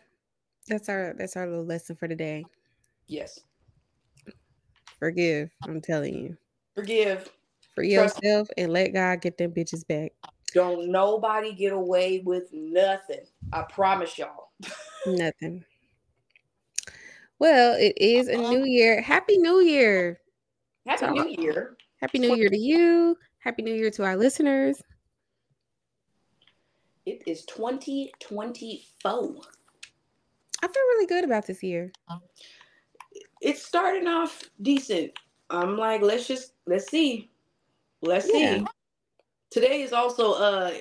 that's 0.66 0.88
our 0.88 1.14
that's 1.18 1.36
our 1.36 1.46
little 1.46 1.64
lesson 1.64 1.96
for 1.96 2.08
today. 2.08 2.44
Yes. 3.06 3.40
Forgive. 4.98 5.50
I'm 5.64 5.80
telling 5.80 6.14
you. 6.14 6.36
Forgive. 6.74 7.30
For 7.74 7.82
yourself 7.82 8.48
and 8.56 8.72
let 8.72 8.94
God 8.94 9.20
get 9.20 9.36
them 9.36 9.52
bitches 9.52 9.86
back. 9.86 10.12
Don't 10.54 10.88
nobody 10.88 11.52
get 11.52 11.72
away 11.72 12.22
with 12.24 12.48
nothing. 12.52 13.26
I 13.52 13.62
promise 13.62 14.16
y'all. 14.18 14.50
nothing. 15.06 15.64
Well, 17.38 17.76
it 17.78 17.92
is 17.98 18.28
a 18.28 18.36
new 18.36 18.58
uh-huh. 18.58 18.64
year. 18.64 19.02
Happy 19.02 19.36
New 19.36 19.60
Year. 19.60 20.18
Happy 20.86 21.10
New 21.10 21.28
Year. 21.28 21.76
Happy 22.00 22.18
New 22.18 22.34
Year 22.34 22.48
to 22.48 22.58
you. 22.58 23.18
Happy 23.40 23.62
New 23.62 23.74
Year 23.74 23.90
to 23.90 24.04
our 24.04 24.16
listeners. 24.16 24.82
It 27.04 27.22
is 27.26 27.44
2024. 27.44 29.34
I 30.62 30.68
feel 30.68 30.82
really 30.82 31.06
good 31.06 31.24
about 31.24 31.46
this 31.46 31.62
year. 31.62 31.92
It's 33.40 33.62
starting 33.62 34.06
off 34.06 34.50
decent. 34.62 35.12
I'm 35.50 35.76
like, 35.76 36.02
let's 36.02 36.26
just 36.26 36.52
let's 36.66 36.90
see. 36.90 37.30
Let's 38.02 38.28
yeah. 38.32 38.58
see. 38.58 38.66
Today 39.50 39.82
is 39.82 39.92
also 39.92 40.32
uh 40.32 40.72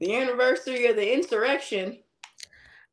the 0.00 0.16
anniversary 0.16 0.86
of 0.86 0.96
the 0.96 1.12
insurrection. 1.12 1.98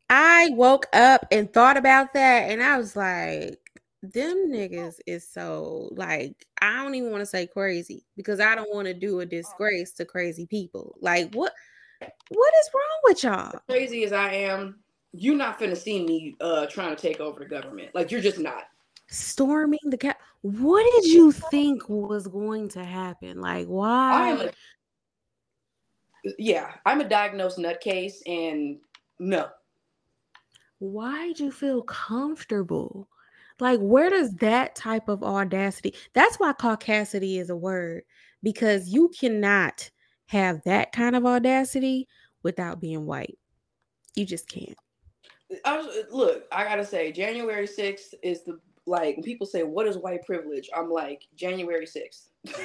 I 0.10 0.50
woke 0.54 0.86
up 0.94 1.26
and 1.32 1.52
thought 1.52 1.78
about 1.78 2.14
that 2.14 2.50
and 2.52 2.62
I 2.62 2.78
was 2.78 2.96
like, 2.96 3.60
them 4.02 4.52
niggas 4.52 5.00
is 5.08 5.28
so 5.28 5.90
like 5.96 6.46
I 6.62 6.84
don't 6.84 6.96
even 6.96 7.12
want 7.12 7.22
to 7.22 7.28
say 7.28 7.48
crazy 7.48 8.06
because 8.16 8.40
I 8.40 8.56
don't 8.56 8.74
want 8.74 8.88
to 8.88 8.94
do 8.94 9.20
a 9.20 9.26
disgrace 9.26 9.92
to 9.94 10.06
crazy 10.06 10.46
people. 10.46 10.96
Like 11.02 11.34
what 11.34 11.54
what 12.30 12.54
is 12.62 12.70
wrong 12.74 13.00
with 13.04 13.24
y'all? 13.24 13.60
Crazy 13.68 14.04
as 14.04 14.14
I 14.14 14.32
am, 14.34 14.80
you're 15.18 15.36
not 15.36 15.60
gonna 15.60 15.76
see 15.76 16.06
me 16.06 16.36
uh 16.42 16.66
trying 16.68 16.96
to 16.96 17.02
take 17.02 17.20
over 17.20 17.40
the 17.40 17.46
government. 17.46 17.90
Like 17.94 18.12
you're 18.12 18.22
just 18.22 18.40
not 18.40 18.64
storming 19.08 19.80
the 19.86 19.98
cap. 19.98 20.20
What 20.42 20.86
did 20.94 21.12
you 21.12 21.32
think 21.32 21.88
was 21.90 22.28
going 22.28 22.70
to 22.70 22.84
happen? 22.84 23.40
Like 23.40 23.68
why? 23.68 24.32
I'm 24.32 24.42
a, 24.42 24.52
yeah, 26.38 26.74
I'm 26.86 27.02
a 27.02 27.10
diagnosed 27.10 27.58
nutcase, 27.58 28.18
and 28.26 28.78
no. 29.20 29.48
Why 30.80 31.32
do 31.34 31.46
you 31.46 31.52
feel 31.52 31.82
comfortable? 31.84 33.08
Like, 33.60 33.80
where 33.80 34.10
does 34.10 34.34
that 34.36 34.76
type 34.76 35.08
of 35.08 35.24
audacity? 35.24 35.96
That's 36.14 36.38
why 36.38 36.52
caucasity 36.54 37.40
is 37.40 37.50
a 37.50 37.56
word 37.56 38.04
because 38.44 38.90
you 38.90 39.10
cannot 39.18 39.90
have 40.28 40.62
that 40.66 40.92
kind 40.92 41.16
of 41.16 41.26
audacity 41.26 42.08
without 42.44 42.82
being 42.82 43.06
white. 43.06 43.38
You 44.16 44.26
just 44.26 44.50
can't. 44.50 44.78
I 45.64 45.78
was, 45.78 46.06
look, 46.12 46.46
I 46.52 46.64
gotta 46.64 46.86
say, 46.86 47.12
January 47.12 47.68
6th 47.68 48.14
is 48.24 48.44
the 48.44 48.60
like 48.86 49.18
when 49.18 49.24
people 49.24 49.48
say, 49.48 49.64
What 49.64 49.88
is 49.88 49.98
white 49.98 50.26
privilege? 50.26 50.70
I'm 50.76 50.90
like, 50.90 51.24
January 51.36 51.86
6th. 51.86 52.28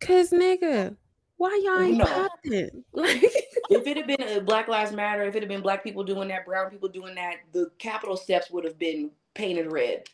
Cause 0.00 0.30
nigga, 0.30 0.96
why 1.36 1.60
y'all 1.64 1.80
ain't 1.80 1.98
no. 1.98 2.04
popping? 2.04 2.84
Like 2.92 3.22
if 3.70 3.86
it 3.86 3.96
had 3.96 4.06
been 4.06 4.22
a 4.22 4.40
Black 4.40 4.68
Lives 4.68 4.92
Matter, 4.92 5.22
if 5.24 5.34
it 5.36 5.42
had 5.42 5.48
been 5.48 5.60
black 5.60 5.84
people 5.84 6.02
doing 6.02 6.28
that, 6.28 6.46
brown 6.46 6.70
people 6.70 6.88
doing 6.88 7.14
that, 7.16 7.36
the 7.52 7.70
Capitol 7.78 8.16
steps 8.16 8.50
would 8.50 8.64
have 8.64 8.78
been 8.78 9.10
painted 9.34 9.70
red. 9.70 10.04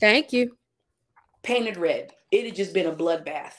Thank 0.00 0.32
you. 0.32 0.56
Painted 1.42 1.76
red. 1.76 2.12
It 2.30 2.46
had 2.46 2.56
just 2.56 2.74
been 2.74 2.86
a 2.86 2.92
bloodbath. 2.92 3.52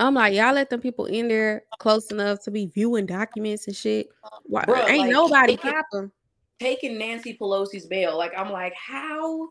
I'm 0.00 0.14
like, 0.14 0.34
y'all 0.34 0.54
let 0.54 0.70
them 0.70 0.80
people 0.80 1.06
in 1.06 1.28
there 1.28 1.62
close 1.78 2.10
enough 2.10 2.42
to 2.44 2.50
be 2.50 2.66
viewing 2.66 3.06
documents 3.06 3.66
and 3.66 3.76
shit. 3.76 4.08
Why, 4.44 4.64
Bruh, 4.64 4.88
ain't 4.88 4.98
like, 4.98 5.10
nobody 5.10 5.56
popping. 5.56 6.10
Taking 6.58 6.98
Nancy 6.98 7.36
Pelosi's 7.36 7.86
bail. 7.86 8.16
Like, 8.16 8.32
I'm 8.36 8.50
like, 8.50 8.74
how 8.74 9.50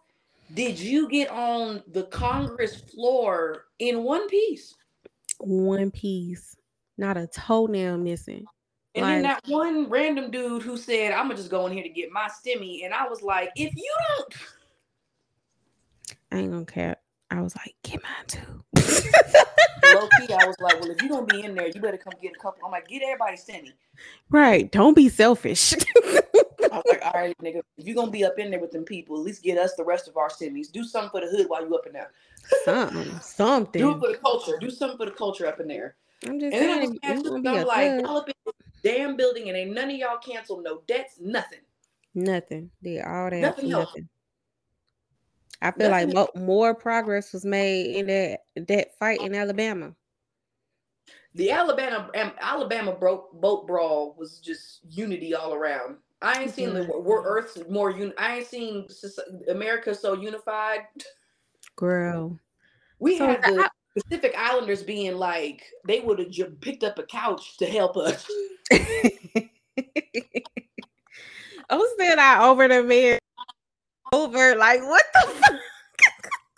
did 0.53 0.79
you 0.79 1.07
get 1.09 1.29
on 1.29 1.83
the 1.87 2.03
Congress 2.03 2.75
floor 2.75 3.65
in 3.79 4.03
one 4.03 4.27
piece? 4.27 4.75
One 5.39 5.91
piece. 5.91 6.55
Not 6.97 7.17
a 7.17 7.27
toenail 7.27 7.97
missing. 7.97 8.45
And 8.95 9.03
like, 9.03 9.15
then 9.15 9.23
that 9.23 9.43
one 9.47 9.89
random 9.89 10.31
dude 10.31 10.61
who 10.61 10.77
said, 10.77 11.11
I'm 11.11 11.25
gonna 11.25 11.35
just 11.35 11.49
go 11.49 11.67
in 11.67 11.73
here 11.73 11.83
to 11.83 11.89
get 11.89 12.11
my 12.11 12.29
stimmy. 12.29 12.85
And 12.85 12.93
I 12.93 13.07
was 13.07 13.21
like, 13.21 13.49
if 13.55 13.75
you 13.75 13.95
don't 14.17 14.35
I 16.31 16.39
ain't 16.39 16.51
gonna 16.51 16.65
care. 16.65 16.97
I 17.31 17.41
was 17.41 17.55
like, 17.55 17.75
get 17.83 18.01
mine 18.03 18.25
too. 18.27 18.63
Low 19.95 20.07
key, 20.19 20.33
I 20.33 20.45
was 20.45 20.55
like, 20.59 20.79
well, 20.81 20.91
if 20.91 21.01
you're 21.01 21.09
gonna 21.09 21.25
be 21.25 21.41
in 21.41 21.55
there, 21.55 21.67
you 21.67 21.81
better 21.81 21.97
come 21.97 22.13
get 22.21 22.33
a 22.35 22.39
couple. 22.39 22.65
I'm 22.65 22.71
like, 22.71 22.87
get 22.87 23.01
everybody 23.03 23.37
stimmy. 23.37 23.73
Right. 24.29 24.71
Don't 24.71 24.95
be 24.95 25.09
selfish. 25.09 25.73
I 26.03 26.77
was 26.77 26.83
like, 26.89 27.05
all 27.05 27.13
right, 27.13 27.35
nigga, 27.41 27.61
if 27.77 27.85
you're 27.85 27.95
gonna 27.95 28.11
be 28.11 28.25
up 28.25 28.37
in 28.37 28.51
there 28.51 28.59
with 28.59 28.71
them 28.71 28.83
people, 28.83 29.15
at 29.17 29.23
least 29.23 29.43
get 29.43 29.57
us 29.57 29.75
the 29.75 29.83
rest 29.83 30.07
of 30.07 30.17
our 30.17 30.29
stimmies. 30.29 30.71
Do 30.71 30.83
something 30.83 31.09
for 31.11 31.21
the 31.21 31.27
hood 31.27 31.47
while 31.47 31.65
you 31.65 31.73
up 31.75 31.87
in 31.87 31.93
there. 31.93 32.11
Something. 32.63 33.19
Something. 33.21 33.81
Do 33.81 33.91
it 33.91 33.99
for 33.99 34.11
the 34.11 34.17
culture. 34.17 34.57
Do 34.59 34.69
something 34.69 34.97
for 34.97 35.05
the 35.05 35.11
culture 35.11 35.47
up 35.47 35.59
in 35.59 35.67
there. 35.67 35.95
I'm 36.25 36.39
just 36.39 36.55
and 36.55 36.63
saying, 36.63 36.99
then 37.01 37.47
I 37.47 37.59
am 37.59 37.67
like, 37.67 38.01
y'all 38.01 38.17
up 38.17 38.27
in 38.27 38.35
this 38.45 38.55
damn 38.83 39.15
building 39.15 39.49
and 39.49 39.57
ain't 39.57 39.73
none 39.73 39.89
of 39.89 39.95
y'all 39.95 40.17
canceled 40.17 40.63
no 40.63 40.81
debts, 40.87 41.15
nothing. 41.19 41.59
Nothing. 42.13 42.71
They 42.81 43.01
all 43.01 43.29
that 43.29 43.41
nothing. 43.41 43.69
nothing. 43.69 44.09
I 45.65 45.71
feel 45.71 45.89
nothing 45.89 46.13
like 46.13 46.29
mo- 46.35 46.41
more 46.41 46.75
progress 46.75 47.33
was 47.33 47.43
made 47.43 47.95
in 47.95 48.07
that 48.07 48.41
that 48.67 48.97
fight 48.99 49.21
in 49.21 49.33
Alabama. 49.33 49.95
The 51.33 51.51
Alabama 51.51 52.09
Alabama 52.39 52.93
broke 52.93 53.33
boat 53.41 53.67
brawl 53.67 54.15
was 54.17 54.39
just 54.39 54.81
unity 54.87 55.33
all 55.33 55.53
around. 55.53 55.97
I 56.21 56.43
ain't 56.43 56.53
seen 56.53 56.69
mm-hmm. 56.69 56.87
the 56.87 56.99
we 56.99 57.13
Earth's 57.13 57.57
more 57.69 57.91
un. 57.91 58.13
I 58.17 58.37
ain't 58.37 58.47
seen 58.47 58.87
America 59.49 59.93
so 59.93 60.13
unified. 60.13 60.81
Girl, 61.75 62.39
we 62.99 63.17
so 63.17 63.27
had 63.27 63.43
the 63.43 63.63
I, 63.63 63.67
Pacific 63.99 64.33
Islanders 64.37 64.83
being 64.83 65.17
like 65.17 65.63
they 65.85 65.99
would 65.99 66.19
have 66.19 66.29
just 66.29 66.59
picked 66.61 66.83
up 66.83 66.99
a 66.99 67.03
couch 67.03 67.57
to 67.57 67.65
help 67.65 67.97
us. 67.97 68.25
I'm 71.69 71.81
still 71.95 72.15
not 72.15 72.41
over 72.41 72.67
the 72.67 72.83
man. 72.83 73.19
Over 74.15 74.55
like 74.55 74.81
what 74.81 75.05
the 75.13 75.27
fuck? 75.27 75.59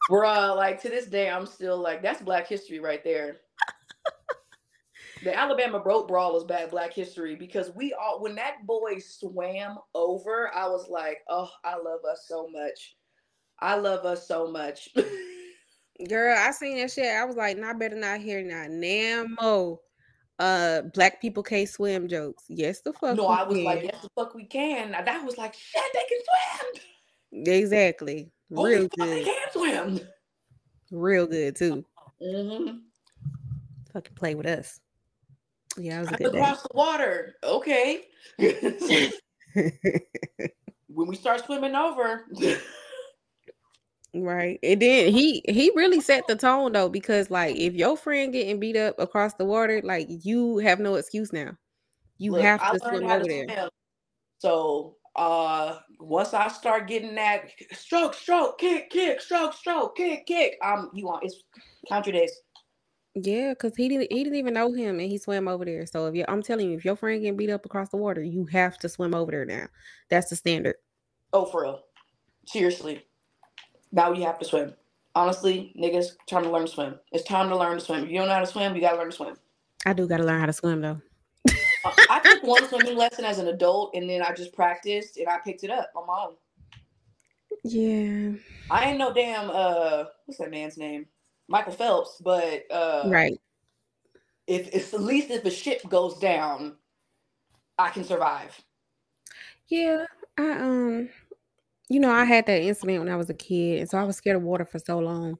Bruh, 0.10 0.56
like 0.56 0.82
to 0.84 0.90
this 0.90 1.08
day, 1.08 1.30
I'm 1.30 1.46
still 1.46 1.78
like 1.78 2.02
that's 2.02 2.22
Black 2.22 2.48
History 2.48 2.80
right 2.80 3.04
there 3.04 3.38
the 5.24 5.38
Alabama 5.38 5.80
Broke 5.80 6.08
brawl 6.08 6.34
was 6.34 6.44
bad 6.44 6.72
Black 6.72 6.94
History 6.94 7.36
because 7.36 7.72
we 7.76 7.94
all 7.94 8.22
when 8.22 8.36
that 8.36 8.66
boy 8.66 9.00
swam 9.00 9.78
over, 9.94 10.54
I 10.54 10.68
was 10.68 10.88
like, 10.90 11.20
oh, 11.30 11.50
I 11.64 11.76
love 11.76 12.00
us 12.10 12.26
so 12.28 12.48
much. 12.50 12.96
I 13.60 13.76
love 13.76 14.06
us 14.06 14.28
so 14.28 14.52
much. 14.52 14.90
Girl, 16.10 16.38
I 16.38 16.52
seen 16.52 16.78
that 16.78 16.92
shit. 16.92 17.08
I 17.08 17.26
was 17.26 17.36
like, 17.36 17.58
not 17.58 17.80
better 17.80 17.96
not 17.96 18.22
hear 18.22 18.44
not 18.44 18.70
Namo. 18.70 19.80
uh 20.40 20.82
black 20.94 21.20
people 21.22 21.44
can't 21.44 21.68
swim 21.68 22.08
jokes. 22.08 22.44
Yes, 22.48 22.82
the 22.82 22.94
fuck. 22.94 23.18
No, 23.18 23.28
I 23.28 23.44
was 23.44 23.58
can. 23.58 23.66
like, 23.66 23.84
yes, 23.84 24.02
the 24.02 24.10
fuck 24.16 24.36
we 24.36 24.46
can. 24.46 24.92
That 24.92 25.26
was 25.26 25.38
like, 25.38 25.56
shit, 25.56 25.82
they 25.94 26.04
can 26.08 26.20
swim. 26.74 26.84
Exactly. 27.46 28.32
Holy 28.54 28.76
Real 28.76 28.88
good. 28.88 29.26
Can 29.26 29.52
swim. 29.52 30.00
Real 30.92 31.28
good 31.28 31.56
too. 31.56 31.86
Mm-hmm. 32.22 32.78
Fucking 33.94 34.16
play 34.16 34.36
with 34.36 34.46
us. 34.46 34.80
Yeah, 35.78 35.98
it 35.98 36.02
was 36.02 36.12
a 36.12 36.18
good 36.18 36.36
across 36.36 36.62
the 36.64 36.70
water. 36.74 37.36
Okay. 37.44 38.06
when 40.88 41.08
we 41.08 41.16
start 41.16 41.46
swimming 41.46 41.76
over. 41.76 42.26
Right. 44.14 44.58
And 44.64 44.82
then 44.82 45.14
he 45.14 45.44
he 45.48 45.72
really 45.76 46.02
set 46.02 46.26
the 46.28 46.36
tone 46.36 46.72
though, 46.72 46.90
because 46.90 47.30
like 47.30 47.56
if 47.56 47.74
your 47.74 47.96
friend 47.98 48.34
getting 48.34 48.60
beat 48.60 48.76
up 48.76 48.98
across 49.00 49.34
the 49.36 49.46
water, 49.46 49.82
like 49.84 50.08
you 50.10 50.58
have 50.60 50.80
no 50.80 50.96
excuse 50.96 51.32
now. 51.32 51.56
You 52.18 52.32
Look, 52.32 52.42
have 52.42 52.72
to 52.72 52.80
swim 52.80 53.04
over 53.06 53.24
to 53.24 53.28
there. 53.28 53.48
Swim. 53.48 53.70
So 54.40 54.96
uh 55.18 55.80
once 56.00 56.34
I 56.34 56.48
start 56.48 56.88
getting 56.88 57.16
that 57.16 57.50
stroke, 57.72 58.14
stroke, 58.14 58.60
kick, 58.60 58.90
kick, 58.90 59.20
stroke, 59.22 59.54
stroke, 59.54 59.96
kick, 59.96 60.26
kick, 60.26 60.58
um 60.64 60.92
you 60.94 61.06
want 61.06 61.26
it's 61.26 61.44
days. 62.06 62.32
Yeah, 63.16 63.54
because 63.54 63.76
he 63.76 63.90
didn't 63.90 64.12
he 64.12 64.24
didn't 64.24 64.38
even 64.38 64.54
know 64.54 64.72
him 64.74 65.00
and 65.00 65.10
he 65.10 65.18
swam 65.18 65.48
over 65.48 65.66
there. 65.66 65.86
So 65.88 66.06
if 66.06 66.16
you 66.16 66.24
I'm 66.28 66.44
telling 66.44 66.70
you, 66.70 66.78
if 66.78 66.86
your 66.86 66.96
friend 66.96 67.22
getting 67.22 67.38
beat 67.38 67.50
up 67.50 67.66
across 67.66 67.90
the 67.90 67.98
water, 67.98 68.22
you 68.22 68.46
have 68.48 68.78
to 68.80 68.90
swim 68.90 69.16
over 69.16 69.32
there 69.32 69.46
now. 69.46 69.68
That's 70.10 70.30
the 70.30 70.36
standard. 70.36 70.76
Oh, 71.34 71.46
for 71.46 71.64
real. 71.64 71.82
Seriously. 72.46 73.04
Now 73.92 74.12
you 74.14 74.24
have 74.26 74.38
to 74.40 74.46
swim. 74.46 74.74
Honestly, 75.16 75.74
niggas, 75.76 76.10
time 76.30 76.44
to 76.44 76.52
learn 76.52 76.68
to 76.68 76.72
swim. 76.72 77.00
It's 77.12 77.24
time 77.24 77.50
to 77.50 77.58
learn 77.58 77.80
to 77.80 77.84
swim. 77.84 78.04
If 78.04 78.12
you 78.12 78.20
don't 78.20 78.28
know 78.28 78.36
how 78.36 78.40
to 78.42 78.46
swim, 78.46 78.76
you 78.76 78.82
gotta 78.82 78.98
learn 78.98 79.10
to 79.10 79.16
swim. 79.16 79.36
I 79.86 79.94
do 79.94 80.08
gotta 80.08 80.24
learn 80.24 80.40
how 80.40 80.46
to 80.46 80.54
swim 80.54 80.82
though. 80.82 81.02
One 82.48 82.68
swimming 82.68 82.96
lesson 82.96 83.26
as 83.26 83.40
an 83.40 83.48
adult 83.48 83.94
and 83.94 84.10
then 84.10 84.22
I 84.22 84.34
just 84.34 84.54
practiced 84.54 85.18
and 85.18 85.28
I 85.28 85.38
picked 85.40 85.64
it 85.64 85.70
up 85.70 85.92
on 85.96 86.08
my 86.08 86.26
own. 86.28 86.36
Yeah. 87.64 88.40
I 88.70 88.90
ain't 88.90 88.98
no 88.98 89.14
damn 89.14 89.50
uh 89.50 90.06
what's 90.26 90.40
that 90.40 90.52
man's 90.52 90.78
name? 90.78 91.08
Michael 91.48 91.74
Phelps, 91.74 92.22
but 92.24 92.64
uh 92.72 93.04
right. 93.08 93.40
If 94.48 94.74
if 94.74 94.94
at 94.94 95.02
least 95.02 95.30
if 95.30 95.44
a 95.44 95.52
ship 95.52 95.82
goes 95.90 96.18
down, 96.20 96.78
I 97.78 97.90
can 97.90 98.06
survive. 98.06 98.60
Yeah, 99.68 100.06
I 100.38 100.52
um 100.52 101.10
you 101.90 102.00
know, 102.00 102.12
I 102.12 102.26
had 102.26 102.46
that 102.48 102.62
incident 102.62 103.00
when 103.00 103.10
I 103.10 103.16
was 103.16 103.30
a 103.30 103.34
kid, 103.34 103.80
and 103.80 103.90
so 103.90 103.98
I 103.98 104.04
was 104.04 104.18
scared 104.18 104.36
of 104.36 104.44
water 104.44 104.66
for 104.66 104.80
so 104.80 105.00
long. 105.00 105.38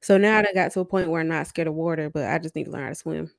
So 0.00 0.18
now 0.18 0.42
that 0.42 0.50
I 0.50 0.54
got 0.54 0.72
to 0.72 0.80
a 0.80 0.84
point 0.84 1.08
where 1.08 1.22
I'm 1.22 1.28
not 1.28 1.46
scared 1.46 1.68
of 1.68 1.74
water, 1.74 2.10
but 2.10 2.30
I 2.30 2.38
just 2.38 2.54
need 2.54 2.64
to 2.64 2.70
learn 2.70 2.82
how 2.82 2.88
to 2.90 2.94
swim. 2.94 3.30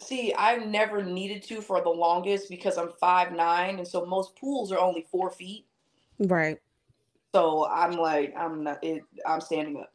See, 0.00 0.34
I've 0.34 0.66
never 0.66 1.02
needed 1.02 1.42
to 1.44 1.60
for 1.60 1.80
the 1.80 1.88
longest 1.88 2.48
because 2.48 2.76
I'm 2.76 2.90
five 3.00 3.32
nine, 3.32 3.78
and 3.78 3.86
so 3.86 4.04
most 4.04 4.36
pools 4.36 4.72
are 4.72 4.78
only 4.78 5.06
four 5.10 5.30
feet. 5.30 5.66
Right. 6.18 6.58
So 7.34 7.66
I'm 7.66 7.92
like, 7.92 8.34
I'm 8.36 8.64
not. 8.64 8.82
It, 8.82 9.02
I'm 9.26 9.40
standing 9.40 9.78
up. 9.78 9.92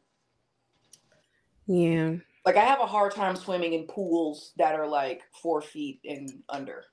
Yeah. 1.66 2.16
Like 2.46 2.56
I 2.56 2.64
have 2.64 2.80
a 2.80 2.86
hard 2.86 3.14
time 3.14 3.36
swimming 3.36 3.74
in 3.74 3.84
pools 3.84 4.52
that 4.56 4.74
are 4.74 4.88
like 4.88 5.22
four 5.42 5.60
feet 5.60 6.00
and 6.04 6.42
under. 6.48 6.84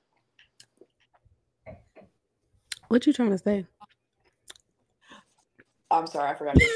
What 2.88 3.06
you 3.06 3.12
trying 3.12 3.30
to 3.30 3.38
say? 3.38 3.66
I'm 5.90 6.06
sorry, 6.06 6.30
I 6.30 6.34
forgot. 6.34 6.56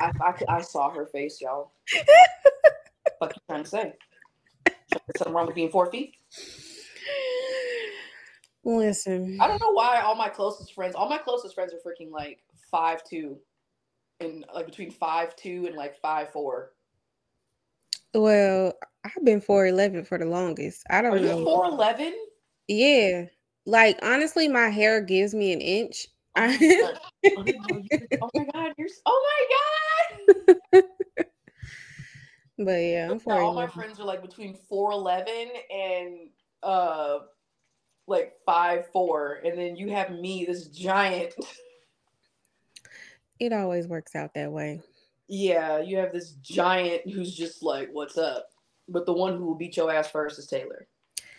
I, 0.00 0.12
I, 0.20 0.34
I 0.48 0.60
saw 0.62 0.90
her 0.90 1.06
face, 1.06 1.40
y'all. 1.40 1.72
what 3.20 3.36
you 3.36 3.42
trying 3.48 3.64
to 3.64 3.68
say? 3.68 3.92
Something 5.16 5.34
wrong 5.34 5.46
with 5.46 5.54
being 5.54 5.70
four 5.70 5.90
feet? 5.90 6.14
Listen, 8.64 9.38
I 9.40 9.46
don't 9.46 9.60
know 9.60 9.72
why 9.72 10.00
all 10.00 10.14
my 10.14 10.28
closest 10.28 10.74
friends, 10.74 10.94
all 10.94 11.08
my 11.08 11.18
closest 11.18 11.54
friends 11.54 11.72
are 11.72 11.78
freaking 11.78 12.10
like 12.10 12.40
five 12.70 13.02
two, 13.04 13.38
and 14.20 14.44
like 14.54 14.66
between 14.66 14.90
five 14.90 15.34
two 15.36 15.66
and 15.66 15.76
like 15.76 15.98
five 16.00 16.30
four. 16.30 16.72
Well, 18.14 18.74
I've 19.04 19.24
been 19.24 19.40
four 19.40 19.66
eleven 19.66 20.04
for 20.04 20.18
the 20.18 20.26
longest. 20.26 20.84
I 20.90 21.00
don't 21.00 21.14
are 21.14 21.20
know. 21.20 21.44
Four 21.44 21.66
eleven? 21.66 22.14
Yeah. 22.68 23.26
Like 23.64 23.98
honestly, 24.02 24.46
my 24.48 24.68
hair 24.68 25.00
gives 25.00 25.34
me 25.34 25.52
an 25.52 25.60
inch. 25.60 26.06
Oh 26.36 26.46
my, 26.46 26.94
oh 28.22 28.30
my 28.34 28.44
god, 28.52 28.74
you're 28.76 28.88
oh 29.06 29.36
my 30.72 30.80
god. 30.80 30.82
but 32.64 32.72
yeah, 32.72 33.08
I'm 33.10 33.20
all 33.26 33.54
my 33.54 33.66
friends 33.66 33.98
are 33.98 34.04
like 34.04 34.22
between 34.22 34.54
four 34.54 34.92
eleven 34.92 35.48
and 35.74 36.28
uh 36.62 37.20
like 38.06 38.34
five 38.44 38.86
four, 38.92 39.40
and 39.44 39.58
then 39.58 39.76
you 39.76 39.90
have 39.90 40.10
me, 40.10 40.44
this 40.44 40.66
giant. 40.66 41.34
It 43.38 43.54
always 43.54 43.86
works 43.86 44.14
out 44.14 44.34
that 44.34 44.52
way. 44.52 44.82
Yeah, 45.26 45.80
you 45.80 45.96
have 45.96 46.12
this 46.12 46.32
giant 46.42 47.08
who's 47.10 47.34
just 47.34 47.62
like, 47.62 47.88
"What's 47.92 48.18
up?" 48.18 48.50
But 48.88 49.06
the 49.06 49.14
one 49.14 49.38
who 49.38 49.46
will 49.46 49.54
beat 49.54 49.76
your 49.76 49.90
ass 49.90 50.10
first 50.10 50.38
is 50.38 50.46
Taylor. 50.46 50.86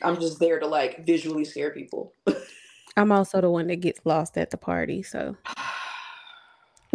I'm 0.02 0.20
just 0.20 0.40
there 0.40 0.60
to 0.60 0.66
like 0.66 1.06
visually 1.06 1.46
scare 1.46 1.72
people. 1.72 2.14
I'm 2.98 3.12
also 3.12 3.42
the 3.42 3.50
one 3.52 3.68
that 3.68 3.82
gets 3.82 4.02
lost 4.06 4.38
at 4.38 4.50
the 4.50 4.58
party, 4.58 5.04
so 5.04 5.38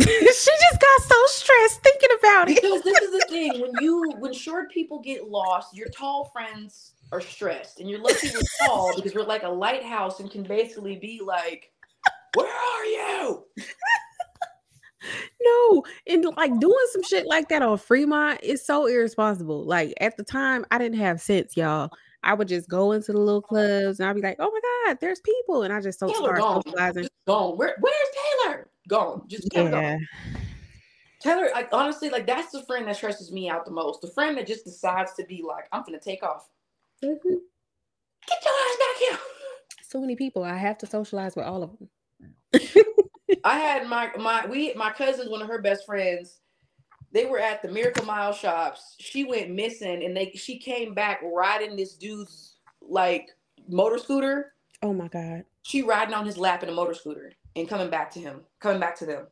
she 0.37 0.51
just 0.51 0.81
got 0.81 1.03
so 1.03 1.17
stressed 1.27 1.83
thinking 1.83 2.11
about 2.21 2.49
it. 2.49 2.63
Because 2.63 2.83
this 2.83 3.01
is 3.01 3.11
the 3.11 3.27
thing 3.29 3.61
when 3.61 3.73
you 3.81 4.13
when 4.19 4.33
short 4.33 4.71
people 4.71 5.01
get 5.01 5.29
lost, 5.29 5.77
your 5.77 5.89
tall 5.89 6.27
friends 6.27 6.93
are 7.11 7.21
stressed, 7.21 7.81
and 7.81 7.91
you're 7.91 8.01
lucky 8.01 8.29
we're 8.33 8.67
tall 8.67 8.95
because 8.95 9.15
we're 9.15 9.25
like 9.25 9.43
a 9.43 9.49
lighthouse 9.49 10.21
and 10.21 10.31
can 10.31 10.45
basically 10.45 10.97
be 10.97 11.21
like, 11.25 11.73
"Where 12.35 12.47
are 12.47 12.85
you?" 12.85 13.45
no, 15.43 15.85
and 16.07 16.25
like 16.37 16.57
doing 16.61 16.87
some 16.93 17.03
shit 17.03 17.27
like 17.27 17.49
that 17.49 17.63
on 17.63 17.77
Fremont 17.77 18.41
is 18.43 18.65
so 18.65 18.87
irresponsible. 18.87 19.65
Like 19.65 19.93
at 20.01 20.17
the 20.17 20.25
time, 20.25 20.65
I 20.71 20.79
didn't 20.79 20.99
have 20.99 21.21
sense, 21.21 21.57
y'all. 21.57 21.91
I 22.23 22.35
would 22.35 22.49
just 22.49 22.69
go 22.69 22.93
into 22.93 23.13
the 23.13 23.21
little 23.21 23.43
clubs 23.43 24.01
and 24.01 24.09
I'd 24.09 24.15
be 24.15 24.21
like, 24.23 24.37
oh 24.41 24.51
my 24.51 24.61
God, 24.87 24.99
there's 25.01 25.21
people. 25.21 25.63
And 25.63 25.73
I 25.73 25.81
just 25.81 26.01
so 26.01 26.09
Taylor 26.09 26.37
start 26.37 26.39
gone. 26.39 26.63
socializing. 26.65 27.03
Just 27.05 27.13
gone. 27.27 27.57
Where, 27.57 27.77
where's 27.81 28.09
Taylor? 28.45 28.69
Gone. 28.89 29.23
Just 29.27 29.49
yeah. 29.53 29.71
Gone. 29.71 30.07
Taylor, 31.21 31.49
like 31.55 31.69
honestly, 31.73 32.09
like 32.11 32.27
that's 32.27 32.53
the 32.53 32.63
friend 32.63 32.87
that 32.87 32.97
stresses 32.97 33.33
me 33.33 33.49
out 33.49 33.65
the 33.65 33.71
most. 33.71 34.01
The 34.01 34.11
friend 34.11 34.37
that 34.37 34.47
just 34.47 34.65
decides 34.65 35.15
to 35.15 35.25
be 35.25 35.43
like, 35.47 35.65
I'm 35.73 35.83
gonna 35.83 35.99
take 35.99 36.23
off. 36.23 36.49
Mm-hmm. 37.03 37.35
Get 38.29 38.45
your 38.45 38.53
ass 38.53 38.77
back 38.79 38.97
here. 38.99 39.19
So 39.83 40.01
many 40.01 40.17
people. 40.17 40.43
I 40.45 40.57
have 40.57 40.79
to 40.79 40.87
socialize 40.87 41.37
with 41.37 41.47
all 41.47 41.63
of 41.63 41.71
them. 41.79 41.89
I 43.45 43.59
had 43.59 43.89
my 43.89 44.11
my 44.19 44.47
we 44.47 44.75
my 44.75 44.91
cousin's 44.91 45.31
one 45.31 45.43
of 45.43 45.49
her 45.49 45.61
best 45.61 45.87
friends 45.87 46.41
they 47.13 47.25
were 47.25 47.39
at 47.39 47.63
the 47.63 47.69
Miracle 47.69 48.05
Mile 48.05 48.33
shops. 48.33 48.95
She 48.99 49.25
went 49.25 49.51
missing, 49.51 50.05
and 50.05 50.17
they 50.17 50.33
she 50.33 50.59
came 50.59 50.93
back 50.93 51.21
riding 51.23 51.77
this 51.77 51.95
dude's 51.95 52.57
like 52.83 53.31
motor 53.69 53.99
scooter. 53.99 54.53
Oh 54.83 54.93
my 54.93 55.09
god! 55.09 55.45
She 55.63 55.83
riding 55.83 56.15
on 56.15 56.27
his 56.27 56.37
lap 56.37 56.63
in 56.63 56.69
a 56.69 56.73
motor 56.73 56.95
scooter 56.95 57.33
and 57.57 57.69
coming 57.69 57.91
back 57.91 58.11
to 58.13 58.21
him, 58.21 58.41
coming 58.61 58.79
back 58.79 58.97
to 58.99 59.07
them. 59.07 59.27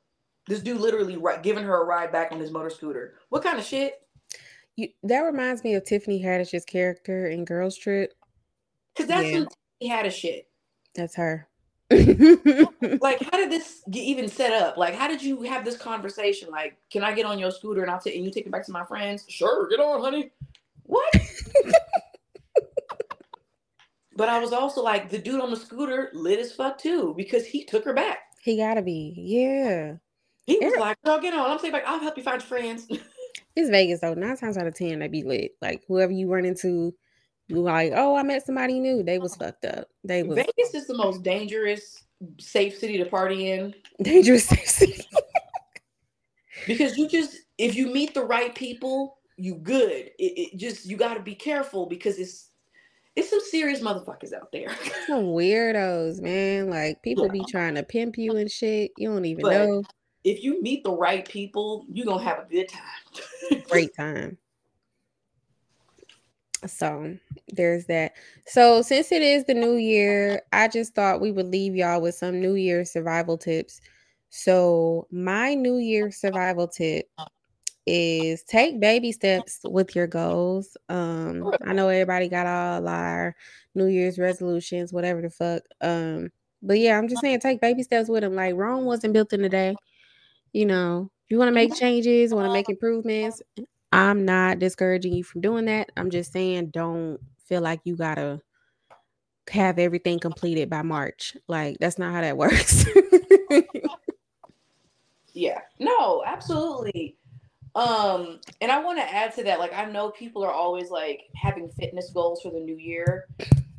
This 0.46 0.60
dude 0.60 0.80
literally 0.80 1.16
right, 1.16 1.42
giving 1.42 1.64
her 1.64 1.82
a 1.82 1.84
ride 1.84 2.10
back 2.10 2.32
on 2.32 2.40
his 2.40 2.50
motor 2.50 2.70
scooter. 2.70 3.14
What 3.28 3.42
kind 3.42 3.58
of 3.58 3.64
shit? 3.64 4.00
You, 4.76 4.88
that 5.04 5.20
reminds 5.20 5.62
me 5.62 5.74
of 5.74 5.84
Tiffany 5.84 6.22
Haddish's 6.22 6.64
character 6.64 7.28
in 7.28 7.44
Girls 7.44 7.76
Trip. 7.76 8.12
Cause 8.96 9.06
that's 9.06 9.26
yeah. 9.26 9.44
Tiffany 9.44 9.90
Haddish 9.90 10.12
shit. 10.12 10.48
That's 10.94 11.14
her. 11.16 11.48
like, 11.90 13.20
how 13.30 13.36
did 13.36 13.50
this 13.50 13.82
get 13.90 14.00
even 14.00 14.28
set 14.28 14.52
up? 14.52 14.76
Like, 14.76 14.94
how 14.94 15.06
did 15.06 15.22
you 15.22 15.42
have 15.42 15.64
this 15.64 15.76
conversation? 15.76 16.50
Like, 16.50 16.76
can 16.90 17.04
I 17.04 17.12
get 17.12 17.26
on 17.26 17.38
your 17.38 17.50
scooter 17.50 17.82
and 17.82 17.90
I'll 17.90 18.00
take 18.00 18.16
and 18.16 18.24
you 18.24 18.30
take 18.30 18.46
it 18.46 18.52
back 18.52 18.64
to 18.66 18.72
my 18.72 18.84
friends? 18.84 19.24
Sure, 19.28 19.68
get 19.68 19.80
on, 19.80 20.00
honey. 20.00 20.30
What? 20.86 21.14
But 24.16 24.28
I 24.28 24.38
was 24.38 24.52
also 24.52 24.82
like, 24.82 25.10
the 25.10 25.18
dude 25.18 25.40
on 25.40 25.50
the 25.50 25.56
scooter 25.56 26.10
lit 26.12 26.38
as 26.38 26.52
fuck 26.52 26.78
too 26.78 27.14
because 27.16 27.46
he 27.46 27.64
took 27.64 27.84
her 27.84 27.94
back. 27.94 28.18
He 28.42 28.56
gotta 28.56 28.82
be, 28.82 29.14
yeah. 29.16 29.94
He 30.46 30.58
was 30.60 30.78
like, 30.78 31.00
"Girl, 31.02 31.18
get 31.18 31.34
on." 31.34 31.50
I'm 31.50 31.58
saying, 31.58 31.72
like, 31.72 31.86
"I'll 31.86 32.00
help 32.00 32.16
you 32.16 32.22
find 32.22 32.40
your 32.40 32.46
friends." 32.46 32.86
it's 33.56 33.70
Vegas 33.70 34.00
though. 34.00 34.14
Nine 34.14 34.36
times 34.36 34.58
out 34.58 34.66
of 34.66 34.74
ten, 34.74 34.98
they 34.98 35.08
be 35.08 35.22
lit. 35.22 35.52
Like 35.62 35.82
whoever 35.88 36.12
you 36.12 36.30
run 36.30 36.44
into, 36.44 36.94
you 37.48 37.62
like, 37.62 37.92
oh, 37.94 38.14
I 38.16 38.22
met 38.22 38.44
somebody 38.44 38.78
new. 38.80 39.02
They 39.02 39.18
was 39.18 39.36
fucked 39.36 39.64
up. 39.64 39.88
They 40.04 40.22
was 40.22 40.36
Vegas 40.36 40.74
is 40.74 40.86
the 40.86 40.96
most 40.96 41.22
dangerous, 41.22 42.04
safe 42.38 42.76
city 42.76 42.98
to 42.98 43.06
party 43.06 43.52
in. 43.52 43.74
Dangerous 44.02 44.44
safe 44.44 44.68
city. 44.68 45.08
because 46.66 46.98
you 46.98 47.08
just 47.08 47.38
if 47.56 47.74
you 47.74 47.86
meet 47.86 48.12
the 48.12 48.24
right 48.24 48.54
people, 48.54 49.18
you 49.36 49.54
good. 49.54 50.10
It, 50.18 50.52
it 50.52 50.58
just 50.58 50.84
you 50.84 50.96
got 50.96 51.14
to 51.14 51.20
be 51.20 51.34
careful 51.34 51.86
because 51.86 52.18
it's 52.18 52.50
it's 53.16 53.30
some 53.30 53.40
serious 53.40 53.80
motherfuckers 53.80 54.32
out 54.32 54.50
there. 54.52 54.68
some 55.06 55.24
weirdos, 55.26 56.20
man. 56.20 56.70
Like 56.70 57.02
people 57.02 57.26
yeah. 57.26 57.32
be 57.32 57.44
trying 57.48 57.74
to 57.76 57.82
pimp 57.82 58.18
you 58.18 58.36
and 58.36 58.50
shit. 58.50 58.92
You 58.98 59.10
don't 59.10 59.24
even 59.24 59.42
but 59.42 59.52
know. 59.52 59.82
If 60.24 60.42
you 60.42 60.62
meet 60.62 60.84
the 60.84 60.92
right 60.92 61.26
people, 61.28 61.84
you're 61.92 62.06
gonna 62.06 62.24
have 62.24 62.38
a 62.38 62.48
good 62.50 62.68
time. 62.68 63.62
Great 63.68 63.94
time. 63.94 64.38
So 66.66 67.16
there's 67.52 67.84
that. 67.86 68.12
So 68.46 68.80
since 68.80 69.12
it 69.12 69.22
is 69.22 69.44
the 69.44 69.54
new 69.54 69.74
year, 69.76 70.40
I 70.52 70.68
just 70.68 70.94
thought 70.94 71.20
we 71.20 71.30
would 71.30 71.46
leave 71.46 71.76
y'all 71.76 72.00
with 72.00 72.14
some 72.14 72.40
new 72.40 72.54
year 72.54 72.84
survival 72.84 73.36
tips. 73.36 73.80
So 74.30 75.06
my 75.12 75.54
new 75.54 75.76
year 75.76 76.10
survival 76.10 76.66
tip 76.66 77.08
is 77.86 78.42
take 78.44 78.80
baby 78.80 79.12
steps 79.12 79.60
with 79.64 79.94
your 79.94 80.06
goals. 80.06 80.76
Um, 80.88 81.52
I 81.66 81.72
know 81.72 81.88
everybody 81.88 82.28
got 82.28 82.46
all 82.46 82.88
our 82.88 83.36
New 83.74 83.86
Year's 83.86 84.18
resolutions, 84.18 84.92
whatever 84.92 85.20
the 85.20 85.30
fuck. 85.30 85.62
Um, 85.80 86.30
but 86.62 86.78
yeah, 86.78 86.96
I'm 86.96 87.08
just 87.08 87.20
saying 87.20 87.40
take 87.40 87.60
baby 87.60 87.82
steps 87.82 88.08
with 88.08 88.22
them. 88.22 88.34
Like 88.34 88.54
Rome 88.54 88.84
wasn't 88.84 89.12
built 89.12 89.32
in 89.32 89.44
a 89.44 89.48
day. 89.48 89.76
You 90.52 90.66
know, 90.66 91.10
you 91.28 91.38
want 91.38 91.48
to 91.48 91.54
make 91.54 91.74
changes, 91.74 92.32
want 92.32 92.46
to 92.46 92.52
make 92.52 92.68
improvements. 92.68 93.42
I'm 93.92 94.24
not 94.24 94.58
discouraging 94.58 95.12
you 95.12 95.22
from 95.22 95.40
doing 95.40 95.66
that. 95.66 95.90
I'm 95.96 96.10
just 96.10 96.32
saying 96.32 96.70
don't 96.70 97.20
feel 97.46 97.60
like 97.60 97.80
you 97.84 97.96
gotta 97.96 98.40
have 99.50 99.78
everything 99.78 100.18
completed 100.18 100.70
by 100.70 100.82
March. 100.82 101.36
Like 101.48 101.76
that's 101.80 101.98
not 101.98 102.12
how 102.12 102.22
that 102.22 102.36
works. 102.38 102.86
yeah. 105.32 105.60
No, 105.78 106.22
absolutely. 106.24 107.16
Um, 107.74 108.38
and 108.60 108.70
I 108.70 108.82
want 108.82 108.98
to 108.98 109.04
add 109.04 109.34
to 109.34 109.44
that, 109.44 109.58
like 109.58 109.72
I 109.72 109.84
know 109.86 110.10
people 110.10 110.44
are 110.44 110.52
always 110.52 110.90
like 110.90 111.24
having 111.34 111.68
fitness 111.68 112.10
goals 112.10 112.42
for 112.42 112.50
the 112.50 112.60
new 112.60 112.76
year. 112.76 113.26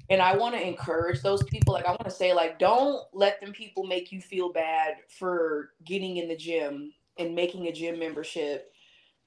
And 0.10 0.22
I 0.22 0.36
want 0.36 0.54
to 0.54 0.66
encourage 0.66 1.22
those 1.22 1.42
people. 1.44 1.74
Like 1.74 1.86
I 1.86 1.90
want 1.90 2.06
to 2.06 2.12
say, 2.12 2.34
like, 2.34 2.60
don't 2.60 3.02
let 3.14 3.42
them 3.42 3.54
people 3.54 3.86
make 3.86 4.12
you 4.12 4.22
feel 4.22 4.52
bad 4.52 4.98
for 5.18 5.72
getting 5.86 6.18
in 6.18 6.28
the 6.28 6.36
gym 6.36 6.94
and 7.18 7.34
making 7.34 7.68
a 7.68 7.72
gym 7.72 7.98
membership. 7.98 8.72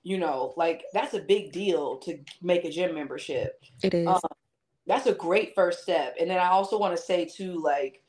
You 0.05 0.19
know, 0.19 0.55
like 0.57 0.85
that's 0.93 1.15
a 1.15 1.21
big 1.21 1.53
deal 1.53 1.99
to 1.99 2.19
make 2.43 2.65
a 2.65 2.71
gym 2.71 2.95
membership. 2.95 3.61
It 3.83 3.95
is. 3.95 4.07
Um, 4.07 4.21
that's 4.87 5.07
a 5.07 5.15
great 5.15 5.55
first 5.55 5.83
step. 5.83 6.15
And 6.21 6.31
then 6.31 6.39
I 6.39 6.49
also 6.49 6.79
want 6.79 6.97
to 6.97 7.03
say 7.03 7.25
too, 7.25 7.61
like, 7.61 8.03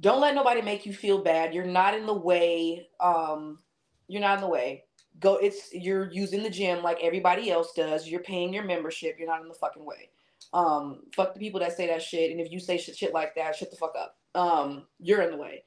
don't 0.00 0.20
let 0.20 0.34
nobody 0.34 0.60
make 0.60 0.84
you 0.84 0.92
feel 0.92 1.22
bad. 1.22 1.54
You're 1.54 1.64
not 1.64 1.94
in 1.94 2.04
the 2.04 2.14
way. 2.14 2.88
Um, 3.00 3.60
you're 4.08 4.20
not 4.20 4.34
in 4.34 4.40
the 4.42 4.50
way 4.50 4.83
go 5.20 5.36
it's 5.36 5.72
you're 5.72 6.10
using 6.10 6.42
the 6.42 6.50
gym 6.50 6.82
like 6.82 6.98
everybody 7.02 7.50
else 7.50 7.72
does. 7.74 8.08
You're 8.08 8.20
paying 8.20 8.52
your 8.52 8.64
membership. 8.64 9.16
You're 9.18 9.28
not 9.28 9.42
in 9.42 9.48
the 9.48 9.54
fucking 9.54 9.84
way. 9.84 10.10
Um 10.52 11.00
fuck 11.14 11.34
the 11.34 11.40
people 11.40 11.60
that 11.60 11.76
say 11.76 11.86
that 11.86 12.02
shit. 12.02 12.30
And 12.30 12.40
if 12.40 12.50
you 12.50 12.60
say 12.60 12.78
shit, 12.78 12.96
shit 12.96 13.14
like 13.14 13.34
that 13.36 13.56
shut 13.56 13.70
the 13.70 13.76
fuck 13.76 13.94
up. 13.98 14.16
Um 14.34 14.84
you're 14.98 15.22
in 15.22 15.30
the 15.30 15.36
way. 15.36 15.64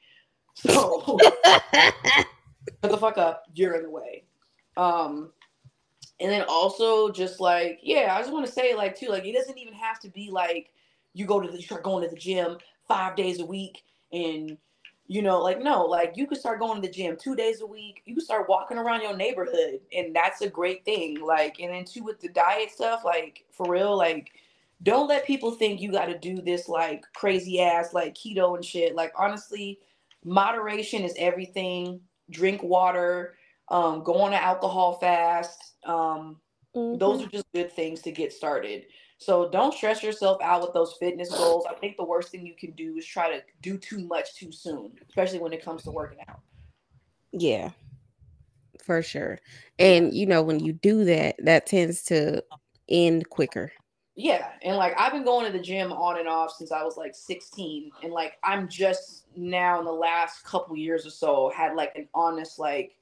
So 0.55 1.19
shut 2.81 2.91
the 2.91 2.97
fuck 2.97 3.17
up. 3.17 3.43
You're 3.53 3.75
in 3.75 3.83
the 3.83 3.89
way. 3.89 4.23
Um 4.75 5.31
and 6.19 6.31
then 6.31 6.43
also 6.47 7.11
just 7.11 7.39
like 7.39 7.79
yeah 7.83 8.15
i 8.15 8.19
just 8.19 8.31
want 8.31 8.45
to 8.45 8.51
say 8.51 8.73
like 8.75 8.97
too 8.97 9.09
like 9.09 9.25
it 9.25 9.33
doesn't 9.33 9.57
even 9.57 9.73
have 9.73 9.99
to 9.99 10.09
be 10.09 10.29
like 10.31 10.71
you 11.13 11.25
go 11.25 11.39
to 11.39 11.49
the 11.49 11.57
you 11.57 11.63
start 11.63 11.83
going 11.83 12.03
to 12.03 12.09
the 12.09 12.19
gym 12.19 12.57
five 12.87 13.15
days 13.15 13.39
a 13.39 13.45
week 13.45 13.83
and 14.11 14.57
you 15.07 15.21
know, 15.21 15.41
like 15.41 15.61
no, 15.61 15.85
like 15.85 16.13
you 16.15 16.27
could 16.27 16.37
start 16.37 16.59
going 16.59 16.81
to 16.81 16.87
the 16.87 16.93
gym 16.93 17.15
two 17.17 17.35
days 17.35 17.61
a 17.61 17.65
week. 17.65 18.01
You 18.05 18.15
can 18.15 18.23
start 18.23 18.49
walking 18.49 18.77
around 18.77 19.01
your 19.01 19.15
neighborhood, 19.15 19.79
and 19.95 20.15
that's 20.15 20.41
a 20.41 20.49
great 20.49 20.83
thing. 20.83 21.19
Like, 21.25 21.59
and 21.59 21.73
then 21.73 21.85
too 21.85 22.03
with 22.03 22.19
the 22.19 22.29
diet 22.29 22.71
stuff, 22.71 23.03
like 23.05 23.45
for 23.51 23.71
real, 23.71 23.97
like 23.97 24.31
don't 24.83 25.07
let 25.07 25.25
people 25.25 25.51
think 25.51 25.81
you 25.81 25.91
got 25.91 26.05
to 26.05 26.17
do 26.17 26.41
this 26.41 26.69
like 26.69 27.03
crazy 27.15 27.61
ass 27.61 27.93
like 27.93 28.13
keto 28.13 28.55
and 28.55 28.63
shit. 28.63 28.95
Like 28.95 29.13
honestly, 29.17 29.79
moderation 30.23 31.03
is 31.03 31.15
everything. 31.17 32.01
Drink 32.29 32.61
water, 32.61 33.35
um, 33.69 34.03
go 34.03 34.15
on 34.21 34.33
an 34.33 34.39
alcohol 34.41 34.97
fast. 34.97 35.75
Um, 35.85 36.41
mm-hmm. 36.75 36.97
Those 36.97 37.23
are 37.23 37.29
just 37.29 37.45
good 37.53 37.71
things 37.71 38.01
to 38.01 38.11
get 38.11 38.33
started. 38.33 38.85
So 39.19 39.49
don't 39.49 39.73
stress 39.73 40.03
yourself 40.03 40.39
out 40.41 40.61
with 40.61 40.73
those 40.73 40.95
fitness 40.99 41.29
goals. 41.29 41.65
I 41.69 41.73
think 41.73 41.97
the 41.97 42.05
worst 42.05 42.29
thing 42.29 42.45
you 42.45 42.55
can 42.55 42.71
do 42.71 42.95
is 42.97 43.05
try 43.05 43.29
to 43.29 43.41
do 43.61 43.77
too 43.77 44.05
much 44.07 44.35
too 44.35 44.51
soon, 44.51 44.91
especially 45.09 45.39
when 45.39 45.53
it 45.53 45.63
comes 45.63 45.83
to 45.83 45.91
working 45.91 46.19
out. 46.27 46.39
Yeah, 47.31 47.71
for 48.83 49.01
sure. 49.01 49.39
And 49.79 50.13
you 50.13 50.25
know, 50.25 50.43
when 50.43 50.59
you 50.59 50.73
do 50.73 51.03
that, 51.05 51.35
that 51.39 51.65
tends 51.65 52.03
to 52.03 52.43
end 52.89 53.29
quicker. 53.29 53.71
Yeah. 54.15 54.49
And 54.63 54.77
like 54.77 54.95
I've 54.99 55.13
been 55.13 55.23
going 55.23 55.45
to 55.45 55.55
the 55.55 55.63
gym 55.63 55.91
on 55.91 56.17
and 56.19 56.27
off 56.27 56.51
since 56.57 56.71
I 56.71 56.83
was 56.83 56.97
like 56.97 57.13
16. 57.13 57.91
And 58.03 58.11
like 58.11 58.37
I'm 58.43 58.67
just 58.67 59.25
now 59.35 59.77
in 59.79 59.85
the 59.85 59.91
last 59.91 60.43
couple 60.43 60.75
years 60.75 61.05
or 61.05 61.11
so 61.11 61.51
had 61.55 61.75
like 61.75 61.91
an 61.95 62.07
honest, 62.15 62.57
like 62.57 62.97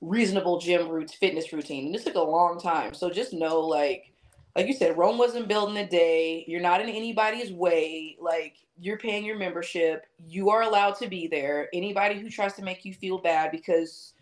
reasonable 0.00 0.60
gym 0.60 0.88
roots 0.88 1.14
fitness 1.14 1.52
routine. 1.52 1.86
And 1.86 1.94
this 1.94 2.04
took 2.04 2.14
a 2.14 2.20
long 2.20 2.60
time. 2.60 2.94
So 2.94 3.10
just 3.10 3.32
know 3.32 3.58
like 3.60 4.12
like 4.58 4.66
you 4.66 4.74
said, 4.74 4.98
Rome 4.98 5.18
wasn't 5.18 5.46
built 5.46 5.70
in 5.70 5.76
a 5.76 5.88
day. 5.88 6.44
You're 6.48 6.60
not 6.60 6.80
in 6.80 6.88
anybody's 6.88 7.52
way. 7.52 8.16
Like 8.20 8.56
you're 8.76 8.98
paying 8.98 9.24
your 9.24 9.38
membership. 9.38 10.04
You 10.18 10.50
are 10.50 10.62
allowed 10.62 10.96
to 10.96 11.06
be 11.06 11.28
there. 11.28 11.68
Anybody 11.72 12.18
who 12.18 12.28
tries 12.28 12.54
to 12.54 12.62
make 12.62 12.84
you 12.84 12.92
feel 12.92 13.18
bad 13.18 13.52
because 13.52 14.14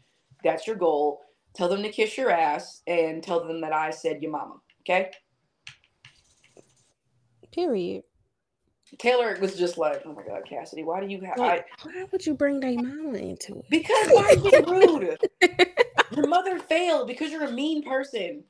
that's 0.44 0.66
your 0.66 0.76
goal, 0.76 1.22
tell 1.54 1.70
them 1.70 1.82
to 1.82 1.88
kiss 1.88 2.18
your 2.18 2.30
ass 2.30 2.82
and 2.86 3.22
tell 3.22 3.46
them 3.48 3.62
that 3.62 3.72
I 3.72 3.88
said 3.88 4.20
your 4.20 4.30
mama. 4.30 4.56
Okay. 4.82 5.10
Period. 7.50 8.02
Taylor 8.98 9.38
was 9.40 9.56
just 9.56 9.78
like, 9.78 10.02
"Oh 10.04 10.12
my 10.12 10.22
God, 10.22 10.42
Cassidy, 10.46 10.84
why 10.84 11.00
do 11.00 11.06
you 11.06 11.22
have? 11.22 11.38
Like, 11.38 11.66
why 11.82 12.04
would 12.12 12.26
you 12.26 12.34
bring 12.34 12.60
their 12.60 12.74
mama 12.74 13.16
into 13.16 13.58
it? 13.58 13.64
Because 13.70 14.08
why 14.10 14.34
are 14.34 14.34
you 14.34 14.64
rude? 15.00 15.18
Your 16.14 16.26
mother 16.28 16.58
failed 16.58 17.06
because 17.06 17.32
you're 17.32 17.44
a 17.44 17.50
mean 17.50 17.82
person. 17.82 18.44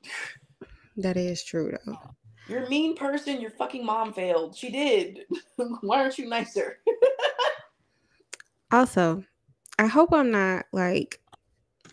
That 0.97 1.17
is 1.17 1.45
true 1.45 1.73
though. 1.73 1.93
Oh, 1.93 2.11
you're 2.49 2.65
a 2.65 2.69
mean 2.69 2.97
person. 2.97 3.41
Your 3.41 3.51
fucking 3.51 3.85
mom 3.85 4.13
failed. 4.13 4.57
She 4.57 4.71
did. 4.71 5.21
Why 5.81 6.01
aren't 6.01 6.19
you 6.19 6.29
nicer? 6.29 6.79
also, 8.73 9.25
I 9.79 9.87
hope 9.87 10.13
I'm 10.13 10.31
not 10.31 10.67
like 10.73 11.21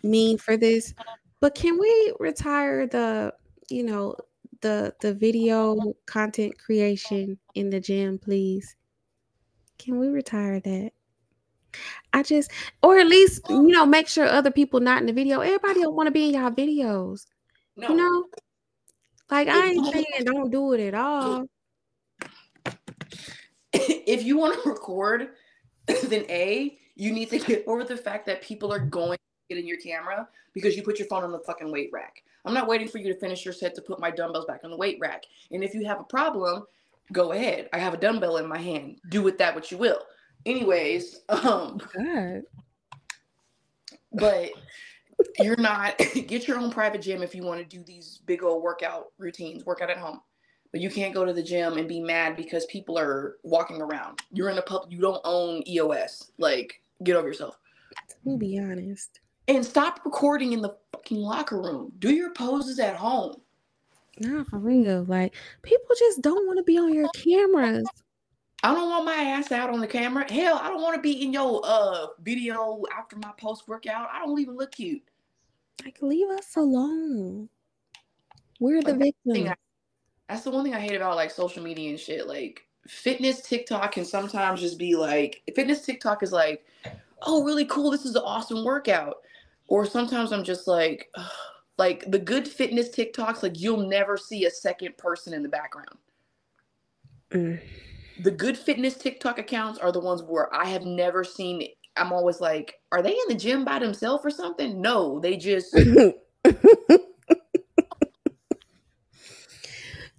mean 0.02 0.38
for 0.38 0.56
this, 0.56 0.94
but 1.40 1.54
can 1.54 1.78
we 1.78 2.14
retire 2.18 2.86
the, 2.86 3.34
you 3.68 3.82
know, 3.82 4.14
the 4.60 4.94
the 5.00 5.12
video 5.12 5.94
content 6.06 6.58
creation 6.58 7.38
in 7.54 7.70
the 7.70 7.80
gym, 7.80 8.18
please? 8.18 8.76
Can 9.78 9.98
we 9.98 10.08
retire 10.08 10.60
that? 10.60 10.92
I 12.12 12.22
just, 12.22 12.52
or 12.82 12.98
at 12.98 13.08
least, 13.08 13.42
you 13.48 13.56
oh. 13.56 13.62
know, 13.62 13.84
make 13.84 14.06
sure 14.08 14.26
other 14.26 14.52
people 14.52 14.78
not 14.78 15.00
in 15.00 15.06
the 15.06 15.12
video. 15.12 15.40
Everybody 15.40 15.82
don't 15.82 15.96
want 15.96 16.06
to 16.06 16.12
be 16.12 16.28
in 16.28 16.34
y'all 16.34 16.50
videos. 16.50 17.26
No. 17.76 17.88
You 17.88 17.96
know, 17.96 18.24
like 19.30 19.48
I 19.48 19.68
ain't 19.68 19.86
saying 19.92 20.24
don't 20.24 20.50
do 20.50 20.72
it 20.72 20.80
at 20.80 20.94
all. 20.94 21.46
If 24.06 24.22
you 24.22 24.36
want 24.36 24.62
to 24.62 24.68
record, 24.68 25.30
then 26.04 26.24
A, 26.28 26.78
you 26.94 27.12
need 27.12 27.30
to 27.30 27.38
get 27.38 27.64
over 27.66 27.82
the 27.82 27.96
fact 27.96 28.26
that 28.26 28.40
people 28.40 28.72
are 28.72 28.78
going 28.78 29.18
to 29.18 29.24
get 29.48 29.58
in 29.58 29.66
your 29.66 29.78
camera 29.78 30.28
because 30.52 30.76
you 30.76 30.82
put 30.82 30.98
your 30.98 31.08
phone 31.08 31.24
on 31.24 31.32
the 31.32 31.40
fucking 31.40 31.72
weight 31.72 31.90
rack. 31.92 32.22
I'm 32.44 32.54
not 32.54 32.68
waiting 32.68 32.86
for 32.86 32.98
you 32.98 33.12
to 33.12 33.18
finish 33.18 33.44
your 33.44 33.54
set 33.54 33.74
to 33.74 33.82
put 33.82 33.98
my 33.98 34.10
dumbbells 34.10 34.44
back 34.44 34.60
on 34.64 34.70
the 34.70 34.76
weight 34.76 34.98
rack. 35.00 35.24
And 35.50 35.64
if 35.64 35.74
you 35.74 35.84
have 35.86 35.98
a 35.98 36.04
problem, 36.04 36.64
go 37.12 37.32
ahead. 37.32 37.68
I 37.72 37.78
have 37.78 37.94
a 37.94 37.96
dumbbell 37.96 38.36
in 38.36 38.46
my 38.46 38.58
hand. 38.58 39.00
Do 39.08 39.22
with 39.22 39.38
that 39.38 39.54
what 39.54 39.70
you 39.70 39.78
will. 39.78 40.00
Anyways, 40.46 41.20
um 41.28 41.80
God. 41.96 42.42
but 44.12 44.50
you're 45.38 45.56
not 45.56 45.98
get 46.26 46.48
your 46.48 46.58
own 46.58 46.70
private 46.70 47.02
gym 47.02 47.22
if 47.22 47.34
you 47.34 47.42
want 47.42 47.60
to 47.60 47.76
do 47.76 47.82
these 47.82 48.20
big 48.26 48.42
old 48.42 48.62
workout 48.62 49.12
routines, 49.18 49.64
workout 49.64 49.90
at 49.90 49.98
home. 49.98 50.20
But 50.72 50.80
you 50.80 50.90
can't 50.90 51.14
go 51.14 51.24
to 51.24 51.32
the 51.32 51.42
gym 51.42 51.78
and 51.78 51.88
be 51.88 52.00
mad 52.00 52.36
because 52.36 52.66
people 52.66 52.98
are 52.98 53.36
walking 53.44 53.80
around. 53.80 54.20
You're 54.32 54.50
in 54.50 54.58
a 54.58 54.62
pub, 54.62 54.86
you 54.88 55.00
don't 55.00 55.20
own 55.24 55.62
EOS. 55.68 56.32
Like, 56.38 56.82
get 57.04 57.14
over 57.14 57.28
yourself. 57.28 57.56
To 58.24 58.36
be 58.36 58.58
honest. 58.58 59.20
And 59.46 59.64
stop 59.64 60.00
recording 60.04 60.52
in 60.52 60.62
the 60.62 60.74
fucking 60.92 61.18
locker 61.18 61.60
room. 61.60 61.92
Do 62.00 62.12
your 62.12 62.32
poses 62.32 62.80
at 62.80 62.96
home. 62.96 63.36
Not 64.20 64.46
for 64.48 64.58
real. 64.58 65.04
Like 65.04 65.34
people 65.62 65.94
just 65.98 66.22
don't 66.22 66.46
want 66.46 66.58
to 66.58 66.62
be 66.62 66.78
on 66.78 66.94
your 66.94 67.08
cameras. 67.14 67.86
I 68.64 68.72
don't 68.72 68.88
want 68.88 69.04
my 69.04 69.12
ass 69.12 69.52
out 69.52 69.68
on 69.68 69.78
the 69.78 69.86
camera. 69.86 70.24
Hell, 70.32 70.58
I 70.62 70.70
don't 70.70 70.80
want 70.80 70.94
to 70.94 71.00
be 71.02 71.22
in 71.22 71.34
your 71.34 71.60
uh 71.64 72.06
video 72.22 72.82
after 72.96 73.14
my 73.16 73.30
post 73.38 73.68
workout. 73.68 74.08
I 74.10 74.24
don't 74.24 74.40
even 74.40 74.56
look 74.56 74.72
cute. 74.72 75.02
Like 75.84 75.98
leave 76.00 76.30
us 76.30 76.56
alone. 76.56 77.50
We're 78.60 78.80
the 78.80 78.94
like, 78.94 79.14
victims. 79.26 79.50
I, 79.50 79.54
that's 80.30 80.44
the 80.44 80.50
one 80.50 80.64
thing 80.64 80.74
I 80.74 80.80
hate 80.80 80.96
about 80.96 81.16
like 81.16 81.30
social 81.30 81.62
media 81.62 81.90
and 81.90 82.00
shit. 82.00 82.26
Like 82.26 82.66
fitness 82.88 83.42
TikTok 83.42 83.92
can 83.92 84.06
sometimes 84.06 84.62
just 84.62 84.78
be 84.78 84.96
like 84.96 85.42
fitness 85.54 85.84
TikTok 85.84 86.22
is 86.22 86.32
like, 86.32 86.64
oh 87.20 87.44
really 87.44 87.66
cool, 87.66 87.90
this 87.90 88.06
is 88.06 88.16
an 88.16 88.22
awesome 88.24 88.64
workout. 88.64 89.16
Or 89.68 89.84
sometimes 89.84 90.32
I'm 90.32 90.44
just 90.44 90.66
like, 90.66 91.10
ugh. 91.16 91.30
like 91.76 92.08
the 92.10 92.20
good 92.20 92.48
fitness 92.48 92.88
TikToks, 92.88 93.42
like 93.42 93.60
you'll 93.60 93.88
never 93.88 94.16
see 94.16 94.46
a 94.46 94.50
second 94.50 94.96
person 94.96 95.34
in 95.34 95.42
the 95.42 95.48
background. 95.50 95.98
Mm 97.30 97.60
the 98.20 98.30
good 98.30 98.56
fitness 98.56 98.96
TikTok 98.96 99.38
accounts 99.38 99.78
are 99.78 99.92
the 99.92 100.00
ones 100.00 100.22
where 100.22 100.54
I 100.54 100.66
have 100.66 100.84
never 100.84 101.24
seen. 101.24 101.66
I'm 101.96 102.12
always 102.12 102.40
like, 102.40 102.74
are 102.92 103.02
they 103.02 103.12
in 103.12 103.28
the 103.28 103.34
gym 103.34 103.64
by 103.64 103.78
themselves 103.78 104.24
or 104.24 104.30
something? 104.30 104.80
No, 104.80 105.20
they 105.20 105.36
just. 105.36 105.72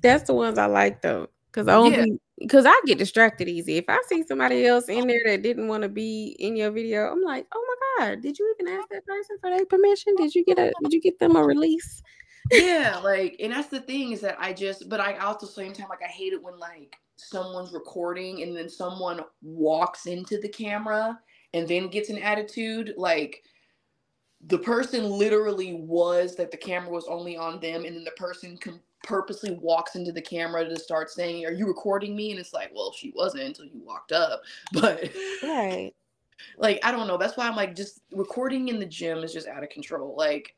That's 0.02 0.24
the 0.28 0.34
ones 0.34 0.58
I 0.58 0.66
like 0.68 1.02
though. 1.02 1.30
Cause 1.52 1.68
I 1.70 1.88
yeah. 1.88 2.06
because 2.38 2.66
I 2.66 2.82
get 2.86 2.98
distracted 2.98 3.48
easy. 3.48 3.78
If 3.78 3.86
I 3.88 3.98
see 4.08 4.24
somebody 4.24 4.66
else 4.66 4.90
in 4.90 5.08
there 5.08 5.22
that 5.26 5.42
didn't 5.42 5.70
want 5.70 5.84
to 5.84 5.90
be 5.90 6.36
in 6.38 6.58
your 6.58 6.70
video, 6.70 7.10
I'm 7.10 7.24
like, 7.24 7.48
oh 7.54 7.78
my 8.00 8.08
god, 8.08 8.22
did 8.22 8.38
you 8.38 8.54
even 8.60 8.74
ask 8.74 8.90
that 8.90 9.06
person 9.06 9.38
for 9.40 9.50
their 9.50 9.66
permission? 9.66 10.16
Did 10.18 10.36
you 10.36 10.44
get 10.44 10.60
a 10.60 10.74
did 10.84 10.92
you 10.94 11.00
get 11.00 11.18
them 11.18 11.38
a 11.38 11.44
release? 11.44 12.04
yeah, 12.52 13.00
like, 13.04 13.38
and 13.40 13.54
that's 13.54 13.70
the 13.70 13.80
thing 13.80 14.12
is 14.12 14.22
that 14.22 14.36
I 14.38 14.52
just, 14.54 14.90
but 14.90 15.00
I 15.00 15.18
also 15.18 15.48
same 15.48 15.74
time 15.74 15.88
like 15.90 16.04
I 16.04 16.12
hate 16.12 16.34
it 16.34 16.44
when 16.44 16.60
like 16.60 16.98
someone's 17.18 17.74
recording 17.74 18.44
and 18.44 18.56
then 18.56 18.70
someone 18.70 19.22
walks 19.42 20.06
into 20.06 20.40
the 20.40 20.50
camera 20.50 21.20
and 21.54 21.68
then 21.68 21.88
gets 21.88 22.10
an 22.10 22.18
attitude 22.20 22.94
like 22.98 23.44
the 24.48 24.58
person 24.58 25.10
literally 25.10 25.74
was 25.74 26.36
that 26.36 26.52
the 26.52 26.58
camera 26.58 26.90
was 26.90 27.08
only 27.08 27.38
on 27.38 27.60
them 27.60 27.86
and 27.86 27.96
then 27.96 28.04
the 28.04 28.12
person 28.12 28.58
com- 28.58 28.82
purposely 29.04 29.58
walks 29.62 29.96
into 29.96 30.12
the 30.12 30.22
camera 30.22 30.68
to 30.68 30.78
start 30.78 31.10
saying 31.10 31.46
are 31.46 31.52
you 31.52 31.68
recording 31.68 32.16
me? 32.16 32.32
And 32.32 32.40
it's 32.40 32.54
like 32.54 32.72
well 32.74 32.92
she 32.92 33.14
wasn't 33.16 33.44
until 33.44 33.66
you 33.66 33.82
walked 33.84 34.12
up. 34.12 34.42
But 34.74 35.10
right. 35.44 35.94
like 36.58 36.80
i 36.84 36.92
don't 36.92 37.08
know. 37.08 37.18
That's 37.18 37.38
why 37.38 37.48
i'm 37.48 37.56
like 37.56 37.76
just 37.76 38.02
recording 38.12 38.68
in 38.68 38.80
the 38.80 38.86
gym 38.86 39.20
is 39.20 39.34
just 39.34 39.48
out 39.48 39.64
of 39.64 39.70
control. 39.70 40.16
Like 40.18 40.54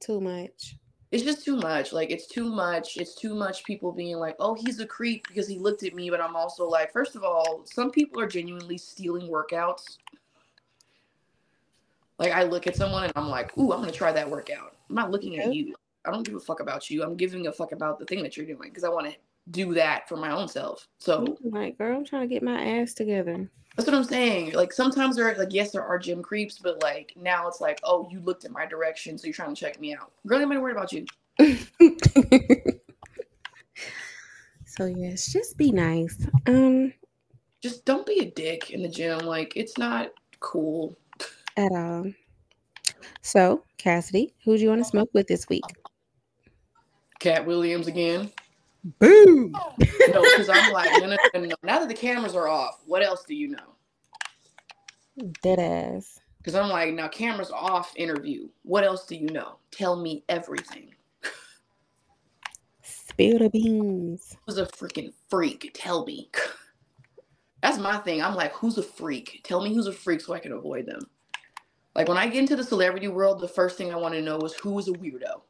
too 0.00 0.20
much 0.20 0.76
it's 1.10 1.22
just 1.22 1.44
too 1.44 1.56
much 1.56 1.92
like 1.92 2.10
it's 2.10 2.26
too 2.26 2.44
much 2.44 2.96
it's 2.96 3.14
too 3.14 3.34
much 3.34 3.64
people 3.64 3.92
being 3.92 4.16
like 4.16 4.34
oh 4.40 4.54
he's 4.54 4.80
a 4.80 4.86
creep 4.86 5.26
because 5.28 5.46
he 5.46 5.58
looked 5.58 5.82
at 5.82 5.94
me 5.94 6.10
but 6.10 6.20
i'm 6.20 6.34
also 6.34 6.68
like 6.68 6.92
first 6.92 7.14
of 7.14 7.22
all 7.22 7.62
some 7.64 7.90
people 7.90 8.20
are 8.20 8.26
genuinely 8.26 8.78
stealing 8.78 9.28
workouts 9.28 9.98
like 12.18 12.32
I 12.32 12.44
look 12.44 12.66
at 12.66 12.76
someone 12.76 13.04
and 13.04 13.12
I'm 13.16 13.28
like, 13.28 13.56
ooh, 13.58 13.72
I'm 13.72 13.80
gonna 13.80 13.92
try 13.92 14.12
that 14.12 14.28
workout. 14.28 14.76
I'm 14.88 14.94
not 14.94 15.10
looking 15.10 15.38
at 15.38 15.52
you. 15.52 15.74
I 16.04 16.10
don't 16.10 16.24
give 16.24 16.34
a 16.34 16.40
fuck 16.40 16.60
about 16.60 16.90
you. 16.90 17.02
I'm 17.02 17.16
giving 17.16 17.46
a 17.46 17.52
fuck 17.52 17.72
about 17.72 17.98
the 17.98 18.04
thing 18.04 18.22
that 18.22 18.36
you're 18.36 18.46
doing 18.46 18.68
because 18.68 18.84
I 18.84 18.88
want 18.88 19.10
to 19.10 19.16
do 19.50 19.74
that 19.74 20.08
for 20.08 20.16
my 20.16 20.30
own 20.30 20.48
self. 20.48 20.86
So 20.98 21.36
like, 21.42 21.78
girl, 21.78 21.96
I'm 21.96 22.04
trying 22.04 22.28
to 22.28 22.32
get 22.32 22.42
my 22.42 22.62
ass 22.62 22.94
together. 22.94 23.48
That's 23.76 23.86
what 23.88 23.94
I'm 23.96 24.04
saying. 24.04 24.52
Like 24.52 24.72
sometimes 24.72 25.16
there, 25.16 25.34
like 25.36 25.52
yes, 25.52 25.72
there 25.72 25.84
are 25.84 25.98
gym 25.98 26.22
creeps, 26.22 26.58
but 26.58 26.80
like 26.82 27.12
now 27.16 27.48
it's 27.48 27.60
like, 27.60 27.80
oh, 27.82 28.08
you 28.10 28.20
looked 28.20 28.44
in 28.44 28.52
my 28.52 28.66
direction, 28.66 29.18
so 29.18 29.26
you're 29.26 29.34
trying 29.34 29.54
to 29.54 29.60
check 29.60 29.80
me 29.80 29.94
out. 29.94 30.12
Girl, 30.26 30.40
I'm 30.40 30.48
worried 30.60 30.76
about 30.76 30.92
you. 30.92 31.06
so 34.64 34.86
yes, 34.86 35.32
just 35.32 35.58
be 35.58 35.72
nice. 35.72 36.24
Um, 36.46 36.92
just 37.62 37.84
don't 37.84 38.06
be 38.06 38.20
a 38.20 38.30
dick 38.30 38.70
in 38.70 38.82
the 38.82 38.88
gym. 38.88 39.18
Like 39.20 39.54
it's 39.56 39.76
not 39.76 40.12
cool 40.38 40.96
at 41.56 41.72
all. 41.72 42.12
So, 43.22 43.64
Cassidy, 43.78 44.34
who 44.44 44.56
do 44.56 44.62
you 44.62 44.68
want 44.68 44.82
to 44.82 44.88
smoke 44.88 45.10
with 45.12 45.26
this 45.26 45.48
week? 45.48 45.64
Katt 47.18 47.46
Williams 47.46 47.88
again. 47.88 48.30
Boom. 48.84 49.62
no, 50.06 50.26
because 50.32 50.48
I'm 50.50 50.72
like, 50.72 50.92
no, 50.98 51.06
no, 51.06 51.16
no, 51.40 51.56
now 51.62 51.80
that 51.80 51.88
the 51.88 51.94
cameras 51.94 52.34
are 52.34 52.48
off, 52.48 52.80
what 52.86 53.02
else 53.02 53.24
do 53.24 53.34
you 53.34 53.48
know? 53.48 53.76
Dead 55.42 55.60
ass. 55.60 56.20
Because 56.38 56.54
I'm 56.54 56.70
like, 56.70 56.94
now 56.94 57.08
cameras 57.08 57.50
off 57.50 57.92
interview. 57.96 58.48
What 58.62 58.84
else 58.84 59.06
do 59.06 59.16
you 59.16 59.28
know? 59.30 59.56
Tell 59.72 59.96
me 59.96 60.24
everything. 60.28 60.94
Spill 62.82 63.38
the 63.40 63.50
beans. 63.50 64.36
Who's 64.46 64.58
a 64.58 64.66
freaking 64.66 65.12
freak? 65.30 65.72
Tell 65.74 66.04
me. 66.06 66.30
That's 67.62 67.78
my 67.78 67.98
thing. 67.98 68.22
I'm 68.22 68.34
like, 68.36 68.52
who's 68.54 68.78
a 68.78 68.82
freak? 68.82 69.42
Tell 69.44 69.62
me 69.62 69.74
who's 69.74 69.86
a 69.86 69.92
freak 69.92 70.20
so 70.20 70.34
I 70.34 70.38
can 70.40 70.52
avoid 70.52 70.86
them. 70.86 71.00
Like 71.94 72.08
when 72.08 72.18
I 72.18 72.26
get 72.28 72.40
into 72.40 72.56
the 72.56 72.64
celebrity 72.64 73.08
world, 73.08 73.40
the 73.40 73.48
first 73.48 73.78
thing 73.78 73.92
I 73.92 73.96
want 73.96 74.14
to 74.14 74.22
know 74.22 74.38
is 74.40 74.54
who 74.54 74.78
is 74.78 74.88
a 74.88 74.92
weirdo. 74.92 75.42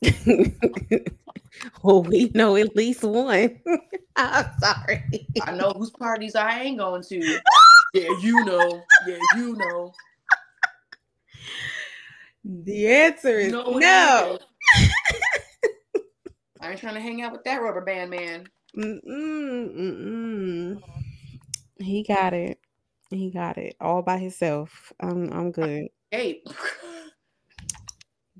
well, 1.82 2.02
we 2.02 2.30
know 2.34 2.56
at 2.56 2.76
least 2.76 3.02
one. 3.02 3.60
I'm 4.16 4.46
sorry. 4.60 5.26
I 5.42 5.52
know 5.52 5.72
whose 5.76 5.90
parties 5.90 6.34
I 6.34 6.60
ain't 6.60 6.78
going 6.78 7.02
to. 7.04 7.18
yeah, 7.94 8.10
you 8.20 8.44
know. 8.44 8.82
Yeah, 9.06 9.18
you 9.36 9.56
know. 9.56 9.92
The 12.44 12.88
answer 12.88 13.38
is 13.38 13.52
no. 13.52 13.78
no. 13.78 14.38
I 16.60 16.70
ain't 16.70 16.80
trying 16.80 16.94
to 16.94 17.00
hang 17.00 17.22
out 17.22 17.32
with 17.32 17.44
that 17.44 17.62
rubber 17.62 17.80
band 17.80 18.10
man. 18.10 18.46
Mm-mm, 18.76 19.76
mm-mm. 19.76 20.82
He 21.78 22.02
got 22.02 22.34
it. 22.34 22.58
He 23.10 23.30
got 23.30 23.58
it 23.58 23.76
all 23.80 24.02
by 24.02 24.18
himself. 24.18 24.92
I'm 25.00 25.32
I'm 25.32 25.50
good. 25.50 25.88
Hey. 26.10 26.42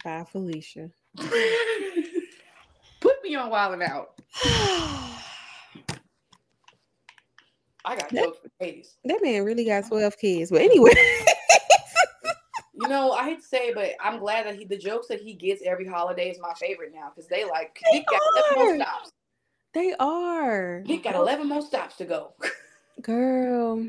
Bye, 0.04 0.24
Felicia. 0.30 0.90
Put 3.00 3.22
me 3.22 3.34
on 3.34 3.50
Wild 3.50 3.74
'N 3.74 3.82
Out. 3.82 4.20
I 7.84 7.96
got 7.96 8.10
that, 8.10 8.24
jokes 8.24 8.38
for 8.42 8.50
days. 8.64 8.96
That 9.04 9.22
man 9.22 9.44
really 9.44 9.64
got 9.64 9.88
12 9.88 10.18
kids. 10.18 10.50
But 10.50 10.62
anyway. 10.62 10.92
you 12.74 12.88
know, 12.88 13.12
I 13.12 13.24
hate 13.24 13.40
to 13.40 13.46
say, 13.46 13.72
but 13.72 13.92
I'm 14.02 14.18
glad 14.18 14.46
that 14.46 14.56
he 14.56 14.64
the 14.64 14.76
jokes 14.76 15.08
that 15.08 15.20
he 15.20 15.32
gets 15.34 15.62
every 15.64 15.86
holiday 15.86 16.30
is 16.30 16.38
my 16.40 16.52
favorite 16.54 16.92
now 16.94 17.10
because 17.14 17.28
they 17.28 17.44
like 17.44 17.80
they 17.92 18.04
got 18.10 18.20
11 18.56 18.64
more 18.64 18.76
stops. 18.76 19.12
They 19.74 19.94
are. 19.98 20.82
He 20.86 20.98
got 20.98 21.14
11 21.14 21.48
more 21.48 21.62
stops 21.62 21.96
to 21.96 22.04
go. 22.04 22.34
Girl. 23.02 23.86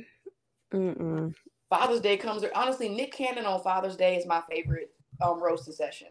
Mm-mm. 0.73 1.33
Father's 1.69 2.01
Day 2.01 2.17
comes. 2.17 2.43
Honestly, 2.55 2.89
Nick 2.89 3.11
Cannon 3.11 3.45
on 3.45 3.61
Father's 3.61 3.95
Day 3.97 4.15
is 4.15 4.25
my 4.25 4.41
favorite 4.49 4.91
um 5.21 5.41
roasting 5.41 5.73
session. 5.73 6.07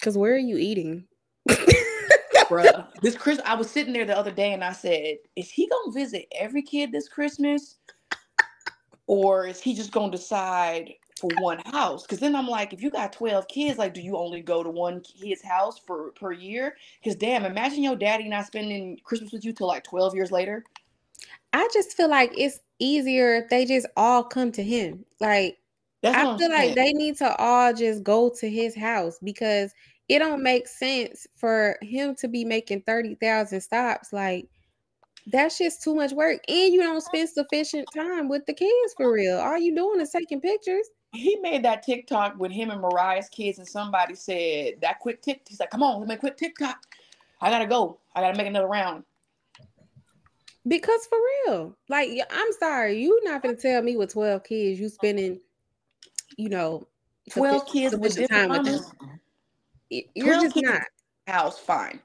Cause 0.00 0.16
where 0.16 0.34
are 0.34 0.38
you 0.38 0.56
eating? 0.58 1.04
Bruh, 1.48 2.86
this 3.02 3.16
Chris, 3.16 3.40
I 3.44 3.54
was 3.54 3.70
sitting 3.70 3.92
there 3.92 4.04
the 4.04 4.16
other 4.16 4.30
day 4.30 4.52
and 4.52 4.62
I 4.62 4.72
said, 4.72 5.18
"Is 5.36 5.50
he 5.50 5.68
gonna 5.68 5.92
visit 5.92 6.26
every 6.38 6.62
kid 6.62 6.92
this 6.92 7.08
Christmas, 7.08 7.76
or 9.06 9.46
is 9.46 9.60
he 9.60 9.74
just 9.74 9.92
gonna 9.92 10.12
decide 10.12 10.92
for 11.20 11.30
one 11.40 11.58
house?" 11.66 12.02
Because 12.02 12.20
then 12.20 12.36
I'm 12.36 12.46
like, 12.46 12.72
if 12.72 12.80
you 12.82 12.90
got 12.90 13.12
twelve 13.12 13.48
kids, 13.48 13.78
like, 13.78 13.92
do 13.92 14.00
you 14.00 14.16
only 14.16 14.40
go 14.40 14.62
to 14.62 14.70
one 14.70 15.00
kid's 15.00 15.42
house 15.42 15.78
for 15.78 16.12
per 16.12 16.32
year? 16.32 16.76
Because 17.02 17.16
damn, 17.16 17.44
imagine 17.44 17.82
your 17.82 17.96
daddy 17.96 18.28
not 18.28 18.46
spending 18.46 18.98
Christmas 19.04 19.32
with 19.32 19.44
you 19.44 19.52
till 19.52 19.66
like 19.66 19.84
twelve 19.84 20.14
years 20.14 20.30
later. 20.30 20.64
I 21.52 21.68
just 21.72 21.96
feel 21.96 22.08
like 22.08 22.32
it's 22.36 22.60
easier 22.78 23.36
if 23.36 23.48
they 23.50 23.64
just 23.64 23.86
all 23.96 24.22
come 24.22 24.52
to 24.52 24.62
him. 24.62 25.04
Like 25.20 25.57
That's 26.02 26.16
I 26.16 26.38
feel 26.38 26.50
like 26.50 26.74
they 26.74 26.92
need 26.92 27.16
to 27.18 27.34
all 27.36 27.74
just 27.74 28.04
go 28.04 28.32
to 28.38 28.48
his 28.48 28.76
house 28.76 29.18
because 29.22 29.72
it 30.08 30.20
don't 30.20 30.42
make 30.42 30.68
sense 30.68 31.26
for 31.34 31.76
him 31.82 32.14
to 32.16 32.28
be 32.28 32.44
making 32.44 32.82
30,000 32.82 33.60
stops 33.60 34.12
like 34.12 34.48
that's 35.30 35.58
just 35.58 35.82
too 35.82 35.94
much 35.94 36.12
work 36.12 36.40
and 36.48 36.72
you 36.72 36.80
don't 36.80 37.02
spend 37.02 37.28
sufficient 37.28 37.86
time 37.94 38.28
with 38.28 38.46
the 38.46 38.54
kids 38.54 38.94
for 38.96 39.12
real. 39.12 39.38
All 39.38 39.58
you 39.58 39.74
doing 39.74 40.00
is 40.00 40.10
taking 40.10 40.40
pictures. 40.40 40.86
He 41.12 41.36
made 41.36 41.64
that 41.64 41.82
TikTok 41.82 42.38
with 42.38 42.52
him 42.52 42.70
and 42.70 42.80
Mariah's 42.80 43.28
kids 43.28 43.58
and 43.58 43.66
somebody 43.66 44.14
said 44.14 44.74
that 44.80 45.00
quick 45.00 45.22
tick 45.22 45.42
he's 45.48 45.60
like, 45.60 45.70
"Come 45.70 45.82
on, 45.82 46.00
let 46.00 46.08
me 46.08 46.16
quick 46.16 46.36
TikTok. 46.36 46.78
I 47.40 47.50
got 47.50 47.60
to 47.60 47.66
go. 47.66 47.98
I 48.14 48.20
got 48.20 48.32
to 48.32 48.38
make 48.38 48.46
another 48.46 48.66
round." 48.66 49.04
Because 50.66 51.06
for 51.06 51.18
real, 51.46 51.76
like 51.88 52.10
I'm 52.30 52.52
sorry, 52.58 53.00
you 53.00 53.20
not 53.24 53.42
gonna 53.42 53.56
tell 53.56 53.82
me 53.82 53.96
with 53.96 54.12
12 54.12 54.44
kids 54.44 54.80
you 54.80 54.88
spending, 54.90 55.40
you 56.36 56.48
know, 56.48 56.86
12 57.30 57.66
kids 57.66 57.96
with 57.96 58.16
different 58.16 58.50
time 58.50 58.64
with 58.64 58.64
them. 58.64 59.20
You're 60.14 60.40
just 60.40 60.56
not 60.56 60.82
house 61.26 61.58
fine. 61.58 62.00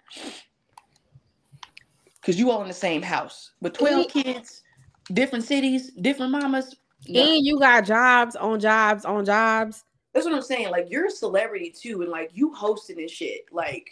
Cause 2.24 2.38
you 2.38 2.52
all 2.52 2.62
in 2.62 2.70
the 2.70 2.74
same 2.74 3.02
house. 3.02 3.52
But 3.62 3.74
12 3.74 4.08
kids, 4.08 4.64
different 5.12 5.44
cities, 5.44 5.92
different 5.92 6.32
mamas. 6.32 6.76
No. 7.08 7.22
And 7.22 7.46
you 7.46 7.60
got 7.60 7.86
jobs 7.86 8.38
on 8.38 8.60
jobs 8.62 9.04
on 9.04 9.26
jobs. 9.26 9.84
That's 10.14 10.26
what 10.26 10.34
I'm 10.36 10.42
saying. 10.42 10.72
Like 10.72 10.88
you're 10.90 11.08
a 11.08 11.12
celebrity 11.12 11.70
too, 11.70 12.02
and 12.02 12.10
like 12.10 12.32
you 12.34 12.54
hosting 12.54 12.98
this 12.98 13.12
shit. 13.12 13.42
Like, 13.52 13.90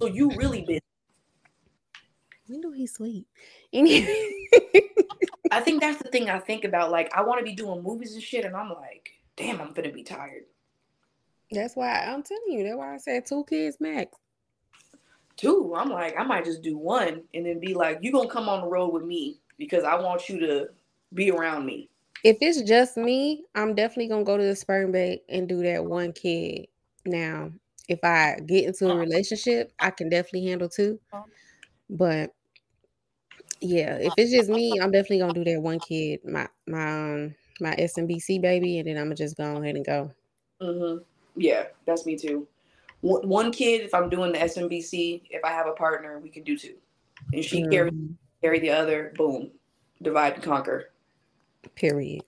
so 0.00 0.06
you 0.06 0.30
really 0.36 0.62
busy. 0.62 0.80
When 2.46 2.60
do 2.60 2.72
he 2.72 2.86
sleep? 2.86 3.26
I 5.50 5.60
think 5.60 5.80
that's 5.80 6.02
the 6.02 6.08
thing 6.10 6.30
I 6.30 6.38
think 6.38 6.64
about. 6.64 6.90
Like, 6.90 7.12
I 7.14 7.22
want 7.22 7.38
to 7.38 7.44
be 7.44 7.54
doing 7.54 7.82
movies 7.82 8.14
and 8.14 8.22
shit, 8.22 8.44
and 8.44 8.54
I'm 8.54 8.70
like, 8.70 9.13
damn, 9.36 9.60
I'm 9.60 9.72
gonna 9.72 9.92
be 9.92 10.02
tired. 10.02 10.44
That's 11.50 11.76
why 11.76 12.04
I'm 12.04 12.22
telling 12.22 12.42
you. 12.48 12.64
That's 12.64 12.76
why 12.76 12.94
I 12.94 12.98
said 12.98 13.26
two 13.26 13.44
kids 13.48 13.76
max. 13.80 14.16
Two. 15.36 15.74
I'm 15.76 15.90
like, 15.90 16.14
I 16.18 16.24
might 16.24 16.44
just 16.44 16.62
do 16.62 16.76
one, 16.76 17.22
and 17.34 17.46
then 17.46 17.60
be 17.60 17.74
like, 17.74 17.98
you 18.02 18.12
gonna 18.12 18.28
come 18.28 18.48
on 18.48 18.62
the 18.62 18.68
road 18.68 18.92
with 18.92 19.04
me 19.04 19.40
because 19.58 19.84
I 19.84 19.96
want 19.96 20.28
you 20.28 20.38
to 20.40 20.68
be 21.12 21.30
around 21.30 21.66
me. 21.66 21.90
If 22.22 22.38
it's 22.40 22.62
just 22.62 22.96
me, 22.96 23.44
I'm 23.54 23.74
definitely 23.74 24.08
gonna 24.08 24.24
go 24.24 24.36
to 24.36 24.44
the 24.44 24.56
sperm 24.56 24.92
bank 24.92 25.22
and 25.28 25.48
do 25.48 25.62
that 25.62 25.84
one 25.84 26.12
kid. 26.12 26.68
Now, 27.04 27.50
if 27.88 28.02
I 28.02 28.38
get 28.46 28.64
into 28.64 28.90
a 28.90 28.96
relationship, 28.96 29.72
I 29.78 29.90
can 29.90 30.08
definitely 30.08 30.46
handle 30.48 30.68
two. 30.68 30.98
But 31.90 32.32
yeah, 33.60 33.96
if 33.96 34.14
it's 34.16 34.32
just 34.32 34.48
me, 34.48 34.78
I'm 34.80 34.90
definitely 34.90 35.18
gonna 35.18 35.34
do 35.34 35.44
that 35.44 35.60
one 35.60 35.80
kid, 35.80 36.20
my 36.24 36.48
my 36.66 37.14
um, 37.14 37.34
my 37.60 37.74
SMBC 37.76 38.40
baby, 38.40 38.78
and 38.78 38.88
then 38.88 38.96
I'm 38.96 39.04
gonna 39.04 39.14
just 39.14 39.36
go 39.36 39.56
ahead 39.56 39.76
and 39.76 39.84
go. 39.84 40.10
Mm-hmm. 40.60 41.02
Yeah, 41.36 41.64
that's 41.86 42.06
me 42.06 42.16
too. 42.16 42.46
one 43.00 43.52
kid. 43.52 43.82
If 43.82 43.94
I'm 43.94 44.08
doing 44.08 44.32
the 44.32 44.38
SMBC, 44.38 45.22
if 45.30 45.44
I 45.44 45.50
have 45.50 45.66
a 45.66 45.72
partner, 45.72 46.18
we 46.18 46.30
can 46.30 46.42
do 46.42 46.56
two, 46.56 46.74
and 47.32 47.44
she 47.44 47.62
mm. 47.62 47.70
carry 47.70 47.90
carry 48.42 48.60
the 48.60 48.70
other. 48.70 49.12
Boom, 49.16 49.50
divide 50.02 50.34
and 50.34 50.42
conquer. 50.42 50.90
Period. 51.74 52.22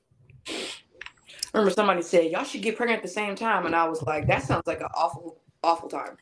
remember 1.53 1.70
somebody 1.70 2.03
said 2.03 2.31
y'all 2.31 2.45
should 2.45 2.62
get 2.62 2.77
pregnant 2.77 2.99
at 2.99 3.03
the 3.03 3.09
same 3.09 3.35
time, 3.35 3.66
and 3.66 3.74
I 3.74 3.89
was 3.89 4.03
like, 4.03 4.27
that 4.27 4.43
sounds 4.43 4.66
like 4.66 4.81
an 4.81 4.89
awful, 4.95 5.39
awful 5.62 5.89
time. 5.89 6.16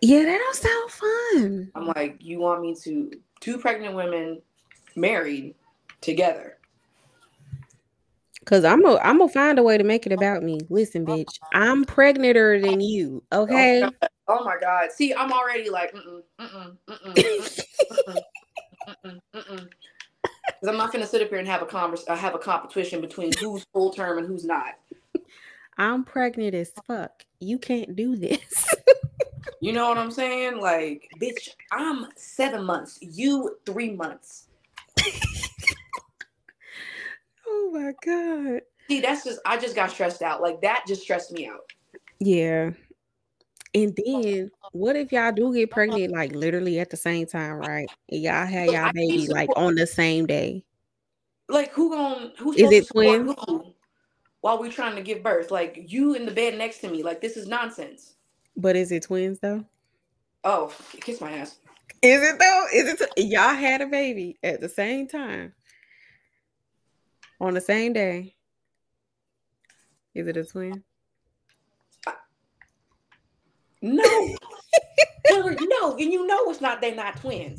Yeah, 0.00 0.24
that 0.24 0.38
don't 0.38 0.56
sound 0.56 0.90
fun. 0.90 1.72
I'm 1.74 1.86
like, 1.86 2.16
you 2.20 2.38
want 2.38 2.62
me 2.62 2.74
to 2.82 3.10
two 3.40 3.58
pregnant 3.58 3.94
women 3.94 4.40
married 4.94 5.54
together? 6.00 6.58
Cause 8.50 8.64
I'm 8.64 8.82
gonna 8.82 8.98
I'm 9.04 9.18
gonna 9.18 9.30
find 9.30 9.60
a 9.60 9.62
way 9.62 9.78
to 9.78 9.84
make 9.84 10.06
it 10.06 10.12
about 10.12 10.42
me. 10.42 10.66
Listen, 10.70 11.06
bitch, 11.06 11.38
I'm 11.52 11.84
pregnanter 11.84 12.60
than 12.60 12.80
you. 12.80 13.22
Okay. 13.30 13.80
Oh 13.80 13.84
my 13.84 13.90
God. 14.00 14.10
Oh 14.26 14.44
my 14.44 14.56
God. 14.60 14.90
See, 14.90 15.14
I'm 15.14 15.32
already 15.32 15.70
like, 15.70 15.94
mm 15.94 16.22
mm 16.40 16.76
mm 16.88 17.54
mm 17.92 18.24
mm 19.04 19.20
mm 19.32 19.46
Because 19.46 20.68
I'm 20.68 20.76
not 20.76 20.92
gonna 20.92 21.06
sit 21.06 21.22
up 21.22 21.28
here 21.28 21.38
and 21.38 21.46
have 21.46 21.62
a 21.62 21.66
converse, 21.66 22.02
uh, 22.08 22.16
have 22.16 22.34
a 22.34 22.40
competition 22.40 23.00
between 23.00 23.36
who's 23.36 23.64
full 23.72 23.92
term 23.92 24.18
and 24.18 24.26
who's 24.26 24.44
not. 24.44 24.74
I'm 25.78 26.02
pregnant 26.02 26.56
as 26.56 26.72
fuck. 26.88 27.24
You 27.38 27.56
can't 27.56 27.94
do 27.94 28.16
this. 28.16 28.74
you 29.60 29.72
know 29.72 29.88
what 29.88 29.96
I'm 29.96 30.10
saying? 30.10 30.58
Like, 30.58 31.08
bitch, 31.20 31.50
I'm 31.70 32.08
seven 32.16 32.64
months. 32.64 32.98
You 33.00 33.58
three 33.64 33.92
months. 33.92 34.48
Oh 37.70 37.78
my 37.78 37.92
god. 38.04 38.62
See, 38.88 39.00
that's 39.00 39.24
just 39.24 39.40
I 39.46 39.56
just 39.56 39.74
got 39.74 39.90
stressed 39.90 40.22
out. 40.22 40.42
Like 40.42 40.60
that 40.62 40.84
just 40.86 41.02
stressed 41.02 41.32
me 41.32 41.48
out. 41.48 41.60
Yeah. 42.18 42.70
And 43.72 43.96
then 44.04 44.50
what 44.72 44.96
if 44.96 45.12
y'all 45.12 45.32
do 45.32 45.54
get 45.54 45.70
pregnant 45.70 46.12
like 46.12 46.34
literally 46.34 46.80
at 46.80 46.90
the 46.90 46.96
same 46.96 47.26
time, 47.26 47.54
right? 47.54 47.88
And 48.10 48.22
y'all 48.22 48.46
have 48.46 48.66
y'all 48.66 48.92
baby 48.92 49.28
like 49.28 49.48
on 49.56 49.76
the 49.76 49.86
same 49.86 50.26
day. 50.26 50.64
Like 51.48 51.72
who 51.72 51.90
going 51.90 52.32
who's 52.38 52.56
is 52.56 52.72
it 52.72 52.88
twins? 52.88 53.34
While 54.40 54.58
we 54.58 54.70
trying 54.70 54.96
to 54.96 55.02
give 55.02 55.22
birth, 55.22 55.50
like 55.50 55.84
you 55.86 56.14
in 56.14 56.24
the 56.24 56.32
bed 56.32 56.56
next 56.56 56.78
to 56.78 56.88
me, 56.88 57.02
like 57.02 57.20
this 57.20 57.36
is 57.36 57.46
nonsense. 57.46 58.14
But 58.56 58.74
is 58.74 58.90
it 58.90 59.04
twins 59.04 59.38
though? 59.38 59.64
Oh, 60.42 60.72
kiss 61.00 61.20
my 61.20 61.32
ass. 61.32 61.58
Is 62.02 62.22
it 62.22 62.38
though? 62.38 62.66
Is 62.74 62.88
it 62.94 63.10
t- 63.16 63.22
y'all 63.24 63.54
had 63.54 63.82
a 63.82 63.86
baby 63.86 64.38
at 64.42 64.60
the 64.60 64.68
same 64.68 65.06
time 65.06 65.52
on 67.40 67.54
the 67.54 67.60
same 67.60 67.92
day? 67.92 68.34
Is 70.14 70.26
it 70.26 70.36
a 70.36 70.44
twin? 70.44 70.82
No. 73.82 74.02
no, 75.30 75.92
and 75.92 76.12
you 76.12 76.26
know 76.26 76.50
it's 76.50 76.60
not, 76.60 76.80
they're 76.80 76.94
not 76.94 77.16
twins. 77.16 77.58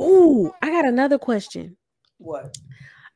Ooh, 0.00 0.52
I 0.60 0.70
got 0.70 0.84
another 0.84 1.18
question. 1.18 1.76
What? 2.18 2.56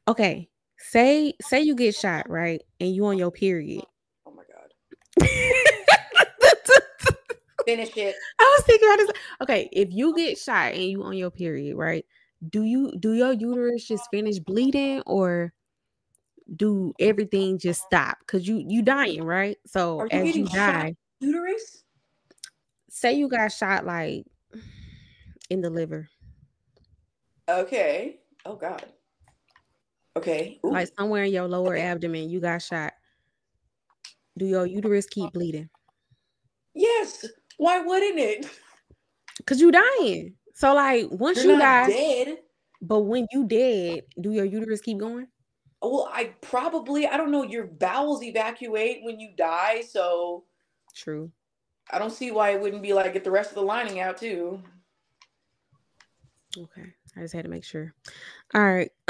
Okay. 0.09 0.49
Say 0.79 1.35
say 1.43 1.61
you 1.61 1.75
get 1.75 1.95
shot, 1.95 2.31
right? 2.31 2.63
And 2.81 2.95
you 2.95 3.05
on 3.07 3.19
your 3.19 3.31
period. 3.31 3.85
Oh 4.27 4.33
my 4.33 4.43
god. 4.49 5.29
Finish 7.67 7.97
it. 7.97 8.15
I 8.39 8.57
was 8.57 8.65
thinking 8.65 8.89
about 8.89 8.99
this. 8.99 9.11
Okay, 9.43 9.69
if 9.73 9.93
you 9.93 10.17
get 10.17 10.39
shot 10.39 10.73
and 10.73 10.83
you 10.83 11.03
on 11.03 11.17
your 11.17 11.31
period, 11.31 11.77
right? 11.77 12.07
Do 12.49 12.62
you 12.64 12.93
do 12.99 13.12
your 13.12 13.32
uterus 13.32 13.86
just 13.86 14.09
finish 14.11 14.38
bleeding 14.38 15.03
or 15.07 15.53
do 16.57 16.95
everything 16.99 17.59
just 17.59 17.82
stop? 17.82 18.18
Because 18.20 18.49
you 18.49 18.64
you 18.66 18.82
dying 18.82 19.24
right? 19.24 19.59
So 19.66 20.03
you 20.05 20.09
as 20.11 20.36
you 20.36 20.47
die 20.47 20.97
uterus? 21.20 21.84
Say 22.88 23.12
you 23.12 23.28
got 23.28 23.53
shot 23.53 23.84
like 23.84 24.24
in 25.51 25.61
the 25.61 25.70
liver. 25.70 26.09
Okay. 27.49 28.20
Oh 28.47 28.57
god. 28.57 28.84
Okay. 30.16 30.59
Ooh. 30.64 30.72
like 30.72 30.91
somewhere 30.99 31.24
in 31.24 31.32
your 31.32 31.47
lower 31.47 31.76
okay. 31.76 31.82
abdomen 31.82 32.30
you 32.30 32.41
got 32.41 32.62
shot. 32.62 32.95
Do 34.38 34.47
your 34.47 34.66
uterus 34.66 35.07
keep 35.07 35.32
bleeding? 35.32 35.68
Yes. 36.74 37.26
Why 37.59 37.80
wouldn't 37.80 38.18
it? 38.18 38.47
Because 39.38 39.59
you 39.59 39.72
dying 39.72 40.34
so 40.61 40.75
like 40.75 41.07
once 41.11 41.43
You're 41.43 41.55
you 41.55 41.59
die 41.59 41.89
dead 41.89 42.39
but 42.83 43.01
when 43.01 43.27
you 43.33 43.47
dead 43.47 44.03
do 44.21 44.33
your 44.33 44.45
uterus 44.45 44.81
keep 44.81 44.99
going 44.99 45.27
well, 45.83 46.11
I 46.13 46.33
probably 46.43 47.07
I 47.07 47.17
don't 47.17 47.31
know. 47.31 47.43
Your 47.43 47.65
bowels 47.65 48.23
evacuate 48.23 49.03
when 49.03 49.19
you 49.19 49.31
die, 49.37 49.83
so 49.89 50.45
true. 50.95 51.33
I 51.91 51.99
don't 51.99 52.13
see 52.13 52.31
why 52.31 52.51
it 52.51 52.61
wouldn't 52.61 52.83
be 52.83 52.93
like 52.93 53.15
get 53.15 53.25
the 53.25 53.31
rest 53.31 53.51
of 53.51 53.55
the 53.57 53.63
lining 53.63 54.01
out 54.01 54.19
too. 54.19 54.63
Okay, 56.57 56.85
I 57.17 57.21
just 57.21 57.33
had 57.33 57.45
to 57.45 57.51
make 57.51 57.65
sure. 57.65 57.95
All 58.55 58.63
right, 58.63 58.91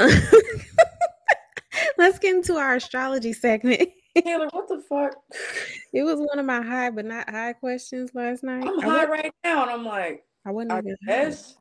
let's 1.97 2.19
get 2.19 2.35
into 2.35 2.55
our 2.55 2.75
astrology 2.75 3.33
segment. 3.33 3.89
Taylor, 4.17 4.47
what 4.51 4.67
the 4.67 4.81
fuck? 4.87 5.15
It 5.93 6.03
was 6.03 6.19
one 6.19 6.37
of 6.39 6.45
my 6.45 6.61
high 6.61 6.89
but 6.89 7.05
not 7.05 7.29
high 7.29 7.53
questions 7.53 8.11
last 8.13 8.43
night. 8.43 8.65
I'm 8.65 8.79
high 8.81 9.05
right 9.05 9.33
now, 9.43 9.63
and 9.63 9.71
I'm 9.71 9.85
like, 9.85 10.23
I 10.45 10.51
wasn't 10.51 10.71
I 10.71 10.81
guess. 11.05 11.55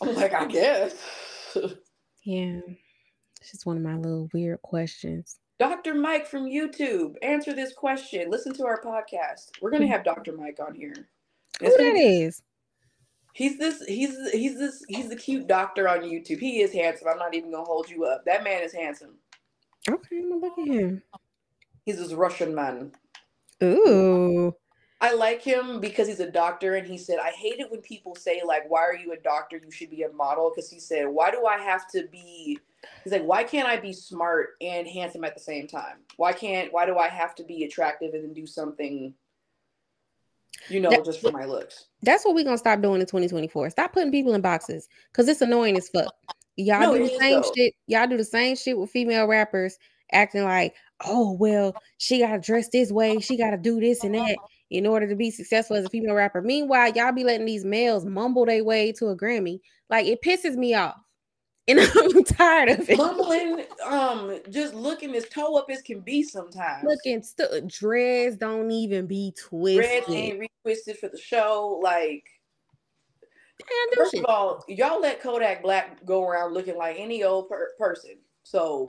I'm 0.00 0.14
like, 0.14 0.32
I 0.32 0.46
guess. 0.46 0.94
yeah. 2.24 2.60
It's 3.40 3.50
just 3.50 3.66
one 3.66 3.76
of 3.76 3.82
my 3.82 3.96
little 3.96 4.28
weird 4.32 4.62
questions. 4.62 5.38
Dr. 5.58 5.94
Mike 5.94 6.26
from 6.26 6.44
YouTube, 6.44 7.14
answer 7.22 7.52
this 7.52 7.72
question. 7.72 8.30
Listen 8.30 8.52
to 8.54 8.66
our 8.66 8.80
podcast. 8.80 9.50
We're 9.60 9.70
gonna 9.70 9.86
have 9.86 10.04
Dr. 10.04 10.32
Mike 10.32 10.58
on 10.64 10.74
here. 10.74 11.08
Who 11.60 11.76
that 11.76 11.96
is? 11.96 12.42
He's 13.34 13.58
this. 13.58 13.82
He's 13.86 14.30
he's 14.32 14.58
this. 14.58 14.84
He's 14.88 15.08
the 15.08 15.16
cute 15.16 15.46
doctor 15.46 15.88
on 15.88 16.00
YouTube. 16.00 16.38
He 16.38 16.62
is 16.62 16.72
handsome. 16.72 17.08
I'm 17.08 17.18
not 17.18 17.34
even 17.34 17.52
gonna 17.52 17.64
hold 17.64 17.88
you 17.88 18.04
up. 18.04 18.24
That 18.24 18.44
man 18.44 18.62
is 18.62 18.72
handsome. 18.72 19.16
Okay, 19.88 20.18
I'm 20.18 20.30
gonna 20.30 20.40
look 20.40 20.58
at 20.58 20.66
him. 20.66 21.02
He's 21.84 21.98
this 21.98 22.12
Russian 22.12 22.54
man. 22.54 22.92
Ooh. 23.62 24.54
I 25.02 25.14
like 25.14 25.42
him 25.42 25.80
because 25.80 26.06
he's 26.06 26.20
a 26.20 26.30
doctor, 26.30 26.76
and 26.76 26.86
he 26.86 26.96
said, 26.96 27.18
"I 27.18 27.30
hate 27.30 27.58
it 27.58 27.68
when 27.72 27.80
people 27.80 28.14
say 28.14 28.40
like, 28.46 28.70
why 28.70 28.82
are 28.82 28.94
you 28.94 29.12
a 29.12 29.16
doctor? 29.16 29.56
You 29.56 29.72
should 29.72 29.90
be 29.90 30.04
a 30.04 30.12
model." 30.12 30.50
Because 30.54 30.70
he 30.70 30.78
said, 30.78 31.08
"Why 31.08 31.32
do 31.32 31.44
I 31.44 31.58
have 31.58 31.90
to 31.90 32.06
be?" 32.06 32.60
He's 33.02 33.12
like, 33.12 33.24
"Why 33.24 33.42
can't 33.42 33.66
I 33.66 33.78
be 33.78 33.92
smart 33.92 34.50
and 34.60 34.86
handsome 34.86 35.24
at 35.24 35.34
the 35.34 35.40
same 35.40 35.66
time? 35.66 35.96
Why 36.16 36.32
can't? 36.32 36.72
Why 36.72 36.86
do 36.86 36.98
I 36.98 37.08
have 37.08 37.34
to 37.34 37.42
be 37.42 37.64
attractive 37.64 38.14
and 38.14 38.22
then 38.22 38.32
do 38.32 38.46
something?" 38.46 39.12
You 40.68 40.80
know, 40.80 40.90
that, 40.90 41.04
just 41.04 41.20
for 41.20 41.32
my 41.32 41.46
looks. 41.46 41.86
That's 42.02 42.24
what 42.24 42.36
we're 42.36 42.44
gonna 42.44 42.56
stop 42.56 42.80
doing 42.80 43.00
in 43.00 43.06
2024. 43.08 43.70
Stop 43.70 43.92
putting 43.92 44.12
people 44.12 44.34
in 44.34 44.40
boxes 44.40 44.88
because 45.10 45.26
it's 45.26 45.40
annoying 45.40 45.76
as 45.76 45.88
fuck. 45.88 46.14
Y'all 46.54 46.80
no, 46.80 46.96
do 46.96 47.08
the 47.08 47.18
same 47.18 47.40
though. 47.40 47.52
shit. 47.56 47.74
Y'all 47.88 48.06
do 48.06 48.16
the 48.16 48.24
same 48.24 48.54
shit 48.54 48.78
with 48.78 48.90
female 48.90 49.26
rappers, 49.26 49.78
acting 50.12 50.44
like, 50.44 50.76
oh 51.04 51.32
well, 51.32 51.74
she 51.98 52.20
gotta 52.20 52.38
dress 52.38 52.68
this 52.68 52.92
way, 52.92 53.18
she 53.18 53.36
gotta 53.36 53.56
do 53.56 53.80
this 53.80 54.04
and 54.04 54.14
that 54.14 54.38
in 54.72 54.86
order 54.86 55.06
to 55.06 55.14
be 55.14 55.30
successful 55.30 55.76
as 55.76 55.84
a 55.84 55.90
female 55.90 56.14
rapper. 56.14 56.40
Meanwhile, 56.40 56.92
y'all 56.94 57.12
be 57.12 57.24
letting 57.24 57.46
these 57.46 57.64
males 57.64 58.06
mumble 58.06 58.46
their 58.46 58.64
way 58.64 58.90
to 58.92 59.08
a 59.08 59.16
Grammy. 59.16 59.60
Like 59.90 60.06
it 60.06 60.22
pisses 60.22 60.56
me 60.56 60.74
off. 60.74 60.96
And 61.68 61.78
I'm 61.78 62.24
tired 62.24 62.70
of 62.70 62.90
it. 62.90 62.98
Mumbling, 62.98 63.64
um, 63.86 64.36
just 64.50 64.74
looking 64.74 65.14
as 65.14 65.28
toe 65.28 65.56
up 65.56 65.66
as 65.70 65.80
can 65.80 66.00
be 66.00 66.24
sometimes. 66.24 66.82
Looking 66.82 67.22
st- 67.22 67.68
dreads 67.68 68.36
don't 68.36 68.72
even 68.72 69.06
be 69.06 69.32
twisted. 69.38 70.04
Dreads 70.04 70.10
ain't 70.10 70.40
retwisted 70.40 70.96
for 70.96 71.08
the 71.08 71.20
show. 71.20 71.78
Like 71.80 72.24
First 73.96 74.14
of 74.14 74.24
all, 74.26 74.64
y'all 74.66 75.00
let 75.00 75.22
Kodak 75.22 75.62
Black 75.62 76.04
go 76.04 76.26
around 76.26 76.52
looking 76.52 76.76
like 76.76 76.96
any 76.98 77.22
old 77.22 77.48
per- 77.48 77.70
person. 77.78 78.18
So, 78.42 78.88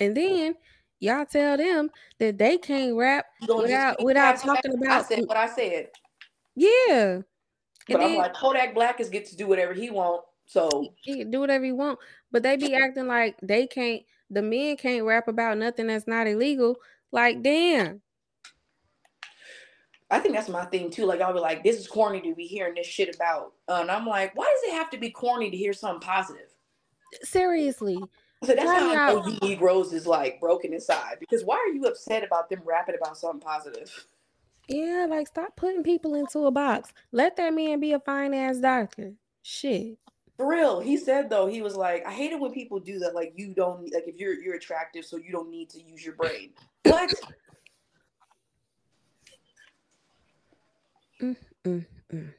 and 0.00 0.16
then 0.16 0.56
y'all 1.04 1.26
tell 1.26 1.56
them 1.56 1.90
that 2.18 2.38
they 2.38 2.58
can't 2.58 2.96
rap 2.96 3.26
without 3.46 4.02
without 4.02 4.38
talking 4.38 4.74
about. 4.74 5.02
I 5.02 5.02
said 5.02 5.26
what 5.26 5.36
I 5.36 5.46
said. 5.46 5.90
Yeah. 6.56 7.20
But 7.88 8.00
I'm 8.00 8.16
like 8.16 8.34
Kodak 8.34 8.74
Black 8.74 8.98
is 9.00 9.10
get 9.10 9.26
to 9.26 9.36
do 9.36 9.46
whatever 9.46 9.74
he 9.74 9.90
want. 9.90 10.22
So 10.46 10.92
he 11.02 11.18
can 11.18 11.30
do 11.30 11.40
whatever 11.40 11.64
he 11.64 11.72
want. 11.72 11.98
But 12.32 12.42
they 12.42 12.56
be 12.56 12.74
acting 12.74 13.06
like 13.06 13.36
they 13.42 13.66
can't. 13.66 14.02
The 14.30 14.42
men 14.42 14.76
can't 14.76 15.04
rap 15.04 15.28
about 15.28 15.58
nothing 15.58 15.86
that's 15.86 16.08
not 16.08 16.26
illegal. 16.26 16.76
Like 17.12 17.42
damn. 17.42 18.00
I 20.10 20.18
think 20.20 20.34
that's 20.34 20.48
my 20.48 20.64
thing 20.66 20.90
too. 20.90 21.04
Like 21.06 21.20
I'll 21.20 21.34
be 21.34 21.40
like, 21.40 21.62
this 21.62 21.76
is 21.76 21.86
corny 21.86 22.20
to 22.22 22.34
be 22.34 22.46
hearing 22.46 22.74
this 22.74 22.86
shit 22.86 23.14
about. 23.14 23.52
Uh, 23.68 23.78
and 23.82 23.90
I'm 23.90 24.06
like, 24.06 24.34
why 24.36 24.44
does 24.44 24.70
it 24.70 24.76
have 24.76 24.90
to 24.90 24.98
be 24.98 25.10
corny 25.10 25.50
to 25.50 25.56
hear 25.56 25.72
something 25.72 26.00
positive? 26.00 26.48
Seriously. 27.22 27.98
So 28.44 28.54
that's 28.54 28.70
how 28.70 28.90
I 28.90 29.12
know 29.12 29.26
you 29.26 29.38
Negroes 29.42 29.92
is 29.92 30.06
like 30.06 30.40
broken 30.40 30.72
inside. 30.72 31.16
Because 31.20 31.44
why 31.44 31.56
are 31.56 31.72
you 31.72 31.84
upset 31.84 32.24
about 32.24 32.48
them 32.48 32.60
rapping 32.64 32.96
about 33.00 33.16
something 33.16 33.40
positive? 33.40 34.06
Yeah, 34.68 35.06
like 35.08 35.26
stop 35.28 35.56
putting 35.56 35.82
people 35.82 36.14
into 36.14 36.46
a 36.46 36.50
box. 36.50 36.92
Let 37.12 37.36
that 37.36 37.54
man 37.54 37.80
be 37.80 37.92
a 37.92 38.00
fine 38.00 38.34
ass 38.34 38.58
doctor. 38.58 39.12
Shit. 39.42 39.98
For 40.36 40.48
real, 40.48 40.80
he 40.80 40.96
said 40.96 41.30
though 41.30 41.46
he 41.46 41.62
was 41.62 41.76
like, 41.76 42.04
I 42.06 42.12
hate 42.12 42.32
it 42.32 42.40
when 42.40 42.52
people 42.52 42.80
do 42.80 42.98
that. 43.00 43.14
Like 43.14 43.32
you 43.36 43.54
don't 43.54 43.92
like 43.92 44.04
if 44.06 44.16
you're 44.16 44.34
you're 44.34 44.56
attractive, 44.56 45.04
so 45.04 45.16
you 45.16 45.30
don't 45.30 45.50
need 45.50 45.70
to 45.70 45.82
use 45.82 46.04
your 46.04 46.14
brain. 46.14 46.50
What? 46.84 47.12
Mm, 51.22 51.36
mm, 51.64 51.86
mm. 52.12 52.32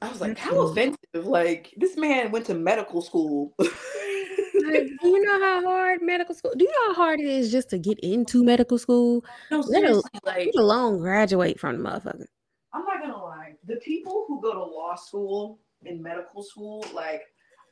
I 0.00 0.08
was 0.08 0.20
like, 0.20 0.38
how 0.38 0.60
offensive! 0.60 0.98
Like 1.14 1.74
this 1.76 1.96
man 1.96 2.30
went 2.30 2.46
to 2.46 2.54
medical 2.54 3.02
school. 3.02 3.54
Like, 4.66 4.88
do 5.00 5.08
you 5.08 5.24
know 5.24 5.40
how 5.40 5.62
hard 5.62 6.02
medical 6.02 6.34
school? 6.34 6.52
Do 6.56 6.64
you 6.64 6.70
know 6.70 6.94
how 6.94 6.94
hard 6.94 7.20
it 7.20 7.26
is 7.26 7.50
just 7.50 7.70
to 7.70 7.78
get 7.78 7.98
into 8.00 8.44
medical 8.44 8.78
school? 8.78 9.24
no, 9.50 9.60
Let, 9.60 9.66
seriously, 9.66 10.10
al- 10.14 10.20
like 10.24 10.50
let 10.54 10.62
alone 10.62 10.98
graduate 10.98 11.58
from 11.58 11.82
the 11.82 11.88
motherfucker. 11.88 12.26
I'm 12.72 12.84
not 12.84 13.00
gonna 13.00 13.22
lie. 13.22 13.54
The 13.64 13.76
people 13.76 14.24
who 14.28 14.40
go 14.40 14.52
to 14.52 14.62
law 14.62 14.94
school 14.94 15.60
and 15.84 16.02
medical 16.02 16.42
school, 16.42 16.84
like, 16.92 17.22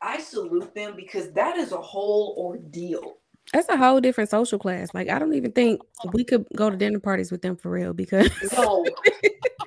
I 0.01 0.21
salute 0.21 0.75
them 0.75 0.95
because 0.97 1.33
that 1.33 1.57
is 1.57 1.73
a 1.73 1.81
whole 1.81 2.35
ordeal. 2.39 3.19
That's 3.53 3.69
a 3.69 3.77
whole 3.77 4.01
different 4.01 4.31
social 4.31 4.59
class. 4.59 4.95
Like 4.95 5.09
I 5.09 5.19
don't 5.19 5.35
even 5.35 5.53
think 5.53 5.83
we 6.13 6.25
could 6.25 6.47
go 6.57 6.71
to 6.71 6.77
dinner 6.77 6.99
parties 6.99 7.31
with 7.31 7.43
them 7.43 7.57
for 7.57 7.71
real 7.71 7.93
because 7.93 8.31
No, 8.57 8.87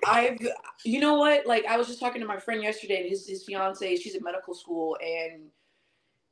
I've, 0.08 0.40
you 0.84 1.00
know 1.00 1.16
what? 1.16 1.46
Like, 1.46 1.66
I 1.66 1.78
was 1.78 1.88
just 1.88 2.00
talking 2.00 2.22
to 2.22 2.28
my 2.28 2.38
friend 2.38 2.64
yesterday, 2.64 3.02
and 3.02 3.10
his 3.10 3.28
his 3.28 3.44
fiance, 3.44 3.96
she's 3.98 4.16
in 4.16 4.24
medical 4.24 4.56
school, 4.56 4.98
and 5.02 5.44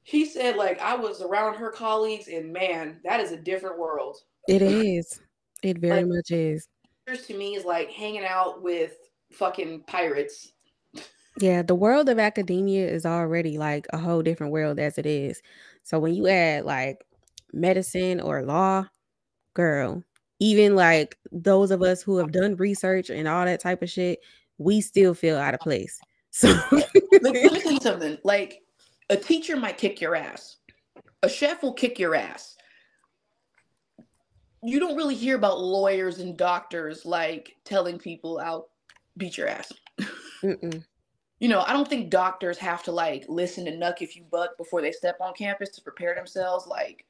he 0.07 0.23
said, 0.23 0.55
like, 0.55 0.79
I 0.79 0.95
was 0.95 1.21
around 1.21 1.55
her 1.55 1.71
colleagues, 1.71 2.27
and 2.27 2.53
man, 2.53 2.99
that 3.03 3.19
is 3.19 3.31
a 3.31 3.37
different 3.37 3.79
world. 3.79 4.17
it 4.47 4.61
is. 4.61 5.19
It 5.63 5.79
very 5.79 6.03
Like- 6.03 6.13
much 6.15 6.31
is. 6.31 6.67
To 7.27 7.37
me 7.37 7.55
is 7.55 7.65
like 7.65 7.89
hanging 7.91 8.25
out 8.25 8.63
with 8.63 8.93
fucking 9.31 9.83
pirates. 9.87 10.53
Yeah, 11.39 11.61
the 11.61 11.75
world 11.75 12.07
of 12.09 12.17
academia 12.17 12.87
is 12.87 13.05
already 13.05 13.57
like 13.59 13.85
a 13.93 13.97
whole 13.99 14.21
different 14.23 14.51
world 14.53 14.79
as 14.79 14.97
it 14.97 15.05
is. 15.05 15.41
So 15.83 15.99
when 15.99 16.13
you 16.15 16.27
add 16.27 16.65
like 16.65 17.05
medicine 17.53 18.19
or 18.21 18.41
law, 18.43 18.87
girl, 19.53 20.03
even 20.39 20.75
like 20.75 21.17
those 21.31 21.69
of 21.71 21.81
us 21.83 22.01
who 22.01 22.17
have 22.17 22.31
done 22.31 22.55
research 22.55 23.09
and 23.11 23.27
all 23.27 23.45
that 23.45 23.59
type 23.59 23.81
of 23.83 23.89
shit, 23.89 24.19
we 24.57 24.81
still 24.81 25.13
feel 25.13 25.37
out 25.37 25.53
of 25.53 25.59
place. 25.59 25.99
So 26.31 26.47
let 26.71 26.91
me 27.23 27.59
tell 27.59 27.71
you 27.71 27.79
something. 27.81 28.17
Like, 28.23 28.61
a 29.09 29.17
teacher 29.17 29.55
might 29.57 29.77
kick 29.77 30.01
your 30.01 30.15
ass. 30.15 30.57
A 31.23 31.29
chef 31.29 31.63
will 31.63 31.73
kick 31.73 31.99
your 31.99 32.15
ass. 32.15 32.55
You 34.63 34.79
don't 34.79 34.95
really 34.95 35.15
hear 35.15 35.35
about 35.35 35.59
lawyers 35.59 36.19
and 36.19 36.37
doctors 36.37 37.05
like 37.05 37.55
telling 37.65 37.99
people 37.99 38.39
I'll 38.39 38.69
beat 39.17 39.37
your 39.37 39.47
ass. 39.47 39.71
You 41.39 41.49
know, 41.49 41.61
I 41.67 41.73
don't 41.73 41.87
think 41.87 42.09
doctors 42.09 42.57
have 42.59 42.81
to 42.83 42.91
like 42.91 43.25
listen 43.27 43.65
to 43.65 43.71
Knuck 43.71 44.01
if 44.01 44.15
you 44.15 44.23
buck 44.31 44.57
before 44.57 44.81
they 44.81 44.91
step 44.91 45.17
on 45.19 45.33
campus 45.33 45.69
to 45.71 45.81
prepare 45.81 46.15
themselves. 46.15 46.65
Like, 46.65 47.05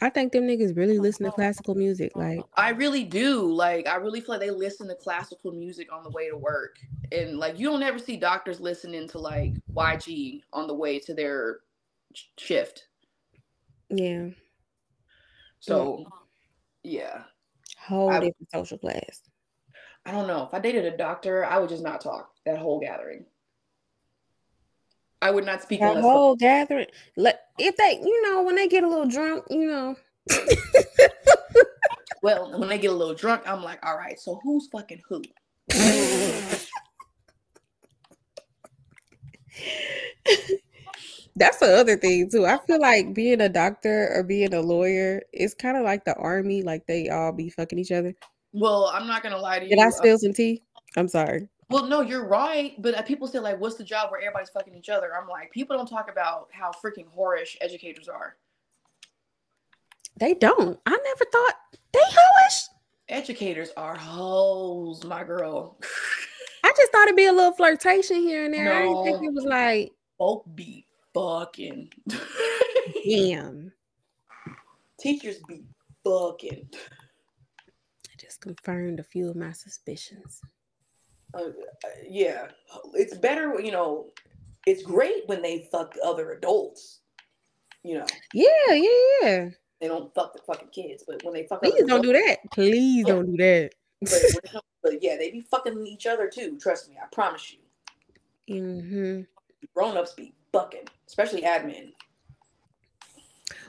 I 0.00 0.08
think 0.08 0.32
them 0.32 0.44
niggas 0.44 0.76
really 0.76 0.98
listen 0.98 1.26
to 1.26 1.32
classical 1.32 1.74
music. 1.74 2.12
Like 2.16 2.40
I 2.54 2.70
really 2.70 3.04
do. 3.04 3.52
Like, 3.52 3.86
I 3.86 3.96
really 3.96 4.20
feel 4.20 4.30
like 4.30 4.40
they 4.40 4.50
listen 4.50 4.88
to 4.88 4.94
classical 4.94 5.52
music 5.52 5.92
on 5.92 6.02
the 6.02 6.10
way 6.10 6.28
to 6.30 6.36
work. 6.36 6.78
And 7.12 7.38
like, 7.38 7.58
you 7.58 7.68
don't 7.68 7.82
ever 7.82 7.98
see 7.98 8.16
doctors 8.16 8.60
listening 8.60 9.08
to 9.08 9.18
like 9.18 9.54
YG 9.74 10.42
on 10.52 10.66
the 10.66 10.74
way 10.74 10.98
to 11.00 11.12
their 11.14 11.60
shift. 12.38 12.86
yeah, 13.90 14.28
So, 15.60 16.06
yeah, 16.82 17.24
whole 17.78 18.10
I- 18.10 18.20
different 18.20 18.50
social 18.52 18.78
class. 18.78 19.22
I 20.06 20.12
don't 20.12 20.26
know. 20.26 20.44
If 20.44 20.54
I 20.54 20.60
dated 20.60 20.86
a 20.86 20.96
doctor, 20.96 21.44
I 21.44 21.58
would 21.58 21.68
just 21.68 21.82
not 21.82 22.00
talk 22.00 22.32
that 22.46 22.56
whole 22.58 22.80
gathering. 22.80 23.26
I 25.22 25.30
would 25.30 25.44
not 25.44 25.62
speak 25.62 25.80
That 25.80 26.00
whole 26.00 26.34
gathering. 26.34 26.86
Let 27.16 27.42
if 27.58 27.76
they, 27.76 28.00
you 28.02 28.22
know, 28.22 28.42
when 28.42 28.56
they 28.56 28.68
get 28.68 28.84
a 28.84 28.88
little 28.88 29.06
drunk, 29.06 29.44
you 29.50 29.66
know. 29.66 29.96
well, 32.22 32.58
when 32.58 32.68
they 32.68 32.78
get 32.78 32.90
a 32.90 32.94
little 32.94 33.14
drunk, 33.14 33.42
I'm 33.46 33.62
like, 33.62 33.84
all 33.84 33.96
right, 33.96 34.18
so 34.18 34.40
who's 34.42 34.68
fucking 34.72 35.02
who? 35.08 35.22
That's 41.36 41.58
the 41.58 41.76
other 41.78 41.96
thing 41.96 42.30
too. 42.30 42.46
I 42.46 42.58
feel 42.66 42.80
like 42.80 43.14
being 43.14 43.40
a 43.40 43.48
doctor 43.48 44.10
or 44.14 44.22
being 44.22 44.52
a 44.54 44.60
lawyer 44.60 45.22
is 45.32 45.54
kind 45.54 45.76
of 45.76 45.84
like 45.84 46.04
the 46.04 46.14
army. 46.16 46.62
Like 46.62 46.86
they 46.86 47.08
all 47.08 47.32
be 47.32 47.50
fucking 47.50 47.78
each 47.78 47.92
other. 47.92 48.14
Well, 48.52 48.90
I'm 48.92 49.06
not 49.06 49.22
gonna 49.22 49.38
lie 49.38 49.58
to 49.58 49.64
you. 49.64 49.70
Did 49.70 49.78
I 49.78 49.88
uh, 49.88 49.90
spill 49.90 50.18
some 50.18 50.32
tea? 50.32 50.62
I'm 50.96 51.08
sorry. 51.08 51.48
Well, 51.70 51.86
no, 51.86 52.00
you're 52.00 52.26
right. 52.26 52.74
But 52.78 52.96
uh, 52.96 53.02
people 53.02 53.28
say 53.28 53.38
like, 53.38 53.60
what's 53.60 53.76
the 53.76 53.84
job 53.84 54.10
where 54.10 54.20
everybody's 54.20 54.50
fucking 54.50 54.74
each 54.74 54.88
other? 54.88 55.12
I'm 55.16 55.28
like, 55.28 55.52
people 55.52 55.76
don't 55.76 55.88
talk 55.88 56.10
about 56.10 56.48
how 56.52 56.72
freaking 56.72 57.06
whorish 57.16 57.56
educators 57.60 58.08
are. 58.08 58.36
They 60.16 60.34
don't. 60.34 60.78
I 60.84 60.90
never 60.90 61.24
thought 61.32 61.54
they 61.92 62.00
hoish. 62.00 62.64
Educators 63.08 63.70
are 63.76 63.96
hoes, 63.96 65.04
my 65.04 65.24
girl. 65.24 65.78
I 66.64 66.72
just 66.76 66.92
thought 66.92 67.04
it'd 67.04 67.16
be 67.16 67.26
a 67.26 67.32
little 67.32 67.52
flirtation 67.52 68.16
here 68.16 68.44
and 68.44 68.52
there. 68.52 68.72
I 68.72 68.82
didn't 68.82 69.04
think 69.04 69.24
it 69.24 69.32
was 69.32 69.44
like, 69.44 69.92
Folk 70.18 70.44
be 70.54 70.84
fucking. 71.14 71.90
damn. 73.08 73.72
Teachers 75.00 75.38
be 75.48 75.64
fucking. 76.04 76.68
I 76.76 78.16
just 78.18 78.40
confirmed 78.40 79.00
a 79.00 79.04
few 79.04 79.30
of 79.30 79.36
my 79.36 79.52
suspicions. 79.52 80.42
Uh, 81.34 81.50
yeah, 82.08 82.48
it's 82.94 83.16
better. 83.16 83.60
You 83.60 83.72
know, 83.72 84.06
it's 84.66 84.82
great 84.82 85.22
when 85.26 85.42
they 85.42 85.68
fuck 85.70 85.94
other 86.04 86.32
adults. 86.32 87.00
You 87.82 87.98
know, 87.98 88.06
Yeah, 88.34 88.46
yeah, 88.72 88.88
yeah. 89.22 89.48
they 89.80 89.88
don't 89.88 90.12
fuck 90.14 90.32
the 90.34 90.40
fucking 90.46 90.68
kids, 90.68 91.04
but 91.06 91.22
when 91.24 91.32
they 91.32 91.46
fuck, 91.46 91.62
Please 91.62 91.84
don't 91.86 92.02
do 92.02 92.12
that. 92.12 92.38
Please 92.52 93.04
Yeah. 93.06 93.14
don't 93.14 93.26
do 93.30 93.36
that. 93.38 93.70
But, 94.02 94.10
when 94.12 94.44
it 94.44 94.50
comes- 94.50 94.64
but 94.82 95.02
yeah, 95.02 95.16
they 95.16 95.30
be 95.30 95.40
fucking 95.42 95.86
each 95.86 96.06
other 96.06 96.28
too. 96.28 96.58
Trust 96.58 96.88
me, 96.88 96.96
I 97.02 97.06
promise 97.12 97.52
you. 97.52 97.58
hmm 98.60 99.20
Grown 99.74 99.96
ups 99.96 100.14
be 100.14 100.34
fucking, 100.52 100.88
especially 101.06 101.42
admin. 101.42 101.92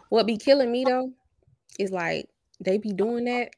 What 0.09 0.25
be 0.25 0.37
killing 0.37 0.71
me 0.71 0.83
though 0.85 1.11
is 1.79 1.91
like 1.91 2.29
they 2.59 2.77
be 2.77 2.91
doing 2.93 3.25
that, 3.25 3.51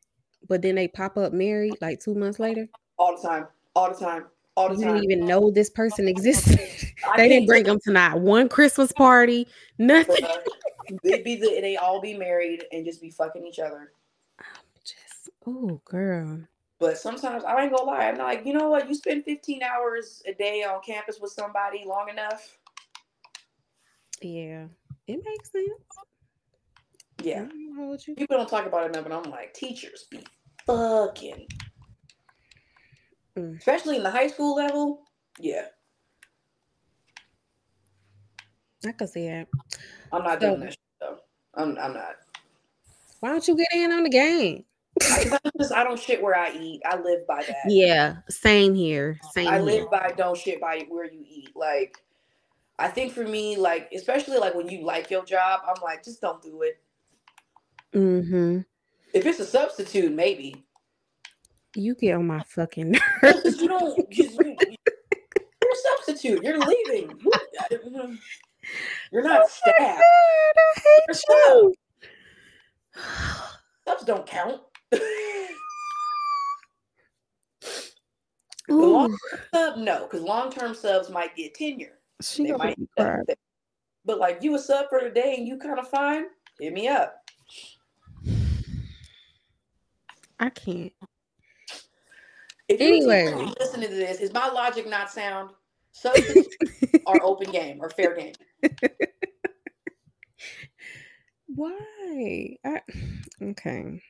but 0.48 0.62
then 0.62 0.76
they 0.76 0.88
pop 0.88 1.18
up 1.18 1.34
married 1.34 1.76
like 1.82 2.00
two 2.00 2.14
months 2.16 2.40
later. 2.40 2.68
all 2.98 3.16
the 3.20 3.28
time, 3.28 3.48
all 3.76 3.94
the 3.94 4.00
time, 4.00 4.26
all 4.56 4.70
the 4.70 4.76
You 4.76 4.86
time. 4.86 4.94
didn't 4.96 5.12
even 5.12 5.26
know 5.26 5.52
this 5.52 5.70
person 5.70 6.08
existed. 6.08 6.60
They 7.18 7.28
didn't 7.28 7.48
bring 7.48 7.64
them 7.66 7.80
to 7.84 7.92
not 7.92 8.22
one 8.22 8.48
Christmas 8.48 8.94
party, 8.94 9.46
nothing. 9.78 10.26
They 11.04 11.22
be 11.22 11.36
the, 11.36 11.60
they 11.60 11.76
all 11.76 12.00
be 12.00 12.14
married 12.14 12.64
and 12.72 12.86
just 12.86 13.02
be 13.02 13.10
fucking 13.10 13.46
each 13.46 13.60
other. 13.60 13.92
I'm 14.40 14.46
Just 14.86 15.30
oh 15.46 15.82
girl. 15.84 16.40
But 16.80 16.98
sometimes 16.98 17.44
I 17.44 17.62
ain't 17.62 17.76
gonna 17.76 17.90
lie, 17.90 18.08
I'm 18.08 18.18
like, 18.18 18.46
you 18.46 18.54
know 18.54 18.70
what? 18.70 18.88
You 18.88 18.96
spend 18.96 19.26
15 19.26 19.64
hours 19.64 20.24
a 20.26 20.34
day 20.34 20.64
on 20.64 20.82
campus 20.82 21.20
with 21.20 21.32
somebody 21.32 21.84
long 21.86 22.08
enough. 22.10 22.58
Yeah, 24.22 24.68
it 25.08 25.22
makes 25.26 25.52
sense. 25.52 25.70
Yeah. 27.22 27.48
You. 27.54 27.98
People 28.16 28.38
don't 28.38 28.50
talk 28.50 28.66
about 28.66 28.86
it 28.86 28.90
enough, 28.90 29.06
and 29.06 29.14
I'm 29.14 29.32
like, 29.32 29.54
teachers 29.54 30.06
be 30.10 30.26
fucking. 30.66 31.48
Mm. 33.38 33.58
Especially 33.58 33.98
in 33.98 34.04
the 34.04 34.12
high 34.12 34.28
school 34.28 34.56
level. 34.56 35.02
Yeah. 35.40 35.66
I 38.86 38.92
can 38.92 39.08
see 39.08 39.28
that. 39.28 39.48
I'm 40.12 40.24
not 40.24 40.42
So- 40.42 40.50
doing 40.50 40.60
that 40.62 40.78
though. 41.00 41.18
I'm 41.56 41.78
I'm 41.78 41.94
not. 41.94 42.16
Why 43.20 43.30
don't 43.30 43.48
you 43.48 43.56
get 43.56 43.68
in 43.74 43.92
on 43.92 44.04
the 44.04 44.10
game? 44.10 44.66
I, 45.02 45.40
I 45.76 45.84
don't 45.84 46.00
shit 46.00 46.22
where 46.22 46.36
I 46.36 46.52
eat. 46.52 46.82
I 46.86 46.98
live 46.98 47.26
by 47.26 47.44
that. 47.44 47.56
Yeah, 47.68 48.18
same 48.30 48.76
here. 48.76 49.20
Same 49.32 49.48
I 49.48 49.54
here. 49.54 49.62
live 49.64 49.92
by 49.92 50.14
don't 50.18 50.38
shit 50.38 50.60
by 50.60 50.86
where 50.90 51.10
you 51.12 51.24
eat. 51.28 51.56
Like 51.56 51.98
I 52.78 52.90
think 52.90 53.14
for 53.14 53.26
me, 53.26 53.56
like 53.56 53.90
especially 53.96 54.38
like 54.38 54.54
when 54.56 54.68
you 54.70 54.84
like 54.84 55.10
your 55.10 55.24
job, 55.24 55.62
I'm 55.68 55.82
like, 55.82 56.04
just 56.04 56.22
don't 56.22 56.42
do 56.42 56.64
it. 56.64 56.80
Mm-hmm. 57.94 58.60
If 59.14 59.26
it's 59.26 59.40
a 59.40 59.46
substitute, 59.46 60.12
maybe. 60.12 60.66
You 61.76 61.96
get 61.96 62.16
on 62.16 62.28
my 62.28 62.44
fucking 62.44 62.92
nerves. 63.24 63.62
You 63.62 63.68
don't. 63.68 63.98
you, 64.14 64.30
you're 64.40 65.72
a 65.72 65.76
substitute. 65.98 66.44
You're 66.44 66.60
leaving. 66.60 67.20
You- 67.20 67.32
You're 69.12 69.24
not 69.24 69.42
oh 69.44 69.48
staff. 69.50 70.00
I 70.00 70.02
hate 70.76 71.22
you. 71.30 71.74
Subs 73.88 74.04
don't 74.06 74.26
count. 74.26 74.62
Long 78.70 79.16
sub, 79.54 79.78
no, 79.78 80.04
because 80.04 80.22
long 80.22 80.50
term 80.50 80.74
subs 80.74 81.10
might 81.10 81.36
get 81.36 81.54
tenure. 81.54 82.00
she 82.22 82.46
They 82.46 82.54
might. 82.54 82.78
But 84.06 84.20
like 84.20 84.42
you 84.42 84.56
a 84.56 84.60
sub 84.60 84.88
for 84.90 85.02
the 85.02 85.10
day 85.10 85.36
and 85.38 85.46
you 85.48 85.58
kind 85.58 85.78
of 85.80 85.90
fine, 85.90 86.26
hit 86.60 86.72
me 86.74 86.88
up. 86.88 87.18
I 90.40 90.50
can't. 90.50 90.94
If 92.74 92.82
you 92.82 92.88
Anyway. 92.88 93.54
listening 93.60 93.90
to 93.90 93.96
this, 93.96 94.20
is 94.20 94.34
my 94.34 94.48
logic 94.50 94.90
not 94.90 95.12
sound? 95.12 95.52
Substitutes 95.92 96.56
are 97.08 97.22
open 97.22 97.52
game 97.52 97.78
or 97.80 97.90
fair 97.92 98.16
game. 98.16 98.34
Why? 101.48 102.58
I, 102.66 102.82
okay. 103.42 104.02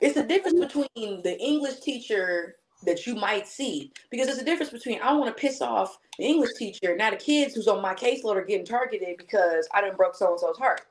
It's 0.00 0.14
the 0.14 0.24
difference 0.24 0.60
between 0.60 1.22
the 1.22 1.38
English 1.40 1.80
teacher 1.80 2.56
that 2.84 3.06
you 3.06 3.14
might 3.14 3.46
see 3.46 3.92
because 4.10 4.26
there's 4.26 4.40
a 4.40 4.44
difference 4.44 4.72
between 4.72 5.00
I 5.00 5.14
want 5.14 5.34
to 5.34 5.40
piss 5.40 5.62
off 5.62 5.96
the 6.18 6.24
English 6.24 6.50
teacher, 6.58 6.94
now 6.96 7.10
the 7.10 7.16
kids 7.16 7.54
who's 7.54 7.68
on 7.68 7.80
my 7.80 7.94
caseload 7.94 8.36
are 8.36 8.44
getting 8.44 8.66
targeted 8.66 9.16
because 9.16 9.66
I 9.72 9.80
didn't 9.80 9.96
broke 9.96 10.16
so 10.16 10.32
and 10.32 10.40
so's 10.40 10.58
heart. 10.58 10.82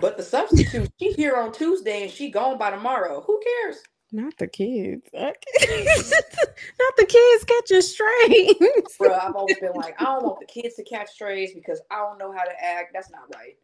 But 0.00 0.16
the 0.16 0.22
substitute, 0.22 0.90
she's 0.98 1.16
here 1.16 1.36
on 1.36 1.52
Tuesday 1.52 2.04
and 2.04 2.10
she 2.10 2.30
gone 2.30 2.56
by 2.56 2.70
tomorrow. 2.70 3.22
Who 3.26 3.40
cares? 3.42 3.82
Not 4.12 4.36
the 4.38 4.46
kids. 4.46 5.08
Not 5.12 6.96
the 6.96 7.06
kids 7.06 7.44
catching 7.44 7.82
strays. 7.82 8.54
Bro, 8.98 9.14
I've 9.14 9.34
always 9.34 9.58
been 9.58 9.72
like, 9.74 10.00
I 10.00 10.04
don't 10.04 10.24
want 10.24 10.40
the 10.40 10.46
kids 10.46 10.76
to 10.76 10.84
catch 10.84 11.10
strays 11.10 11.52
because 11.54 11.80
I 11.90 11.96
don't 11.96 12.18
know 12.18 12.32
how 12.32 12.44
to 12.44 12.64
act. 12.64 12.92
That's 12.92 13.10
not 13.10 13.34
right. 13.34 13.56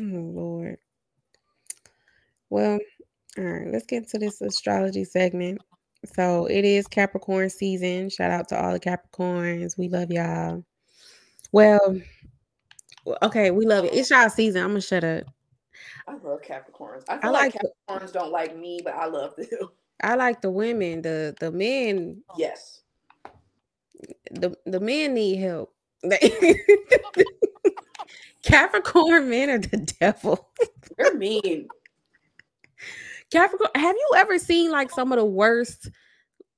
Oh 0.00 0.30
Lord. 0.30 0.78
Well, 2.50 2.78
all 3.36 3.44
right, 3.44 3.72
let's 3.72 3.86
get 3.86 4.08
to 4.10 4.18
this 4.18 4.40
astrology 4.40 5.04
segment. 5.04 5.60
So 6.14 6.46
it 6.46 6.64
is 6.64 6.86
Capricorn 6.86 7.50
season. 7.50 8.10
Shout 8.10 8.30
out 8.30 8.48
to 8.48 8.62
all 8.62 8.72
the 8.72 8.80
Capricorns. 8.80 9.76
We 9.78 9.88
love 9.88 10.10
y'all. 10.10 10.64
Well, 11.50 12.00
okay, 13.22 13.50
we 13.50 13.66
love 13.66 13.84
it. 13.84 13.94
It's 13.94 14.10
y'all 14.10 14.28
season. 14.28 14.62
I'm 14.62 14.70
gonna 14.70 14.80
shut 14.80 15.04
up. 15.04 15.24
I 16.06 16.12
love 16.12 16.42
Capricorns. 16.42 17.04
I 17.08 17.18
feel 17.18 17.30
I 17.30 17.32
like, 17.32 17.54
like 17.54 17.62
Capricorns 17.88 18.12
the, 18.12 18.18
don't 18.18 18.32
like 18.32 18.56
me, 18.56 18.80
but 18.84 18.94
I 18.94 19.06
love 19.06 19.34
them. 19.36 19.48
I 20.02 20.16
like 20.16 20.40
the 20.40 20.50
women. 20.50 21.02
The 21.02 21.34
the 21.40 21.50
men. 21.50 22.22
Yes. 22.36 22.82
The 24.30 24.56
the 24.66 24.80
men 24.80 25.14
need 25.14 25.36
help. 25.36 25.72
Capricorn 28.42 29.30
men 29.30 29.50
are 29.50 29.58
the 29.58 29.78
devil. 30.00 30.50
They're 30.98 31.14
mean. 31.14 31.68
Capricorn, 33.30 33.70
have 33.74 33.96
you 33.96 34.10
ever 34.16 34.38
seen 34.38 34.70
like 34.70 34.90
some 34.90 35.10
of 35.12 35.18
the 35.18 35.24
worst, 35.24 35.88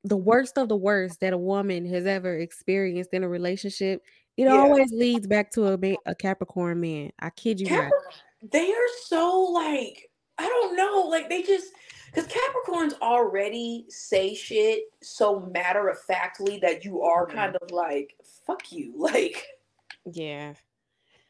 the 0.03 0.16
worst 0.16 0.59
of 0.59 0.68
the 0.68 0.76
worst 0.76 1.20
that 1.20 1.32
a 1.32 1.38
woman 1.38 1.86
has 1.86 2.05
ever 2.07 2.36
experienced 2.36 3.14
in 3.14 3.22
a 3.22 3.28
relationship? 3.28 4.03
It 4.36 4.44
yeah. 4.44 4.57
always 4.57 4.90
leads 4.90 5.26
back 5.26 5.53
to 5.53 5.68
a, 5.68 5.97
a 6.05 6.14
Capricorn 6.14 6.80
man. 6.80 7.12
I 7.20 7.30
kid 7.30 7.61
you 7.61 7.68
Capri- 7.68 7.84
not. 7.84 8.22
They 8.43 8.70
are 8.70 8.89
so 9.07 9.41
like, 9.53 10.11
I 10.39 10.47
don't 10.47 10.76
know, 10.76 11.07
like 11.09 11.28
they 11.28 11.43
just 11.43 11.68
because 12.14 12.30
Capricorns 12.30 12.99
already 13.01 13.84
say 13.89 14.34
shit 14.34 14.84
so 15.03 15.51
matter 15.53 15.89
of 15.89 16.01
factly 16.03 16.59
that 16.62 16.84
you 16.84 17.03
are 17.03 17.26
mm-hmm. 17.26 17.37
kind 17.37 17.57
of 17.57 17.70
like, 17.70 18.14
fuck 18.47 18.72
you. 18.72 18.95
Like, 18.97 19.47
yeah. 20.11 20.55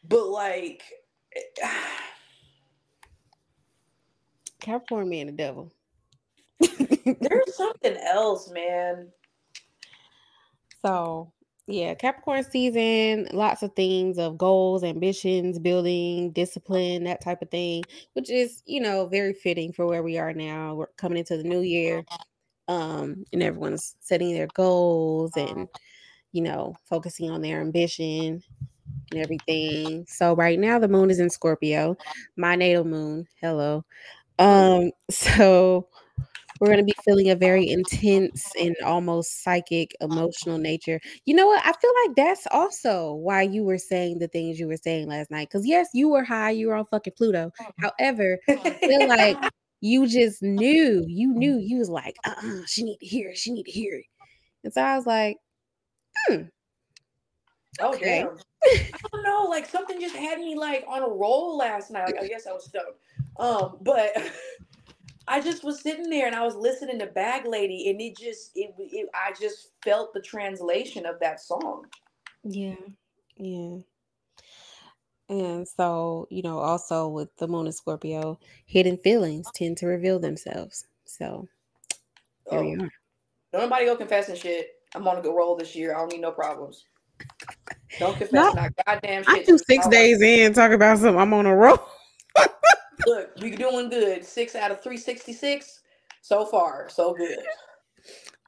But 0.08 0.28
like, 0.28 0.82
Capricorn 4.60 5.08
man, 5.08 5.26
the 5.26 5.32
devil. 5.32 5.72
There's 6.60 7.56
something 7.56 7.96
else, 7.96 8.50
man. 8.50 9.08
So 10.84 11.32
yeah, 11.66 11.94
Capricorn 11.94 12.44
season, 12.44 13.28
lots 13.32 13.62
of 13.62 13.74
themes 13.74 14.18
of 14.18 14.38
goals, 14.38 14.84
ambitions, 14.84 15.58
building, 15.58 16.30
discipline, 16.30 17.04
that 17.04 17.20
type 17.20 17.42
of 17.42 17.50
thing, 17.50 17.84
which 18.14 18.30
is, 18.30 18.62
you 18.66 18.80
know, 18.80 19.06
very 19.06 19.32
fitting 19.32 19.72
for 19.72 19.86
where 19.86 20.02
we 20.02 20.18
are 20.18 20.32
now. 20.32 20.74
We're 20.74 20.86
coming 20.96 21.18
into 21.18 21.36
the 21.36 21.44
new 21.44 21.60
year. 21.60 22.04
Um, 22.68 23.24
and 23.32 23.44
everyone's 23.44 23.94
setting 24.00 24.34
their 24.34 24.48
goals 24.48 25.30
and 25.36 25.68
you 26.36 26.42
know, 26.42 26.74
focusing 26.84 27.30
on 27.30 27.40
their 27.40 27.62
ambition 27.62 28.42
and 29.10 29.20
everything. 29.20 30.04
So 30.06 30.34
right 30.34 30.58
now 30.58 30.78
the 30.78 30.86
moon 30.86 31.10
is 31.10 31.18
in 31.18 31.30
Scorpio, 31.30 31.96
my 32.36 32.56
natal 32.56 32.84
moon. 32.84 33.26
Hello. 33.40 33.86
Um, 34.38 34.90
so 35.10 35.88
we're 36.60 36.68
going 36.68 36.78
to 36.78 36.84
be 36.84 36.94
feeling 37.04 37.30
a 37.30 37.36
very 37.36 37.68
intense 37.68 38.50
and 38.58 38.76
almost 38.84 39.42
psychic 39.42 39.94
emotional 40.00 40.58
nature. 40.58 41.00
You 41.24 41.34
know 41.34 41.46
what? 41.46 41.64
I 41.64 41.72
feel 41.72 41.92
like 42.04 42.16
that's 42.16 42.46
also 42.50 43.14
why 43.14 43.42
you 43.42 43.64
were 43.64 43.78
saying 43.78 44.18
the 44.18 44.28
things 44.28 44.58
you 44.58 44.66
were 44.66 44.76
saying 44.76 45.08
last 45.08 45.30
night. 45.30 45.48
Because 45.48 45.66
yes, 45.66 45.88
you 45.92 46.08
were 46.08 46.24
high, 46.24 46.50
you 46.50 46.68
were 46.68 46.74
on 46.74 46.86
fucking 46.86 47.14
Pluto. 47.16 47.50
However, 47.78 48.38
I 48.48 48.70
feel 48.70 49.08
like 49.08 49.36
you 49.80 50.06
just 50.06 50.42
knew, 50.42 51.04
you 51.06 51.32
knew, 51.32 51.58
you 51.58 51.78
was 51.78 51.90
like, 51.90 52.16
uh-uh, 52.24 52.62
she 52.66 52.82
need 52.82 52.98
to 52.98 53.06
hear 53.06 53.30
it, 53.30 53.38
she 53.38 53.52
need 53.52 53.64
to 53.64 53.72
hear 53.72 53.94
it. 53.96 54.06
And 54.64 54.72
so 54.72 54.82
I 54.82 54.96
was 54.96 55.06
like, 55.06 55.36
hmm. 56.26 56.42
Oh 57.78 57.94
okay. 57.94 58.20
damn. 58.22 58.36
I 58.64 58.98
don't 59.12 59.22
know, 59.22 59.46
like 59.48 59.66
something 59.66 60.00
just 60.00 60.16
had 60.16 60.40
me 60.40 60.56
like 60.56 60.84
on 60.88 61.02
a 61.02 61.08
roll 61.08 61.56
last 61.56 61.90
night. 61.90 62.06
Like 62.06 62.22
I 62.22 62.26
guess 62.26 62.46
I 62.46 62.52
was 62.52 62.64
stoned. 62.64 62.94
Um, 63.38 63.78
but 63.82 64.10
I 65.28 65.40
just 65.40 65.64
was 65.64 65.80
sitting 65.80 66.08
there 66.08 66.26
and 66.26 66.36
I 66.36 66.44
was 66.44 66.54
listening 66.54 66.98
to 67.00 67.06
Bag 67.06 67.46
Lady, 67.46 67.90
and 67.90 68.00
it 68.00 68.16
just 68.16 68.52
it, 68.54 68.74
it 68.78 69.08
I 69.14 69.32
just 69.38 69.72
felt 69.82 70.14
the 70.14 70.20
translation 70.20 71.06
of 71.06 71.18
that 71.20 71.40
song. 71.40 71.84
Yeah, 72.44 72.76
yeah. 73.36 73.78
And 75.28 75.66
so, 75.66 76.28
you 76.30 76.42
know, 76.42 76.58
also 76.58 77.08
with 77.08 77.34
the 77.36 77.48
moon 77.48 77.66
of 77.66 77.74
Scorpio, 77.74 78.38
hidden 78.66 78.96
feelings 78.98 79.48
tend 79.54 79.76
to 79.78 79.86
reveal 79.86 80.20
themselves. 80.20 80.86
So 81.04 81.48
there 82.48 82.60
oh. 82.60 82.62
you 82.62 82.80
are. 82.82 82.90
Nobody 83.52 83.86
go 83.86 83.96
confessing 83.96 84.36
shit. 84.36 84.68
I'm 84.94 85.06
on 85.08 85.18
a 85.18 85.20
good 85.20 85.34
roll 85.34 85.56
this 85.56 85.74
year. 85.74 85.94
I 85.94 85.98
don't 85.98 86.12
need 86.12 86.20
no 86.20 86.30
problems. 86.30 86.84
Don't 87.98 88.12
confess 88.18 88.32
no, 88.32 88.52
not 88.52 88.72
goddamn 88.86 89.24
shit. 89.24 89.34
I 89.34 89.42
do 89.42 89.58
six 89.58 89.88
days 89.88 90.20
in 90.20 90.52
talk 90.52 90.70
about 90.70 90.98
something. 90.98 91.18
I'm 91.18 91.34
on 91.34 91.46
a 91.46 91.56
roll. 91.56 91.80
Look, 93.04 93.30
we 93.40 93.50
doing 93.50 93.90
good. 93.90 94.24
Six 94.24 94.54
out 94.54 94.70
of 94.70 94.82
366 94.82 95.80
so 96.22 96.46
far. 96.46 96.88
So 96.88 97.14
good. 97.14 97.38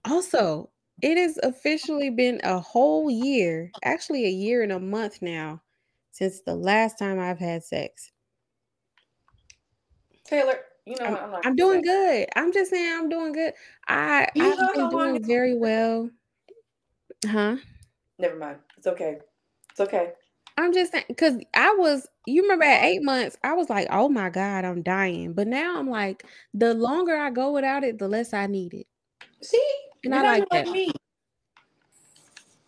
Also, 0.04 0.70
it 1.02 1.16
has 1.16 1.38
officially 1.42 2.10
been 2.10 2.40
a 2.44 2.58
whole 2.58 3.10
year, 3.10 3.70
actually 3.84 4.24
a 4.24 4.30
year 4.30 4.62
and 4.62 4.72
a 4.72 4.80
month 4.80 5.20
now, 5.20 5.62
since 6.12 6.40
the 6.40 6.54
last 6.54 6.98
time 6.98 7.20
I've 7.20 7.38
had 7.38 7.62
sex. 7.62 8.10
Taylor, 10.24 10.58
you 10.84 10.96
know 10.98 11.06
I'm, 11.06 11.16
I'm, 11.16 11.40
I'm 11.44 11.56
doing 11.56 11.82
good. 11.82 12.26
I'm 12.36 12.52
just 12.52 12.70
saying 12.70 12.92
I'm 12.98 13.08
doing 13.08 13.32
good. 13.32 13.52
I 13.86 14.28
you 14.34 14.42
I've 14.42 14.74
been 14.74 14.88
doing 14.88 15.24
very 15.24 15.56
well. 15.56 16.10
Huh? 17.26 17.56
Never 18.18 18.36
mind. 18.36 18.58
It's 18.76 18.86
okay. 18.86 19.18
It's 19.70 19.80
okay. 19.80 20.12
I'm 20.58 20.72
just 20.72 20.90
saying 20.90 21.04
because 21.06 21.36
I 21.54 21.76
was, 21.78 22.08
you 22.26 22.42
remember 22.42 22.64
at 22.64 22.82
eight 22.82 23.04
months, 23.04 23.36
I 23.44 23.52
was 23.52 23.70
like, 23.70 23.86
oh 23.92 24.08
my 24.08 24.28
God, 24.28 24.64
I'm 24.64 24.82
dying. 24.82 25.32
But 25.32 25.46
now 25.46 25.78
I'm 25.78 25.88
like, 25.88 26.24
the 26.52 26.74
longer 26.74 27.16
I 27.16 27.30
go 27.30 27.52
without 27.52 27.84
it, 27.84 28.00
the 28.00 28.08
less 28.08 28.34
I 28.34 28.48
need 28.48 28.74
it. 28.74 28.88
See? 29.40 29.64
And 30.04 30.16
I 30.16 30.22
like 30.22 30.48
that. 30.50 30.66
Like 30.66 30.74
me. 30.74 30.90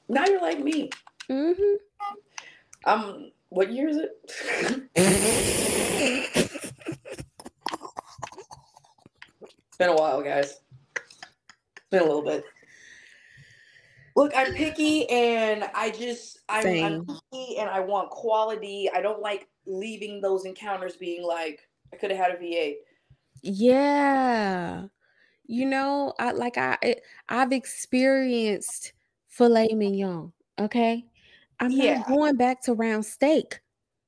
Now 0.09 0.25
you're 0.25 0.41
like 0.41 0.61
me. 0.61 0.91
Mm-hmm. 1.29 1.75
Um, 2.85 3.33
what 3.49 3.73
year 3.73 3.89
is 3.89 3.97
it? 3.97 4.11
it's 4.95 6.73
been 9.79 9.89
a 9.89 9.97
while, 9.97 10.23
guys. 10.23 10.61
It's 10.95 11.91
been 11.91 12.03
a 12.03 12.07
little 12.07 12.23
bit. 12.23 12.45
Look, 14.21 14.33
I'm 14.37 14.53
picky 14.53 15.09
and 15.09 15.65
I 15.75 15.91
just 15.91 16.41
I'm, 16.47 16.67
I'm, 16.67 17.07
picky 17.07 17.57
and 17.57 17.71
I 17.71 17.81
want 17.81 18.11
quality. 18.11 18.91
I 18.95 19.01
don't 19.01 19.23
like 19.23 19.49
leaving 19.67 20.21
those 20.21 20.45
encounters 20.45 20.97
being 20.97 21.23
like 21.23 21.67
I 21.91 21.97
could 21.97 22.11
have 22.11 22.19
had 22.19 22.33
a 22.33 22.37
V8. 22.37 22.75
Yeah. 23.43 24.85
You 25.47 25.65
know, 25.65 26.13
I 26.19 26.33
like 26.33 26.59
I 26.59 26.77
it, 26.83 27.03
I've 27.31 27.53
experienced 27.53 28.93
filet 29.29 29.71
mignon, 29.73 30.35
okay? 30.59 31.07
I'm 31.59 31.71
yeah. 31.71 32.01
not 32.01 32.09
going 32.09 32.37
back 32.37 32.61
to 32.65 32.75
round 32.75 33.07
steak. 33.07 33.61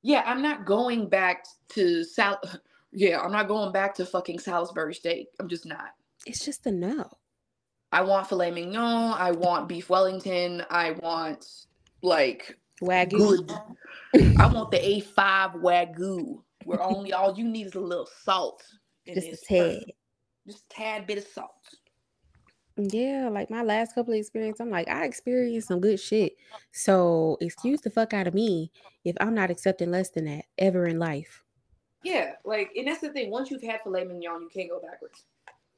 Yeah, 0.02 0.24
I'm 0.26 0.42
not 0.42 0.66
going 0.66 1.08
back 1.08 1.46
to 1.70 2.04
South 2.04 2.58
yeah, 2.92 3.18
I'm 3.18 3.32
not 3.32 3.48
going 3.48 3.72
back 3.72 3.94
to 3.94 4.04
fucking 4.04 4.40
Salisbury 4.40 4.92
steak. 4.92 5.28
I'm 5.40 5.48
just 5.48 5.64
not. 5.64 5.94
It's 6.26 6.44
just 6.44 6.66
a 6.66 6.70
no. 6.70 7.10
I 7.92 8.00
want 8.00 8.26
filet 8.26 8.50
mignon. 8.50 9.14
I 9.18 9.30
want 9.32 9.68
beef 9.68 9.90
Wellington. 9.90 10.64
I 10.70 10.92
want 10.92 11.46
like 12.02 12.56
wagyu. 12.80 13.46
Good. 13.46 13.52
I 14.38 14.46
want 14.46 14.70
the 14.70 14.78
A5 14.78 15.60
wagyu, 15.60 16.42
where 16.64 16.82
only 16.82 17.12
all 17.12 17.34
you 17.34 17.44
need 17.44 17.66
is 17.66 17.74
a 17.74 17.80
little 17.80 18.08
salt. 18.24 18.62
Just 19.06 19.28
a 19.28 19.36
tad. 19.46 19.84
Just 20.46 20.64
a 20.64 20.68
tad 20.74 21.06
bit 21.06 21.18
of 21.18 21.24
salt. 21.24 21.50
Yeah, 22.76 23.28
like 23.30 23.50
my 23.50 23.62
last 23.62 23.94
couple 23.94 24.14
of 24.14 24.18
experiences, 24.18 24.60
I'm 24.60 24.70
like, 24.70 24.88
I 24.88 25.04
experienced 25.04 25.68
some 25.68 25.80
good 25.80 26.00
shit. 26.00 26.32
So 26.72 27.36
excuse 27.40 27.82
the 27.82 27.90
fuck 27.90 28.14
out 28.14 28.26
of 28.26 28.34
me 28.34 28.72
if 29.04 29.14
I'm 29.20 29.34
not 29.34 29.50
accepting 29.50 29.90
less 29.90 30.08
than 30.08 30.24
that 30.24 30.46
ever 30.56 30.86
in 30.86 30.98
life. 30.98 31.42
Yeah, 32.02 32.32
like, 32.44 32.70
and 32.74 32.88
that's 32.88 33.00
the 33.00 33.10
thing. 33.10 33.30
Once 33.30 33.50
you've 33.50 33.62
had 33.62 33.82
filet 33.82 34.04
mignon, 34.04 34.42
you 34.42 34.48
can't 34.52 34.70
go 34.70 34.80
backwards. 34.80 35.24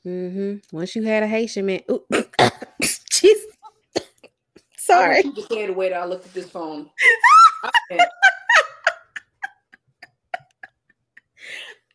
Mm-hmm. 0.07 0.77
Once 0.77 0.95
you 0.95 1.03
had 1.03 1.23
a 1.23 1.27
Haitian 1.27 1.67
man, 1.67 1.81
jeez, 2.83 3.41
Sorry. 4.85 5.19
I 5.19 5.23
just 5.23 5.49
the 5.49 5.71
way 5.71 5.89
that 5.89 6.03
I 6.03 6.05
looked 6.05 6.27
at 6.27 6.35
this 6.35 6.51
phone. 6.51 6.91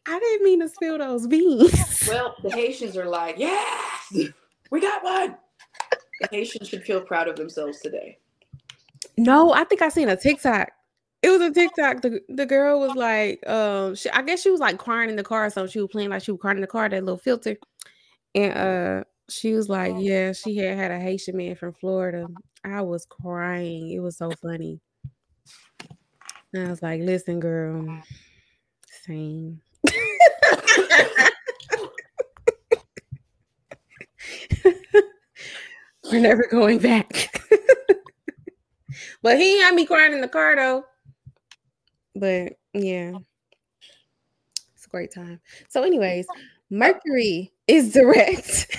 I 0.08 0.18
didn't 0.20 0.44
mean 0.44 0.60
to 0.62 0.70
spill 0.70 0.98
those 0.98 1.28
beans. 1.28 2.06
well, 2.10 2.36
the 2.42 2.50
Haitians 2.50 2.98
are 2.98 3.06
like, 3.06 3.36
yes, 3.38 4.32
we 4.72 4.82
got 4.82 5.04
one. 5.04 5.38
The 6.22 6.30
Haitians 6.32 6.68
should 6.68 6.84
feel 6.84 7.02
proud 7.02 7.28
of 7.28 7.36
themselves 7.36 7.80
today. 7.80 8.18
No, 9.18 9.54
I 9.54 9.66
think 9.66 9.84
I 9.84 9.90
seen 9.90 10.10
a 10.10 10.18
TikTok. 10.18 10.72
It 11.22 11.30
was 11.30 11.42
a 11.42 11.52
TikTok. 11.52 12.02
The, 12.02 12.22
the 12.28 12.48
girl 12.48 12.80
was 12.80 12.96
like, 12.96 13.48
um, 13.48 13.94
she, 13.94 14.10
I 14.10 14.24
guess 14.24 14.42
she 14.42 14.50
was 14.50 14.60
like 14.60 14.80
crying 14.80 15.12
in 15.12 15.16
the 15.16 15.24
car 15.24 15.46
or 15.46 15.50
something. 15.52 15.72
She 15.72 15.80
was 15.80 15.92
playing 15.92 16.10
like 16.10 16.24
she 16.24 16.32
was 16.32 16.42
crying 16.42 16.58
in 16.58 16.62
the 16.62 16.68
car, 16.68 16.90
that 16.90 17.04
little 17.04 17.20
filter. 17.20 17.56
And 18.36 18.58
uh 18.58 19.04
she 19.30 19.54
was 19.54 19.70
like, 19.70 19.96
Yeah, 19.98 20.34
she 20.34 20.58
had 20.58 20.78
had 20.78 20.92
a 20.92 21.00
Haitian 21.00 21.38
man 21.38 21.56
from 21.56 21.74
Florida. 21.74 22.28
I 22.64 22.82
was 22.82 23.06
crying. 23.06 23.90
It 23.92 24.00
was 24.00 24.18
so 24.18 24.32
funny. 24.42 24.80
And 26.54 26.68
I 26.68 26.70
was 26.70 26.82
like, 26.82 27.02
Listen, 27.02 27.40
girl, 27.40 28.02
same. 29.06 29.62
We're 36.12 36.20
never 36.20 36.48
going 36.50 36.80
back. 36.80 37.40
but 39.22 39.38
he 39.38 39.60
had 39.60 39.76
me 39.76 39.86
crying 39.86 40.14
in 40.14 40.22
the 40.22 40.28
car 40.28 40.56
though. 40.56 40.86
But 42.16 42.54
yeah, 42.74 43.14
it's 44.74 44.86
a 44.86 44.90
great 44.90 45.14
time. 45.14 45.40
So, 45.70 45.84
anyways, 45.84 46.26
Mercury 46.72 47.52
is 47.70 47.94
direct. 47.94 48.76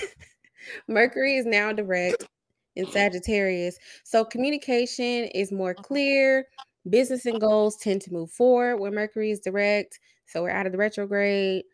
Mercury 0.89 1.37
is 1.37 1.47
now 1.47 1.73
direct 1.73 2.29
in 2.77 2.87
Sagittarius. 2.91 3.79
So, 4.05 4.25
communication 4.25 5.27
is 5.35 5.53
more 5.53 5.75
clear. 5.75 6.47
Business 6.89 7.27
and 7.27 7.41
goals 7.41 7.77
tend 7.77 8.01
to 8.03 8.13
move 8.13 8.31
forward 8.31 8.79
when 8.79 8.95
Mercury 8.95 9.31
is 9.31 9.41
direct. 9.41 9.99
So, 10.27 10.43
we're 10.43 10.51
out 10.51 10.67
of 10.67 10.73
the 10.73 10.79
retrograde, 10.79 11.65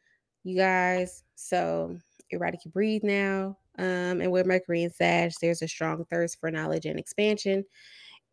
you 0.45 0.57
guys. 0.57 1.23
So, 1.37 1.97
ready 2.35 2.59
to 2.63 2.69
breathe 2.69 3.03
now. 3.05 3.57
Um, 3.79 4.21
and 4.21 4.31
with 4.33 4.47
Mercury 4.47 4.83
and 4.85 4.95
Sag, 4.95 5.33
there's 5.41 5.63
a 5.63 5.69
strong 5.69 6.05
thirst 6.07 6.39
for 6.41 6.51
knowledge 6.51 6.87
and 6.87 6.99
expansion. 6.99 7.65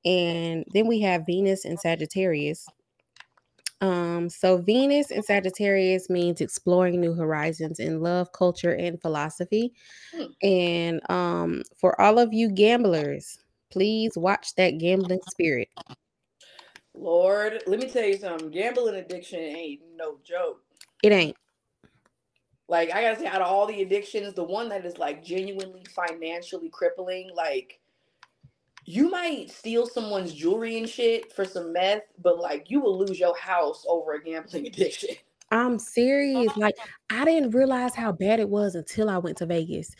And 0.05 0.65
then 0.73 0.87
we 0.87 1.01
have 1.01 1.25
Venus 1.25 1.65
and 1.65 1.79
Sagittarius. 1.79 2.67
Um, 3.83 4.29
so 4.29 4.59
Venus 4.59 5.11
in 5.11 5.21
Sagittarius 5.23 6.09
means 6.09 6.39
exploring 6.39 7.01
new 7.01 7.13
horizons 7.13 7.81
in 7.81 7.99
love, 7.99 8.31
culture, 8.31 8.71
and 8.75 9.01
philosophy. 9.01 9.73
Hmm. 10.15 10.23
And 10.41 11.11
um, 11.11 11.63
for 11.77 11.99
all 11.99 12.17
of 12.17 12.33
you 12.33 12.49
gamblers, 12.49 13.37
please 13.71 14.17
watch 14.17 14.55
that 14.55 14.77
gambling 14.77 15.19
spirit. 15.29 15.67
Lord, 16.93 17.61
let 17.67 17.79
me 17.81 17.89
tell 17.89 18.05
you 18.05 18.17
something. 18.17 18.51
Gambling 18.51 18.95
addiction 18.95 19.39
ain't 19.39 19.81
no 19.97 20.17
joke. 20.23 20.61
It 21.03 21.11
ain't. 21.11 21.35
Like 22.69 22.89
I 22.93 23.01
gotta 23.01 23.19
say, 23.19 23.27
out 23.27 23.41
of 23.41 23.47
all 23.47 23.67
the 23.67 23.81
addictions, 23.81 24.33
the 24.33 24.45
one 24.45 24.69
that 24.69 24.85
is 24.85 24.97
like 24.97 25.25
genuinely 25.25 25.83
financially 25.93 26.69
crippling, 26.69 27.31
like 27.35 27.81
you 28.85 29.09
might 29.09 29.49
steal 29.49 29.87
someone's 29.87 30.33
jewelry 30.33 30.77
and 30.77 30.89
shit 30.89 31.31
for 31.31 31.45
some 31.45 31.73
meth, 31.73 32.03
but 32.21 32.39
like 32.39 32.69
you 32.69 32.79
will 32.81 32.97
lose 32.97 33.19
your 33.19 33.37
house 33.37 33.85
over 33.87 34.13
a 34.13 34.23
gambling 34.23 34.67
addiction. 34.67 35.15
I'm 35.51 35.79
serious. 35.79 36.51
Like 36.57 36.75
I 37.09 37.25
didn't 37.25 37.51
realize 37.51 37.95
how 37.95 38.11
bad 38.11 38.39
it 38.39 38.49
was 38.49 38.75
until 38.75 39.09
I 39.09 39.17
went 39.17 39.37
to 39.37 39.45
Vegas. 39.45 39.95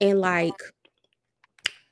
And 0.00 0.18
uh-huh. 0.18 0.30
like 0.30 0.62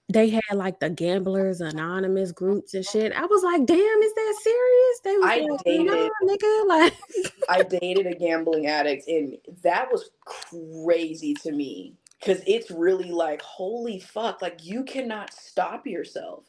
they 0.09 0.28
had 0.28 0.43
like 0.55 0.78
the 0.81 0.90
gamblers 0.90 1.60
anonymous 1.60 2.32
groups 2.32 2.74
and 2.74 2.85
shit. 2.85 3.12
I 3.12 3.24
was 3.24 3.43
like, 3.43 3.64
damn, 3.64 3.78
is 3.78 4.14
that 4.14 4.39
serious? 4.43 5.01
They 5.05 5.16
was 5.16 5.31
I 5.31 5.39
like, 5.40 5.64
dated 5.64 5.86
nah, 5.86 6.09
nigga. 6.24 6.66
Like 6.66 6.94
I 7.48 7.62
dated 7.62 8.06
a 8.06 8.14
gambling 8.14 8.66
addict 8.66 9.09
and 9.09 9.36
that 9.62 9.90
was 9.90 10.10
crazy 10.24 11.35
to 11.35 11.52
me 11.52 11.94
because 12.22 12.42
it's 12.46 12.70
really 12.70 13.10
like 13.10 13.42
holy 13.42 13.98
fuck 13.98 14.42
like 14.42 14.64
you 14.64 14.84
cannot 14.84 15.32
stop 15.32 15.86
yourself. 15.86 16.44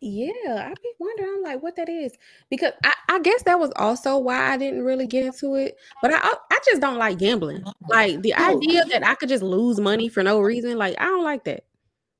Yeah 0.00 0.30
i 0.48 0.72
be 0.82 0.92
wondering 0.98 1.34
I'm 1.36 1.42
like 1.42 1.62
what 1.62 1.76
that 1.76 1.88
is 1.88 2.12
because 2.48 2.72
I, 2.82 2.94
I 3.10 3.18
guess 3.20 3.42
that 3.42 3.60
was 3.60 3.70
also 3.76 4.16
why 4.16 4.52
i 4.52 4.56
didn't 4.56 4.84
really 4.84 5.06
get 5.06 5.26
into 5.26 5.54
it 5.56 5.76
but 6.00 6.12
i 6.14 6.18
i 6.50 6.58
just 6.64 6.80
don't 6.80 6.96
like 6.96 7.18
gambling. 7.18 7.62
Like 7.88 8.22
the 8.22 8.34
oh, 8.38 8.56
idea 8.56 8.86
that 8.86 9.06
i 9.06 9.14
could 9.14 9.28
just 9.28 9.42
lose 9.42 9.78
money 9.78 10.08
for 10.08 10.22
no 10.22 10.40
reason 10.40 10.78
like 10.78 10.96
i 10.98 11.04
don't 11.04 11.24
like 11.24 11.44
that. 11.44 11.64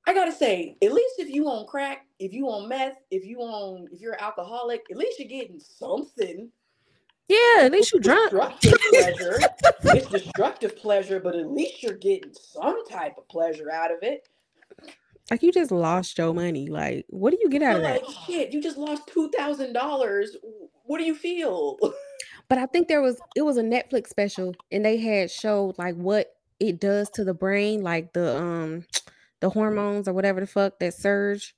I 0.07 0.13
gotta 0.13 0.33
say 0.33 0.77
at 0.83 0.93
least 0.93 1.15
if 1.19 1.31
you 1.31 1.49
on 1.49 1.67
crack 1.67 2.07
if 2.19 2.35
you 2.35 2.47
on 2.49 2.69
meth 2.69 2.99
if 3.11 3.25
you 3.25 3.39
on 3.39 3.89
if 3.91 4.03
you're 4.03 4.15
an 4.15 4.21
alcoholic 4.21 4.83
at 4.91 4.99
least 4.99 5.19
you're 5.19 5.29
getting 5.29 5.59
something 5.59 6.51
yeah, 7.29 7.65
at 7.65 7.73
least 7.73 7.93
you're 7.93 8.01
drunk. 8.01 8.31
Destructive 8.31 8.79
pleasure. 8.91 9.41
it's 9.85 10.07
destructive 10.09 10.77
pleasure, 10.77 11.21
but 11.21 11.35
at 11.35 11.51
least 11.51 11.83
you're 11.83 11.95
getting 11.95 12.33
some 12.35 12.87
type 12.87 13.15
of 13.19 13.29
pleasure 13.29 13.71
out 13.71 13.91
of 13.91 13.99
it. 14.03 14.29
Like 15.31 15.43
you 15.43 15.53
just 15.53 15.71
lost 15.71 16.19
your 16.19 16.35
money. 16.35 16.69
Like, 16.69 17.07
what 17.09 17.31
do 17.31 17.39
you 17.41 17.49
get 17.49 17.63
out 17.63 17.77
of 17.77 17.83
like, 17.83 18.03
that? 18.03 18.11
Shit, 18.27 18.53
you 18.53 18.61
just 18.61 18.77
lost 18.77 19.07
two 19.07 19.31
thousand 19.31 19.73
dollars. 19.73 20.37
What 20.85 20.99
do 20.99 21.05
you 21.05 21.15
feel? 21.15 21.79
But 22.49 22.59
I 22.59 22.67
think 22.67 22.89
there 22.89 23.01
was 23.01 23.19
it 23.35 23.43
was 23.43 23.57
a 23.57 23.63
Netflix 23.63 24.09
special, 24.09 24.55
and 24.71 24.85
they 24.85 24.99
had 24.99 25.31
showed 25.31 25.79
like 25.79 25.95
what 25.95 26.35
it 26.61 26.81
does 26.81 27.09
to 27.11 27.25
the 27.25 27.33
brain, 27.33 27.83
like 27.83 28.13
the 28.13 28.37
um 28.37 28.85
the 29.41 29.49
hormones 29.49 30.07
or 30.07 30.13
whatever 30.13 30.41
the 30.41 30.47
fuck 30.47 30.79
that 30.81 30.95
surge 30.95 31.55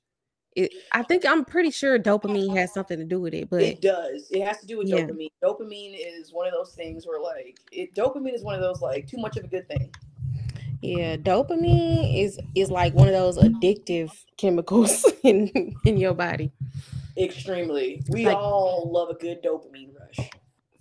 it, 0.55 0.71
I 0.93 1.03
think 1.03 1.25
I'm 1.25 1.43
pretty 1.43 1.69
sure 1.69 1.99
dopamine 1.99 2.55
has 2.55 2.73
something 2.73 2.97
to 2.97 3.03
do 3.03 3.19
with 3.19 3.33
it, 3.33 3.49
but 3.49 3.61
it 3.61 3.81
does. 3.81 4.29
It 4.31 4.45
has 4.45 4.59
to 4.59 4.65
do 4.65 4.77
with 4.77 4.87
yeah. 4.87 4.99
dopamine. 4.99 5.31
Dopamine 5.43 5.97
is 5.99 6.31
one 6.31 6.47
of 6.47 6.53
those 6.53 6.73
things 6.73 7.05
where 7.05 7.19
like 7.19 7.59
it 7.71 7.93
dopamine 7.93 8.33
is 8.33 8.43
one 8.43 8.55
of 8.55 8.61
those 8.61 8.81
like 8.81 9.07
too 9.07 9.17
much 9.17 9.35
of 9.35 9.43
a 9.43 9.47
good 9.47 9.67
thing. 9.67 9.93
Yeah, 10.81 11.17
dopamine 11.17 12.23
is 12.23 12.39
is 12.55 12.71
like 12.71 12.93
one 12.93 13.07
of 13.07 13.13
those 13.13 13.37
addictive 13.37 14.11
chemicals 14.37 15.05
in 15.23 15.75
in 15.85 15.97
your 15.97 16.13
body. 16.13 16.53
Extremely. 17.17 18.03
We 18.09 18.25
like, 18.25 18.37
all 18.37 18.89
love 18.91 19.09
a 19.09 19.15
good 19.15 19.43
dopamine 19.43 19.91
rush. 19.99 20.29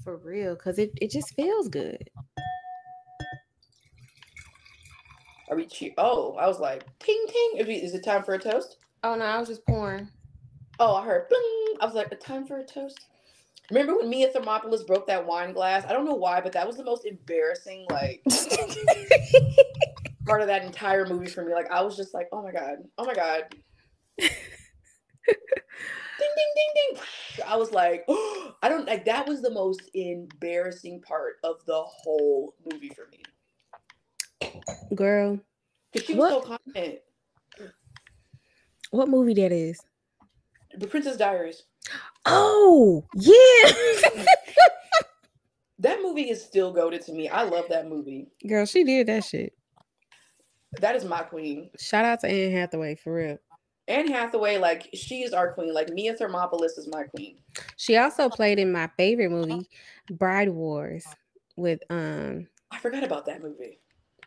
For 0.04 0.16
real, 0.18 0.54
because 0.54 0.78
it, 0.78 0.92
it 1.00 1.10
just 1.10 1.34
feels 1.34 1.68
good. 1.68 2.10
Are 5.48 5.56
we 5.56 5.66
cheer? 5.66 5.92
Oh, 5.98 6.34
I 6.34 6.46
was 6.46 6.58
like, 6.58 6.84
ting 7.00 7.24
ting. 7.28 7.66
Is 7.66 7.94
it 7.94 8.04
time 8.04 8.22
for 8.22 8.34
a 8.34 8.38
toast? 8.38 8.78
Oh 9.04 9.14
no, 9.16 9.24
I 9.26 9.38
was 9.38 9.48
just 9.48 9.66
pouring. 9.66 10.08
Oh, 10.80 10.94
I 10.94 11.04
heard 11.04 11.28
bling. 11.28 11.76
I 11.78 11.84
was 11.84 11.94
like, 11.94 12.10
a 12.10 12.16
time 12.16 12.46
for 12.46 12.56
a 12.56 12.64
toast. 12.64 12.98
Remember 13.70 13.98
when 13.98 14.08
Mia 14.08 14.32
Thermopolis 14.32 14.86
broke 14.86 15.06
that 15.08 15.26
wine 15.26 15.52
glass? 15.52 15.84
I 15.86 15.92
don't 15.92 16.06
know 16.06 16.14
why, 16.14 16.40
but 16.40 16.52
that 16.52 16.66
was 16.66 16.78
the 16.78 16.84
most 16.84 17.04
embarrassing 17.04 17.86
like 17.90 18.22
part 20.26 20.40
of 20.40 20.46
that 20.46 20.64
entire 20.64 21.06
movie 21.06 21.28
for 21.28 21.44
me. 21.44 21.52
Like 21.52 21.70
I 21.70 21.82
was 21.82 21.98
just 21.98 22.14
like, 22.14 22.28
oh 22.32 22.42
my 22.42 22.50
god, 22.50 22.78
oh 22.96 23.04
my 23.04 23.12
god. 23.12 23.42
ding 24.18 24.30
ding 25.28 26.52
ding 26.56 26.72
ding. 26.74 27.02
I 27.46 27.56
was 27.56 27.72
like, 27.72 28.06
oh, 28.08 28.54
I 28.62 28.70
don't 28.70 28.86
like 28.86 29.04
that 29.04 29.28
was 29.28 29.42
the 29.42 29.50
most 29.50 29.82
embarrassing 29.92 31.02
part 31.02 31.34
of 31.44 31.56
the 31.66 31.82
whole 31.82 32.54
movie 32.72 32.90
for 32.90 33.06
me. 33.10 33.22
Girl. 34.94 35.38
Because 35.92 36.06
she 36.06 36.14
was 36.14 36.32
what? 36.32 36.42
so 36.42 36.48
confident. 36.48 37.00
What 38.94 39.08
movie 39.08 39.34
that 39.34 39.50
is? 39.50 39.80
The 40.76 40.86
Princess 40.86 41.16
Diaries. 41.16 41.64
Oh, 42.26 43.04
yeah. 43.16 43.34
that 45.80 45.98
movie 46.00 46.30
is 46.30 46.40
still 46.40 46.72
goaded 46.72 47.02
to 47.06 47.12
me. 47.12 47.28
I 47.28 47.42
love 47.42 47.64
that 47.70 47.88
movie. 47.88 48.28
Girl, 48.46 48.64
she 48.66 48.84
did 48.84 49.08
that 49.08 49.24
shit. 49.24 49.52
That 50.78 50.94
is 50.94 51.04
my 51.04 51.22
queen. 51.22 51.70
Shout 51.76 52.04
out 52.04 52.20
to 52.20 52.28
Anne 52.28 52.52
Hathaway 52.52 52.94
for 52.94 53.14
real. 53.14 53.38
Anne 53.88 54.06
Hathaway, 54.06 54.58
like 54.58 54.90
she 54.94 55.24
is 55.24 55.32
our 55.32 55.52
queen. 55.54 55.74
Like 55.74 55.88
Mia 55.88 56.14
Thermopolis 56.14 56.78
is 56.78 56.86
my 56.88 57.02
queen. 57.02 57.38
She 57.76 57.96
also 57.96 58.28
played 58.28 58.60
in 58.60 58.70
my 58.70 58.88
favorite 58.96 59.30
movie, 59.30 59.68
Bride 60.08 60.50
Wars, 60.50 61.04
with 61.56 61.80
um. 61.90 62.46
I 62.70 62.78
forgot 62.78 63.02
about 63.02 63.26
that 63.26 63.42
movie. 63.42 63.80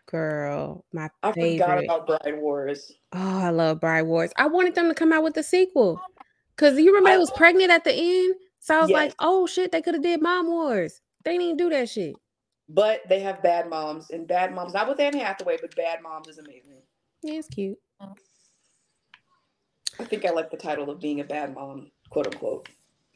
Girl, 0.07 0.85
my 0.93 1.09
I 1.21 1.31
favorite. 1.33 1.59
forgot 1.59 1.83
about 1.83 2.07
Bride 2.07 2.39
Wars. 2.39 2.91
Oh, 3.13 3.39
I 3.39 3.49
love 3.49 3.81
Bride 3.81 4.03
Wars. 4.03 4.31
I 4.37 4.47
wanted 4.47 4.73
them 4.73 4.87
to 4.87 4.95
come 4.95 5.11
out 5.11 5.23
with 5.23 5.33
the 5.33 5.43
sequel. 5.43 6.01
Oh, 6.01 6.23
Cause 6.55 6.79
you 6.79 6.87
remember 6.87 7.09
I, 7.09 7.17
was 7.17 7.29
pregnant 7.31 7.71
at 7.71 7.83
the 7.83 7.93
end. 7.93 8.35
So 8.59 8.75
I 8.75 8.81
was 8.81 8.89
yes. 8.89 8.95
like, 8.95 9.13
oh 9.19 9.45
shit, 9.45 9.71
they 9.71 9.81
could 9.81 9.93
have 9.93 10.03
did 10.03 10.21
Mom 10.21 10.47
Wars. 10.47 11.01
They 11.23 11.37
didn't 11.37 11.57
do 11.57 11.69
that 11.69 11.89
shit. 11.89 12.15
But 12.69 13.01
they 13.07 13.19
have 13.19 13.43
bad 13.43 13.69
moms 13.69 14.09
and 14.09 14.27
bad 14.27 14.53
moms, 14.53 14.73
not 14.73 14.89
with 14.89 14.99
Anne 14.99 15.13
Hathaway, 15.13 15.57
but 15.61 15.75
bad 15.75 16.01
moms 16.01 16.27
is 16.27 16.37
amazing. 16.37 16.81
Yeah, 17.21 17.35
it's 17.35 17.47
cute. 17.47 17.77
I 19.99 20.03
think 20.03 20.25
I 20.25 20.31
like 20.31 20.51
the 20.51 20.57
title 20.57 20.89
of 20.89 20.99
being 20.99 21.19
a 21.19 21.23
bad 21.23 21.53
mom, 21.53 21.91
quote 22.09 22.27
unquote. 22.27 22.69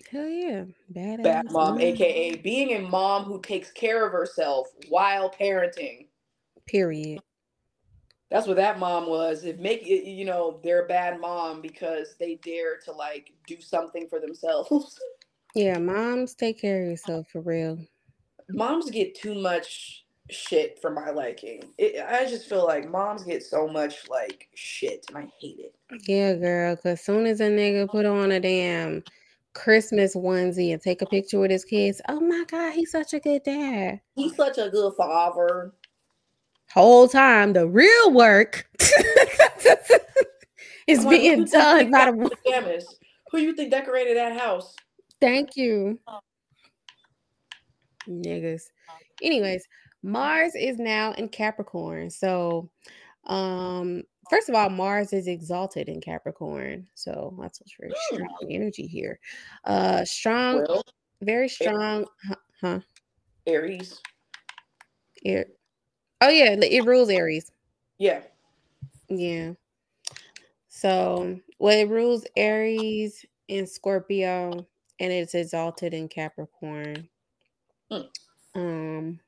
Hell 0.10 0.28
yeah. 0.28 0.66
Bad, 0.90 1.24
bad 1.24 1.46
mom, 1.52 1.74
mom, 1.74 1.82
aka 1.82 2.36
being 2.36 2.74
a 2.74 2.82
mom 2.82 3.24
who 3.24 3.42
takes 3.42 3.72
care 3.72 4.06
of 4.06 4.12
herself 4.12 4.68
while 4.90 5.30
parenting. 5.30 6.08
Period. 6.72 7.20
That's 8.30 8.48
what 8.48 8.56
that 8.56 8.80
mom 8.80 9.10
was. 9.10 9.44
If 9.44 9.60
make 9.60 9.86
it, 9.86 10.10
you 10.10 10.24
know, 10.24 10.62
they're 10.64 10.86
a 10.86 10.88
bad 10.88 11.20
mom 11.20 11.62
because 11.62 12.16
they 12.18 12.36
dare 12.36 12.78
to 12.86 12.94
like 12.94 13.34
do 13.46 13.60
something 13.60 14.08
for 14.08 14.20
themselves. 14.20 15.00
Yeah, 15.54 15.80
moms 15.80 16.34
take 16.34 16.62
care 16.62 16.82
of 16.82 16.88
yourself 16.88 17.28
for 17.28 17.42
real. 17.42 17.78
Moms 18.52 18.90
get 18.90 19.16
too 19.16 19.36
much 19.36 20.06
shit 20.30 20.80
for 20.82 20.92
my 20.92 21.10
liking. 21.10 21.64
It, 21.78 22.02
I 22.02 22.24
just 22.24 22.48
feel 22.48 22.66
like 22.66 22.90
moms 22.90 23.26
get 23.26 23.44
so 23.44 23.68
much 23.68 24.08
like 24.10 24.48
shit, 24.56 25.06
and 25.10 25.18
I 25.18 25.28
hate 25.42 25.60
it. 25.60 25.76
Yeah, 26.08 26.36
girl. 26.36 26.78
Cause 26.78 27.02
soon 27.02 27.26
as 27.26 27.42
a 27.42 27.50
nigga 27.50 27.90
put 27.90 28.06
on 28.06 28.32
a 28.32 28.40
damn 28.40 29.04
Christmas 29.54 30.16
onesie 30.16 30.72
and 30.72 30.82
take 30.82 31.02
a 31.02 31.06
picture 31.06 31.40
with 31.40 31.52
his 31.52 31.66
kids, 31.66 32.02
oh 32.08 32.22
my 32.22 32.46
god, 32.48 32.74
he's 32.74 32.92
such 32.92 33.14
a 33.14 33.20
good 33.20 33.44
dad. 33.44 34.00
He's 34.16 34.36
such 34.36 34.58
a 34.58 34.70
good 34.70 34.94
father. 34.96 35.74
Whole 36.74 37.08
time, 37.08 37.54
the 37.54 37.68
real 37.68 38.12
work 38.12 38.66
is 40.88 41.04
like, 41.04 41.10
being 41.10 41.46
done 41.46 41.92
by 41.92 42.06
the. 42.12 42.30
the 42.30 42.38
chemist? 42.52 42.98
Who 43.32 43.40
you 43.40 43.54
think 43.54 43.72
decorated 43.72 44.18
that 44.18 44.38
house? 44.40 44.76
Thank 45.20 45.56
you, 45.58 46.00
niggas. 48.08 48.64
Anyways, 49.22 49.68
Mars 50.04 50.56
is 50.56 50.80
now 50.80 51.12
in 51.14 51.30
Capricorn, 51.30 52.10
so 52.10 52.70
um 53.26 54.02
first 54.32 54.50
of 54.50 54.56
all 54.56 54.68
mars 54.70 55.14
is 55.14 55.28
exalted 55.28 55.88
in 55.88 56.02
capricorn 56.02 56.88
so 56.96 57.36
that's 57.40 57.62
what's 57.62 57.76
very 57.80 57.94
Hmm. 58.10 58.16
strong 58.16 58.50
energy 58.50 58.88
here 58.88 59.20
uh 59.66 60.04
strong 60.06 60.66
Well, 60.68 60.82
very 61.22 61.48
strong 61.48 62.06
huh, 62.28 62.36
huh 62.60 62.80
Aries. 63.46 64.02
it, 65.24 65.56
oh 66.22 66.30
yeah 66.30 66.56
it 66.62 66.86
rules 66.86 67.10
aries. 67.10 67.52
Yeah. 67.98 68.22
yeah. 69.10 69.54
So 70.70 71.40
well 71.60 71.78
it 71.78 71.90
rules 71.90 72.26
aries 72.36 73.26
and 73.50 73.68
scorpio 73.68 74.66
and 75.00 75.12
it's 75.12 75.36
exalted 75.36 75.94
in 75.94 76.08
capricorn. 76.08 77.08
Mm. 77.92 78.08
um 78.56 79.20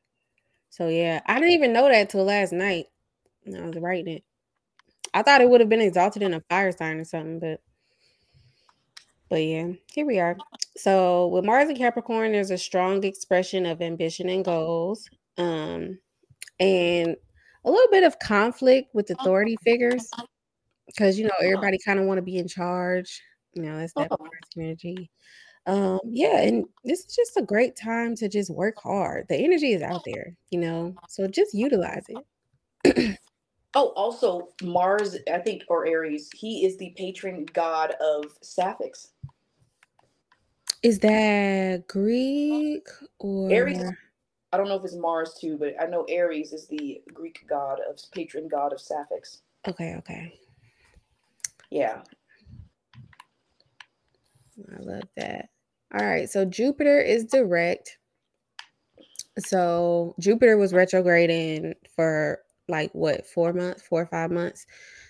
so 0.69 0.87
yeah 0.87 1.19
i 1.25 1.33
didn't 1.33 1.51
even 1.51 1.73
know 1.73 1.89
that 1.89 2.09
till 2.09 2.23
last 2.23 2.53
night 2.53 2.85
when 3.43 3.61
i 3.61 3.65
was 3.67 3.75
writing 3.75 4.15
it. 4.15 4.23
I 5.13 5.21
thought 5.21 5.41
it 5.41 5.49
would 5.49 5.59
have 5.59 5.69
been 5.69 5.81
exalted 5.81 6.23
in 6.23 6.33
a 6.33 6.41
fire 6.49 6.71
sign 6.71 6.97
or 6.97 7.03
something 7.03 7.39
but 7.39 7.61
but 9.29 9.43
yeah 9.43 9.71
here 9.93 10.05
we 10.05 10.19
are. 10.19 10.37
So 10.77 11.27
with 11.27 11.43
mars 11.43 11.67
and 11.67 11.77
capricorn 11.77 12.31
there's 12.31 12.51
a 12.51 12.57
strong 12.57 13.03
expression 13.03 13.65
of 13.65 13.81
ambition 13.81 14.29
and 14.29 14.45
goals. 14.45 15.09
Um 15.37 15.99
and 16.59 17.15
a 17.65 17.71
little 17.71 17.91
bit 17.91 18.03
of 18.03 18.19
conflict 18.19 18.93
with 18.93 19.09
authority 19.09 19.57
figures 19.63 20.09
because 20.87 21.17
you 21.17 21.25
know 21.25 21.31
everybody 21.41 21.77
kind 21.83 21.99
of 21.99 22.05
want 22.05 22.17
to 22.17 22.21
be 22.21 22.37
in 22.37 22.47
charge 22.47 23.21
you 23.53 23.63
know 23.63 23.77
that's 23.77 23.93
that 23.93 24.09
Oh. 24.11 24.17
Mars 24.19 24.31
energy 24.57 25.09
um 25.65 25.99
yeah 26.05 26.41
and 26.41 26.65
this 26.83 26.99
is 27.05 27.15
just 27.15 27.37
a 27.37 27.41
great 27.41 27.75
time 27.75 28.15
to 28.15 28.27
just 28.27 28.49
work 28.49 28.75
hard 28.81 29.25
the 29.29 29.37
energy 29.37 29.71
is 29.73 29.81
out 29.81 30.01
there 30.05 30.35
you 30.49 30.59
know 30.59 30.93
so 31.07 31.25
just 31.27 31.53
utilize 31.53 32.05
it 32.09 33.17
Oh, 33.75 33.87
also 33.95 34.49
Mars, 34.61 35.17
I 35.33 35.39
think, 35.39 35.63
or 35.67 35.87
Aries. 35.87 36.29
He 36.35 36.63
is 36.63 36.77
the 36.77 36.93
patron 36.95 37.45
god 37.53 37.95
of 37.99 38.25
Sapphics. 38.43 39.07
is 40.83 40.99
that 40.99 41.85
greek 41.87 42.85
or 43.17 43.51
Aries 43.51 43.81
I 44.53 44.57
don't 44.57 44.69
know 44.69 44.75
if 44.75 44.85
it's 44.85 44.95
Mars 44.95 45.35
too, 45.41 45.57
but 45.57 45.73
I 45.81 45.87
know 45.87 46.05
Aries 46.07 46.53
is 46.53 46.67
the 46.67 47.01
Greek 47.11 47.43
god 47.49 47.79
of 47.89 47.99
patron 48.11 48.47
god 48.47 48.71
of 48.71 48.79
Sapphics. 48.79 49.39
okay 49.67 49.95
okay 49.95 50.31
Yeah. 51.71 52.03
I 54.71 54.79
love 54.79 55.09
that. 55.17 55.49
All 55.99 56.05
right, 56.05 56.29
so 56.29 56.45
Jupiter 56.45 57.01
is 57.01 57.25
direct. 57.25 57.97
So 59.39 60.13
Jupiter 60.19 60.57
was 60.57 60.71
retrograding 60.71 61.73
for 61.95 62.39
like 62.67 62.91
what, 62.93 63.25
four 63.25 63.53
months, 63.53 63.81
four 63.81 64.03
or 64.03 64.05
five 64.05 64.29
months. 64.29 64.67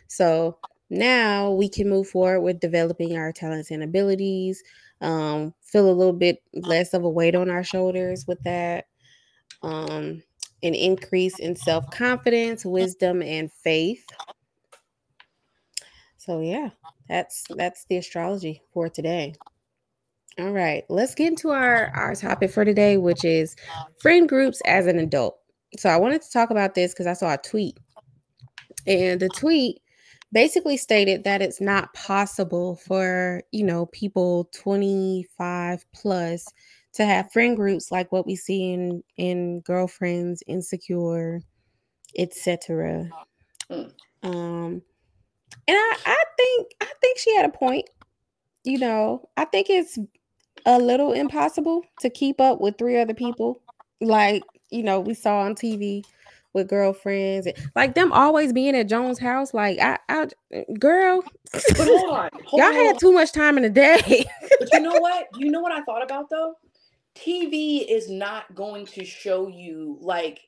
So 0.07 0.57
now 0.89 1.51
we 1.51 1.67
can 1.67 1.89
move 1.89 2.07
forward 2.07 2.39
with 2.39 2.61
developing 2.61 3.17
our 3.17 3.33
talents 3.33 3.71
and 3.71 3.83
abilities. 3.83 4.63
Um, 5.01 5.53
feel 5.61 5.89
a 5.89 5.91
little 5.91 6.13
bit 6.13 6.41
less 6.53 6.93
of 6.93 7.03
a 7.03 7.09
weight 7.09 7.35
on 7.35 7.49
our 7.49 7.63
shoulders 7.63 8.23
with 8.25 8.41
that. 8.43 8.85
Um, 9.63 10.21
an 10.61 10.75
increase 10.75 11.39
in 11.39 11.55
self 11.55 11.89
confidence, 11.91 12.65
wisdom, 12.65 13.21
and 13.21 13.51
faith. 13.51 14.05
So 16.17 16.39
yeah, 16.39 16.69
that's 17.09 17.45
that's 17.49 17.85
the 17.89 17.97
astrology 17.97 18.61
for 18.73 18.89
today. 18.89 19.35
All 20.39 20.51
right, 20.51 20.83
let's 20.89 21.15
get 21.15 21.27
into 21.27 21.51
our 21.51 21.91
our 21.95 22.15
topic 22.15 22.51
for 22.51 22.65
today, 22.65 22.97
which 22.97 23.23
is 23.25 23.55
friend 24.01 24.27
groups 24.27 24.61
as 24.65 24.87
an 24.87 24.99
adult. 24.99 25.37
So 25.77 25.89
I 25.89 25.97
wanted 25.97 26.21
to 26.21 26.31
talk 26.31 26.49
about 26.49 26.75
this 26.75 26.93
because 26.93 27.07
I 27.07 27.13
saw 27.13 27.33
a 27.33 27.37
tweet, 27.37 27.77
and 28.87 29.19
the 29.19 29.29
tweet 29.29 29.81
basically 30.31 30.77
stated 30.77 31.25
that 31.25 31.41
it's 31.41 31.61
not 31.61 31.93
possible 31.93 32.77
for 32.77 33.43
you 33.51 33.65
know 33.65 33.85
people 33.87 34.49
25 34.55 35.85
plus 35.93 36.47
to 36.93 37.05
have 37.05 37.31
friend 37.31 37.55
groups 37.55 37.91
like 37.91 38.11
what 38.11 38.25
we 38.25 38.35
see 38.35 38.71
in 38.71 39.03
in 39.17 39.59
girlfriends 39.61 40.43
insecure 40.47 41.41
etc 42.17 43.09
Mm. 43.71 43.91
um 44.23 44.81
and 45.67 45.77
I, 45.77 45.95
I 46.05 46.23
think 46.37 46.71
i 46.81 46.87
think 47.01 47.17
she 47.17 47.33
had 47.35 47.45
a 47.45 47.49
point 47.49 47.89
you 48.65 48.77
know 48.77 49.29
i 49.37 49.45
think 49.45 49.69
it's 49.69 49.97
a 50.65 50.77
little 50.77 51.13
impossible 51.13 51.83
to 52.01 52.09
keep 52.09 52.41
up 52.41 52.59
with 52.59 52.77
three 52.77 52.99
other 52.99 53.13
people 53.13 53.61
like 54.01 54.43
you 54.69 54.83
know 54.83 54.99
we 54.99 55.13
saw 55.13 55.39
on 55.39 55.55
tv 55.55 56.03
with 56.53 56.67
girlfriends 56.67 57.47
like 57.75 57.95
them 57.95 58.11
always 58.11 58.53
being 58.53 58.75
at 58.75 58.87
Joan's 58.89 59.17
house 59.19 59.53
like 59.53 59.79
i 59.79 59.97
i 60.09 60.27
girl 60.79 61.23
But 61.51 61.87
hold 61.87 62.09
on. 62.17 62.29
Hold 62.45 62.59
y'all 62.61 62.69
on, 62.69 62.75
had 62.75 62.99
too 62.99 63.11
much 63.13 63.31
time 63.31 63.57
in 63.57 63.63
the 63.63 63.69
day 63.69 64.25
But 64.59 64.71
you 64.73 64.81
know 64.81 64.93
what? 64.99 65.27
You 65.37 65.49
know 65.51 65.61
what 65.61 65.71
I 65.71 65.81
thought 65.83 66.03
about 66.03 66.29
though? 66.29 66.55
TV 67.15 67.85
is 67.89 68.09
not 68.09 68.55
going 68.55 68.85
to 68.87 69.05
show 69.05 69.47
you 69.47 69.97
like 70.01 70.41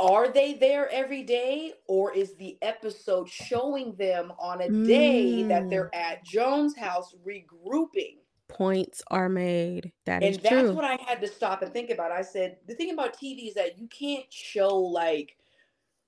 are 0.00 0.28
they 0.28 0.54
there 0.54 0.90
every 0.90 1.22
day 1.22 1.72
or 1.86 2.12
is 2.12 2.34
the 2.34 2.58
episode 2.62 3.28
showing 3.28 3.94
them 3.94 4.32
on 4.40 4.60
a 4.60 4.68
day 4.86 5.44
that 5.44 5.64
Mm. 5.64 5.70
they're 5.70 5.94
at 5.94 6.24
Joan's 6.24 6.76
house 6.76 7.14
regrouping? 7.24 8.18
points 8.48 9.02
are 9.10 9.28
made 9.28 9.90
that 10.04 10.22
is 10.22 10.36
And 10.36 10.44
that's 10.44 10.54
true 10.66 10.74
what 10.74 10.84
I 10.84 10.96
had 11.06 11.20
to 11.22 11.26
stop 11.26 11.62
and 11.62 11.72
think 11.72 11.90
about. 11.90 12.12
I 12.12 12.22
said 12.22 12.58
the 12.66 12.74
thing 12.74 12.92
about 12.92 13.14
TV 13.14 13.48
is 13.48 13.54
that 13.54 13.78
you 13.78 13.88
can't 13.88 14.30
show 14.32 14.76
like 14.76 15.36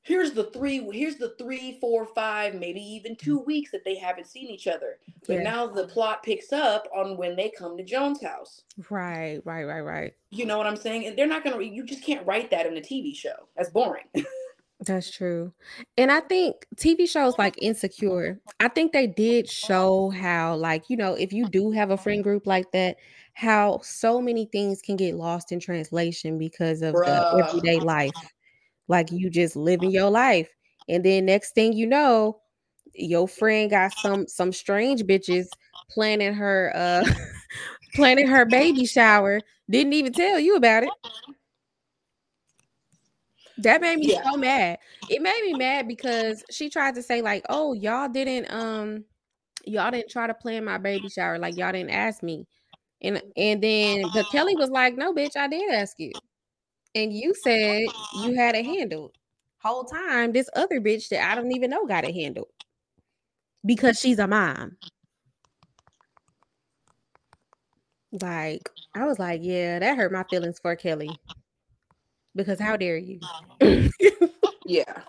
here's 0.06 0.30
the 0.30 0.44
three 0.44 0.88
here's 0.92 1.16
the 1.16 1.34
three 1.36 1.78
four 1.80 2.06
five 2.06 2.54
maybe 2.54 2.80
even 2.80 3.12
mm-hmm. 3.12 3.24
two 3.24 3.40
weeks 3.40 3.72
that 3.72 3.84
they 3.84 3.96
haven't 3.96 4.26
seen 4.26 4.48
each 4.48 4.68
other. 4.68 4.98
But 5.26 5.38
Yeah. 5.38 5.42
now 5.42 5.66
the 5.66 5.88
plot 5.88 6.22
picks 6.22 6.52
up 6.52 6.86
on 6.94 7.16
when 7.16 7.34
they 7.34 7.50
come 7.50 7.76
to 7.76 7.84
Joan's 7.84 8.22
house. 8.22 8.62
Right 8.88 9.40
right 9.44 9.64
right 9.64 9.80
right. 9.80 10.14
You 10.30 10.46
know 10.46 10.58
what 10.58 10.66
i'm 10.66 10.76
saying? 10.76 11.06
And 11.06 11.18
they're 11.18 11.26
not 11.26 11.44
gonna 11.44 11.60
you 11.62 11.84
just 11.84 12.04
can't 12.04 12.26
write 12.26 12.50
that 12.50 12.66
in 12.66 12.76
a 12.76 12.80
tv 12.80 13.14
show. 13.14 13.48
That's 13.56 13.70
boring. 13.70 14.04
That's 14.80 15.10
true. 15.10 15.52
And 15.96 16.12
I 16.12 16.20
think 16.20 16.66
TV 16.76 17.08
shows 17.08 17.38
like 17.38 17.54
Insecure, 17.62 18.38
I 18.60 18.68
think 18.68 18.92
they 18.92 19.06
did 19.06 19.48
show 19.48 20.10
how, 20.10 20.54
like, 20.56 20.90
you 20.90 20.98
know, 20.98 21.14
if 21.14 21.32
you 21.32 21.48
do 21.48 21.70
have 21.70 21.90
a 21.90 21.96
friend 21.96 22.22
group 22.22 22.46
like 22.46 22.70
that, 22.72 22.96
how 23.32 23.80
so 23.82 24.20
many 24.20 24.46
things 24.46 24.82
can 24.82 24.96
get 24.96 25.14
lost 25.14 25.50
in 25.50 25.60
translation 25.60 26.38
because 26.38 26.82
of 26.82 26.94
the 26.94 27.44
everyday 27.46 27.80
life. 27.80 28.12
Like, 28.88 29.10
you 29.10 29.30
just 29.30 29.56
living 29.56 29.90
your 29.90 30.10
life. 30.10 30.48
And 30.88 31.04
then 31.04 31.26
next 31.26 31.54
thing 31.54 31.72
you 31.72 31.86
know, 31.86 32.40
your 32.94 33.28
friend 33.28 33.70
got 33.70 33.92
some 33.92 34.26
some 34.28 34.52
strange 34.52 35.02
bitches 35.02 35.48
planning 35.90 36.34
her 36.34 36.72
uh 36.74 37.04
planning 37.94 38.26
her 38.28 38.44
baby 38.44 38.86
shower, 38.86 39.40
didn't 39.70 39.92
even 39.92 40.12
tell 40.12 40.38
you 40.38 40.56
about 40.56 40.84
it. 40.84 40.90
That 43.58 43.80
made 43.80 43.98
me 43.98 44.08
Yeah. 44.08 44.22
so 44.24 44.36
mad. 44.36 44.78
It 45.08 45.22
made 45.22 45.42
me 45.44 45.54
mad 45.54 45.88
because 45.88 46.44
she 46.50 46.68
tried 46.68 46.94
to 46.96 47.02
say 47.02 47.22
like, 47.22 47.44
"Oh, 47.48 47.72
y'all 47.72 48.08
didn't 48.08 48.50
um 48.52 49.04
y'all 49.64 49.90
didn't 49.90 50.10
try 50.10 50.26
to 50.26 50.34
plan 50.34 50.64
my 50.64 50.78
baby 50.78 51.08
shower 51.08 51.38
like 51.38 51.56
y'all 51.56 51.72
didn't 51.72 51.90
ask 51.90 52.22
me." 52.22 52.46
And 53.02 53.22
and 53.36 53.62
then 53.62 54.10
but 54.10 54.30
Kelli 54.30 54.56
was 54.58 54.70
like, 54.70 54.96
"No, 54.96 55.14
bitch, 55.14 55.36
I 55.36 55.48
did 55.48 55.72
ask 55.72 55.98
you." 55.98 56.12
And 56.96 57.12
you 57.12 57.34
said 57.34 57.86
you 58.24 58.34
had 58.34 58.56
a 58.56 58.62
handle 58.64 59.12
Whole 59.66 59.82
time, 59.82 60.30
this 60.30 60.48
other 60.54 60.80
bitch 60.80 61.08
that 61.08 61.28
I 61.28 61.34
don't 61.34 61.50
even 61.50 61.70
know 61.70 61.86
got 61.86 62.04
a 62.04 62.12
handle 62.12 62.46
because 63.64 63.98
she's 63.98 64.20
a 64.20 64.28
mom. 64.28 64.76
Like, 68.12 68.70
I 68.94 69.06
was 69.06 69.18
like, 69.18 69.40
yeah, 69.42 69.80
that 69.80 69.96
hurt 69.96 70.12
my 70.12 70.22
feelings 70.30 70.60
for 70.60 70.76
Kelli. 70.76 71.16
Because 72.36 72.60
how 72.60 72.76
dare 72.76 72.96
you? 72.96 73.18
yeah. 74.66 75.02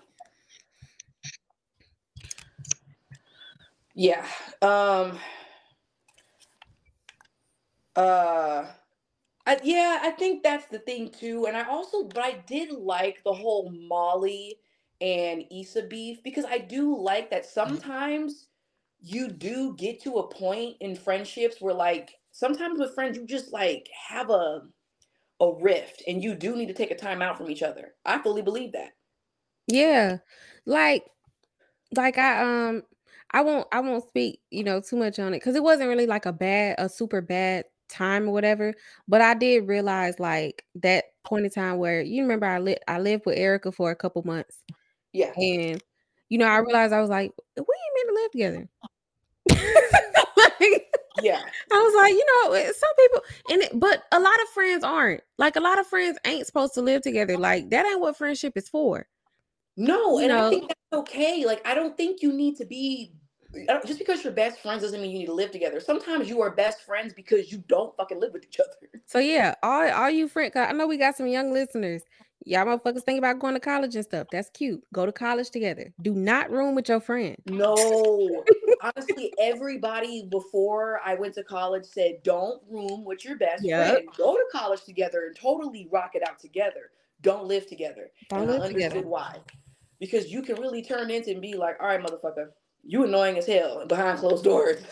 Yeah. 3.94 4.26
Um 4.60 5.20
uh 7.94 8.64
I, 9.48 9.58
yeah, 9.62 10.00
I 10.02 10.10
think 10.10 10.42
that's 10.42 10.66
the 10.66 10.78
thing 10.78 11.10
too. 11.10 11.46
And 11.46 11.56
I 11.56 11.66
also, 11.66 12.04
but 12.04 12.22
I 12.22 12.42
did 12.46 12.70
like 12.70 13.24
the 13.24 13.32
whole 13.32 13.72
Molly 13.88 14.58
and 15.00 15.44
Issa 15.50 15.84
beef 15.84 16.22
because 16.22 16.44
I 16.44 16.58
do 16.58 16.94
like 17.00 17.30
that 17.30 17.46
sometimes 17.46 18.48
you 19.00 19.28
do 19.28 19.74
get 19.76 20.02
to 20.02 20.16
a 20.16 20.28
point 20.28 20.76
in 20.80 20.94
friendships 20.94 21.60
where 21.60 21.72
like 21.72 22.10
sometimes 22.30 22.78
with 22.78 22.94
friends 22.94 23.16
you 23.16 23.24
just 23.24 23.50
like 23.52 23.88
have 24.08 24.28
a 24.28 24.62
a 25.40 25.52
rift 25.62 26.02
and 26.06 26.22
you 26.22 26.34
do 26.34 26.54
need 26.54 26.66
to 26.66 26.74
take 26.74 26.90
a 26.90 26.96
time 26.96 27.22
out 27.22 27.38
from 27.38 27.50
each 27.50 27.62
other. 27.62 27.94
I 28.04 28.20
fully 28.20 28.42
believe 28.42 28.72
that. 28.72 28.90
Yeah. 29.66 30.18
Like 30.66 31.04
like 31.96 32.18
I 32.18 32.42
um 32.42 32.82
I 33.30 33.40
won't 33.40 33.66
I 33.72 33.80
won't 33.80 34.06
speak, 34.08 34.40
you 34.50 34.64
know, 34.64 34.82
too 34.82 34.96
much 34.96 35.18
on 35.18 35.32
it 35.32 35.40
cuz 35.40 35.54
it 35.54 35.62
wasn't 35.62 35.88
really 35.88 36.06
like 36.06 36.26
a 36.26 36.32
bad 36.34 36.74
a 36.78 36.88
super 36.88 37.22
bad 37.22 37.64
time 37.88 38.28
or 38.28 38.32
whatever, 38.32 38.74
but 39.06 39.20
I 39.20 39.34
did 39.34 39.68
realize 39.68 40.18
like 40.18 40.64
that 40.76 41.04
point 41.24 41.44
in 41.44 41.50
time 41.50 41.78
where 41.78 42.00
you 42.00 42.22
remember 42.22 42.46
I 42.46 42.58
lived 42.58 42.80
I 42.88 42.98
lived 42.98 43.26
with 43.26 43.38
Erica 43.38 43.72
for 43.72 43.90
a 43.90 43.96
couple 43.96 44.22
months. 44.24 44.62
Yeah. 45.12 45.32
And 45.36 45.82
you 46.28 46.38
know, 46.38 46.46
I 46.46 46.58
realized 46.58 46.92
I 46.92 47.00
was 47.00 47.10
like, 47.10 47.32
we 47.56 47.62
ain't 47.62 47.96
meant 47.96 48.08
to 48.08 48.14
live 48.14 48.30
together. 48.32 48.68
like, 50.60 50.86
yeah. 51.22 51.40
I 51.72 51.74
was 51.74 51.94
like, 51.96 52.12
you 52.12 52.26
know, 52.26 52.52
eh, 52.52 52.72
some 52.76 52.94
people 52.96 53.22
and 53.50 53.62
it, 53.62 53.80
but 53.80 54.02
a 54.12 54.20
lot 54.20 54.40
of 54.42 54.48
friends 54.54 54.84
aren't. 54.84 55.22
Like 55.38 55.56
a 55.56 55.60
lot 55.60 55.78
of 55.78 55.86
friends 55.86 56.18
ain't 56.24 56.46
supposed 56.46 56.74
to 56.74 56.82
live 56.82 57.02
together. 57.02 57.36
Like 57.36 57.70
that 57.70 57.86
ain't 57.86 58.00
what 58.00 58.16
friendship 58.16 58.56
is 58.56 58.68
for. 58.68 59.06
No, 59.76 60.18
you 60.18 60.24
and 60.24 60.28
know? 60.28 60.46
I 60.46 60.50
think 60.50 60.68
that's 60.68 61.00
okay. 61.00 61.44
Like 61.46 61.66
I 61.66 61.74
don't 61.74 61.96
think 61.96 62.22
you 62.22 62.32
need 62.32 62.56
to 62.56 62.64
be 62.64 63.12
just 63.86 63.98
because 63.98 64.22
you're 64.22 64.32
best 64.32 64.60
friends 64.60 64.82
doesn't 64.82 65.00
mean 65.00 65.10
you 65.10 65.18
need 65.20 65.26
to 65.26 65.32
live 65.32 65.50
together. 65.50 65.80
Sometimes 65.80 66.28
you 66.28 66.40
are 66.42 66.50
best 66.50 66.82
friends 66.82 67.12
because 67.14 67.50
you 67.50 67.64
don't 67.68 67.96
fucking 67.96 68.20
live 68.20 68.32
with 68.32 68.44
each 68.44 68.60
other. 68.60 69.00
So 69.06 69.18
yeah, 69.18 69.54
all 69.62 69.90
all 69.90 70.10
you 70.10 70.28
friends. 70.28 70.54
I 70.56 70.72
know 70.72 70.86
we 70.86 70.98
got 70.98 71.16
some 71.16 71.26
young 71.26 71.52
listeners. 71.52 72.02
Y'all 72.44 72.64
motherfuckers 72.64 73.02
think 73.02 73.18
about 73.18 73.38
going 73.40 73.54
to 73.54 73.60
college 73.60 73.94
and 73.94 74.04
stuff. 74.04 74.26
That's 74.30 74.48
cute. 74.50 74.82
Go 74.92 75.04
to 75.04 75.12
college 75.12 75.50
together. 75.50 75.92
Do 76.00 76.14
not 76.14 76.50
room 76.50 76.74
with 76.74 76.88
your 76.88 77.00
friend. 77.00 77.36
No. 77.46 77.74
Honestly, 78.82 79.32
everybody 79.40 80.26
before 80.30 81.00
I 81.04 81.14
went 81.14 81.34
to 81.34 81.42
college 81.42 81.84
said 81.84 82.22
don't 82.22 82.62
room 82.70 83.04
with 83.04 83.24
your 83.24 83.36
best 83.36 83.64
yep. 83.64 83.90
friend. 83.90 84.08
Go 84.16 84.34
to 84.34 84.44
college 84.52 84.84
together 84.84 85.26
and 85.26 85.36
totally 85.36 85.88
rock 85.90 86.12
it 86.14 86.26
out 86.26 86.38
together. 86.38 86.90
Don't 87.22 87.44
live 87.44 87.66
together. 87.66 88.10
Don't 88.30 88.42
and 88.42 88.50
live 88.50 88.60
I 88.60 88.66
understood 88.66 88.90
together. 88.92 89.08
why. 89.08 89.36
Because 89.98 90.30
you 90.30 90.42
can 90.42 90.56
really 90.60 90.82
turn 90.82 91.10
into 91.10 91.32
and 91.32 91.42
be 91.42 91.54
like, 91.54 91.76
all 91.80 91.88
right, 91.88 92.00
motherfucker, 92.00 92.50
you 92.84 93.04
annoying 93.04 93.38
as 93.38 93.46
hell 93.46 93.86
behind 93.86 94.18
closed 94.18 94.44
doors. 94.44 94.82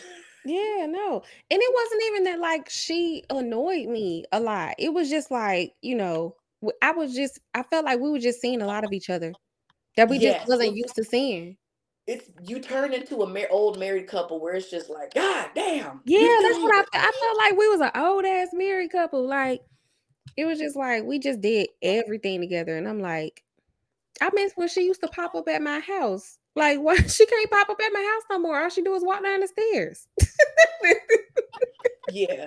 Yeah, 0.44 0.86
no. 0.88 1.22
And 1.50 1.60
it 1.60 1.74
wasn't 1.74 2.02
even 2.06 2.24
that 2.24 2.38
like 2.38 2.68
she 2.70 3.24
annoyed 3.30 3.88
me 3.88 4.24
a 4.32 4.38
lot. 4.38 4.74
It 4.78 4.94
was 4.94 5.10
just 5.10 5.30
like, 5.30 5.72
you 5.82 5.96
know, 5.96 6.36
I 6.82 6.92
was 6.92 7.14
just 7.14 7.40
I 7.54 7.62
felt 7.64 7.84
like 7.84 8.00
we 8.00 8.10
were 8.10 8.18
just 8.18 8.40
seeing 8.40 8.62
a 8.62 8.66
lot 8.66 8.84
of 8.84 8.92
each 8.92 9.10
other 9.10 9.32
that 9.96 10.08
we 10.08 10.18
yes. 10.18 10.38
just 10.38 10.48
wasn't 10.48 10.76
used 10.76 10.94
to 10.96 11.04
seeing. 11.04 11.56
It's 12.06 12.30
you 12.44 12.60
turn 12.60 12.92
into 12.92 13.22
a 13.22 13.26
mar- 13.26 13.48
old 13.50 13.78
married 13.78 14.06
couple 14.06 14.40
where 14.40 14.54
it's 14.54 14.70
just 14.70 14.88
like, 14.88 15.12
God 15.14 15.48
damn. 15.54 16.00
Yeah, 16.04 16.38
that's 16.42 16.58
what 16.58 16.72
I 16.72 16.78
felt. 16.78 16.88
I 16.94 17.12
felt 17.20 17.36
like 17.38 17.58
we 17.58 17.68
was 17.68 17.80
an 17.80 17.90
old 17.96 18.24
ass 18.24 18.48
married 18.52 18.92
couple. 18.92 19.26
Like 19.26 19.62
it 20.36 20.44
was 20.44 20.58
just 20.58 20.76
like 20.76 21.02
we 21.02 21.18
just 21.18 21.40
did 21.40 21.68
everything 21.82 22.40
together. 22.40 22.76
And 22.76 22.86
I'm 22.86 23.00
like, 23.00 23.42
I 24.20 24.30
miss 24.32 24.52
when 24.54 24.68
she 24.68 24.82
used 24.82 25.00
to 25.00 25.08
pop 25.08 25.34
up 25.34 25.48
at 25.48 25.62
my 25.62 25.80
house. 25.80 26.38
Like, 26.56 26.80
why 26.80 26.96
she 27.06 27.26
can't 27.26 27.50
pop 27.50 27.68
up 27.68 27.80
at 27.80 27.92
my 27.92 28.00
house 28.00 28.24
no 28.30 28.38
more? 28.40 28.60
All 28.60 28.70
she 28.70 28.82
do 28.82 28.94
is 28.94 29.04
walk 29.04 29.22
down 29.22 29.40
the 29.40 29.46
stairs. 29.46 30.08
yeah. 32.10 32.46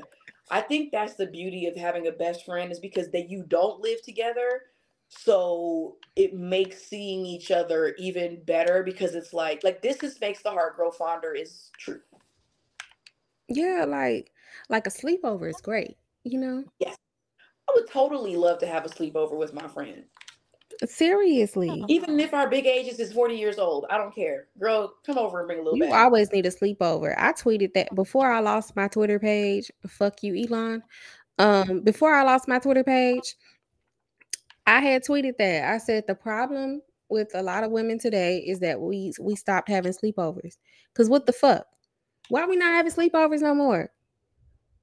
I 0.52 0.62
think 0.62 0.92
that's 0.92 1.14
the 1.14 1.28
beauty 1.28 1.68
of 1.68 1.76
having 1.76 2.08
a 2.08 2.12
best 2.12 2.44
friend 2.44 2.72
is 2.72 2.80
because 2.80 3.12
that 3.12 3.30
you 3.30 3.44
don't 3.48 3.82
live 3.82 4.02
together. 4.02 4.64
So 5.10 5.98
it 6.16 6.34
makes 6.34 6.84
seeing 6.84 7.26
each 7.26 7.52
other 7.52 7.96
even 7.98 8.44
better 8.44 8.84
because 8.84 9.16
it's 9.16 9.34
like 9.34 9.64
like 9.64 9.82
this 9.82 10.04
is 10.04 10.20
makes 10.20 10.42
the 10.42 10.52
heart 10.52 10.76
grow 10.76 10.92
fonder 10.92 11.34
is 11.34 11.72
true. 11.78 12.02
Yeah, 13.48 13.86
like 13.88 14.32
like 14.70 14.88
a 14.88 14.92
sleepover 14.92 15.50
is 15.50 15.62
great, 15.62 15.98
you 16.24 16.40
know? 16.40 16.64
Yes. 16.80 16.96
I 17.70 17.74
would 17.76 17.90
totally 17.90 18.36
love 18.36 18.60
to 18.60 18.68
have 18.68 18.86
a 18.86 18.90
sleepover 18.90 19.36
with 19.36 19.54
my 19.54 19.68
friend. 19.68 20.04
Seriously. 20.86 21.84
Even 21.90 22.20
if 22.20 22.34
our 22.34 22.50
big 22.50 22.66
ages 22.66 23.00
is 23.00 23.12
40 23.12 23.36
years 23.36 23.58
old, 23.60 23.86
I 23.90 23.98
don't 23.98 24.16
care. 24.16 24.48
Girl, 24.60 24.94
come 25.06 25.18
over 25.18 25.40
and 25.40 25.48
bring 25.48 25.60
a 25.60 25.62
little 25.62 25.78
You 25.78 25.86
back. 25.86 25.94
always 26.06 26.32
need 26.32 26.46
a 26.46 26.52
sleepover. 26.52 27.16
I 27.18 27.34
tweeted 27.34 27.74
that 27.74 27.94
before 27.96 28.32
I 28.32 28.40
lost 28.40 28.76
my 28.78 28.88
Twitter 28.88 29.20
page. 29.20 29.70
Fuck 29.88 30.24
you, 30.24 30.36
Elon. 30.36 30.82
Um, 31.38 31.82
before 31.82 32.14
I 32.14 32.24
lost 32.24 32.48
my 32.48 32.60
Twitter 32.60 32.84
page, 32.84 33.36
I 34.68 34.80
had 34.80 35.04
tweeted 35.04 35.38
that. 35.38 35.74
I 35.74 35.80
said 35.80 36.06
the 36.08 36.16
problem 36.16 36.82
with 37.10 37.32
a 37.34 37.42
lot 37.42 37.64
of 37.64 37.72
women 37.72 38.00
today 38.00 38.38
is 38.38 38.60
that 38.60 38.80
we 38.80 39.12
we 39.20 39.36
stopped 39.36 39.68
having 39.68 39.94
sleepovers. 39.94 40.58
Cause 40.94 41.10
what 41.10 41.26
the 41.26 41.34
fuck? 41.34 41.66
Why 42.30 42.42
are 42.44 42.50
we 42.50 42.56
not 42.56 42.74
having 42.74 42.92
sleepovers 42.92 43.42
no 43.42 43.56
more? 43.56 43.90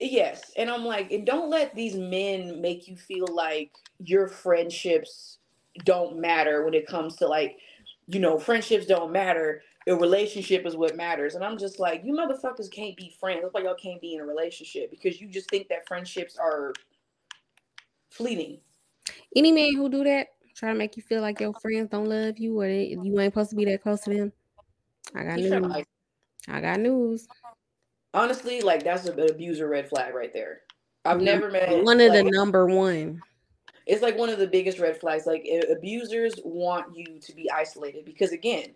Yes. 0.00 0.52
And 0.56 0.68
I'm 0.70 0.84
like, 0.84 1.10
and 1.12 1.24
don't 1.24 1.48
let 1.48 1.74
these 1.74 1.94
men 1.94 2.60
make 2.60 2.88
you 2.88 2.96
feel 2.96 3.26
like 3.30 3.70
your 3.98 4.28
friendships 4.28 5.38
don't 5.84 6.18
matter 6.18 6.64
when 6.64 6.74
it 6.74 6.86
comes 6.86 7.16
to 7.16 7.26
like, 7.26 7.58
you 8.06 8.20
know, 8.20 8.38
friendships 8.38 8.86
don't 8.86 9.12
matter. 9.12 9.62
A 9.88 9.94
relationship 9.94 10.66
is 10.66 10.76
what 10.76 10.96
matters. 10.96 11.34
And 11.34 11.44
I'm 11.44 11.58
just 11.58 11.78
like, 11.78 12.02
you 12.04 12.12
motherfuckers 12.12 12.70
can't 12.70 12.96
be 12.96 13.14
friends. 13.20 13.40
That's 13.42 13.54
why 13.54 13.62
y'all 13.62 13.74
can't 13.74 14.00
be 14.00 14.14
in 14.14 14.20
a 14.20 14.26
relationship 14.26 14.90
because 14.90 15.20
you 15.20 15.28
just 15.28 15.48
think 15.48 15.68
that 15.68 15.86
friendships 15.86 16.36
are 16.36 16.72
fleeting. 18.10 18.58
Any 19.34 19.52
man 19.52 19.76
who 19.76 19.88
do 19.88 20.02
that, 20.04 20.28
try 20.56 20.72
to 20.72 20.78
make 20.78 20.96
you 20.96 21.02
feel 21.02 21.20
like 21.20 21.40
your 21.40 21.52
friends 21.60 21.90
don't 21.90 22.08
love 22.08 22.38
you 22.38 22.60
or 22.60 22.66
they, 22.66 22.96
you 23.00 23.20
ain't 23.20 23.32
supposed 23.32 23.50
to 23.50 23.56
be 23.56 23.64
that 23.66 23.82
close 23.82 24.00
to 24.02 24.10
them. 24.10 24.32
I 25.14 25.22
got 25.22 25.36
news. 25.36 25.84
I 26.48 26.60
got 26.60 26.80
news. 26.80 27.28
Honestly, 28.14 28.62
like 28.62 28.82
that's 28.82 29.06
an 29.06 29.20
abuser 29.20 29.68
red 29.68 29.88
flag 29.88 30.14
right 30.14 30.32
there. 30.32 30.62
I've 31.04 31.18
mm-hmm. 31.18 31.24
never 31.24 31.50
met 31.50 31.84
one 31.84 32.00
of 32.00 32.08
like, 32.08 32.24
the 32.24 32.30
number 32.30 32.66
one 32.66 33.20
it's 33.86 34.02
like 34.02 34.18
one 34.18 34.28
of 34.28 34.38
the 34.38 34.46
biggest 34.46 34.78
red 34.78 34.98
flags. 34.98 35.26
Like 35.26 35.48
abusers 35.70 36.34
want 36.44 36.96
you 36.96 37.18
to 37.20 37.34
be 37.34 37.50
isolated 37.50 38.04
because 38.04 38.32
again, 38.32 38.74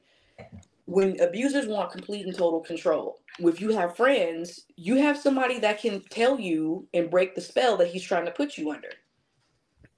when 0.86 1.20
abusers 1.20 1.66
want 1.66 1.92
complete 1.92 2.26
and 2.26 2.36
total 2.36 2.60
control, 2.60 3.20
if 3.38 3.60
you 3.60 3.70
have 3.70 3.96
friends, 3.96 4.66
you 4.76 4.96
have 4.96 5.18
somebody 5.18 5.58
that 5.60 5.80
can 5.80 6.02
tell 6.10 6.38
you 6.38 6.86
and 6.94 7.10
break 7.10 7.34
the 7.34 7.40
spell 7.40 7.76
that 7.76 7.88
he's 7.88 8.02
trying 8.02 8.24
to 8.24 8.30
put 8.30 8.56
you 8.56 8.70
under. 8.70 8.90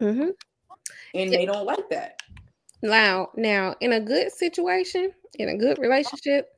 Mm-hmm. 0.00 0.30
And 1.14 1.32
they 1.32 1.46
don't 1.46 1.66
like 1.66 1.88
that. 1.90 2.20
Now, 2.82 3.28
now, 3.36 3.76
in 3.80 3.92
a 3.92 4.00
good 4.00 4.32
situation, 4.32 5.12
in 5.38 5.48
a 5.50 5.56
good 5.56 5.78
relationship, 5.78 6.48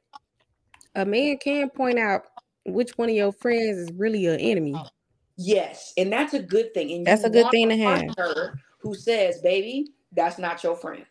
a 0.95 1.05
man 1.05 1.37
can 1.39 1.69
point 1.71 1.99
out 1.99 2.23
which 2.65 2.93
one 2.97 3.11
of 3.11 3.15
your 3.15 3.33
friends 3.33 3.79
is 3.79 3.93
really 3.93 4.27
an 4.27 4.41
enemy. 4.41 4.75
Yes, 5.37 5.93
and 5.97 6.13
that's 6.13 6.35
a 6.35 6.43
good 6.43 6.73
thing. 6.75 6.93
And 6.93 7.07
that's 7.07 7.25
a 7.25 7.31
good 7.31 7.51
thing 7.51 7.69
to 7.69 7.77
have. 7.77 8.15
Her 8.17 8.59
Who 8.79 8.95
says, 8.95 9.41
"Baby, 9.41 9.89
that's 10.13 10.39
not 10.39 10.63
your 10.63 10.77
friend." 10.77 11.05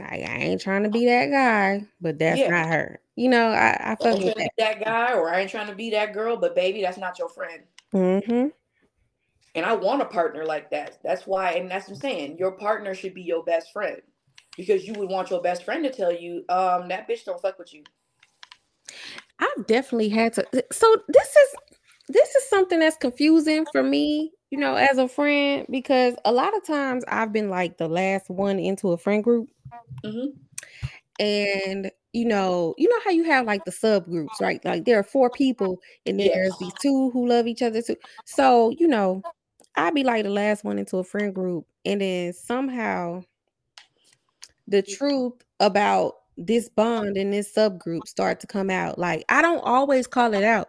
I, 0.00 0.24
I 0.28 0.36
ain't 0.40 0.60
trying 0.60 0.82
to 0.82 0.90
be 0.90 1.06
that 1.06 1.30
guy, 1.30 1.86
but 2.00 2.18
that's 2.18 2.40
yeah. 2.40 2.50
not 2.50 2.66
her. 2.66 3.00
You 3.16 3.28
know, 3.28 3.48
I, 3.48 3.92
I 3.92 3.96
fuck 3.96 4.18
with 4.18 4.34
that. 4.34 4.50
that. 4.58 4.84
guy, 4.84 5.12
or 5.14 5.32
I 5.32 5.40
ain't 5.40 5.50
trying 5.50 5.68
to 5.68 5.74
be 5.74 5.90
that 5.90 6.12
girl, 6.12 6.36
but 6.36 6.56
baby, 6.56 6.82
that's 6.82 6.98
not 6.98 7.18
your 7.18 7.28
friend. 7.28 7.62
Mm-hmm. 7.94 8.48
And 9.54 9.64
I 9.64 9.72
want 9.74 10.02
a 10.02 10.06
partner 10.06 10.44
like 10.44 10.70
that. 10.70 10.98
That's 11.04 11.28
why, 11.28 11.52
and 11.52 11.70
that's 11.70 11.88
what 11.88 11.94
I'm 11.94 12.00
saying. 12.00 12.38
Your 12.38 12.52
partner 12.52 12.92
should 12.92 13.14
be 13.14 13.22
your 13.22 13.44
best 13.44 13.72
friend 13.72 14.02
because 14.56 14.84
you 14.84 14.94
would 14.94 15.08
want 15.08 15.30
your 15.30 15.40
best 15.40 15.64
friend 15.64 15.84
to 15.84 15.90
tell 15.90 16.12
you, 16.12 16.44
um, 16.48 16.88
that 16.88 17.08
bitch 17.08 17.24
don't 17.24 17.40
fuck 17.40 17.58
with 17.58 17.72
you. 17.72 17.84
I've 19.38 19.66
definitely 19.66 20.08
had 20.08 20.32
to. 20.34 20.64
So 20.72 20.96
this 21.08 21.28
is 21.28 21.54
this 22.08 22.34
is 22.34 22.48
something 22.48 22.80
that's 22.80 22.96
confusing 22.96 23.66
for 23.72 23.82
me, 23.82 24.32
you 24.50 24.58
know, 24.58 24.74
as 24.74 24.98
a 24.98 25.08
friend, 25.08 25.66
because 25.70 26.14
a 26.24 26.32
lot 26.32 26.56
of 26.56 26.66
times 26.66 27.04
I've 27.08 27.32
been 27.32 27.48
like 27.48 27.78
the 27.78 27.88
last 27.88 28.28
one 28.28 28.58
into 28.58 28.92
a 28.92 28.98
friend 28.98 29.24
group. 29.24 29.48
Mm-hmm. 30.04 30.38
And 31.20 31.90
you 32.12 32.24
know, 32.24 32.74
you 32.78 32.88
know 32.88 33.00
how 33.04 33.10
you 33.10 33.24
have 33.24 33.46
like 33.46 33.64
the 33.64 33.72
subgroups, 33.72 34.40
right? 34.40 34.64
Like 34.64 34.84
there 34.84 34.98
are 34.98 35.04
four 35.04 35.30
people, 35.30 35.80
and 36.06 36.20
yes. 36.20 36.30
there's 36.32 36.58
these 36.58 36.72
two 36.80 37.10
who 37.10 37.26
love 37.26 37.46
each 37.46 37.62
other 37.62 37.82
too. 37.82 37.96
So, 38.24 38.70
you 38.70 38.86
know, 38.86 39.22
I'd 39.76 39.94
be 39.94 40.04
like 40.04 40.22
the 40.22 40.30
last 40.30 40.62
one 40.62 40.78
into 40.78 40.98
a 40.98 41.04
friend 41.04 41.34
group, 41.34 41.66
and 41.84 42.00
then 42.00 42.32
somehow 42.32 43.24
the 44.68 44.82
truth 44.82 45.34
about 45.60 46.14
this 46.36 46.68
bond 46.68 47.16
in 47.16 47.30
this 47.30 47.52
subgroup 47.52 48.06
start 48.06 48.40
to 48.40 48.46
come 48.46 48.70
out. 48.70 48.98
Like 48.98 49.24
I 49.28 49.42
don't 49.42 49.62
always 49.64 50.06
call 50.06 50.34
it 50.34 50.44
out 50.44 50.68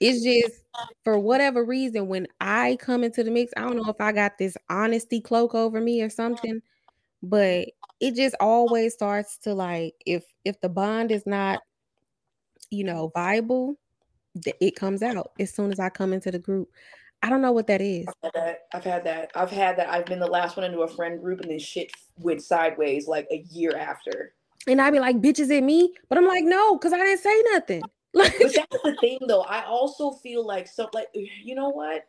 it's 0.00 0.22
just 0.22 0.64
for 1.04 1.18
whatever 1.18 1.64
reason 1.64 2.08
when 2.08 2.26
I 2.40 2.76
come 2.80 3.04
into 3.04 3.24
the 3.24 3.30
mix, 3.30 3.52
I 3.56 3.62
don't 3.62 3.76
know 3.76 3.90
if 3.90 4.00
I 4.00 4.12
got 4.12 4.38
this 4.38 4.56
honesty 4.70 5.20
cloak 5.20 5.54
over 5.54 5.80
me 5.80 6.02
or 6.02 6.10
something, 6.10 6.60
but 7.22 7.68
it 8.00 8.14
just 8.14 8.36
always 8.40 8.94
starts 8.94 9.38
to 9.38 9.54
like 9.54 9.94
if 10.06 10.24
if 10.44 10.60
the 10.60 10.68
bond 10.68 11.10
is 11.10 11.26
not 11.26 11.60
you 12.70 12.84
know, 12.84 13.10
viable, 13.14 13.76
it 14.60 14.76
comes 14.76 15.02
out 15.02 15.32
as 15.38 15.54
soon 15.54 15.72
as 15.72 15.80
I 15.80 15.88
come 15.88 16.12
into 16.12 16.30
the 16.30 16.38
group. 16.38 16.68
I 17.22 17.30
don't 17.30 17.42
know 17.42 17.52
what 17.52 17.66
that 17.66 17.80
is. 17.80 18.06
I've 18.22 18.22
had 18.22 18.32
that. 18.34 18.58
I've 18.72 18.84
had 18.84 19.04
that. 19.04 19.30
I've 19.34 19.50
had 19.50 19.76
that. 19.78 19.88
I've 19.88 20.06
been 20.06 20.20
the 20.20 20.26
last 20.26 20.56
one 20.56 20.64
into 20.64 20.80
a 20.80 20.88
friend 20.88 21.20
group 21.20 21.40
and 21.40 21.50
then 21.50 21.58
shit 21.58 21.90
went 22.16 22.42
sideways 22.42 23.08
like 23.08 23.26
a 23.32 23.44
year 23.50 23.76
after. 23.76 24.34
And 24.68 24.80
I'd 24.80 24.92
be 24.92 25.00
like, 25.00 25.16
bitches 25.16 25.56
at 25.56 25.64
me. 25.64 25.92
But 26.08 26.18
I'm 26.18 26.26
like, 26.26 26.44
no, 26.44 26.76
because 26.76 26.92
I 26.92 26.98
didn't 26.98 27.20
say 27.20 27.42
nothing. 27.52 27.82
Like 28.14 28.34
but 28.38 28.54
that's 28.54 28.82
the 28.82 28.96
thing 29.00 29.18
though. 29.28 29.42
I 29.42 29.64
also 29.64 30.12
feel 30.12 30.46
like 30.46 30.66
so 30.66 30.88
like 30.94 31.08
you 31.14 31.54
know 31.54 31.68
what? 31.68 32.06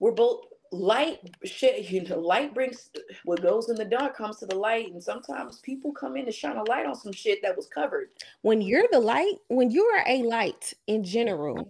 We're 0.00 0.12
both 0.12 0.44
light 0.72 1.18
shit, 1.44 1.90
you 1.90 2.02
know, 2.02 2.18
light 2.18 2.54
brings 2.54 2.90
what 3.24 3.42
goes 3.42 3.68
in 3.68 3.76
the 3.76 3.84
dark 3.84 4.16
comes 4.16 4.38
to 4.38 4.46
the 4.46 4.56
light. 4.56 4.92
And 4.92 5.02
sometimes 5.02 5.60
people 5.60 5.92
come 5.92 6.16
in 6.16 6.26
to 6.26 6.32
shine 6.32 6.56
a 6.56 6.64
light 6.64 6.86
on 6.86 6.94
some 6.94 7.12
shit 7.12 7.40
that 7.42 7.56
was 7.56 7.66
covered. 7.66 8.10
When 8.42 8.60
you're 8.60 8.88
the 8.90 9.00
light, 9.00 9.34
when 9.48 9.70
you 9.70 9.84
are 9.84 10.04
a 10.06 10.22
light 10.22 10.74
in 10.86 11.04
general, 11.04 11.68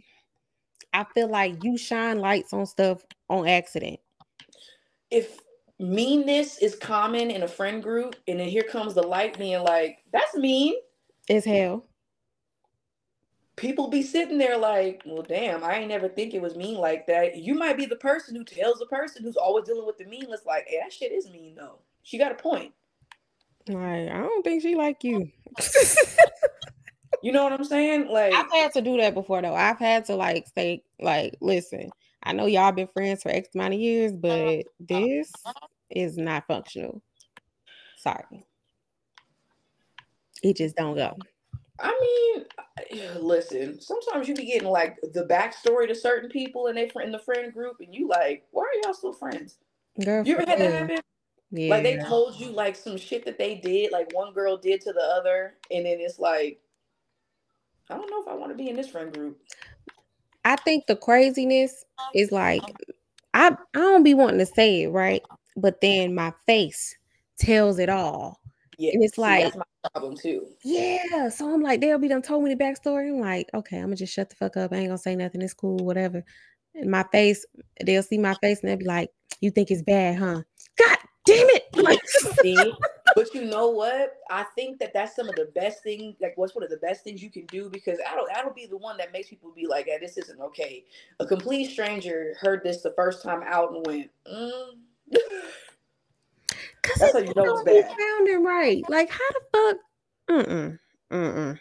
I 0.92 1.04
feel 1.14 1.28
like 1.28 1.62
you 1.62 1.76
shine 1.76 2.18
lights 2.18 2.52
on 2.52 2.66
stuff 2.66 3.04
on 3.28 3.46
accident. 3.46 4.00
If 5.10 5.38
meanness 5.78 6.58
is 6.58 6.74
common 6.74 7.30
in 7.30 7.42
a 7.42 7.48
friend 7.48 7.82
group, 7.82 8.16
and 8.28 8.40
then 8.40 8.48
here 8.48 8.62
comes 8.62 8.94
the 8.94 9.02
light 9.02 9.38
being 9.38 9.62
like, 9.62 9.98
that's 10.12 10.34
mean. 10.34 10.74
As 11.28 11.44
hell. 11.44 11.86
People 13.56 13.88
be 13.88 14.02
sitting 14.02 14.36
there 14.38 14.58
like, 14.58 15.02
well, 15.06 15.22
damn, 15.22 15.64
I 15.64 15.76
ain't 15.76 15.88
never 15.88 16.08
think 16.08 16.34
it 16.34 16.42
was 16.42 16.56
mean 16.56 16.76
like 16.76 17.06
that. 17.06 17.36
You 17.36 17.54
might 17.54 17.78
be 17.78 17.86
the 17.86 17.96
person 17.96 18.36
who 18.36 18.44
tells 18.44 18.78
the 18.78 18.86
person 18.86 19.22
who's 19.22 19.36
always 19.36 19.64
dealing 19.64 19.86
with 19.86 19.96
the 19.96 20.04
meanness, 20.04 20.42
like, 20.46 20.66
hey, 20.68 20.78
that 20.82 20.92
shit 20.92 21.12
is 21.12 21.30
mean 21.30 21.54
though. 21.54 21.78
She 22.02 22.18
got 22.18 22.32
a 22.32 22.36
point. 22.36 22.72
Like, 23.68 24.08
I 24.10 24.18
don't 24.18 24.44
think 24.44 24.62
she 24.62 24.74
like 24.74 25.02
you. 25.02 25.30
You 27.22 27.32
know 27.32 27.42
what 27.42 27.52
I'm 27.54 27.64
saying? 27.64 28.08
Like 28.08 28.34
I've 28.34 28.52
had 28.52 28.72
to 28.74 28.80
do 28.80 28.96
that 28.98 29.14
before 29.14 29.42
though. 29.42 29.54
I've 29.54 29.80
had 29.80 30.04
to 30.06 30.14
like 30.14 30.46
say, 30.54 30.84
like, 31.00 31.36
listen, 31.40 31.90
I 32.22 32.32
know 32.32 32.46
y'all 32.46 32.70
been 32.70 32.86
friends 32.86 33.22
for 33.22 33.30
X 33.30 33.48
amount 33.54 33.74
of 33.74 33.80
years, 33.80 34.12
but 34.16 34.62
this 34.78 35.32
is 35.90 36.16
not 36.16 36.46
functional. 36.46 37.02
Sorry. 37.96 38.46
It 40.42 40.56
just 40.56 40.76
don't 40.76 40.94
go. 40.94 41.16
I 41.78 41.98
mean, 42.00 42.46
listen, 43.20 43.80
sometimes 43.80 44.28
you 44.28 44.34
be 44.34 44.46
getting 44.46 44.68
like 44.68 44.98
the 45.12 45.24
backstory 45.24 45.88
to 45.88 45.94
certain 45.94 46.30
people 46.30 46.68
and 46.68 46.76
they 46.76 46.90
in 47.02 47.12
the 47.12 47.18
friend 47.18 47.52
group, 47.52 47.76
and 47.80 47.94
you 47.94 48.08
like, 48.08 48.44
why 48.50 48.62
are 48.62 48.80
y'all 48.82 48.94
still 48.94 49.12
friends? 49.12 49.56
Girl, 50.02 50.26
you 50.26 50.36
ever 50.36 50.48
had 50.48 50.60
that 50.60 50.72
happen? 50.72 51.00
Yeah. 51.50 51.70
Like 51.74 51.82
they 51.84 51.96
told 51.98 52.38
you 52.40 52.48
like 52.50 52.76
some 52.76 52.96
shit 52.96 53.24
that 53.24 53.38
they 53.38 53.56
did, 53.56 53.92
like 53.92 54.12
one 54.12 54.32
girl 54.32 54.56
did 54.56 54.80
to 54.82 54.92
the 54.92 55.00
other, 55.00 55.54
and 55.70 55.86
then 55.86 55.98
it's 56.00 56.18
like, 56.18 56.60
I 57.90 57.96
don't 57.96 58.10
know 58.10 58.20
if 58.20 58.28
I 58.28 58.34
want 58.34 58.50
to 58.50 58.56
be 58.56 58.68
in 58.68 58.76
this 58.76 58.88
friend 58.88 59.12
group. 59.12 59.38
I 60.44 60.56
think 60.56 60.86
the 60.86 60.96
craziness 60.96 61.84
is 62.14 62.32
like 62.32 62.62
I 63.34 63.48
I 63.48 63.56
don't 63.74 64.02
be 64.02 64.14
wanting 64.14 64.38
to 64.38 64.46
say 64.46 64.82
it, 64.82 64.88
right? 64.88 65.22
But 65.56 65.80
then 65.80 66.14
my 66.14 66.32
face 66.46 66.96
tells 67.38 67.78
it 67.78 67.88
all. 67.88 68.40
Yeah, 68.78 68.92
and 68.92 69.02
it's 69.02 69.18
like 69.18 69.44
that's 69.44 69.56
my 69.56 69.64
problem 69.90 70.16
too. 70.16 70.46
Yeah. 70.62 71.28
So 71.28 71.52
I'm 71.52 71.62
like, 71.62 71.80
they'll 71.80 71.98
be 71.98 72.08
done 72.08 72.22
told 72.22 72.44
me 72.44 72.52
the 72.54 72.62
backstory. 72.62 73.08
I'm 73.08 73.20
like, 73.20 73.48
okay, 73.54 73.78
I'm 73.78 73.84
gonna 73.84 73.96
just 73.96 74.12
shut 74.12 74.30
the 74.30 74.36
fuck 74.36 74.56
up. 74.56 74.72
I 74.72 74.76
ain't 74.76 74.88
gonna 74.88 74.98
say 74.98 75.16
nothing. 75.16 75.42
It's 75.42 75.54
cool, 75.54 75.78
whatever. 75.78 76.22
And 76.74 76.90
my 76.90 77.04
face, 77.10 77.44
they'll 77.84 78.02
see 78.02 78.18
my 78.18 78.34
face 78.42 78.60
and 78.60 78.68
they'll 78.68 78.76
be 78.76 78.84
like, 78.84 79.10
You 79.40 79.50
think 79.50 79.70
it's 79.70 79.82
bad, 79.82 80.18
huh? 80.18 80.42
God 80.78 80.98
damn 81.24 81.48
it. 81.50 81.62
Like, 81.76 82.00
but 83.14 83.34
you 83.34 83.44
know 83.44 83.68
what? 83.68 84.14
I 84.30 84.44
think 84.54 84.78
that 84.78 84.92
that's 84.94 85.14
some 85.14 85.28
of 85.28 85.34
the 85.36 85.50
best 85.54 85.82
thing. 85.82 86.16
Like, 86.20 86.32
what's 86.36 86.54
one 86.54 86.64
of 86.64 86.70
the 86.70 86.78
best 86.78 87.04
things 87.04 87.22
you 87.22 87.30
can 87.30 87.44
do? 87.46 87.68
Because 87.68 87.98
I 88.10 88.14
don't. 88.14 88.28
That'll 88.32 88.52
be 88.52 88.66
the 88.66 88.78
one 88.78 88.96
that 88.96 89.12
makes 89.12 89.28
people 89.28 89.52
be 89.54 89.66
like, 89.66 89.86
"Yeah, 89.86 89.98
this 90.00 90.16
isn't 90.16 90.40
okay." 90.40 90.84
A 91.20 91.26
complete 91.26 91.70
stranger 91.70 92.34
heard 92.40 92.62
this 92.64 92.80
the 92.80 92.94
first 92.96 93.22
time 93.22 93.42
out 93.44 93.72
and 93.72 93.86
went, 93.86 94.10
mm. 94.26 94.70
"That's 96.98 97.12
how 97.12 97.18
you 97.18 97.32
know 97.34 97.58
it's 97.58 97.62
bad." 97.62 97.96
Sounding 97.98 98.44
right? 98.44 98.82
Like, 98.88 99.10
how 99.10 99.30
the 99.30 99.40
fuck? 99.52 99.76
Mm 100.30 100.78
mm 101.12 101.34
mm. 101.34 101.58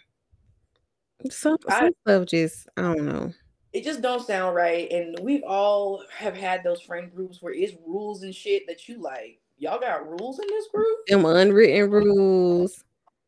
Some, 1.32 1.58
some 1.68 1.86
I, 1.88 1.92
stuff 2.02 2.28
just 2.28 2.68
I 2.78 2.82
don't 2.82 3.06
know 3.06 3.34
it 3.74 3.84
just 3.84 4.02
don't 4.02 4.26
sound 4.26 4.56
right. 4.56 4.90
And 4.90 5.20
we've 5.22 5.44
all 5.44 6.02
have 6.18 6.34
had 6.34 6.64
those 6.64 6.80
friend 6.80 7.14
groups 7.14 7.42
where 7.42 7.54
it's 7.54 7.74
rules 7.86 8.24
and 8.24 8.34
shit 8.34 8.66
that 8.68 8.88
you 8.88 9.02
like 9.02 9.42
y'all 9.58 9.80
got 9.80 10.08
rules 10.08 10.40
in 10.40 10.48
this 10.48 10.68
group? 10.68 10.98
Them 11.08 11.26
unwritten 11.26 11.90
rules. 11.90 12.84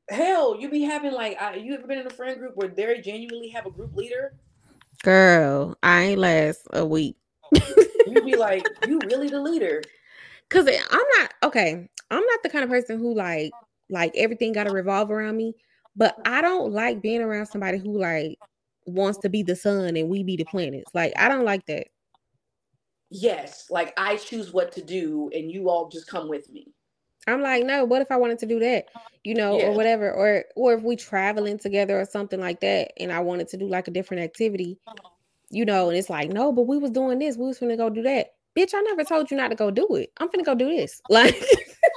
Hell, 0.09 0.57
you 0.59 0.69
be 0.69 0.83
having 0.83 1.11
like, 1.11 1.41
I, 1.41 1.55
you 1.55 1.73
ever 1.73 1.85
been 1.85 1.99
in 1.99 2.07
a 2.07 2.11
friend 2.11 2.39
group 2.39 2.55
where 2.55 2.69
they 2.69 3.01
genuinely 3.01 3.49
have 3.49 3.65
a 3.65 3.71
group 3.71 3.95
leader? 3.95 4.35
Girl, 5.03 5.77
I 5.83 6.03
ain't 6.03 6.19
last 6.19 6.61
a 6.71 6.85
week. 6.85 7.17
you 8.07 8.23
be 8.23 8.35
like, 8.35 8.65
you 8.87 8.99
really 9.05 9.27
the 9.27 9.41
leader? 9.41 9.81
Cause 10.49 10.67
I'm 10.67 11.05
not 11.19 11.33
okay. 11.43 11.89
I'm 12.09 12.25
not 12.25 12.43
the 12.43 12.49
kind 12.49 12.63
of 12.63 12.69
person 12.69 12.99
who 12.99 13.13
like 13.13 13.51
like 13.89 14.13
everything 14.15 14.53
got 14.53 14.65
to 14.65 14.73
revolve 14.73 15.11
around 15.11 15.37
me. 15.37 15.53
But 15.95 16.15
I 16.25 16.41
don't 16.41 16.71
like 16.71 17.01
being 17.01 17.21
around 17.21 17.47
somebody 17.47 17.79
who 17.79 17.99
like 17.99 18.37
wants 18.85 19.17
to 19.19 19.29
be 19.29 19.43
the 19.43 19.55
sun 19.55 19.97
and 19.97 20.09
we 20.09 20.23
be 20.23 20.37
the 20.37 20.45
planets. 20.45 20.91
Like 20.93 21.13
I 21.17 21.27
don't 21.27 21.45
like 21.45 21.65
that 21.65 21.87
yes, 23.09 23.67
like 23.69 23.93
I 23.97 24.17
choose 24.17 24.51
what 24.51 24.71
to 24.73 24.81
do 24.81 25.29
and 25.33 25.51
you 25.51 25.69
all 25.69 25.89
just 25.89 26.07
come 26.07 26.27
with 26.27 26.49
me. 26.51 26.67
I'm 27.27 27.41
like, 27.41 27.65
no, 27.65 27.83
what 27.83 28.01
if 28.01 28.09
I 28.09 28.15
wanted 28.15 28.39
to 28.39 28.45
do 28.45 28.59
that? 28.59 28.85
You 29.23 29.35
know, 29.35 29.57
yeah. 29.57 29.65
or 29.65 29.71
whatever, 29.73 30.11
or 30.11 30.45
or 30.55 30.73
if 30.75 30.83
we 30.83 30.95
traveling 30.95 31.57
together 31.57 31.99
or 31.99 32.05
something 32.05 32.39
like 32.39 32.61
that, 32.61 32.91
and 32.97 33.11
I 33.11 33.19
wanted 33.19 33.49
to 33.49 33.57
do 33.57 33.67
like 33.67 33.87
a 33.89 33.91
different 33.91 34.23
activity, 34.23 34.77
you 35.49 35.65
know, 35.65 35.89
and 35.89 35.97
it's 35.97 36.09
like, 36.09 36.31
no, 36.31 36.53
but 36.53 36.67
we 36.67 36.77
was 36.77 36.91
doing 36.91 37.19
this, 37.19 37.35
we 37.35 37.47
was 37.47 37.59
gonna 37.59 37.75
go 37.75 37.89
do 37.89 38.03
that 38.03 38.27
bitch, 38.57 38.73
I 38.73 38.81
never 38.81 39.03
told 39.03 39.29
you 39.29 39.37
not 39.37 39.49
to 39.49 39.55
go 39.55 39.69
do 39.69 39.87
it. 39.95 40.11
I'm 40.17 40.29
finna 40.29 40.43
go 40.43 40.55
do 40.55 40.67
this. 40.69 41.01
Like, 41.09 41.41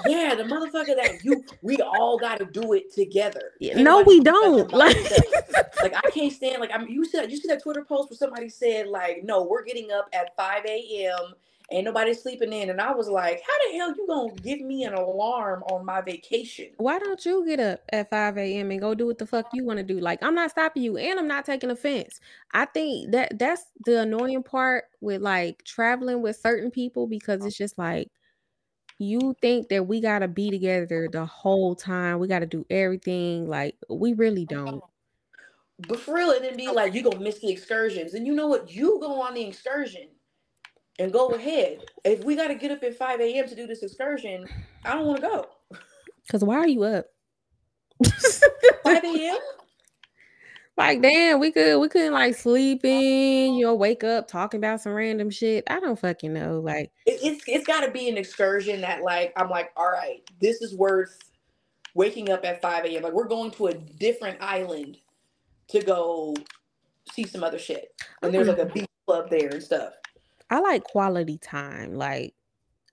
yeah, 0.07 0.35
the 0.35 0.45
motherfucker 0.45 0.97
that 0.97 1.23
you, 1.23 1.45
we 1.61 1.77
all 1.79 2.19
got 2.19 2.39
to 2.39 2.47
do 2.47 2.73
it 2.73 2.93
together. 2.95 3.53
Yeah, 3.61 3.83
no, 3.83 4.03
we 4.03 4.21
don't. 4.21 4.73
Like, 4.73 4.97
like 5.83 5.95
I 5.95 6.11
can't 6.11 6.33
stand. 6.33 6.61
Like, 6.61 6.71
I 6.73 6.79
mean, 6.79 6.91
you 6.91 7.05
said 7.05 7.31
you 7.31 7.37
see 7.37 7.49
that 7.49 7.63
Twitter 7.63 7.85
post 7.85 8.09
where 8.09 8.17
somebody 8.17 8.49
said 8.49 8.87
like, 8.87 9.25
no, 9.25 9.43
we're 9.43 9.65
getting 9.65 9.91
up 9.91 10.09
at 10.15 10.35
5 10.37 10.65
a.m 10.65 11.35
ain't 11.71 11.85
nobody 11.85 12.15
sleeping 12.15 12.53
in. 12.53 12.71
And 12.71 12.81
I 12.81 12.93
was 12.93 13.09
like, 13.09 13.43
how 13.47 13.71
the 13.71 13.79
hell 13.79 13.95
you 13.95 14.07
gonna 14.07 14.35
give 14.35 14.61
me 14.61 14.85
an 14.85 14.95
alarm 14.95 15.63
on 15.65 15.85
my 15.85 16.01
vacation? 16.01 16.71
Why 16.77 16.99
don't 16.99 17.25
you 17.25 17.47
get 17.47 17.61
up 17.61 17.81
at 17.93 18.11
5 18.11 18.39
a.m. 18.39 18.71
and 18.71 18.81
go 18.81 18.95
do 18.95 19.07
what 19.07 19.19
the 19.19 19.27
fuck 19.27 19.47
you 19.53 19.65
want 19.65 19.79
to 19.79 19.85
do? 19.85 20.01
Like, 20.01 20.23
I'm 20.23 20.35
not 20.35 20.51
stopping 20.51 20.83
you 20.83 20.97
and 20.97 21.19
I'm 21.19 21.29
not 21.29 21.45
taking 21.45 21.71
offense. 21.71 22.21
I 22.53 22.65
think 22.67 23.13
that 23.13 23.39
that's 23.39 23.65
the 23.85 24.01
annoying 24.01 24.43
part 24.43 24.85
with 25.01 25.23
like 25.23 25.63
traveling 25.65 26.23
with 26.23 26.37
certain 26.37 26.71
people 26.71 27.07
because 27.07 27.45
it's 27.45 27.57
just 27.57 27.79
like 27.79 28.09
you 28.99 29.35
think 29.41 29.69
that 29.69 29.87
we 29.87 30.01
gotta 30.01 30.29
be 30.29 30.51
together 30.51 31.09
the 31.11 31.25
whole 31.25 31.75
time. 31.75 32.19
We 32.19 32.29
gotta 32.29 32.47
do 32.47 32.67
everything. 32.69 33.49
Like, 33.49 33.77
we 33.89 34.13
really 34.13 34.45
don't. 34.45 34.83
But 35.89 36.01
for 36.01 36.17
real, 36.17 36.33
and 36.33 36.45
then 36.45 36.57
be 36.57 36.69
like, 36.69 36.93
you 36.93 37.03
gonna 37.03 37.21
miss 37.21 37.39
the 37.39 37.51
excursions. 37.51 38.13
And 38.13 38.27
you 38.27 38.35
know 38.35 38.49
what? 38.49 38.71
You 38.71 38.99
go 39.01 39.23
on 39.23 39.33
the 39.33 39.47
excursion 39.47 40.09
and 40.99 41.13
go 41.13 41.29
ahead. 41.29 41.85
If 42.05 42.25
we 42.25 42.37
got 42.37 42.49
to 42.49 42.55
get 42.55 42.71
up 42.71 42.83
at 42.83 42.97
5 42.97 43.21
a.m. 43.21 43.49
to 43.49 43.55
do 43.55 43.67
this 43.67 43.83
excursion, 43.83 44.47
I 44.85 44.95
don't 44.95 45.07
want 45.07 45.21
to 45.21 45.27
go. 45.27 45.47
Because 46.27 46.45
why 46.45 46.57
are 46.57 46.69
you 46.69 46.83
up? 46.83 47.07
5 48.85 49.05
a.m.? 49.05 49.39
Like, 50.77 51.03
damn, 51.03 51.41
we 51.41 51.53
could 51.53 51.79
we 51.79 51.91
couldn't 51.91 52.15
like 52.15 52.35
sleep 52.35 52.87
in, 52.87 53.51
uh-huh. 53.51 53.59
you 53.59 53.67
know, 53.67 53.75
wake 53.75 54.03
up 54.03 54.29
talking 54.29 54.59
about 54.59 54.81
some 54.81 54.95
random 54.95 55.29
shit. 55.29 55.65
I 55.69 55.79
don't 55.79 55.99
fucking 55.99 56.33
know. 56.33 56.61
Like 56.61 56.91
it, 57.05 57.21
it's 57.23 57.45
it's 57.47 57.67
gotta 57.67 57.91
be 57.91 58.09
an 58.09 58.17
excursion 58.17 58.81
that 58.81 59.03
like 59.03 59.35
I'm 59.37 59.51
like, 59.51 59.73
all 59.77 59.91
right, 59.91 60.23
this 60.41 60.63
is 60.63 60.75
worth 60.75 61.19
waking 61.95 62.31
up 62.31 62.47
at 62.47 62.63
5 62.63 62.87
a.m. 62.87 63.03
Like 63.03 63.13
we're 63.13 63.29
going 63.29 63.51
to 63.53 63.67
a 63.67 63.75
different 63.75 64.41
island 64.41 64.97
to 65.69 65.83
go 65.83 66.35
see 67.13 67.25
some 67.25 67.45
other 67.45 67.59
shit. 67.59 67.89
And 68.23 68.33
there's 68.33 68.49
like 68.49 68.59
a 68.59 68.65
mm-hmm. 68.65 68.81
beach 68.81 68.89
club 69.07 69.29
there 69.29 69.51
and 69.51 69.63
stuff. 69.63 69.93
I 70.51 70.61
like 70.61 70.85
quality 70.85 71.39
time. 71.39 71.95
Like 71.95 72.35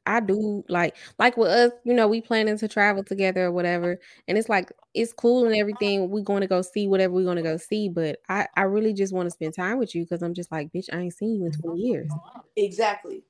I 0.08 0.22
do 0.22 0.64
like 0.70 0.96
like 1.20 1.38
with 1.38 1.50
us, 1.50 1.72
you 1.84 1.94
know, 1.94 2.08
we 2.08 2.22
planning 2.22 2.58
to 2.58 2.68
travel 2.68 3.04
together 3.04 3.46
or 3.46 3.52
whatever. 3.52 4.00
And 4.28 4.38
it's 4.38 4.50
like 4.50 4.72
it's 4.94 5.14
cool 5.14 5.46
and 5.46 5.56
everything. 5.56 6.10
We're 6.10 6.24
going 6.24 6.42
to 6.42 6.48
go 6.48 6.62
see 6.62 6.88
whatever 6.88 7.14
we're 7.14 7.26
going 7.26 7.38
to 7.38 7.44
go 7.44 7.58
see. 7.58 7.90
But 7.90 8.20
I, 8.30 8.48
I 8.56 8.62
really 8.62 8.94
just 8.94 9.14
want 9.14 9.28
to 9.28 9.32
spend 9.32 9.54
time 9.54 9.78
with 9.78 9.94
you 9.94 10.04
because 10.04 10.24
I'm 10.24 10.34
just 10.34 10.52
like, 10.52 10.72
bitch, 10.72 10.88
I 10.94 11.00
ain't 11.00 11.14
seen 11.14 11.36
you 11.36 11.46
in 11.46 11.52
20 11.52 11.80
years. 11.80 12.12
Exactly. 12.56 13.24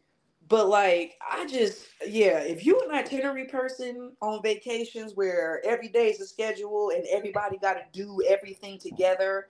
But 0.48 0.70
like 0.70 1.16
I 1.30 1.46
just 1.48 1.86
yeah, 2.06 2.40
if 2.40 2.66
you 2.66 2.80
an 2.82 2.96
itinerary 2.96 3.46
person 3.46 4.14
on 4.22 4.42
vacations 4.44 5.14
where 5.16 5.62
every 5.66 5.90
day 5.90 6.10
is 6.10 6.22
a 6.22 6.28
schedule 6.28 6.92
and 6.92 7.06
everybody 7.12 7.58
got 7.58 7.74
to 7.74 7.84
do 7.92 8.22
everything 8.28 8.78
together, 8.78 9.50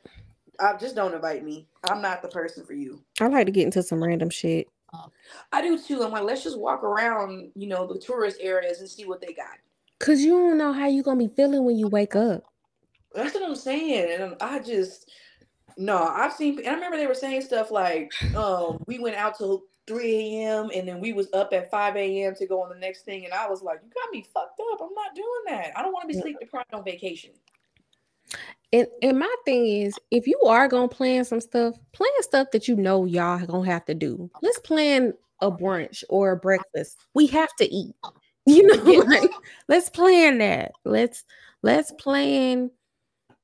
I 0.59 0.75
just 0.77 0.95
don't 0.95 1.13
invite 1.13 1.43
me. 1.43 1.67
I'm 1.89 2.01
not 2.01 2.21
the 2.21 2.27
person 2.29 2.65
for 2.65 2.73
you. 2.73 3.03
I 3.19 3.27
like 3.27 3.45
to 3.45 3.51
get 3.51 3.65
into 3.65 3.83
some 3.83 4.03
random 4.03 4.29
shit. 4.29 4.67
I 5.51 5.61
do 5.61 5.77
too. 5.77 6.03
I'm 6.03 6.11
like, 6.11 6.23
let's 6.23 6.43
just 6.43 6.59
walk 6.59 6.83
around, 6.83 7.51
you 7.55 7.67
know, 7.67 7.85
the 7.85 7.99
tourist 7.99 8.37
areas 8.39 8.79
and 8.79 8.89
see 8.89 9.05
what 9.05 9.21
they 9.21 9.33
got. 9.33 9.57
Cause 9.99 10.21
you 10.21 10.31
don't 10.31 10.57
know 10.57 10.73
how 10.73 10.87
you're 10.87 11.03
gonna 11.03 11.27
be 11.27 11.33
feeling 11.35 11.65
when 11.65 11.77
you 11.77 11.87
wake 11.87 12.15
up. 12.15 12.43
That's 13.13 13.33
what 13.33 13.43
I'm 13.43 13.55
saying, 13.55 14.21
and 14.21 14.35
I 14.41 14.59
just, 14.59 15.09
No, 15.77 15.97
I've 15.97 16.33
seen, 16.33 16.57
and 16.59 16.67
I 16.67 16.73
remember 16.73 16.97
they 16.97 17.07
were 17.07 17.13
saying 17.13 17.41
stuff 17.41 17.69
like, 17.71 18.11
um, 18.35 18.79
we 18.87 18.99
went 18.99 19.15
out 19.15 19.37
till 19.37 19.63
3 19.87 20.15
a.m. 20.15 20.69
and 20.73 20.87
then 20.87 20.99
we 20.99 21.13
was 21.13 21.27
up 21.33 21.53
at 21.53 21.69
5 21.69 21.95
a.m. 21.95 22.35
to 22.35 22.45
go 22.47 22.61
on 22.61 22.69
the 22.69 22.75
next 22.75 23.03
thing. 23.03 23.25
And 23.25 23.33
I 23.33 23.47
was 23.47 23.61
like, 23.61 23.79
you 23.83 23.89
got 23.89 24.11
me 24.11 24.25
fucked 24.33 24.59
up. 24.71 24.81
I'm 24.81 24.93
not 24.93 25.15
doing 25.15 25.27
that. 25.47 25.71
I 25.77 25.81
don't 25.81 25.93
want 25.93 26.09
to 26.09 26.15
be 26.15 26.19
sleep 26.19 26.37
deprived 26.39 26.73
on 26.73 26.83
vacation. 26.83 27.31
And 28.73 28.87
and 29.01 29.19
my 29.19 29.35
thing 29.45 29.67
is, 29.67 29.97
if 30.11 30.27
you 30.27 30.39
are 30.45 30.67
gonna 30.67 30.87
plan 30.87 31.23
some 31.23 31.39
stuff, 31.39 31.75
plan 31.93 32.09
stuff 32.19 32.49
that 32.51 32.67
you 32.67 32.75
know 32.75 33.05
y'all 33.05 33.45
gonna 33.45 33.65
have 33.69 33.85
to 33.85 33.95
do. 33.95 34.29
Let's 34.41 34.59
plan 34.59 35.13
a 35.41 35.51
brunch 35.51 36.03
or 36.09 36.31
a 36.31 36.37
breakfast. 36.37 36.97
We 37.13 37.27
have 37.27 37.53
to 37.59 37.65
eat. 37.73 37.95
You 38.49 38.65
know, 38.65 39.01
like, 39.01 39.29
let's 39.67 39.89
plan 39.89 40.37
that. 40.37 40.71
Let's 40.85 41.25
let's 41.63 41.91
plan. 41.99 42.71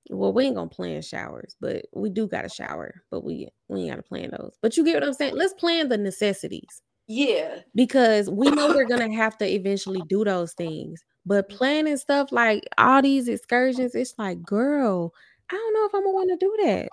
Well, 0.09 0.31
we 0.31 0.45
ain't 0.45 0.55
gonna 0.55 0.69
plan 0.69 1.01
showers, 1.01 1.57
but 1.59 1.87
we 1.93 2.09
do 2.09 2.25
got 2.25 2.45
a 2.45 2.49
shower, 2.49 3.03
but 3.11 3.21
we 3.21 3.49
we 3.67 3.81
ain't 3.81 3.89
gotta 3.89 4.03
plan 4.03 4.31
those. 4.31 4.55
But 4.61 4.77
you 4.77 4.85
get 4.85 4.93
what 4.93 5.03
I'm 5.03 5.13
saying? 5.13 5.35
Let's 5.35 5.55
plan 5.55 5.89
the 5.89 5.97
necessities. 5.97 6.81
Yeah. 7.09 7.59
Because 7.75 8.29
we 8.29 8.49
know 8.51 8.69
we're 8.69 8.87
gonna 8.87 9.13
have 9.13 9.37
to 9.39 9.45
eventually 9.45 10.01
do 10.07 10.23
those 10.23 10.53
things. 10.53 11.03
But 11.25 11.49
planning 11.49 11.97
stuff 11.97 12.31
like 12.31 12.63
all 12.77 13.01
these 13.01 13.27
excursions, 13.27 13.95
it's 13.95 14.13
like, 14.17 14.41
girl, 14.43 15.13
I 15.49 15.55
don't 15.55 15.73
know 15.73 15.85
if 15.85 15.95
I'm 15.95 16.03
gonna 16.03 16.13
want 16.13 16.29
to 16.31 16.45
do 16.45 16.57
that. 16.65 16.89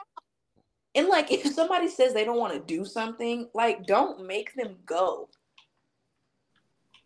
And 0.95 1.09
like, 1.09 1.31
if 1.33 1.53
somebody 1.53 1.89
says 1.89 2.13
they 2.13 2.25
don't 2.25 2.39
want 2.39 2.53
to 2.53 2.61
do 2.61 2.85
something, 2.85 3.49
like, 3.55 3.87
don't 3.87 4.27
make 4.27 4.55
them 4.55 4.77
go. 4.87 5.29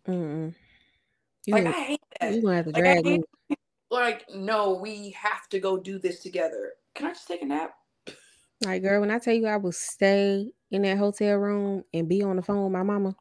Mm. 0.08 0.54
like, 1.48 1.66
I 1.66 1.72
hate 1.72 2.00
that. 2.20 2.34
You 2.34 2.42
gonna 2.42 2.56
have 2.56 2.64
to 2.66 2.70
like, 2.72 2.82
drag 2.82 3.04
me. 3.04 3.22
Like, 3.90 4.24
no, 4.34 4.74
we 4.74 5.10
have 5.10 5.48
to 5.50 5.60
go 5.60 5.78
do 5.78 5.98
this 5.98 6.20
together. 6.20 6.72
Can 6.94 7.06
I 7.06 7.10
just 7.10 7.28
take 7.28 7.42
a 7.42 7.46
nap? 7.46 7.74
Like, 8.62 8.82
girl, 8.82 9.00
when 9.00 9.10
I 9.10 9.18
tell 9.18 9.34
you 9.34 9.46
I 9.46 9.56
will 9.56 9.72
stay 9.72 10.50
in 10.70 10.82
that 10.82 10.98
hotel 10.98 11.36
room 11.36 11.84
and 11.92 12.08
be 12.08 12.22
on 12.22 12.36
the 12.36 12.42
phone 12.42 12.64
with 12.64 12.72
my 12.72 12.82
mama. 12.82 13.14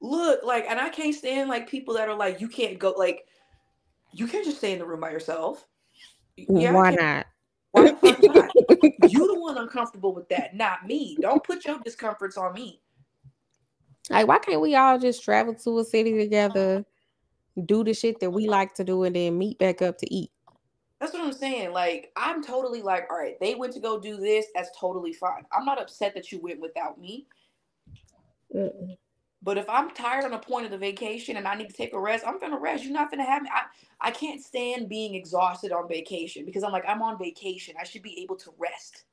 Look, 0.00 0.40
like, 0.42 0.64
and 0.68 0.80
I 0.80 0.88
can't 0.88 1.14
stand 1.14 1.48
like 1.48 1.68
people 1.68 1.94
that 1.94 2.08
are 2.08 2.16
like, 2.16 2.40
you 2.40 2.48
can't 2.48 2.78
go, 2.78 2.94
like, 2.96 3.26
you 4.12 4.26
can't 4.26 4.44
just 4.44 4.58
stay 4.58 4.72
in 4.72 4.78
the 4.78 4.86
room 4.86 5.00
by 5.00 5.10
yourself. 5.10 5.66
Yeah, 6.36 6.72
Why 6.72 6.90
not? 6.92 7.26
Why 7.72 7.90
the 7.90 7.96
fuck 7.96 8.22
not? 8.22 8.50
you 9.10 9.26
the 9.26 9.40
one 9.40 9.58
uncomfortable 9.58 10.14
with 10.14 10.28
that, 10.30 10.56
not 10.56 10.86
me. 10.86 11.16
Don't 11.20 11.44
put 11.44 11.64
your 11.64 11.78
discomforts 11.80 12.36
on 12.36 12.54
me. 12.54 12.80
Like, 14.08 14.26
why 14.26 14.38
can't 14.38 14.60
we 14.60 14.74
all 14.74 14.98
just 14.98 15.22
travel 15.22 15.54
to 15.54 15.78
a 15.78 15.84
city 15.84 16.16
together, 16.18 16.84
do 17.66 17.84
the 17.84 17.94
shit 17.94 18.18
that 18.20 18.30
we 18.30 18.48
like 18.48 18.74
to 18.74 18.84
do, 18.84 19.04
and 19.04 19.14
then 19.14 19.38
meet 19.38 19.58
back 19.58 19.82
up 19.82 19.98
to 19.98 20.12
eat? 20.12 20.32
That's 20.98 21.12
what 21.12 21.22
I'm 21.22 21.32
saying. 21.32 21.72
Like, 21.72 22.10
I'm 22.16 22.42
totally 22.42 22.82
like, 22.82 23.06
all 23.10 23.18
right, 23.18 23.38
they 23.40 23.54
went 23.54 23.72
to 23.74 23.80
go 23.80 24.00
do 24.00 24.16
this. 24.16 24.46
That's 24.54 24.70
totally 24.76 25.12
fine. 25.12 25.44
I'm 25.56 25.64
not 25.64 25.80
upset 25.80 26.14
that 26.14 26.32
you 26.32 26.40
went 26.40 26.60
without 26.60 27.00
me. 27.00 27.26
Mm-mm. 28.54 28.96
But 29.42 29.56
if 29.56 29.68
I'm 29.68 29.90
tired 29.90 30.24
on 30.24 30.34
a 30.34 30.38
point 30.38 30.66
of 30.66 30.70
the 30.70 30.78
vacation 30.78 31.36
and 31.36 31.48
I 31.48 31.54
need 31.54 31.68
to 31.68 31.74
take 31.74 31.94
a 31.94 32.00
rest, 32.00 32.24
I'm 32.26 32.38
gonna 32.38 32.58
rest. 32.58 32.84
You're 32.84 32.92
not 32.92 33.10
gonna 33.10 33.24
have 33.24 33.42
me. 33.42 33.48
I, 33.52 34.08
I 34.08 34.10
can't 34.10 34.42
stand 34.42 34.88
being 34.88 35.14
exhausted 35.14 35.72
on 35.72 35.88
vacation 35.88 36.44
because 36.44 36.62
I'm 36.62 36.72
like, 36.72 36.84
I'm 36.86 37.02
on 37.02 37.18
vacation. 37.18 37.74
I 37.80 37.84
should 37.84 38.02
be 38.02 38.20
able 38.22 38.36
to 38.36 38.50
rest. 38.58 39.04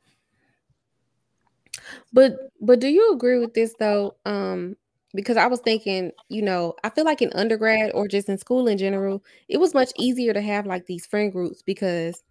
But 2.11 2.35
but 2.59 2.79
do 2.79 2.87
you 2.87 3.13
agree 3.13 3.39
with 3.39 3.53
this 3.53 3.73
though? 3.79 4.15
Um, 4.25 4.75
because 5.13 5.37
I 5.37 5.47
was 5.47 5.61
thinking, 5.61 6.11
you 6.29 6.41
know, 6.41 6.75
I 6.83 6.89
feel 6.89 7.05
like 7.05 7.21
in 7.21 7.31
undergrad 7.33 7.91
or 7.93 8.07
just 8.07 8.27
in 8.27 8.37
school 8.37 8.67
in 8.67 8.77
general, 8.77 9.23
it 9.47 9.57
was 9.57 9.73
much 9.73 9.91
easier 9.97 10.33
to 10.33 10.41
have 10.41 10.65
like 10.65 10.85
these 10.85 11.05
friend 11.05 11.31
groups 11.31 11.61
because 11.61 12.21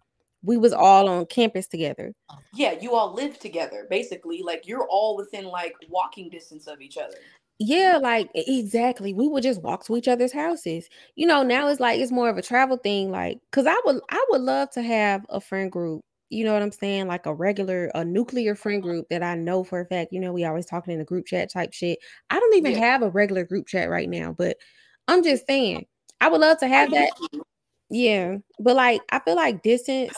we 0.43 0.57
was 0.57 0.73
all 0.73 1.09
on 1.09 1.25
campus 1.25 1.67
together. 1.67 2.13
Yeah, 2.53 2.73
you 2.79 2.93
all 2.93 3.13
live 3.13 3.39
together, 3.39 3.87
basically. 3.89 4.41
Like 4.43 4.67
you're 4.67 4.87
all 4.87 5.17
within 5.17 5.45
like 5.45 5.75
walking 5.89 6.29
distance 6.29 6.67
of 6.67 6.81
each 6.81 6.97
other. 6.97 7.15
Yeah, 7.59 7.97
like 8.01 8.29
exactly. 8.35 9.13
We 9.13 9.27
would 9.27 9.41
just 9.41 9.63
walk 9.63 9.83
to 9.85 9.97
each 9.97 10.07
other's 10.07 10.33
houses. 10.33 10.87
You 11.15 11.25
know, 11.25 11.41
now 11.41 11.67
it's 11.67 11.79
like 11.79 11.99
it's 11.99 12.11
more 12.11 12.29
of 12.29 12.37
a 12.37 12.41
travel 12.41 12.77
thing. 12.77 13.09
Like, 13.09 13.39
cause 13.51 13.65
I 13.67 13.79
would 13.85 13.99
I 14.09 14.25
would 14.29 14.41
love 14.41 14.69
to 14.71 14.83
have 14.83 15.25
a 15.29 15.41
friend 15.41 15.71
group. 15.71 16.01
You 16.29 16.43
know 16.43 16.53
what 16.53 16.61
I'm 16.61 16.71
saying? 16.71 17.07
Like 17.07 17.25
a 17.25 17.33
regular, 17.33 17.89
a 17.95 18.05
nuclear 18.05 18.53
friend 18.53 18.83
group 18.83 19.07
that 19.09 19.23
I 19.23 19.35
know 19.35 19.63
for 19.63 19.81
a 19.81 19.85
fact. 19.85 20.13
You 20.13 20.19
know, 20.19 20.33
we 20.33 20.45
always 20.45 20.67
talking 20.67 20.93
in 20.93 20.99
the 20.99 21.05
group 21.05 21.25
chat 21.25 21.51
type 21.51 21.73
shit. 21.73 21.97
I 22.29 22.39
don't 22.39 22.55
even 22.55 22.73
yeah. 22.73 22.79
have 22.79 23.01
a 23.01 23.09
regular 23.09 23.43
group 23.43 23.65
chat 23.67 23.89
right 23.89 24.09
now, 24.09 24.33
but 24.37 24.57
I'm 25.07 25.23
just 25.23 25.47
saying 25.47 25.87
I 26.21 26.27
would 26.29 26.41
love 26.41 26.59
to 26.59 26.67
have 26.67 26.91
that. 26.91 27.09
Yeah, 27.89 28.37
but 28.59 28.75
like 28.75 29.01
I 29.11 29.19
feel 29.19 29.35
like 29.35 29.63
distance 29.63 30.15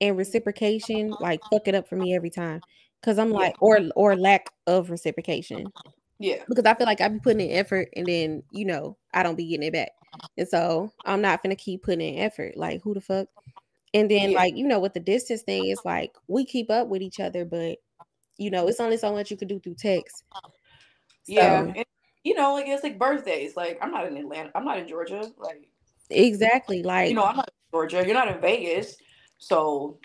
and 0.00 0.16
reciprocation 0.16 1.14
like 1.20 1.40
fuck 1.50 1.66
it 1.66 1.74
up 1.74 1.88
for 1.88 1.96
me 1.96 2.14
every 2.14 2.30
time 2.30 2.60
because 3.00 3.18
I'm 3.18 3.30
like, 3.30 3.56
or 3.60 3.80
or 3.96 4.14
lack 4.14 4.50
of 4.68 4.90
reciprocation. 4.90 5.66
Yeah. 6.18 6.42
Because 6.48 6.64
I 6.64 6.74
feel 6.74 6.86
like 6.86 7.00
I 7.00 7.08
be 7.08 7.18
putting 7.18 7.48
in 7.48 7.56
effort 7.56 7.88
and 7.94 8.06
then, 8.06 8.42
you 8.50 8.64
know, 8.64 8.96
I 9.12 9.22
don't 9.22 9.36
be 9.36 9.46
getting 9.46 9.66
it 9.66 9.72
back. 9.72 9.92
And 10.38 10.48
so 10.48 10.92
I'm 11.04 11.20
not 11.20 11.42
gonna 11.42 11.56
keep 11.56 11.82
putting 11.82 12.14
in 12.14 12.22
effort. 12.22 12.56
Like 12.56 12.82
who 12.82 12.94
the 12.94 13.00
fuck? 13.00 13.28
And 13.94 14.10
then 14.10 14.30
yeah. 14.30 14.36
like, 14.38 14.56
you 14.56 14.66
know, 14.66 14.78
with 14.78 14.94
the 14.94 15.00
distance 15.00 15.42
thing, 15.42 15.66
it's 15.66 15.84
like 15.84 16.12
we 16.28 16.44
keep 16.44 16.70
up 16.70 16.88
with 16.88 17.02
each 17.02 17.20
other, 17.20 17.44
but 17.44 17.78
you 18.38 18.50
know, 18.50 18.68
it's 18.68 18.80
only 18.80 18.96
so 18.96 19.12
much 19.12 19.30
you 19.30 19.36
can 19.36 19.48
do 19.48 19.60
through 19.60 19.74
text. 19.74 20.24
So, 20.32 20.40
yeah. 21.26 21.60
And, 21.60 21.84
you 22.22 22.34
know, 22.34 22.54
like 22.54 22.66
it's 22.66 22.82
like 22.82 22.98
birthdays. 22.98 23.56
Like 23.56 23.78
I'm 23.82 23.90
not 23.90 24.06
in 24.06 24.16
Atlanta, 24.16 24.50
I'm 24.54 24.64
not 24.64 24.78
in 24.78 24.88
Georgia. 24.88 25.30
Like 25.38 25.68
exactly. 26.10 26.82
Like 26.82 27.08
you 27.10 27.14
know, 27.14 27.24
I'm 27.24 27.36
not 27.36 27.48
in 27.48 27.76
Georgia, 27.76 28.04
you're 28.04 28.14
not 28.14 28.28
in 28.28 28.40
Vegas. 28.40 28.96
So 29.38 29.98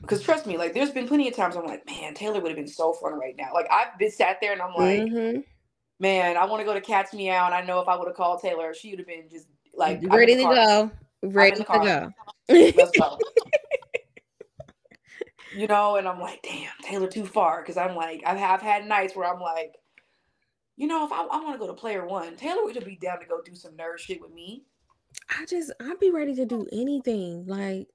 because 0.00 0.22
trust 0.22 0.46
me, 0.46 0.58
like 0.58 0.74
there's 0.74 0.90
been 0.90 1.06
plenty 1.06 1.28
of 1.28 1.36
times 1.36 1.54
I'm 1.54 1.64
like, 1.64 1.86
man, 1.86 2.14
Taylor 2.14 2.40
would 2.40 2.50
have 2.50 2.56
been 2.56 2.66
so 2.66 2.92
fun 2.94 3.14
right 3.14 3.36
now. 3.38 3.50
Like 3.54 3.66
I've 3.70 3.96
been 3.98 4.10
sat 4.10 4.38
there 4.40 4.52
and 4.52 4.60
I'm 4.60 4.74
like, 4.74 5.00
mm-hmm 5.02 5.40
man, 6.02 6.36
I 6.36 6.44
want 6.44 6.60
to 6.60 6.64
go 6.64 6.74
to 6.74 6.80
Cat's 6.80 7.14
Meow, 7.14 7.46
and 7.46 7.54
I 7.54 7.62
know 7.62 7.78
if 7.78 7.86
I 7.86 7.96
would 7.96 8.08
have 8.08 8.16
called 8.16 8.42
Taylor, 8.42 8.74
she 8.74 8.90
would 8.90 8.98
have 8.98 9.06
been 9.06 9.28
just 9.30 9.46
like 9.72 10.00
ready 10.02 10.36
to 10.36 10.42
go, 10.42 10.90
ready 11.22 11.56
to 11.56 11.62
go. 11.64 12.10
Let's 12.48 12.98
go. 12.98 13.18
you 15.56 15.68
know, 15.68 15.96
and 15.96 16.08
I'm 16.08 16.20
like, 16.20 16.42
damn, 16.42 16.72
Taylor, 16.82 17.06
too 17.06 17.24
far, 17.24 17.62
because 17.62 17.76
I'm 17.76 17.94
like, 17.94 18.22
I 18.26 18.34
have 18.34 18.60
had 18.60 18.86
nights 18.86 19.14
where 19.14 19.32
I'm 19.32 19.40
like, 19.40 19.76
you 20.76 20.88
know, 20.88 21.06
if 21.06 21.12
I, 21.12 21.22
I 21.22 21.40
want 21.40 21.54
to 21.54 21.58
go 21.58 21.68
to 21.68 21.80
Player 21.80 22.04
One, 22.04 22.36
Taylor 22.36 22.64
would 22.64 22.74
just 22.74 22.86
be 22.86 22.96
down 22.96 23.20
to 23.20 23.26
go 23.26 23.40
do 23.40 23.54
some 23.54 23.72
nerd 23.72 23.98
shit 23.98 24.20
with 24.20 24.32
me. 24.32 24.64
I 25.30 25.46
just, 25.46 25.72
I'd 25.80 26.00
be 26.00 26.10
ready 26.10 26.34
to 26.34 26.44
do 26.44 26.66
anything, 26.72 27.46
like, 27.46 27.86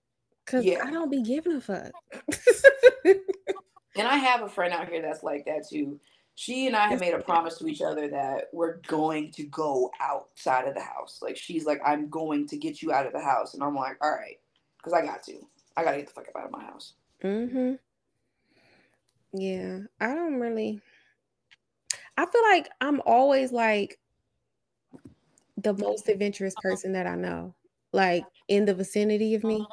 cause 0.45 0.63
yeah. 0.63 0.85
I 0.85 0.91
don't 0.91 1.11
be 1.11 1.21
giving 1.23 1.57
a 1.57 1.61
fuck. 1.61 1.91
and 3.05 4.07
I 4.07 4.15
have 4.15 4.43
a 4.43 4.49
friend 4.49 4.73
out 4.73 4.87
here 4.87 5.01
that's 5.01 5.23
like 5.23 5.45
that 5.45 5.67
too 5.67 5.99
she 6.39 6.67
and 6.67 6.75
I 6.75 6.87
have 6.89 6.99
made 6.99 7.15
a 7.15 7.19
promise 7.19 7.57
to 7.57 7.67
each 7.67 7.81
other 7.81 8.07
that 8.09 8.49
we're 8.53 8.77
going 8.85 9.31
to 9.31 9.43
go 9.45 9.89
outside 9.99 10.67
of 10.67 10.75
the 10.75 10.81
house. 10.81 11.17
Like 11.19 11.35
she's 11.35 11.65
like, 11.65 11.81
I'm 11.83 12.09
going 12.09 12.47
to 12.49 12.57
get 12.57 12.83
you 12.83 12.91
out 12.91 13.07
of 13.07 13.13
the 13.13 13.19
house, 13.19 13.55
and 13.55 13.63
I'm 13.63 13.73
like, 13.73 13.97
all 14.03 14.11
right, 14.11 14.39
because 14.77 14.93
I 14.93 15.03
got 15.03 15.23
to. 15.23 15.33
I 15.75 15.83
gotta 15.83 15.97
get 15.97 16.05
the 16.05 16.13
fuck 16.13 16.27
up 16.27 16.35
out 16.39 16.45
of 16.45 16.51
my 16.51 16.63
house. 16.63 16.93
Mm-hmm. 17.23 17.73
Yeah, 19.33 19.79
I 19.99 20.13
don't 20.13 20.39
really. 20.39 20.79
I 22.17 22.27
feel 22.27 22.43
like 22.43 22.69
I'm 22.81 23.01
always 23.07 23.51
like 23.51 23.97
the 25.57 25.73
most 25.73 26.07
adventurous 26.07 26.53
person 26.61 26.93
that 26.93 27.07
I 27.07 27.15
know, 27.15 27.55
like 27.93 28.25
in 28.47 28.65
the 28.65 28.75
vicinity 28.75 29.33
of 29.33 29.43
me. 29.43 29.65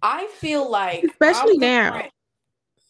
I 0.00 0.28
feel 0.28 0.70
like, 0.70 1.02
especially 1.02 1.58
now. 1.58 2.04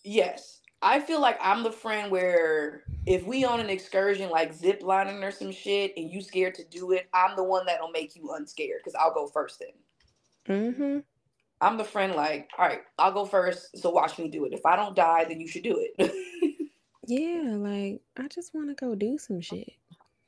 Yes, 0.02 0.60
I 0.84 1.00
feel 1.00 1.18
like 1.18 1.38
I'm 1.40 1.62
the 1.62 1.72
friend 1.72 2.10
where 2.10 2.82
if 3.06 3.26
we 3.26 3.42
on 3.42 3.58
an 3.58 3.70
excursion 3.70 4.28
like 4.28 4.52
zip 4.52 4.82
lining 4.82 5.24
or 5.24 5.30
some 5.30 5.50
shit 5.50 5.94
and 5.96 6.10
you 6.10 6.20
scared 6.20 6.54
to 6.56 6.64
do 6.64 6.92
it, 6.92 7.08
I'm 7.14 7.34
the 7.36 7.42
one 7.42 7.64
that'll 7.64 7.90
make 7.90 8.14
you 8.14 8.34
unscared 8.34 8.80
because 8.84 8.94
I'll 8.94 9.14
go 9.14 9.26
first 9.26 9.60
then. 9.60 10.56
Mm-hmm. 10.56 10.98
I'm 11.62 11.78
the 11.78 11.84
friend 11.84 12.14
like, 12.14 12.50
all 12.58 12.68
right, 12.68 12.82
I'll 12.98 13.12
go 13.12 13.24
first, 13.24 13.78
so 13.78 13.88
watch 13.88 14.18
me 14.18 14.28
do 14.28 14.44
it. 14.44 14.52
If 14.52 14.66
I 14.66 14.76
don't 14.76 14.94
die, 14.94 15.24
then 15.24 15.40
you 15.40 15.48
should 15.48 15.62
do 15.62 15.82
it. 15.96 16.12
yeah, 17.06 17.54
like 17.56 18.02
I 18.18 18.28
just 18.28 18.54
want 18.54 18.68
to 18.68 18.74
go 18.74 18.94
do 18.94 19.16
some 19.16 19.40
shit. 19.40 19.72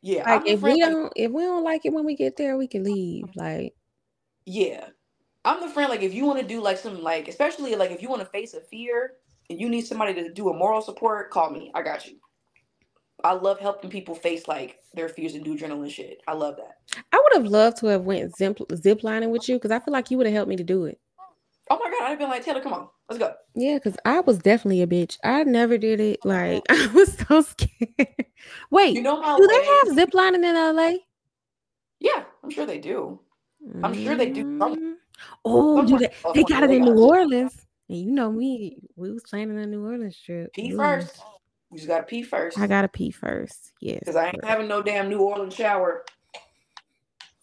Yeah, 0.01 0.23
like 0.25 0.47
if 0.47 0.63
we 0.63 0.81
don't, 0.81 1.13
if 1.17 1.33
we 1.33 1.43
don't 1.43 1.65
like 1.65 1.85
it 1.85 1.93
when 1.93 2.07
we 2.07 2.17
get 2.17 2.39
there, 2.39 2.57
we 2.57 2.67
can 2.67 2.83
leave. 2.83 3.25
Like, 3.35 3.75
yeah, 4.47 4.87
I'm 5.45 5.61
the 5.61 5.69
friend 5.69 5.91
like 5.91 6.03
if 6.03 6.15
you 6.15 6.25
want 6.25 6.41
to 6.41 6.47
do 6.47 6.63
like 6.63 6.79
some 6.79 7.03
like, 7.03 7.29
especially 7.29 7.75
like 7.75 7.91
if 7.91 8.01
you 8.01 8.09
want 8.09 8.23
to 8.23 8.29
face 8.29 8.55
a 8.55 8.61
fear 8.61 9.17
and 9.51 9.61
you 9.61 9.69
need 9.69 9.87
somebody 9.87 10.15
to 10.15 10.33
do 10.33 10.51
a 10.51 10.55
moral 10.55 10.83
support, 10.83 11.31
call 11.31 11.51
me. 11.51 11.71
I 11.75 11.83
got 11.83 12.07
you. 12.07 12.17
I 13.25 13.33
love 13.33 13.59
helping 13.59 13.91
people 13.91 14.15
face 14.15 14.47
like 14.47 14.79
their 14.95 15.09
fears 15.09 15.35
and 15.35 15.45
do 15.45 15.57
adrenaline 15.57 15.91
shit. 15.91 16.21
I 16.29 16.35
love 16.35 16.57
that. 16.57 17.05
I 17.13 17.17
would 17.17 17.43
have 17.43 17.51
loved 17.51 17.79
to 17.79 17.87
have 17.87 18.03
went 18.03 18.37
zip, 18.37 18.59
zip 18.75 19.03
lining 19.03 19.31
with 19.31 19.49
you 19.49 19.57
because 19.57 19.71
I 19.71 19.79
feel 19.79 19.93
like 19.93 20.11
you 20.11 20.19
would 20.19 20.27
have 20.27 20.35
helped 20.35 20.49
me 20.49 20.57
to 20.57 20.65
do 20.65 20.85
it. 20.85 21.01
Oh 21.69 21.79
my 21.83 21.91
god, 21.91 22.05
I'd 22.05 22.11
have 22.11 22.19
been 22.19 22.29
like 22.29 22.45
Taylor, 22.45 22.61
come 22.61 22.75
on, 22.75 22.89
let's 23.09 23.19
go. 23.19 23.35
Yeah, 23.57 23.75
because 23.75 23.97
I 24.05 24.21
was 24.21 24.39
definitely 24.39 24.83
a 24.83 24.87
bitch. 24.87 25.17
I 25.25 25.43
never 25.43 25.79
did 25.79 25.99
it. 25.99 26.25
Like 26.25 26.63
I 26.69 26.87
was 26.95 27.17
so 27.29 27.41
scared. 27.41 28.27
Wait, 28.71 28.95
you 28.95 29.03
know 29.03 29.37
do 29.37 29.47
they 29.49 29.65
have 29.65 29.95
zip 29.95 30.11
lining 30.13 30.45
in 30.45 30.55
LA? 30.55 30.93
Yeah, 31.99 32.25
I'm 32.45 32.51
sure 32.51 32.67
they 32.67 32.79
do. 32.79 33.19
I'm 33.83 33.95
sure 33.95 34.15
they 34.15 34.31
do. 34.31 34.45
Mm. 34.45 34.95
Oh, 35.45 35.85
do 35.85 35.99
they, 35.99 36.11
they 36.35 36.45
got 36.45 36.63
it 36.63 36.71
in 36.71 36.83
New 36.83 36.99
Orleans. 36.99 37.66
And 37.89 37.99
you 37.99 38.11
know 38.11 38.33
me, 38.33 38.79
we 38.97 39.13
was 39.13 39.23
planning 39.23 39.59
a 39.59 39.67
New 39.67 39.85
Orleans 39.85 40.19
trip. 40.19 40.53
Pee 40.53 40.73
Ooh. 40.73 40.77
first. 40.77 41.21
You 41.71 41.79
just 41.79 41.89
gotta 41.89 42.05
pee 42.05 42.23
first. 42.23 42.59
I 42.59 42.67
gotta 42.67 42.89
pee 42.89 43.11
first. 43.11 43.73
Yes. 43.81 44.01
Because 44.01 44.17
I 44.17 44.29
ain't 44.29 44.45
having 44.45 44.69
no 44.69 44.83
damn 44.83 45.09
New 45.09 45.21
Orleans 45.21 45.55
shower. 45.55 46.05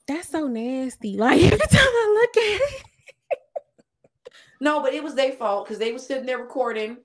That's 0.08 0.30
so 0.30 0.48
nasty. 0.48 1.18
Like 1.18 1.42
every 1.42 1.58
time 1.58 1.70
I 1.72 2.20
look 2.20 2.38
at 2.38 2.62
it. 2.62 2.84
no, 4.60 4.82
but 4.82 4.94
it 4.94 5.04
was 5.04 5.16
their 5.16 5.34
fault 5.34 5.66
because 5.66 5.80
they 5.80 5.92
was 5.92 6.06
sitting 6.06 6.26
there 6.26 6.40
recording. 6.40 6.98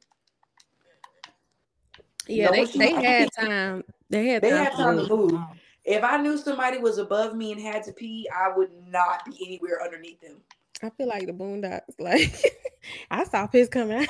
Yeah, 2.26 2.50
they, 2.50 2.64
they 2.64 2.92
had 2.92 3.28
time. 3.38 3.84
They 4.10 4.28
had 4.28 4.42
they 4.42 4.50
time 4.50 4.64
had 4.64 4.72
time 4.72 4.96
to 4.98 5.08
move. 5.08 5.40
If 5.84 6.04
I 6.04 6.18
knew 6.18 6.36
somebody 6.36 6.78
was 6.78 6.98
above 6.98 7.34
me 7.34 7.52
and 7.52 7.60
had 7.60 7.82
to 7.84 7.92
pee, 7.92 8.28
I 8.34 8.54
would 8.54 8.70
not 8.88 9.24
be 9.24 9.38
anywhere 9.46 9.82
underneath 9.82 10.20
them. 10.20 10.36
I 10.82 10.90
feel 10.90 11.08
like 11.08 11.26
the 11.26 11.32
boondocks. 11.32 11.98
Like 11.98 12.44
I 13.10 13.24
saw 13.24 13.46
piss 13.46 13.68
coming. 13.68 14.06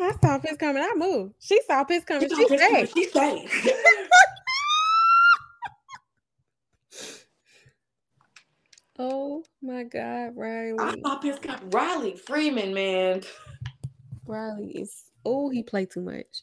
I, 0.00 0.12
saw 0.20 0.38
piss 0.38 0.56
coming. 0.56 0.82
I 0.82 0.94
moved. 0.96 1.34
She 1.40 1.60
saw 1.66 1.84
piss 1.84 2.04
coming. 2.04 2.28
She, 2.28 2.34
she 2.34 2.46
stayed. 2.56 2.90
She 2.90 3.04
stayed. 3.04 3.48
oh 8.98 9.42
my 9.60 9.84
God, 9.84 10.36
Riley. 10.36 10.76
I 10.78 11.00
saw 11.02 11.16
piss 11.16 11.38
coming. 11.38 11.70
Riley 11.70 12.16
Freeman, 12.16 12.72
man. 12.74 13.22
Riley 14.26 14.72
is 14.72 15.04
oh, 15.24 15.50
he 15.50 15.62
played 15.62 15.90
too 15.90 16.02
much. 16.02 16.42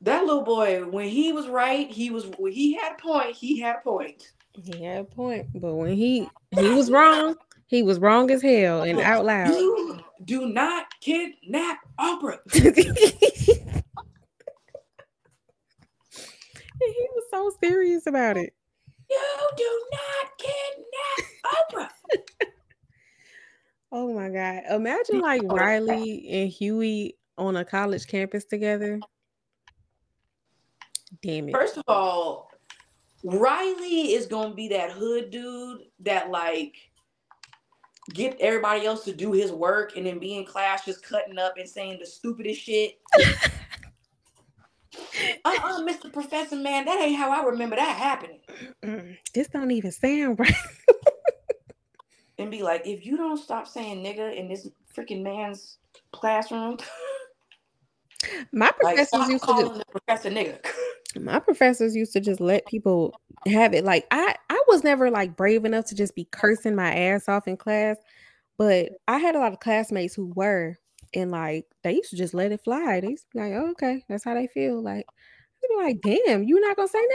That 0.00 0.24
little 0.24 0.44
boy, 0.44 0.84
when 0.84 1.08
he 1.08 1.32
was 1.32 1.48
right, 1.48 1.90
he 1.90 2.10
was 2.10 2.26
when 2.38 2.52
he 2.52 2.74
had 2.74 2.92
a 2.92 3.02
point, 3.02 3.34
he 3.34 3.58
had 3.58 3.76
a 3.76 3.80
point. 3.80 4.32
He 4.52 4.84
had 4.84 5.00
a 5.00 5.04
point. 5.04 5.46
But 5.54 5.74
when 5.74 5.94
he 5.94 6.28
he 6.52 6.68
was 6.70 6.90
wrong, 6.90 7.36
he 7.68 7.82
was 7.82 7.98
wrong 7.98 8.30
as 8.30 8.42
hell 8.42 8.82
and 8.82 8.98
oh, 8.98 9.02
out 9.02 9.24
loud. 9.26 9.50
You 9.50 10.00
do 10.24 10.48
not 10.48 10.86
kidnap 11.00 11.78
Oprah. 12.00 12.38
he 12.52 12.72
was 16.80 17.24
so 17.30 17.52
serious 17.62 18.06
about 18.06 18.38
it. 18.38 18.54
You 19.10 19.50
do 19.56 19.82
not 19.92 20.38
kidnap 20.38 21.90
Oprah. 21.90 21.90
oh 23.92 24.14
my 24.14 24.30
god. 24.30 24.62
Imagine 24.70 25.20
like 25.20 25.42
Riley 25.44 26.26
and 26.30 26.50
Huey 26.50 27.16
on 27.36 27.56
a 27.56 27.64
college 27.66 28.06
campus 28.06 28.46
together. 28.46 28.98
Damn 31.22 31.50
it. 31.50 31.52
First 31.52 31.76
of 31.76 31.84
all, 31.86 32.50
Riley 33.22 34.14
is 34.14 34.26
gonna 34.26 34.54
be 34.54 34.68
that 34.68 34.90
hood 34.92 35.30
dude 35.30 35.82
that 36.00 36.30
like 36.30 36.74
get 38.14 38.36
everybody 38.40 38.86
else 38.86 39.04
to 39.04 39.12
do 39.12 39.32
his 39.32 39.52
work 39.52 39.96
and 39.96 40.06
then 40.06 40.18
be 40.18 40.36
in 40.36 40.44
class 40.44 40.84
just 40.84 41.02
cutting 41.02 41.38
up 41.38 41.54
and 41.58 41.68
saying 41.68 41.98
the 42.00 42.06
stupidest 42.06 42.60
shit. 42.60 42.98
uh-uh, 45.44 45.80
Mr. 45.80 46.12
Professor, 46.12 46.56
man, 46.56 46.84
that 46.84 47.00
ain't 47.00 47.18
how 47.18 47.30
I 47.30 47.44
remember 47.44 47.76
that 47.76 47.96
happening. 47.96 48.40
This 49.34 49.48
don't 49.48 49.70
even 49.70 49.92
sound 49.92 50.38
right. 50.38 50.54
and 52.38 52.50
be 52.50 52.62
like, 52.62 52.86
if 52.86 53.04
you 53.04 53.16
don't 53.16 53.38
stop 53.38 53.68
saying 53.68 54.04
nigga 54.04 54.36
in 54.36 54.48
this 54.48 54.68
freaking 54.98 55.22
man's 55.22 55.78
classroom. 56.12 56.78
My 58.52 58.70
professors 58.78 59.20
like, 59.20 59.30
used 59.30 59.44
to 59.44 59.54
just, 59.54 59.82
professor 59.90 60.30
nigga. 60.30 60.64
my 61.16 61.38
professors 61.38 61.96
used 61.96 62.12
to 62.12 62.20
just 62.20 62.40
let 62.40 62.66
people 62.66 63.18
have 63.46 63.74
it. 63.74 63.84
Like 63.84 64.06
I, 64.10 64.34
I 64.50 64.62
was 64.68 64.84
never 64.84 65.10
like 65.10 65.36
brave 65.36 65.64
enough 65.64 65.86
to 65.86 65.94
just 65.94 66.14
be 66.14 66.28
cursing 66.30 66.74
my 66.74 66.94
ass 66.94 67.28
off 67.28 67.48
in 67.48 67.56
class, 67.56 67.96
but 68.56 68.90
I 69.06 69.18
had 69.18 69.34
a 69.34 69.38
lot 69.38 69.52
of 69.52 69.60
classmates 69.60 70.14
who 70.14 70.32
were, 70.34 70.76
and 71.14 71.30
like 71.30 71.66
they 71.82 71.94
used 71.94 72.10
to 72.10 72.16
just 72.16 72.34
let 72.34 72.52
it 72.52 72.64
fly. 72.64 73.00
They 73.00 73.08
used 73.08 73.24
to 73.24 73.38
be 73.38 73.40
like, 73.40 73.52
oh, 73.52 73.70
okay, 73.70 74.04
that's 74.08 74.24
how 74.24 74.34
they 74.34 74.48
feel. 74.48 74.82
Like 74.82 75.06
be 75.68 75.76
like, 75.76 76.00
damn, 76.00 76.42
you 76.42 76.60
not 76.60 76.76
gonna 76.76 76.88
say 76.88 77.06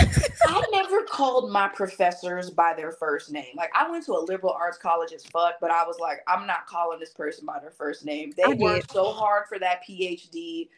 nothing? 0.00 0.24
I 0.48 0.64
never 0.72 1.02
called 1.04 1.50
my 1.50 1.68
professors 1.68 2.50
by 2.50 2.74
their 2.74 2.92
first 2.92 3.30
name. 3.30 3.54
Like 3.56 3.70
I 3.74 3.90
went 3.90 4.04
to 4.06 4.12
a 4.12 4.24
liberal 4.26 4.52
arts 4.52 4.78
college 4.78 5.12
as 5.12 5.24
fuck, 5.24 5.54
but 5.60 5.70
I 5.70 5.84
was 5.84 5.98
like, 6.00 6.20
I'm 6.26 6.46
not 6.46 6.66
calling 6.66 6.98
this 6.98 7.12
person 7.12 7.46
by 7.46 7.58
their 7.60 7.70
first 7.70 8.04
name. 8.04 8.32
They 8.36 8.54
worked 8.54 8.92
so 8.92 9.12
hard 9.12 9.44
for 9.48 9.58
that 9.58 9.82
PhD. 9.88 10.68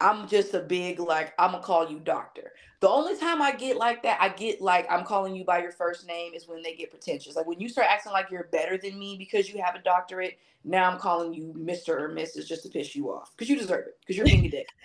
I'm 0.00 0.28
just 0.28 0.54
a 0.54 0.60
big 0.60 0.98
like 0.98 1.32
I'm 1.38 1.52
gonna 1.52 1.62
call 1.62 1.90
you 1.90 2.00
doctor. 2.00 2.52
The 2.80 2.88
only 2.88 3.16
time 3.16 3.40
I 3.40 3.52
get 3.52 3.76
like 3.76 4.02
that, 4.02 4.20
I 4.20 4.28
get 4.28 4.60
like 4.60 4.86
I'm 4.90 5.04
calling 5.04 5.34
you 5.34 5.44
by 5.44 5.62
your 5.62 5.72
first 5.72 6.06
name 6.06 6.34
is 6.34 6.46
when 6.48 6.62
they 6.62 6.74
get 6.74 6.90
pretentious. 6.90 7.36
Like 7.36 7.46
when 7.46 7.60
you 7.60 7.68
start 7.68 7.86
acting 7.90 8.12
like 8.12 8.30
you're 8.30 8.48
better 8.52 8.76
than 8.76 8.98
me 8.98 9.16
because 9.16 9.48
you 9.48 9.62
have 9.62 9.74
a 9.74 9.82
doctorate. 9.82 10.38
Now 10.64 10.90
I'm 10.90 10.98
calling 10.98 11.34
you 11.34 11.54
Mr. 11.56 11.90
or 11.90 12.08
Mrs. 12.08 12.46
just 12.46 12.62
to 12.64 12.68
piss 12.68 12.96
you 12.96 13.10
off 13.10 13.30
because 13.32 13.48
you 13.48 13.56
deserve 13.56 13.86
it 13.86 13.98
because 14.00 14.16
you're 14.16 14.26
being 14.26 14.46
a 14.46 14.50
dick. 14.50 14.68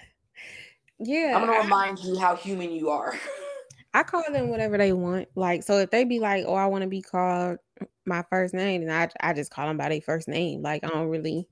Yeah, 1.01 1.33
I'm 1.33 1.45
gonna 1.45 1.57
remind 1.59 1.99
you 1.99 2.19
how 2.19 2.35
human 2.35 2.71
you 2.71 2.89
are. 2.89 3.17
I 3.93 4.03
call 4.03 4.23
them 4.31 4.49
whatever 4.49 4.77
they 4.77 4.91
want. 4.93 5.29
Like 5.35 5.63
so, 5.63 5.77
if 5.77 5.91
they 5.91 6.03
be 6.03 6.19
like, 6.19 6.43
"Oh, 6.45 6.55
I 6.55 6.65
want 6.65 6.81
to 6.81 6.89
be 6.89 7.01
called 7.01 7.57
my 8.05 8.23
first 8.29 8.53
name," 8.53 8.81
and 8.81 8.91
I 8.91 9.09
I 9.21 9.33
just 9.33 9.49
call 9.49 9.67
them 9.67 9.77
by 9.77 9.87
their 9.87 10.01
first 10.01 10.27
name. 10.27 10.61
Like 10.61 10.83
I 10.83 10.89
don't 10.89 11.07
really 11.07 11.47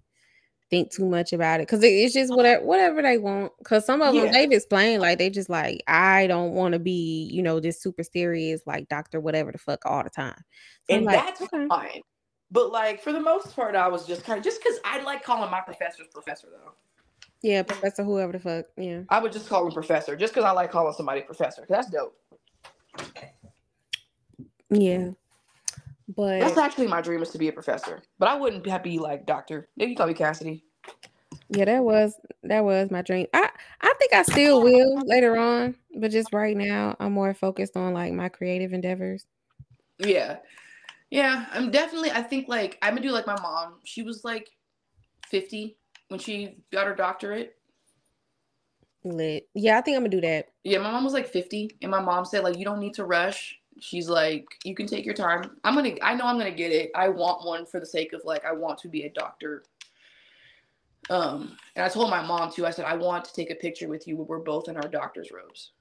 think 0.70 0.92
too 0.92 1.06
much 1.06 1.34
about 1.34 1.60
it 1.60 1.68
because 1.68 1.84
it's 1.84 2.14
just 2.14 2.34
whatever 2.36 2.66
whatever 2.66 3.02
they 3.02 3.18
want. 3.18 3.52
Because 3.60 3.86
some 3.86 4.02
of 4.02 4.14
yeah. 4.14 4.24
them 4.24 4.34
they've 4.34 4.52
explained 4.52 5.02
like 5.02 5.18
they 5.18 5.30
just 5.30 5.50
like 5.50 5.82
I 5.88 6.28
don't 6.28 6.54
want 6.54 6.74
to 6.74 6.80
be 6.80 7.30
you 7.32 7.42
know 7.42 7.60
this 7.60 7.82
super 7.82 8.04
serious 8.04 8.62
like 8.66 8.88
doctor 8.90 9.20
whatever 9.20 9.52
the 9.52 9.58
fuck 9.58 9.86
all 9.86 10.04
the 10.04 10.10
time. 10.10 10.40
So 10.90 10.96
and 10.96 11.06
like, 11.06 11.16
that's 11.16 11.42
okay. 11.42 11.68
fine. 11.68 12.02
But 12.52 12.72
like 12.72 13.02
for 13.02 13.12
the 13.12 13.20
most 13.20 13.56
part, 13.56 13.76
I 13.76 13.88
was 13.88 14.06
just 14.06 14.24
kind 14.24 14.38
of 14.38 14.44
just 14.44 14.62
because 14.62 14.80
I 14.86 15.02
like 15.04 15.24
calling 15.24 15.52
my 15.52 15.62
professors 15.62 16.08
professor 16.14 16.48
though. 16.52 16.74
Yeah, 17.44 17.64
professor, 17.64 18.04
whoever 18.04 18.32
the 18.32 18.40
fuck. 18.40 18.66
Yeah, 18.78 19.02
I 19.10 19.20
would 19.20 19.32
just 19.32 19.48
call 19.48 19.66
him 19.66 19.72
professor 19.72 20.16
just 20.16 20.34
because 20.34 20.46
I 20.48 20.52
like 20.52 20.72
calling 20.72 20.94
somebody 20.94 21.22
professor. 21.22 21.66
That's 21.70 21.90
dope. 21.90 22.16
Yeah. 24.70 25.12
But 26.18 26.40
that's 26.40 26.58
actually 26.58 26.88
my 26.88 27.00
dream 27.00 27.22
is 27.22 27.30
to 27.30 27.38
be 27.38 27.48
a 27.48 27.54
professor. 27.54 28.02
But 28.18 28.28
I 28.28 28.36
wouldn't 28.36 28.64
be 28.84 28.98
like 28.98 29.28
doctor. 29.28 29.70
Maybe 29.78 29.92
you 29.92 29.98
call 29.98 30.08
me 30.08 30.16
Cassidy. 30.16 30.66
Yeah, 31.50 31.66
that 31.66 31.84
was 31.84 32.16
that 32.44 32.64
was 32.66 32.90
my 32.90 33.04
dream. 33.04 33.28
I 33.36 33.50
I 33.82 33.94
think 34.00 34.14
I 34.14 34.24
still 34.24 34.64
will 34.64 35.00
later 35.06 35.38
on, 35.38 35.76
but 35.96 36.10
just 36.10 36.34
right 36.34 36.58
now 36.58 36.96
I'm 37.00 37.14
more 37.14 37.36
focused 37.36 37.78
on 37.78 37.94
like 37.94 38.14
my 38.14 38.30
creative 38.30 38.74
endeavors. 38.74 39.28
Yeah. 40.00 40.38
Yeah, 41.12 41.46
I'm 41.54 41.70
definitely 41.70 42.12
I 42.12 42.24
think 42.24 42.50
like 42.50 42.80
I'm 42.82 42.96
gonna 42.96 43.08
do 43.08 43.12
like 43.12 43.28
my 43.28 43.40
mom. 43.40 43.76
She 43.84 44.02
was 44.02 44.24
like 44.26 44.50
50 45.28 45.78
when 46.08 46.20
she 46.20 46.64
got 46.74 46.88
her 46.88 46.96
doctorate. 46.96 47.54
Lit. 49.04 49.48
Yeah, 49.54 49.78
I 49.78 49.82
think 49.82 49.96
I'm 49.96 50.02
gonna 50.02 50.10
do 50.10 50.22
that. 50.22 50.48
Yeah, 50.64 50.80
my 50.80 50.92
mom 50.92 51.04
was 51.04 51.14
like 51.14 51.28
50 51.28 51.78
and 51.84 51.92
my 51.92 52.02
mom 52.02 52.26
said 52.26 52.44
like 52.44 52.58
you 52.58 52.66
don't 52.66 52.80
need 52.80 52.96
to 52.96 53.06
rush 53.06 53.56
she's 53.80 54.10
like, 54.10 54.46
you 54.64 54.76
can 54.76 54.88
take 54.88 55.06
your 55.06 55.14
time. 55.14 55.58
I'm 55.64 55.76
gonna, 55.76 55.96
I 56.02 56.16
know 56.16 56.26
I'm 56.26 56.38
gonna 56.38 56.52
get 56.52 56.72
it. 56.72 56.92
I 56.96 57.10
want 57.10 57.46
one 57.46 57.66
for 57.66 57.80
the 57.80 57.86
sake 57.86 58.14
of 58.14 58.22
like, 58.24 58.46
I 58.46 58.54
want 58.54 58.80
to 58.80 58.88
be 58.88 59.04
a 59.04 59.10
doctor. 59.10 59.64
Um, 61.10 61.58
and 61.76 61.86
I 61.86 61.90
told 61.90 62.10
my 62.10 62.26
mom 62.26 62.52
too. 62.52 62.66
I 62.66 62.72
said, 62.72 62.86
I 62.86 62.96
want 62.96 63.26
to 63.26 63.34
take 63.34 63.50
a 63.50 63.56
picture 63.56 63.88
with 63.88 64.08
you 64.08 64.18
when 64.18 64.28
we're 64.28 64.40
both 64.40 64.68
in 64.68 64.76
our 64.76 64.88
doctor's 64.90 65.32
robes. 65.32 65.72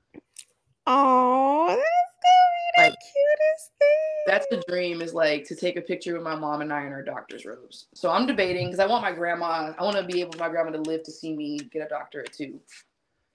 Oh, 0.86 1.66
that's 1.66 1.76
gonna 1.76 1.82
be 1.82 2.76
the 2.76 2.82
like, 2.82 2.92
cutest 2.92 3.70
thing. 3.78 3.88
That's 4.26 4.46
the 4.50 4.62
dream 4.68 5.02
is 5.02 5.14
like 5.14 5.44
to 5.46 5.56
take 5.56 5.76
a 5.76 5.80
picture 5.80 6.14
with 6.14 6.22
my 6.22 6.36
mom 6.36 6.60
and 6.60 6.72
I 6.72 6.86
in 6.86 6.92
our 6.92 7.02
doctor's 7.02 7.44
robes. 7.44 7.86
So 7.94 8.10
I'm 8.10 8.26
debating 8.26 8.66
because 8.66 8.78
I 8.78 8.86
want 8.86 9.02
my 9.02 9.12
grandma, 9.12 9.72
I 9.76 9.82
want 9.82 9.96
to 9.96 10.04
be 10.04 10.20
able 10.20 10.32
for 10.32 10.38
my 10.38 10.48
grandma 10.48 10.70
to 10.70 10.80
live 10.80 11.02
to 11.04 11.10
see 11.10 11.34
me 11.34 11.58
get 11.58 11.84
a 11.84 11.88
doctorate 11.88 12.32
too. 12.32 12.60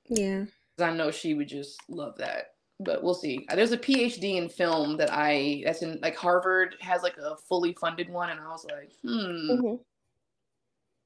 Yeah. 0.07 0.45
Because 0.77 0.91
I 0.91 0.95
know 0.95 1.11
she 1.11 1.33
would 1.33 1.49
just 1.49 1.77
love 1.89 2.17
that 2.19 2.53
but 2.83 3.03
we'll 3.03 3.13
see. 3.13 3.45
There's 3.53 3.71
a 3.71 3.77
PhD 3.77 4.35
in 4.35 4.49
film 4.49 4.97
that 4.97 5.09
I 5.11 5.63
that's 5.65 5.81
in 5.81 5.99
like 6.01 6.15
Harvard 6.15 6.75
has 6.81 7.03
like 7.03 7.17
a 7.17 7.35
fully 7.35 7.73
funded 7.73 8.09
one, 8.09 8.29
and 8.29 8.39
I 8.39 8.47
was 8.49 8.65
like, 8.65 8.91
hmm, 9.03 9.51
mm-hmm. 9.51 9.75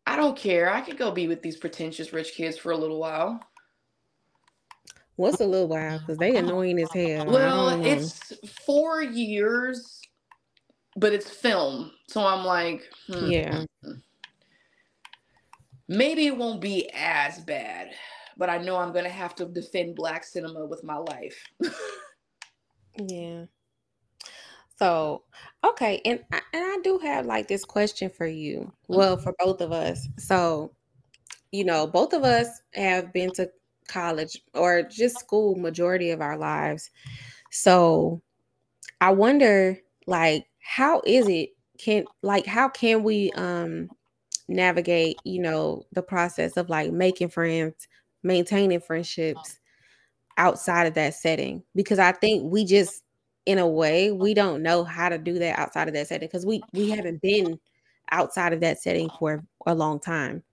I 0.08 0.16
don't 0.16 0.38
care. 0.38 0.74
I 0.74 0.82
could 0.82 0.98
go 0.98 1.12
be 1.12 1.28
with 1.28 1.42
these 1.42 1.58
pretentious 1.58 2.14
rich 2.14 2.34
kids 2.34 2.58
for 2.58 2.72
a 2.72 2.78
little 2.78 3.00
while. 3.00 3.40
What's 5.18 5.40
a 5.40 5.46
little 5.46 5.68
while? 5.68 6.00
Because 6.00 6.18
they 6.18 6.36
annoying 6.36 6.80
as 6.80 6.92
hell. 6.92 7.26
Well, 7.26 7.86
it's 7.86 8.34
four 8.66 9.02
years, 9.02 10.02
but 10.98 11.14
it's 11.14 11.30
film, 11.30 11.92
so 12.10 12.26
I'm 12.26 12.46
like, 12.46 12.84
hmm. 13.08 13.28
yeah, 13.28 13.64
maybe 15.88 16.28
it 16.28 16.38
won't 16.38 16.62
be 16.62 16.90
as 16.94 17.40
bad 17.40 17.92
but 18.38 18.50
I 18.50 18.58
know 18.58 18.78
I'm 18.78 18.92
going 18.92 19.06
to 19.06 19.10
have 19.10 19.36
to 19.36 19.46
defend 19.46 19.96
black 19.96 20.24
cinema 20.24 20.66
with 20.66 20.84
my 20.84 20.98
life. 20.98 21.44
yeah. 22.98 23.46
So, 24.78 25.24
okay, 25.64 26.02
and 26.04 26.20
I, 26.32 26.42
and 26.54 26.64
I 26.64 26.78
do 26.84 27.00
have 27.00 27.26
like 27.26 27.48
this 27.48 27.64
question 27.64 28.10
for 28.10 28.28
you. 28.28 28.72
Well, 28.88 29.18
for 29.18 29.34
both 29.40 29.62
of 29.62 29.72
us. 29.72 30.08
So, 30.18 30.74
you 31.52 31.64
know, 31.64 31.88
both 31.88 32.14
of 32.14 32.24
us 32.24 32.48
have 32.74 33.14
been 33.14 33.32
to 33.34 33.50
college 33.88 34.42
or 34.54 34.84
just 34.84 35.20
school 35.20 35.56
majority 35.56 36.12
of 36.12 36.22
our 36.22 36.38
lives. 36.38 36.90
So, 37.52 38.22
I 39.00 39.12
wonder 39.12 39.78
like 40.08 40.46
how 40.60 41.02
is 41.06 41.28
it 41.28 41.50
can 41.78 42.06
like 42.22 42.46
how 42.46 42.70
can 42.70 43.04
we 43.04 43.32
um 43.34 43.90
navigate, 44.48 45.18
you 45.24 45.42
know, 45.42 45.84
the 45.94 46.02
process 46.02 46.58
of 46.58 46.70
like 46.70 46.92
making 46.92 47.30
friends, 47.30 47.88
maintaining 48.26 48.82
friendships 48.82 49.60
outside 50.38 50.88
of 50.88 50.96
that 50.96 51.14
setting 51.14 51.64
because 51.76 52.00
I 52.00 52.12
think 52.12 52.52
we 52.52 52.66
just 52.66 53.04
in 53.46 53.60
a 53.60 53.68
way 53.68 54.12
we 54.12 54.34
don't 54.34 54.64
know 54.64 54.84
how 54.84 55.08
to 55.08 55.18
do 55.18 55.40
that 55.40 55.58
outside 55.58 55.88
of 55.88 55.94
that 55.94 56.08
setting 56.08 56.28
because 56.28 56.46
we 56.46 56.62
we 56.74 56.90
haven't 56.90 57.22
been 57.22 57.60
outside 58.12 58.52
of 58.52 58.60
that 58.60 58.82
setting 58.82 59.10
for 59.20 59.44
a 59.66 59.74
long 59.74 60.00
time. 60.00 60.44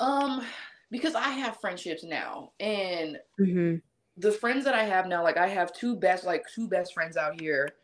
Um 0.00 0.42
because 0.90 1.14
I 1.14 1.28
have 1.30 1.60
friendships 1.60 2.04
now 2.04 2.52
and 2.60 3.18
mm-hmm. 3.38 3.76
the 4.16 4.32
friends 4.32 4.64
that 4.64 4.74
I 4.74 4.84
have 4.84 5.06
now 5.06 5.22
like 5.22 5.36
I 5.36 5.48
have 5.48 5.72
two 5.72 5.96
best 5.96 6.24
like 6.24 6.44
two 6.54 6.68
best 6.68 6.94
friends 6.94 7.16
out 7.16 7.40
here 7.40 7.74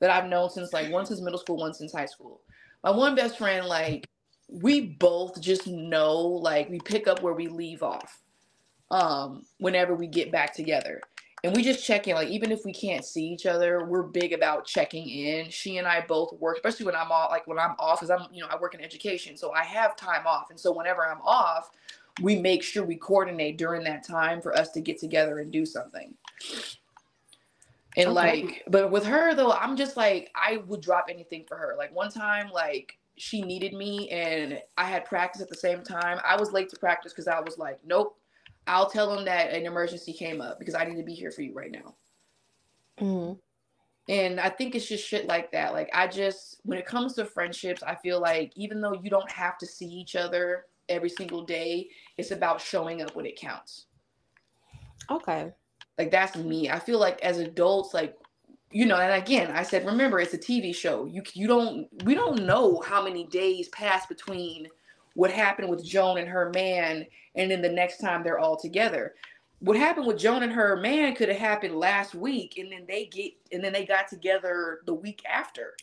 that 0.00 0.10
I've 0.10 0.28
known 0.28 0.50
since 0.50 0.72
like 0.72 0.90
one 0.90 1.06
since 1.06 1.20
middle 1.20 1.38
school, 1.38 1.58
one 1.58 1.74
since 1.74 1.92
high 1.92 2.06
school. 2.06 2.40
My 2.82 2.90
one 2.90 3.14
best 3.14 3.38
friend 3.38 3.66
like 3.66 4.06
we 4.48 4.80
both 4.80 5.40
just 5.40 5.66
know 5.66 6.16
like 6.18 6.68
we 6.68 6.80
pick 6.80 7.06
up 7.06 7.22
where 7.22 7.34
we 7.34 7.46
leave 7.48 7.82
off 7.82 8.23
um 8.90 9.44
whenever 9.58 9.94
we 9.94 10.06
get 10.06 10.30
back 10.30 10.54
together. 10.54 11.00
And 11.42 11.54
we 11.54 11.62
just 11.62 11.84
check 11.84 12.08
in 12.08 12.14
like 12.14 12.28
even 12.28 12.50
if 12.50 12.64
we 12.64 12.72
can't 12.72 13.04
see 13.04 13.26
each 13.26 13.44
other 13.44 13.84
we're 13.84 14.02
big 14.02 14.32
about 14.32 14.64
checking 14.64 15.08
in. 15.08 15.50
She 15.50 15.76
and 15.78 15.86
i 15.86 16.00
both 16.00 16.32
work 16.38 16.56
especially 16.56 16.86
when 16.86 16.96
i'm 16.96 17.12
off 17.12 17.30
like 17.30 17.46
when 17.46 17.58
i'm 17.58 17.74
off 17.78 18.00
because 18.00 18.10
i'm 18.10 18.32
you 18.32 18.40
know 18.40 18.48
i 18.50 18.56
work 18.58 18.74
in 18.74 18.80
education 18.80 19.36
so 19.36 19.52
i 19.52 19.62
have 19.62 19.96
time 19.96 20.26
off. 20.26 20.50
And 20.50 20.58
so 20.58 20.72
whenever 20.72 21.06
i'm 21.06 21.20
off 21.22 21.70
we 22.22 22.36
make 22.36 22.62
sure 22.62 22.84
we 22.84 22.96
coordinate 22.96 23.58
during 23.58 23.82
that 23.84 24.06
time 24.06 24.40
for 24.40 24.56
us 24.56 24.70
to 24.70 24.80
get 24.80 25.00
together 25.00 25.40
and 25.40 25.50
do 25.50 25.66
something. 25.66 26.14
And 27.96 28.08
okay. 28.08 28.14
like 28.14 28.62
but 28.68 28.90
with 28.90 29.04
her 29.04 29.34
though 29.34 29.52
i'm 29.52 29.76
just 29.76 29.96
like 29.96 30.30
i 30.34 30.58
would 30.66 30.80
drop 30.80 31.06
anything 31.10 31.44
for 31.46 31.56
her. 31.56 31.74
Like 31.76 31.94
one 31.94 32.10
time 32.10 32.50
like 32.50 32.96
she 33.16 33.42
needed 33.42 33.74
me 33.74 34.08
and 34.08 34.60
i 34.78 34.84
had 34.84 35.04
practice 35.04 35.42
at 35.42 35.48
the 35.48 35.56
same 35.56 35.82
time. 35.82 36.20
I 36.24 36.36
was 36.36 36.52
late 36.52 36.70
to 36.70 36.76
practice 36.76 37.12
because 37.12 37.28
i 37.28 37.40
was 37.40 37.58
like 37.58 37.78
nope 37.84 38.16
I'll 38.66 38.88
tell 38.88 39.14
them 39.14 39.24
that 39.26 39.52
an 39.52 39.66
emergency 39.66 40.12
came 40.12 40.40
up 40.40 40.58
because 40.58 40.74
I 40.74 40.84
need 40.84 40.96
to 40.96 41.02
be 41.02 41.14
here 41.14 41.30
for 41.30 41.42
you 41.42 41.54
right 41.54 41.70
now. 41.70 41.94
Mm-hmm. 43.00 43.34
And 44.08 44.38
I 44.38 44.50
think 44.50 44.74
it's 44.74 44.88
just 44.88 45.06
shit 45.06 45.26
like 45.26 45.50
that. 45.52 45.72
Like 45.72 45.90
I 45.94 46.06
just, 46.06 46.60
when 46.64 46.78
it 46.78 46.86
comes 46.86 47.14
to 47.14 47.24
friendships, 47.24 47.82
I 47.82 47.94
feel 47.94 48.20
like 48.20 48.52
even 48.56 48.80
though 48.80 48.94
you 48.94 49.10
don't 49.10 49.30
have 49.30 49.58
to 49.58 49.66
see 49.66 49.86
each 49.86 50.14
other 50.16 50.66
every 50.88 51.08
single 51.08 51.44
day, 51.44 51.88
it's 52.18 52.30
about 52.30 52.60
showing 52.60 53.02
up 53.02 53.14
when 53.16 53.26
it 53.26 53.36
counts. 53.36 53.86
Okay. 55.10 55.52
Like 55.98 56.10
that's 56.10 56.36
me. 56.36 56.70
I 56.70 56.78
feel 56.78 56.98
like 56.98 57.20
as 57.22 57.38
adults, 57.38 57.94
like 57.94 58.16
you 58.70 58.86
know, 58.86 58.96
and 58.96 59.22
again, 59.22 59.52
I 59.52 59.62
said, 59.62 59.86
remember, 59.86 60.18
it's 60.18 60.34
a 60.34 60.38
TV 60.38 60.74
show. 60.74 61.04
You 61.04 61.22
you 61.32 61.46
don't 61.46 61.86
we 62.04 62.14
don't 62.14 62.44
know 62.44 62.82
how 62.84 63.04
many 63.04 63.26
days 63.26 63.68
pass 63.68 64.06
between 64.06 64.66
what 65.14 65.30
happened 65.30 65.68
with 65.68 65.84
Joan 65.84 66.18
and 66.18 66.28
her 66.28 66.50
man, 66.54 67.06
and 67.34 67.50
then 67.50 67.62
the 67.62 67.68
next 67.68 67.98
time 67.98 68.22
they're 68.22 68.38
all 68.38 68.56
together. 68.56 69.14
What 69.60 69.76
happened 69.76 70.06
with 70.06 70.18
Joan 70.18 70.42
and 70.42 70.52
her 70.52 70.76
man 70.76 71.14
could 71.14 71.28
have 71.28 71.38
happened 71.38 71.76
last 71.76 72.14
week, 72.14 72.58
and 72.58 72.70
then 72.70 72.84
they 72.86 73.06
get 73.06 73.32
and 73.52 73.64
then 73.64 73.72
they 73.72 73.86
got 73.86 74.08
together 74.08 74.80
the 74.86 74.94
week 74.94 75.22
after. 75.28 75.74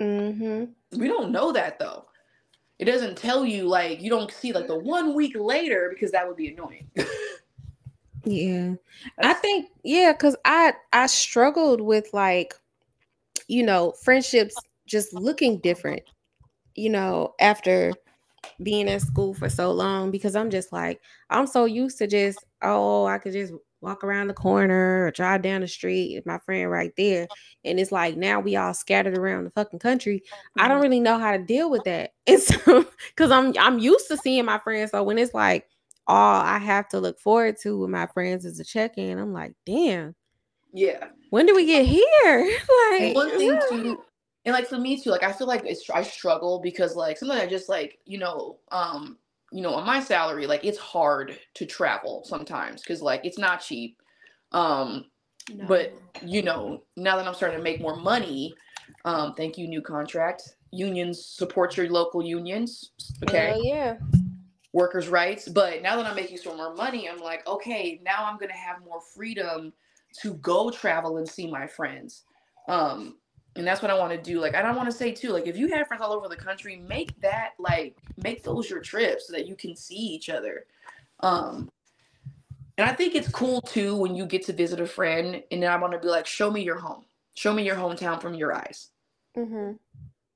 Mm-hmm. 0.00 0.98
We 0.98 1.08
don't 1.08 1.32
know 1.32 1.50
that 1.52 1.78
though. 1.78 2.04
It 2.78 2.84
doesn't 2.84 3.18
tell 3.18 3.44
you 3.44 3.64
like 3.64 4.00
you 4.00 4.10
don't 4.10 4.30
see 4.30 4.52
like 4.52 4.68
the 4.68 4.78
one 4.78 5.14
week 5.14 5.34
later 5.36 5.90
because 5.92 6.12
that 6.12 6.28
would 6.28 6.36
be 6.36 6.52
annoying. 6.52 6.88
yeah, 8.24 8.74
I 9.18 9.32
think 9.32 9.70
yeah, 9.82 10.12
because 10.12 10.36
I 10.44 10.74
I 10.92 11.06
struggled 11.06 11.80
with 11.80 12.12
like 12.12 12.54
you 13.48 13.64
know 13.64 13.92
friendships 14.02 14.54
just 14.86 15.12
looking 15.12 15.58
different 15.58 16.02
you 16.78 16.90
know, 16.90 17.34
after 17.40 17.92
being 18.62 18.88
at 18.88 19.02
school 19.02 19.34
for 19.34 19.48
so 19.48 19.70
long 19.70 20.10
because 20.10 20.36
I'm 20.36 20.50
just 20.50 20.72
like, 20.72 21.00
I'm 21.30 21.46
so 21.46 21.64
used 21.64 21.98
to 21.98 22.06
just, 22.06 22.44
oh, 22.62 23.06
I 23.06 23.18
could 23.18 23.32
just 23.32 23.52
walk 23.80 24.02
around 24.02 24.26
the 24.26 24.34
corner 24.34 25.06
or 25.06 25.10
drive 25.12 25.42
down 25.42 25.60
the 25.60 25.68
street 25.68 26.16
with 26.16 26.26
my 26.26 26.38
friend 26.38 26.70
right 26.70 26.92
there. 26.96 27.28
And 27.64 27.78
it's 27.78 27.92
like 27.92 28.16
now 28.16 28.40
we 28.40 28.56
all 28.56 28.74
scattered 28.74 29.16
around 29.16 29.44
the 29.44 29.50
fucking 29.50 29.78
country. 29.78 30.22
I 30.56 30.66
don't 30.66 30.76
mm-hmm. 30.76 30.82
really 30.82 31.00
know 31.00 31.18
how 31.18 31.32
to 31.32 31.38
deal 31.38 31.70
with 31.70 31.84
that. 31.84 32.12
And 32.26 32.42
so 32.42 32.84
because 33.08 33.30
I'm 33.30 33.54
I'm 33.58 33.78
used 33.78 34.08
to 34.08 34.16
seeing 34.18 34.44
my 34.44 34.58
friends. 34.58 34.90
So 34.90 35.02
when 35.02 35.18
it's 35.18 35.32
like 35.32 35.66
all 36.06 36.40
I 36.42 36.58
have 36.58 36.88
to 36.90 37.00
look 37.00 37.18
forward 37.20 37.56
to 37.62 37.78
with 37.78 37.90
my 37.90 38.06
friends 38.06 38.44
is 38.44 38.60
a 38.60 38.64
check-in, 38.64 39.18
I'm 39.18 39.32
like, 39.32 39.54
damn. 39.64 40.14
Yeah. 40.74 41.06
When 41.30 41.46
do 41.46 41.54
we 41.54 41.64
get 41.64 41.86
here? 41.86 42.58
like 42.92 43.14
one 43.14 43.38
thing 43.38 43.58
too 43.70 44.02
and 44.44 44.52
like 44.54 44.66
for 44.66 44.78
me 44.78 45.00
too 45.00 45.10
like 45.10 45.22
i 45.22 45.32
feel 45.32 45.46
like 45.46 45.62
it's 45.64 45.88
i 45.90 46.02
struggle 46.02 46.60
because 46.60 46.96
like 46.96 47.18
sometimes 47.18 47.40
i 47.40 47.46
just 47.46 47.68
like 47.68 47.98
you 48.06 48.18
know 48.18 48.58
um 48.72 49.18
you 49.52 49.62
know 49.62 49.74
on 49.74 49.86
my 49.86 50.00
salary 50.00 50.46
like 50.46 50.64
it's 50.64 50.78
hard 50.78 51.38
to 51.54 51.64
travel 51.66 52.22
sometimes 52.24 52.82
because 52.82 53.00
like 53.00 53.24
it's 53.24 53.38
not 53.38 53.60
cheap. 53.60 54.00
Um 54.52 55.06
no. 55.52 55.66
but 55.66 55.94
you 56.22 56.42
know 56.42 56.82
now 56.96 57.16
that 57.16 57.26
i'm 57.26 57.34
starting 57.34 57.58
to 57.58 57.64
make 57.64 57.80
more 57.80 57.96
money 57.96 58.54
um 59.04 59.34
thank 59.34 59.56
you 59.56 59.66
new 59.66 59.80
contract. 59.82 60.56
Unions 60.70 61.24
support 61.24 61.76
your 61.76 61.88
local 61.88 62.22
unions 62.22 62.90
okay? 63.22 63.52
Uh, 63.52 63.58
yeah. 63.58 63.96
Workers 64.74 65.08
rights. 65.08 65.48
But 65.48 65.82
now 65.82 65.96
that 65.96 66.06
i'm 66.06 66.16
making 66.16 66.36
some 66.38 66.56
more 66.56 66.74
money 66.74 67.08
i'm 67.08 67.18
like 67.18 67.46
okay 67.46 68.00
now 68.04 68.26
i'm 68.26 68.38
gonna 68.38 68.52
have 68.52 68.84
more 68.84 69.00
freedom 69.14 69.72
to 70.20 70.34
go 70.34 70.70
travel 70.70 71.16
and 71.18 71.28
see 71.28 71.50
my 71.50 71.66
friends. 71.66 72.24
Um 72.68 73.16
and 73.58 73.66
that's 73.66 73.82
what 73.82 73.90
I 73.90 73.98
want 73.98 74.12
to 74.12 74.18
do. 74.18 74.40
Like, 74.40 74.54
I 74.54 74.62
don't 74.62 74.76
want 74.76 74.88
to 74.88 74.96
say 74.96 75.12
too, 75.12 75.30
like, 75.30 75.46
if 75.46 75.56
you 75.56 75.68
have 75.74 75.88
friends 75.88 76.02
all 76.02 76.12
over 76.12 76.28
the 76.28 76.36
country, 76.36 76.76
make 76.76 77.20
that 77.20 77.50
like 77.58 77.96
make 78.16 78.44
those 78.44 78.70
your 78.70 78.80
trips 78.80 79.26
so 79.26 79.32
that 79.32 79.46
you 79.46 79.56
can 79.56 79.76
see 79.76 79.96
each 79.96 80.30
other. 80.30 80.64
Um, 81.20 81.68
and 82.78 82.88
I 82.88 82.94
think 82.94 83.16
it's 83.16 83.28
cool 83.28 83.60
too 83.60 83.96
when 83.96 84.14
you 84.14 84.24
get 84.26 84.46
to 84.46 84.52
visit 84.52 84.80
a 84.80 84.86
friend, 84.86 85.42
and 85.50 85.62
then 85.62 85.70
I 85.70 85.76
want 85.76 85.92
to 85.92 85.98
be 85.98 86.06
like, 86.06 86.24
show 86.24 86.50
me 86.50 86.62
your 86.62 86.78
home, 86.78 87.04
show 87.34 87.52
me 87.52 87.64
your 87.64 87.74
hometown 87.74 88.22
from 88.22 88.34
your 88.34 88.54
eyes. 88.54 88.90
Mm-hmm. 89.36 89.72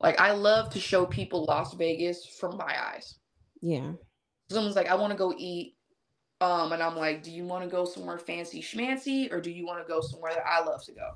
Like, 0.01 0.21
I 0.21 0.33
love 0.33 0.71
to 0.71 0.81
show 0.81 1.07
people 1.07 1.45
Las 1.45 1.75
Vegas 1.75 2.27
from 2.27 2.57
my 2.57 2.75
eyes. 2.93 3.15
Yeah. 3.61 3.93
Someone's 4.51 4.75
like, 4.75 4.89
I 4.89 4.97
want 4.97 5.13
to 5.13 5.17
go 5.17 5.33
eat. 5.39 5.77
Um, 6.41 6.73
and 6.73 6.83
I'm 6.83 6.97
like, 6.97 7.23
do 7.23 7.31
you 7.31 7.45
want 7.45 7.63
to 7.63 7.71
go 7.71 7.85
somewhere 7.85 8.19
fancy 8.19 8.61
schmancy 8.61 9.33
or 9.33 9.41
do 9.41 9.53
you 9.53 9.65
want 9.65 9.81
to 9.81 9.89
go 9.89 10.01
somewhere 10.01 10.35
that 10.35 10.45
I 10.45 10.65
love 10.65 10.85
to 10.87 10.93
go? 10.93 11.11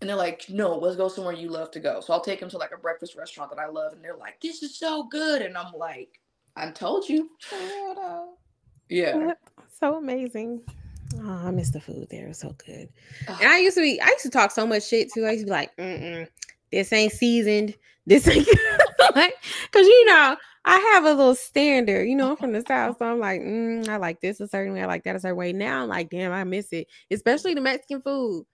And 0.00 0.08
they're 0.08 0.16
like, 0.16 0.48
no, 0.48 0.78
let's 0.78 0.96
go 0.96 1.08
somewhere 1.08 1.34
you 1.34 1.48
love 1.48 1.70
to 1.72 1.80
go. 1.80 2.00
So 2.00 2.12
I'll 2.12 2.20
take 2.20 2.40
them 2.40 2.48
to 2.50 2.58
like 2.58 2.70
a 2.72 2.78
breakfast 2.78 3.16
restaurant 3.16 3.50
that 3.50 3.58
I 3.58 3.66
love. 3.66 3.92
And 3.92 4.04
they're 4.04 4.16
like, 4.16 4.40
this 4.40 4.62
is 4.62 4.78
so 4.78 5.04
good. 5.04 5.42
And 5.42 5.58
I'm 5.58 5.72
like, 5.72 6.20
I 6.56 6.70
told 6.70 7.08
you. 7.08 7.30
Yeah. 8.88 9.32
So 9.80 9.96
amazing. 9.96 10.62
Oh, 11.16 11.46
I 11.46 11.50
miss 11.50 11.70
the 11.70 11.80
food 11.80 12.08
there. 12.10 12.26
It 12.26 12.28
was 12.28 12.38
so 12.38 12.54
good. 12.64 12.88
And 13.26 13.48
I 13.48 13.58
used 13.58 13.76
to 13.76 13.82
be, 13.82 14.00
I 14.00 14.06
used 14.06 14.22
to 14.22 14.30
talk 14.30 14.50
so 14.50 14.66
much 14.66 14.86
shit 14.86 15.12
too. 15.12 15.24
I 15.24 15.32
used 15.32 15.42
to 15.42 15.46
be 15.46 15.52
like, 15.52 15.76
Mm-mm, 15.76 16.28
this 16.70 16.92
ain't 16.92 17.12
seasoned. 17.12 17.74
This 18.06 18.26
ain't 18.28 18.48
like, 19.14 19.34
cause 19.72 19.86
you 19.86 20.06
know, 20.06 20.36
I 20.64 20.76
have 20.92 21.04
a 21.04 21.12
little 21.12 21.34
standard. 21.34 22.08
You 22.08 22.16
know, 22.16 22.30
I'm 22.30 22.36
from 22.36 22.52
the 22.52 22.62
south, 22.66 22.98
so 22.98 23.06
I'm 23.06 23.18
like, 23.18 23.40
mm, 23.40 23.88
I 23.88 23.96
like 23.96 24.20
this 24.20 24.40
a 24.40 24.48
certain 24.48 24.74
way, 24.74 24.82
I 24.82 24.86
like 24.86 25.04
that 25.04 25.16
a 25.16 25.20
certain 25.20 25.36
way. 25.36 25.52
Now 25.52 25.82
I'm 25.82 25.88
like, 25.88 26.10
damn, 26.10 26.32
I 26.32 26.44
miss 26.44 26.72
it, 26.72 26.88
especially 27.10 27.54
the 27.54 27.60
Mexican 27.60 28.02
food. 28.02 28.46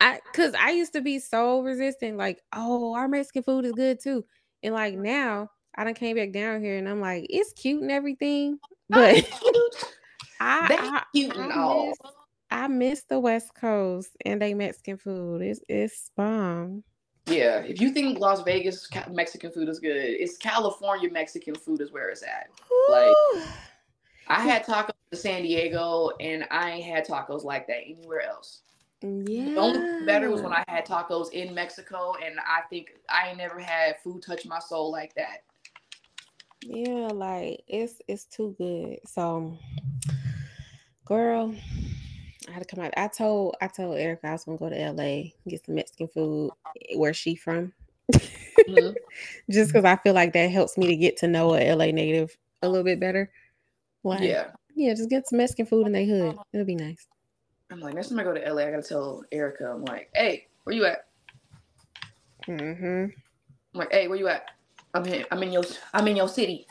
I 0.00 0.20
cause 0.34 0.54
I 0.58 0.72
used 0.72 0.92
to 0.94 1.00
be 1.00 1.18
so 1.18 1.60
resistant, 1.60 2.16
like, 2.16 2.42
oh, 2.52 2.94
our 2.94 3.08
Mexican 3.08 3.42
food 3.42 3.64
is 3.64 3.72
good 3.72 4.00
too. 4.00 4.24
And 4.62 4.74
like 4.74 4.94
now 4.94 5.50
I 5.76 5.84
done 5.84 5.94
came 5.94 6.16
back 6.16 6.32
down 6.32 6.62
here 6.62 6.76
and 6.78 6.88
I'm 6.88 7.00
like, 7.00 7.26
it's 7.30 7.52
cute 7.52 7.82
and 7.82 7.90
everything, 7.90 8.58
oh, 8.62 8.76
but 8.88 9.16
I, 10.40 10.68
I, 10.70 11.02
cute 11.14 11.34
and 11.36 11.52
all. 11.52 11.88
Miss, 11.88 12.12
I 12.50 12.68
miss 12.68 13.04
the 13.04 13.18
West 13.18 13.54
Coast 13.54 14.10
and 14.24 14.40
they 14.40 14.54
Mexican 14.54 14.96
food. 14.96 15.42
It's 15.42 15.60
it's 15.68 16.10
bomb. 16.16 16.84
Yeah, 17.26 17.60
if 17.60 17.80
you 17.80 17.90
think 17.90 18.18
Las 18.18 18.42
Vegas 18.42 18.88
Mexican 19.10 19.50
food 19.50 19.68
is 19.68 19.78
good, 19.78 19.96
it's 19.96 20.36
California 20.36 21.10
Mexican 21.10 21.54
food 21.54 21.80
is 21.80 21.90
where 21.90 22.10
it's 22.10 22.22
at. 22.22 22.50
Ooh. 22.70 22.86
Like 22.90 23.46
I 24.28 24.40
had 24.40 24.64
tacos 24.64 24.90
in 25.12 25.18
San 25.18 25.42
Diego 25.42 26.10
and 26.20 26.44
I 26.50 26.72
ain't 26.72 26.84
had 26.84 27.06
tacos 27.06 27.44
like 27.44 27.66
that 27.68 27.80
anywhere 27.86 28.22
else. 28.22 28.62
Yeah. 29.04 29.50
The 29.50 29.56
only 29.56 30.06
better 30.06 30.30
was 30.30 30.40
when 30.40 30.54
I 30.54 30.64
had 30.66 30.86
tacos 30.86 31.30
in 31.32 31.54
Mexico, 31.54 32.14
and 32.24 32.38
I 32.40 32.62
think 32.70 32.92
I 33.10 33.28
ain't 33.28 33.38
never 33.38 33.60
had 33.60 33.96
food 34.02 34.22
touch 34.22 34.46
my 34.46 34.58
soul 34.58 34.90
like 34.90 35.14
that. 35.14 35.44
Yeah, 36.62 37.08
like 37.12 37.62
it's 37.68 38.00
it's 38.08 38.24
too 38.24 38.54
good. 38.56 39.00
So, 39.06 39.58
girl, 41.04 41.54
I 42.48 42.52
had 42.52 42.66
to 42.66 42.74
come 42.74 42.82
out. 42.82 42.94
I 42.96 43.08
told 43.08 43.56
I 43.60 43.68
told 43.68 43.98
Erica 43.98 44.28
I 44.28 44.32
was 44.32 44.44
gonna 44.44 44.56
go 44.56 44.70
to 44.70 44.92
LA 44.92 45.32
get 45.46 45.66
some 45.66 45.74
Mexican 45.74 46.08
food. 46.08 46.52
Where 46.96 47.12
she 47.12 47.34
from? 47.34 47.74
Mm-hmm. 48.10 48.92
Just 49.50 49.70
because 49.70 49.84
I 49.84 49.96
feel 49.96 50.14
like 50.14 50.32
that 50.32 50.50
helps 50.50 50.78
me 50.78 50.86
to 50.86 50.96
get 50.96 51.18
to 51.18 51.28
know 51.28 51.54
a 51.54 51.74
LA 51.74 51.86
native 51.86 52.34
a 52.62 52.68
little 52.68 52.84
bit 52.84 53.00
better. 53.00 53.30
Like, 54.02 54.22
yeah, 54.22 54.52
yeah, 54.74 54.94
just 54.94 55.10
get 55.10 55.26
some 55.26 55.38
Mexican 55.38 55.66
food 55.66 55.86
in 55.86 55.92
their 55.92 56.06
hood. 56.06 56.38
It'll 56.52 56.66
be 56.66 56.74
nice. 56.74 57.06
I'm 57.70 57.80
like, 57.80 57.94
next 57.94 58.08
time 58.10 58.18
I 58.20 58.24
go 58.24 58.34
to 58.34 58.52
LA, 58.52 58.62
I 58.62 58.70
gotta 58.70 58.82
tell 58.82 59.22
Erica, 59.32 59.70
I'm 59.70 59.84
like, 59.84 60.10
hey, 60.14 60.46
where 60.64 60.76
you 60.76 60.84
at? 60.86 61.06
Mm-hmm. 62.46 63.04
I'm 63.74 63.78
like, 63.78 63.92
hey, 63.92 64.06
where 64.08 64.18
you 64.18 64.28
at? 64.28 64.50
I'm 64.92 65.04
in. 65.06 65.24
I'm 65.30 65.42
in 65.42 65.52
your. 65.52 65.64
I'm 65.92 66.06
in 66.06 66.16
your 66.16 66.28
city. 66.28 66.66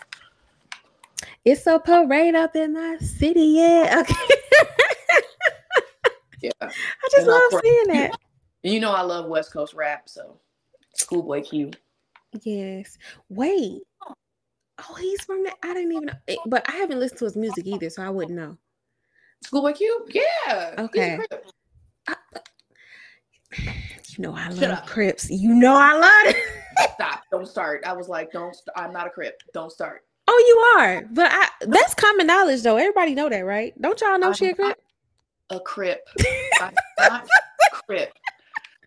It's 1.44 1.68
a 1.68 1.78
parade 1.80 2.36
up 2.36 2.56
in 2.56 2.74
my 2.74 2.98
city. 2.98 3.42
Yeah. 3.58 4.04
Okay. 6.42 6.50
Yeah. 6.50 6.52
I 6.62 6.68
just 7.10 7.18
And 7.20 7.28
love 7.28 7.42
cry. 7.52 7.60
seeing 7.64 7.88
that. 7.88 8.12
And 8.66 8.74
you 8.74 8.80
know 8.82 8.92
I 8.92 9.02
love 9.02 9.28
West 9.28 9.52
Coast 9.54 9.74
rap, 9.74 10.10
so 10.10 10.40
Schoolboy 10.96 11.42
Q. 11.44 11.72
Yes. 12.42 12.98
Wait. 13.30 13.82
Oh, 14.06 14.96
he's 14.96 15.24
from 15.24 15.44
that. 15.46 15.56
I 15.64 15.74
didn't 15.74 15.92
even 15.94 16.06
know. 16.08 16.14
Eh, 16.28 16.36
But 16.46 16.68
I 16.70 16.74
haven't 16.74 17.00
listened 17.00 17.20
to 17.20 17.26
his 17.26 17.38
music 17.38 17.66
either, 17.66 17.90
so 17.90 18.04
I 18.04 18.10
wouldn't 18.10 18.38
know. 18.38 18.58
Schoolboy 19.44 19.74
Q? 19.74 20.08
Yeah. 20.10 20.76
Okay. 20.78 21.18
Crip. 21.18 21.46
You 24.18 24.22
know 24.24 24.34
I 24.36 24.50
Shut 24.50 24.70
love 24.70 24.72
up. 24.80 24.88
Crips. 24.88 25.30
You 25.30 25.54
know 25.54 25.76
I 25.76 25.94
love 25.94 26.36
it. 26.36 26.38
Stop. 26.94 27.24
Don't 27.32 27.48
start. 27.48 27.84
I 27.86 27.94
was 27.94 28.08
like, 28.10 28.32
don't. 28.32 28.54
St- 28.54 28.70
I'm 28.76 28.94
not 28.94 29.08
a 29.08 29.10
Crip. 29.10 29.42
Don't 29.54 29.72
start. 29.72 30.04
Oh, 30.28 30.46
you 30.48 30.82
are. 30.82 31.04
But 31.12 31.32
I 31.32 31.50
that's 31.62 31.94
common 31.94 32.28
knowledge 32.28 32.62
though. 32.64 32.78
Everybody 32.78 33.14
know 33.16 33.30
that, 33.30 33.42
right? 33.42 33.80
Don't 33.82 34.00
y'all 34.02 34.18
know 34.20 34.28
I'm 34.28 34.34
she 34.34 34.48
a 34.48 34.56
Crip? 34.56 34.78
A 35.50 35.60
Crip. 35.60 36.08
I'm 36.62 36.74
not 37.00 37.26
a 37.26 37.76
Crip. 37.88 38.14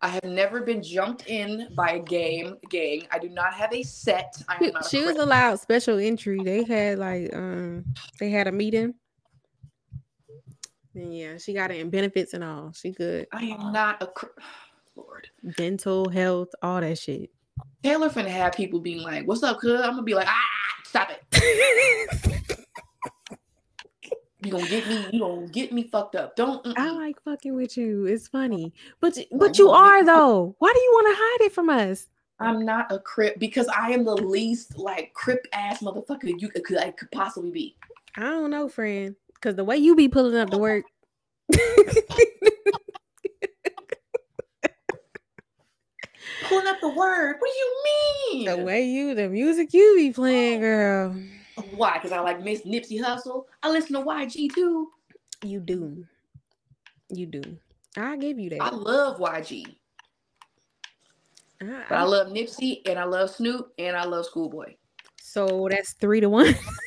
I 0.02 0.08
have 0.08 0.24
never 0.24 0.60
been 0.60 0.82
jumped 0.82 1.26
in 1.28 1.68
by 1.74 1.92
a 1.92 1.98
game 1.98 2.56
gang. 2.70 3.06
I 3.10 3.18
do 3.18 3.28
not 3.28 3.54
have 3.54 3.72
a 3.72 3.82
set. 3.82 4.42
I 4.48 4.54
am 4.54 4.58
She, 4.64 4.70
not 4.70 4.86
a 4.86 4.88
she 4.88 5.02
was 5.04 5.16
allowed 5.16 5.58
special 5.60 5.98
entry. 5.98 6.40
They 6.42 6.64
had 6.64 6.98
like 6.98 7.34
um 7.34 7.84
they 8.20 8.30
had 8.30 8.46
a 8.46 8.52
meeting. 8.52 8.94
Yeah, 10.96 11.36
she 11.36 11.52
got 11.52 11.70
it 11.70 11.78
in 11.80 11.90
benefits 11.90 12.32
and 12.32 12.42
all. 12.42 12.72
She 12.72 12.90
good. 12.90 13.26
I 13.32 13.44
am 13.44 13.72
not 13.72 14.02
a 14.02 14.06
Crip. 14.06 14.38
Lord. 14.96 15.28
Dental, 15.58 16.08
health, 16.08 16.48
all 16.62 16.80
that 16.80 16.98
shit. 16.98 17.30
Taylor 17.82 18.08
finna 18.08 18.28
have 18.28 18.54
people 18.54 18.80
being 18.80 19.02
like, 19.02 19.26
"What's 19.26 19.42
up, 19.42 19.60
cuz?" 19.60 19.78
I'm 19.78 19.90
gonna 19.90 20.02
be 20.02 20.14
like, 20.14 20.26
"Ah, 20.28 20.44
stop 20.84 21.10
it! 21.10 22.56
You 24.40 24.52
gonna 24.52 24.68
get 24.68 24.86
me? 24.86 25.06
You 25.12 25.20
gonna 25.20 25.48
get 25.48 25.72
me 25.72 25.88
fucked 25.88 26.14
up? 26.14 26.36
Don't." 26.36 26.64
I 26.78 26.90
like 26.92 27.20
fucking 27.22 27.54
with 27.54 27.76
you. 27.76 28.06
It's 28.06 28.28
funny. 28.28 28.72
But 29.00 29.18
but 29.32 29.58
you 29.58 29.66
you 29.66 29.70
are 29.72 30.04
though. 30.04 30.54
Why 30.58 30.72
do 30.72 30.78
you 30.78 30.90
want 30.92 31.06
to 31.08 31.14
hide 31.18 31.46
it 31.46 31.52
from 31.52 31.68
us? 31.68 32.06
I'm 32.38 32.64
not 32.64 32.92
a 32.92 32.98
crip 33.00 33.38
because 33.38 33.66
I 33.68 33.90
am 33.90 34.04
the 34.04 34.14
least 34.14 34.78
like 34.78 35.12
crip 35.14 35.46
ass 35.52 35.82
motherfucker 35.82 36.32
you 36.40 36.48
could 36.48 36.78
I 36.78 36.92
could 36.92 37.10
possibly 37.10 37.50
be. 37.50 37.76
I 38.16 38.20
don't 38.20 38.50
know, 38.50 38.68
friend. 38.68 39.16
Cause 39.40 39.54
the 39.54 39.64
way 39.64 39.76
you 39.76 39.94
be 39.94 40.08
pulling 40.08 40.36
up 40.36 40.50
to 40.50 40.58
work. 40.58 40.84
Pulling 46.48 46.66
up 46.66 46.80
the 46.80 46.88
word. 46.88 47.36
What 47.38 47.50
do 47.52 47.58
you 47.58 47.82
mean? 48.44 48.56
the 48.58 48.64
way 48.64 48.84
you 48.84 49.14
the 49.14 49.28
music 49.28 49.72
you 49.72 49.94
be 49.96 50.12
playing, 50.12 50.58
oh. 50.58 50.60
girl. 50.60 51.16
Why? 51.74 51.94
Because 51.94 52.12
I 52.12 52.20
like 52.20 52.42
Miss 52.42 52.62
Nipsey 52.62 53.00
Hussle. 53.00 53.44
I 53.62 53.70
listen 53.70 53.94
to 53.94 54.02
YG 54.02 54.52
too. 54.54 54.88
You 55.44 55.60
do. 55.60 56.04
You 57.08 57.26
do. 57.26 57.42
I 57.96 58.16
give 58.16 58.38
you 58.38 58.50
that. 58.50 58.62
I 58.62 58.70
love 58.70 59.18
YG, 59.18 59.66
I- 61.62 61.84
but 61.88 61.94
I- 61.98 62.02
love 62.02 62.28
Nipsey 62.28 62.80
and 62.86 62.98
I 62.98 63.04
love 63.04 63.30
Snoop 63.30 63.72
and 63.78 63.96
I 63.96 64.04
love 64.04 64.26
Schoolboy. 64.26 64.74
so 65.20 65.68
that's 65.70 65.92
three 65.94 66.20
to 66.20 66.28
one. 66.28 66.54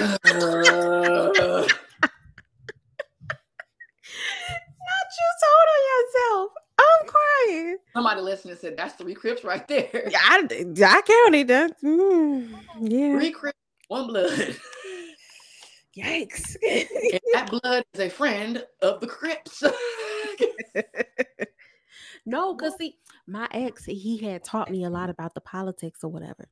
Uh, 0.00 0.18
Not 0.22 1.66
you 5.16 5.28
told 5.42 5.68
on 5.74 5.80
yourself. 5.90 6.50
I'm 6.78 7.02
crying. 7.08 7.78
Somebody 7.92 8.20
listening 8.20 8.56
said 8.56 8.76
that's 8.76 8.94
three 8.94 9.14
crips 9.14 9.42
right 9.42 9.66
there. 9.66 10.08
Yeah, 10.10 10.18
I, 10.22 10.46
I 10.48 11.02
counted 11.02 11.48
that. 11.48 11.82
Mm, 11.82 12.54
yeah. 12.80 13.16
Three 13.16 13.32
crips, 13.32 13.58
one 13.88 14.06
blood. 14.06 14.56
Yikes. 15.96 16.56
that 17.34 17.50
blood 17.50 17.84
is 17.94 18.00
a 18.00 18.08
friend 18.08 18.64
of 18.82 19.00
the 19.00 19.06
crips. 19.08 19.64
no, 22.26 22.54
because 22.54 22.76
see, 22.76 22.96
my 23.26 23.48
ex, 23.52 23.84
he 23.84 24.18
had 24.18 24.44
taught 24.44 24.70
me 24.70 24.84
a 24.84 24.90
lot 24.90 25.10
about 25.10 25.34
the 25.34 25.40
politics 25.40 26.04
or 26.04 26.10
whatever. 26.10 26.48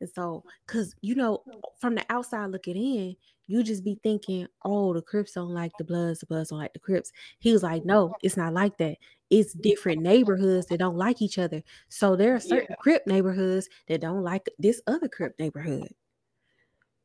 And 0.00 0.08
so, 0.08 0.44
because, 0.66 0.94
you 1.00 1.14
know, 1.14 1.42
from 1.78 1.94
the 1.94 2.04
outside 2.10 2.50
looking 2.50 2.76
in, 2.76 3.16
you 3.48 3.62
just 3.62 3.82
be 3.82 3.98
thinking, 4.02 4.46
oh, 4.62 4.92
the 4.92 5.02
Crips 5.02 5.32
don't 5.32 5.54
like 5.54 5.72
the 5.78 5.84
Bloods, 5.84 6.20
the 6.20 6.26
Bloods 6.26 6.50
don't 6.50 6.58
like 6.58 6.74
the 6.74 6.78
Crips. 6.78 7.12
He 7.38 7.52
was 7.52 7.62
like, 7.62 7.84
no, 7.84 8.14
it's 8.22 8.36
not 8.36 8.52
like 8.52 8.76
that. 8.78 8.98
It's 9.30 9.54
different 9.54 10.02
neighborhoods 10.02 10.66
that 10.66 10.78
don't 10.78 10.96
like 10.96 11.20
each 11.22 11.38
other. 11.38 11.62
So 11.88 12.14
there 12.14 12.34
are 12.34 12.40
certain 12.40 12.76
Crip 12.78 13.06
neighborhoods 13.06 13.68
that 13.88 14.02
don't 14.02 14.22
like 14.22 14.48
this 14.58 14.82
other 14.86 15.08
Crip 15.08 15.34
neighborhood. 15.38 15.92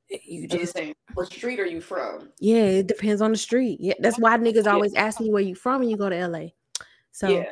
You 0.09 0.47
Just 0.47 0.73
saying, 0.73 0.95
what 1.13 1.31
street 1.31 1.59
are 1.59 1.65
you 1.65 1.81
from? 1.81 2.29
yeah, 2.39 2.65
it 2.65 2.87
depends 2.87 3.21
on 3.21 3.31
the 3.31 3.37
street. 3.37 3.79
Yeah, 3.81 3.93
that's 3.99 4.19
why 4.19 4.37
niggas 4.37 4.71
always 4.71 4.93
ask 4.93 5.19
me 5.19 5.31
where 5.31 5.41
you 5.41 5.55
from 5.55 5.79
when 5.79 5.89
you 5.89 5.97
go 5.97 6.09
to 6.09 6.27
LA. 6.27 6.47
So 7.11 7.29
yeah. 7.29 7.45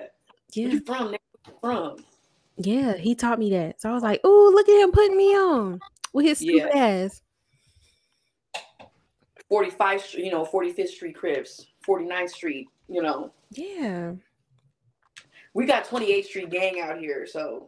Yeah, 0.53 0.65
Where 0.67 0.73
you 0.75 0.81
from? 0.85 1.09
Where 1.09 1.19
from? 1.61 1.97
yeah, 2.57 2.95
he 2.97 3.15
taught 3.15 3.39
me 3.39 3.49
that. 3.51 3.81
So 3.81 3.89
I 3.89 3.93
was 3.93 4.03
like, 4.03 4.21
oh, 4.23 4.51
look 4.53 4.67
at 4.69 4.81
him 4.81 4.91
putting 4.91 5.17
me 5.17 5.35
on 5.35 5.79
with 6.13 6.25
his 6.25 6.41
Yeah. 6.41 6.63
stupid 6.67 6.77
ass. 6.77 7.21
45, 9.49 10.13
you 10.13 10.31
know, 10.31 10.45
45th 10.45 10.87
Street 10.89 11.15
Crips, 11.15 11.67
49th 11.87 12.29
Street, 12.29 12.67
you 12.87 13.01
know. 13.01 13.31
Yeah. 13.51 14.13
We 15.53 15.65
got 15.65 15.83
28th 15.85 16.25
Street 16.25 16.49
gang 16.49 16.79
out 16.79 16.97
here, 16.99 17.25
so 17.25 17.67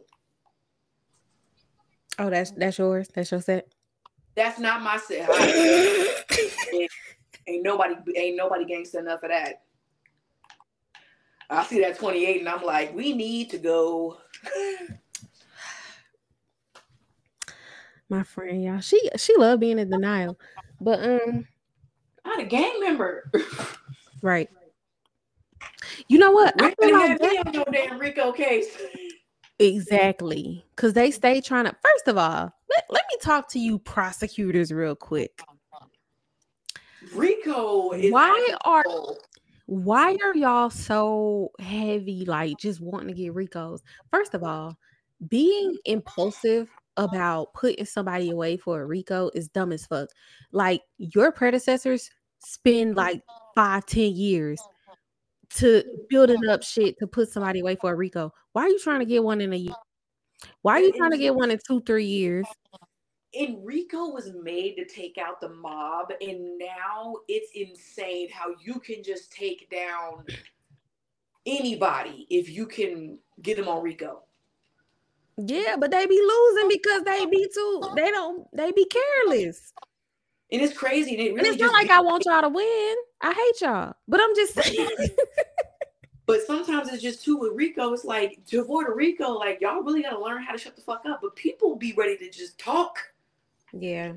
Oh, 2.18 2.30
that's 2.30 2.52
that's 2.52 2.78
yours. 2.78 3.08
That's 3.12 3.30
your 3.32 3.40
set. 3.42 3.66
that's 4.36 4.58
not 4.60 4.82
my 4.82 4.96
set. 4.96 5.26
Hi. 5.30 6.88
ain't 7.48 7.62
nobody 7.62 7.94
ain't 8.16 8.36
nobody 8.36 8.64
gangster 8.64 9.00
enough 9.00 9.20
for 9.20 9.28
that. 9.28 9.62
I 11.54 11.64
see 11.64 11.80
that 11.80 11.98
28 11.98 12.40
and 12.40 12.48
I'm 12.48 12.62
like, 12.62 12.94
we 12.94 13.12
need 13.12 13.50
to 13.50 13.58
go. 13.58 14.18
My 18.08 18.22
friend, 18.22 18.62
y'all. 18.62 18.80
She 18.80 19.00
she 19.16 19.34
loved 19.36 19.60
being 19.60 19.78
in 19.78 19.88
denial. 19.88 20.38
But 20.80 21.02
um, 21.02 21.46
Not 22.24 22.40
a 22.40 22.44
gang 22.44 22.78
member. 22.80 23.30
right. 24.22 24.48
You 26.08 26.18
know 26.18 26.32
what? 26.32 26.60
I 26.60 26.74
feel 26.74 26.92
like 26.92 27.18
that- 27.18 27.46
on 27.46 27.52
no 27.52 27.64
damn 27.72 27.98
Rico 27.98 28.32
case. 28.32 28.76
Exactly. 29.58 30.64
Because 30.74 30.92
they 30.92 31.10
stay 31.10 31.40
trying 31.40 31.64
to, 31.64 31.74
first 31.80 32.08
of 32.08 32.18
all, 32.18 32.52
let, 32.70 32.84
let 32.90 33.04
me 33.10 33.18
talk 33.22 33.48
to 33.50 33.58
you 33.58 33.78
prosecutors 33.78 34.72
real 34.72 34.96
quick. 34.96 35.40
Rico 37.14 37.92
is 37.92 38.12
Why 38.12 38.54
are. 38.64 38.84
Why 39.66 40.16
are 40.22 40.34
y'all 40.34 40.70
so 40.70 41.50
heavy, 41.58 42.24
like 42.26 42.58
just 42.58 42.80
wanting 42.80 43.08
to 43.08 43.14
get 43.14 43.34
Ricos? 43.34 43.82
First 44.10 44.34
of 44.34 44.42
all, 44.42 44.76
being 45.28 45.76
impulsive 45.84 46.68
about 46.96 47.52
putting 47.54 47.84
somebody 47.84 48.30
away 48.30 48.56
for 48.56 48.80
a 48.80 48.86
Rico 48.86 49.30
is 49.34 49.48
dumb 49.48 49.72
as 49.72 49.86
fuck. 49.86 50.08
Like 50.52 50.82
your 50.98 51.32
predecessors 51.32 52.10
spend 52.38 52.96
like 52.96 53.22
five, 53.54 53.86
ten 53.86 54.14
years 54.14 54.60
to 55.54 55.82
building 56.08 56.46
up 56.48 56.62
shit 56.62 56.98
to 56.98 57.06
put 57.06 57.30
somebody 57.30 57.60
away 57.60 57.76
for 57.76 57.92
a 57.92 57.96
Rico. 57.96 58.32
Why 58.52 58.62
are 58.62 58.68
you 58.68 58.78
trying 58.78 59.00
to 59.00 59.06
get 59.06 59.24
one 59.24 59.40
in 59.40 59.52
a 59.52 59.56
year? 59.56 59.74
Why 60.62 60.74
are 60.74 60.80
you 60.80 60.92
trying 60.92 61.12
to 61.12 61.18
get 61.18 61.34
one 61.34 61.50
in 61.50 61.58
two, 61.66 61.80
three 61.82 62.06
years? 62.06 62.46
And 63.38 63.64
Rico 63.64 64.10
was 64.10 64.32
made 64.42 64.76
to 64.76 64.84
take 64.84 65.18
out 65.18 65.40
the 65.40 65.48
mob, 65.48 66.12
and 66.20 66.58
now 66.58 67.16
it's 67.28 67.50
insane 67.54 68.28
how 68.30 68.54
you 68.60 68.80
can 68.80 69.02
just 69.02 69.32
take 69.32 69.70
down 69.70 70.24
anybody 71.46 72.26
if 72.30 72.48
you 72.48 72.66
can 72.66 73.18
get 73.42 73.56
them 73.56 73.68
on 73.68 73.82
Rico. 73.82 74.22
Yeah, 75.36 75.76
but 75.78 75.90
they 75.90 76.06
be 76.06 76.20
losing 76.20 76.68
because 76.68 77.02
they 77.02 77.26
be 77.26 77.48
too, 77.52 77.82
they 77.96 78.10
don't, 78.10 78.46
they 78.56 78.70
be 78.72 78.86
careless. 78.86 79.72
And 80.52 80.62
it's 80.62 80.76
crazy. 80.76 81.12
And, 81.12 81.20
it 81.20 81.28
And 81.30 81.36
really 81.38 81.48
it's 81.50 81.60
not 81.60 81.72
like 81.72 81.90
I 81.90 82.00
want 82.00 82.24
y'all 82.26 82.42
to 82.42 82.48
win. 82.48 82.96
I 83.20 83.32
hate 83.32 83.60
y'all. 83.66 83.94
But 84.06 84.20
I'm 84.22 84.34
just 84.36 84.54
saying. 84.54 84.88
But 86.26 86.46
sometimes 86.46 86.90
it's 86.90 87.02
just 87.02 87.22
too 87.22 87.36
with 87.36 87.52
Rico. 87.54 87.92
It's 87.92 88.04
like 88.04 88.40
to 88.46 88.60
avoid 88.60 88.88
a 88.88 88.92
Rico, 88.92 89.30
like 89.32 89.60
y'all 89.60 89.82
really 89.82 90.02
gotta 90.02 90.18
learn 90.18 90.42
how 90.42 90.52
to 90.52 90.58
shut 90.58 90.74
the 90.74 90.82
fuck 90.82 91.02
up. 91.06 91.20
But 91.20 91.36
people 91.36 91.76
be 91.76 91.92
ready 91.92 92.16
to 92.16 92.30
just 92.30 92.58
talk. 92.58 92.96
Yeah. 93.78 94.12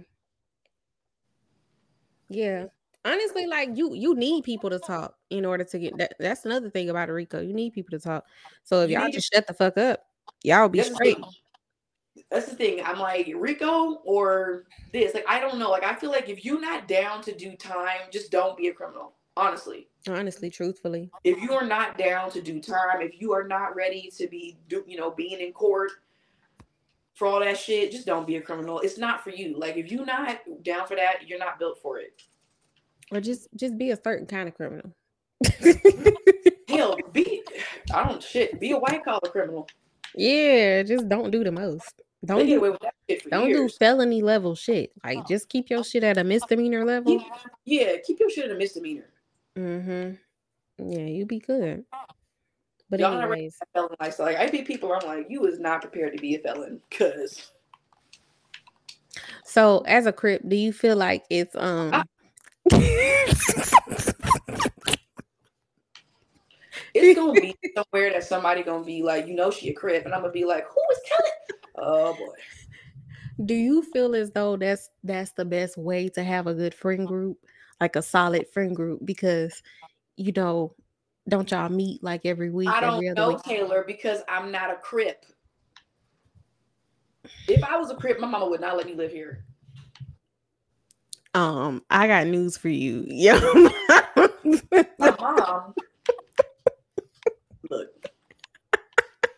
Yeah. 2.29 2.65
Honestly, 3.05 3.45
like 3.47 3.69
you 3.75 3.93
you 3.93 4.15
need 4.15 4.43
people 4.43 4.69
to 4.69 4.79
talk 4.79 5.15
in 5.29 5.45
order 5.45 5.63
to 5.63 5.79
get 5.79 5.97
that. 5.97 6.15
That's 6.19 6.45
another 6.45 6.69
thing 6.69 6.89
about 6.89 7.09
Rico. 7.09 7.39
You 7.41 7.53
need 7.53 7.71
people 7.73 7.97
to 7.97 8.03
talk. 8.03 8.25
So 8.63 8.81
if 8.81 8.89
You 8.89 8.97
y'all 8.97 9.05
need- 9.05 9.13
just 9.13 9.31
shut 9.33 9.47
the 9.47 9.53
fuck 9.53 9.77
up, 9.77 10.05
y'all 10.43 10.67
be 10.67 10.79
That's 10.79 10.93
straight. 10.93 11.15
thing. 11.15 11.25
That's 12.29 12.49
the 12.49 12.55
thing. 12.55 12.83
I'm 12.83 12.99
like 12.99 13.31
Rico 13.33 13.95
or 14.03 14.65
this. 14.91 15.13
Like 15.13 15.23
I 15.29 15.39
don't 15.39 15.57
know. 15.57 15.69
Like 15.69 15.83
I 15.83 15.95
feel 15.95 16.11
like 16.11 16.27
if 16.27 16.43
you're 16.43 16.59
not 16.59 16.87
down 16.89 17.21
to 17.21 17.33
do 17.33 17.55
time, 17.55 18.01
just 18.11 18.29
don't 18.31 18.57
be 18.57 18.67
a 18.67 18.73
criminal. 18.73 19.13
Honestly, 19.37 19.87
Honestly, 20.09 20.49
truthfully. 20.49 21.11
if 21.23 21.39
you 21.39 21.53
are 21.53 21.63
not 21.63 21.95
down 21.95 22.31
to 22.31 22.41
do 22.41 22.59
time, 22.59 23.01
if 23.01 23.21
you 23.21 23.33
are 23.33 23.47
not 23.47 23.75
ready 23.75 24.09
to 24.17 24.27
be, 24.27 24.57
do, 24.67 24.83
you 24.87 24.97
know, 24.97 25.11
being 25.11 25.39
in 25.39 25.53
court, 25.53 25.91
for 27.17 27.27
all 27.27 27.39
that 27.39 27.57
shit, 27.57 27.91
just 27.91 28.05
don't 28.05 28.27
be 28.27 28.35
a 28.35 28.41
criminal. 28.41 28.79
It's 28.79 28.99
not 28.99 29.23
for 29.23 29.31
you. 29.31 29.57
Like 29.57 29.75
if 29.75 29.91
you're 29.91 30.05
not 30.05 30.39
down 30.61 30.85
for 30.85 30.95
that, 30.95 31.27
you're 31.27 31.39
not 31.39 31.57
built 31.57 31.79
for 31.81 31.97
it. 31.97 32.21
Or 33.11 33.19
just 33.19 33.47
just 33.55 33.75
be 33.75 33.89
a 33.89 33.97
certain 34.01 34.27
kind 34.27 34.47
of 34.47 34.53
criminal. 34.53 34.93
Hell, 36.69 36.95
be 37.11 37.41
I 37.91 38.07
don't 38.07 38.21
shit. 38.21 38.59
Be 38.59 38.71
a 38.71 38.77
white 38.77 39.03
collar 39.03 39.31
criminal. 39.31 39.67
Yeah, 40.13 40.83
just 40.83 41.09
don't 41.09 41.31
do 41.31 41.43
the 41.43 41.51
most. 41.51 42.03
Don't 42.23 42.45
do, 42.45 42.57
away 42.57 42.69
with 42.69 42.81
that 42.81 42.93
shit 43.09 43.23
for 43.23 43.29
don't 43.29 43.49
years. 43.49 43.71
do 43.71 43.77
felony 43.79 44.21
level 44.21 44.53
shit. 44.53 44.91
Like 45.03 45.27
just 45.27 45.49
keep 45.49 45.71
your 45.71 45.83
shit 45.83 46.03
at 46.03 46.19
a 46.19 46.23
misdemeanor 46.23 46.85
level. 46.85 47.23
Yeah, 47.65 47.93
keep 48.05 48.19
your 48.19 48.29
shit 48.29 48.45
at 48.45 48.51
a 48.51 48.55
misdemeanor. 48.55 49.09
Mm-hmm. 49.57 50.91
Yeah, 50.91 51.05
you 51.05 51.25
be 51.25 51.39
good. 51.39 51.83
But 52.89 52.99
Y'all 53.01 53.19
anyways, 53.19 53.57
Felon 53.73 53.95
lifestyle. 53.99 54.27
Like 54.27 54.37
I 54.37 54.49
see 54.49 54.63
people, 54.63 54.93
I'm 54.93 55.05
like, 55.05 55.27
you 55.29 55.45
is 55.45 55.59
not 55.59 55.81
prepared 55.81 56.15
to 56.15 56.21
be 56.21 56.35
a 56.35 56.39
felon, 56.39 56.79
cause 56.89 57.51
so 59.43 59.79
as 59.87 60.05
a 60.05 60.13
crip, 60.13 60.41
do 60.47 60.55
you 60.55 60.71
feel 60.71 60.95
like 60.95 61.23
it's 61.29 61.55
um 61.55 61.91
Ah. 61.93 62.03
it's 66.93 67.17
gonna 67.17 67.39
be 67.39 67.55
somewhere 67.75 68.11
that 68.11 68.23
somebody 68.23 68.63
gonna 68.63 68.85
be 68.85 69.03
like, 69.03 69.27
you 69.27 69.35
know, 69.35 69.51
she 69.51 69.69
a 69.69 69.73
crip, 69.73 70.05
and 70.05 70.13
I'm 70.13 70.21
gonna 70.21 70.33
be 70.33 70.45
like, 70.45 70.65
who 70.67 70.81
is 70.91 70.99
telling? 71.05 71.31
Oh 71.79 72.13
boy. 72.13 72.33
do 73.45 73.53
you 73.53 73.83
feel 73.83 74.15
as 74.15 74.31
though 74.31 74.57
that's 74.57 74.89
that's 75.03 75.31
the 75.33 75.45
best 75.45 75.77
way 75.77 76.09
to 76.09 76.23
have 76.23 76.47
a 76.47 76.53
good 76.53 76.73
friend 76.73 77.07
group, 77.07 77.37
like 77.79 77.95
a 77.95 78.01
solid 78.01 78.47
friend 78.49 78.75
group? 78.75 79.05
Because 79.05 79.61
you 80.17 80.31
know, 80.35 80.73
don't 81.27 81.49
y'all 81.51 81.69
meet 81.69 82.03
like 82.03 82.25
every 82.25 82.49
week? 82.49 82.69
I 82.69 82.79
don't 82.79 83.03
know 83.15 83.29
week? 83.29 83.43
Taylor 83.43 83.83
because 83.85 84.21
I'm 84.29 84.51
not 84.51 84.71
a 84.71 84.75
crip. 84.75 85.25
If 87.47 87.63
I 87.63 87.77
was 87.77 87.91
a 87.91 87.95
crip, 87.95 88.19
my 88.19 88.27
mama 88.27 88.49
would 88.49 88.61
not 88.61 88.77
let 88.77 88.85
me 88.85 88.93
live 88.93 89.11
here. 89.11 89.43
Um, 91.33 91.83
I 91.89 92.07
got 92.07 92.27
news 92.27 92.57
for 92.57 92.69
you. 92.69 93.05
Yo. 93.07 93.37
My 94.97 95.15
mom. 95.19 95.73
Look, 97.69 97.89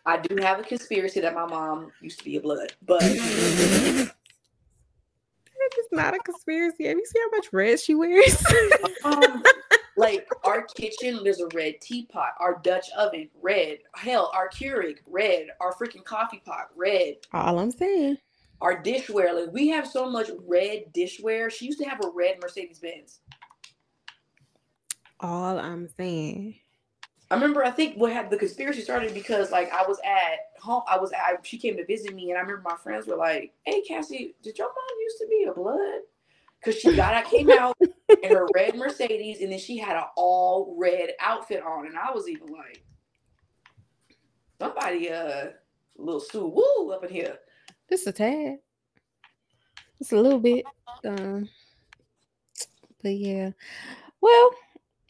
I 0.06 0.18
do 0.18 0.36
have 0.40 0.60
a 0.60 0.62
conspiracy 0.62 1.20
that 1.20 1.34
my 1.34 1.46
mom 1.46 1.90
used 2.00 2.20
to 2.20 2.24
be 2.24 2.36
a 2.36 2.40
blood, 2.40 2.72
but 2.86 3.02
It's 5.76 5.92
not 5.92 6.14
a 6.14 6.18
conspiracy. 6.18 6.86
Have 6.86 6.96
you 6.96 7.06
seen 7.06 7.22
how 7.22 7.36
much 7.36 7.52
red 7.52 7.80
she 7.80 7.94
wears? 7.94 8.44
um, 9.04 9.42
like 10.00 10.28
our 10.44 10.62
kitchen, 10.62 11.20
there's 11.22 11.40
a 11.40 11.48
red 11.54 11.80
teapot, 11.80 12.30
our 12.40 12.60
Dutch 12.62 12.86
oven, 12.96 13.28
red. 13.42 13.78
Hell, 13.94 14.30
our 14.34 14.48
Keurig, 14.48 14.98
red. 15.06 15.48
Our 15.60 15.74
freaking 15.74 16.04
coffee 16.04 16.42
pot, 16.44 16.70
red. 16.74 17.16
All 17.32 17.58
I'm 17.58 17.70
saying. 17.70 18.16
Our 18.62 18.82
dishware, 18.82 19.34
like 19.34 19.52
we 19.52 19.68
have 19.68 19.86
so 19.86 20.10
much 20.10 20.30
red 20.46 20.92
dishware. 20.94 21.50
She 21.50 21.66
used 21.66 21.78
to 21.80 21.88
have 21.88 22.02
a 22.04 22.10
red 22.14 22.38
Mercedes 22.40 22.78
Benz. 22.78 23.20
All 25.20 25.58
I'm 25.58 25.86
saying. 25.88 26.56
I 27.30 27.34
remember, 27.34 27.64
I 27.64 27.70
think 27.70 27.96
what 27.96 28.12
had 28.12 28.28
the 28.28 28.36
conspiracy 28.36 28.80
started 28.80 29.14
because 29.14 29.52
like 29.52 29.72
I 29.72 29.86
was 29.86 29.98
at 30.04 30.60
home, 30.60 30.82
I 30.88 30.98
was 30.98 31.12
at, 31.12 31.46
she 31.46 31.58
came 31.58 31.76
to 31.76 31.86
visit 31.86 32.14
me, 32.14 32.30
and 32.30 32.38
I 32.38 32.40
remember 32.40 32.62
my 32.64 32.76
friends 32.76 33.06
were 33.06 33.16
like, 33.16 33.52
"Hey, 33.64 33.82
Cassie, 33.82 34.34
did 34.42 34.58
your 34.58 34.66
mom 34.66 35.00
used 35.02 35.18
to 35.18 35.26
be 35.28 35.46
a 35.48 35.52
blood?" 35.52 36.00
Because 36.60 36.78
she 36.78 36.94
got 36.94 37.14
out, 37.14 37.30
came 37.30 37.50
out 37.50 37.76
in 38.22 38.30
her 38.30 38.46
red 38.54 38.76
Mercedes, 38.76 39.40
and 39.40 39.50
then 39.50 39.58
she 39.58 39.78
had 39.78 39.96
an 39.96 40.04
all 40.16 40.76
red 40.78 41.10
outfit 41.18 41.62
on, 41.62 41.86
and 41.86 41.96
I 41.96 42.10
was 42.12 42.28
even 42.28 42.48
like, 42.48 42.84
somebody, 44.60 45.10
uh, 45.10 45.46
little 45.96 46.20
Sue 46.20 46.46
Woo 46.46 46.92
up 46.92 47.04
in 47.04 47.10
here. 47.10 47.38
Just 47.88 48.06
a 48.06 48.12
tad. 48.12 48.58
Just 49.98 50.12
a 50.12 50.20
little 50.20 50.38
bit. 50.38 50.64
Um, 51.04 51.48
but 53.02 53.14
yeah. 53.14 53.50
Well, 54.20 54.50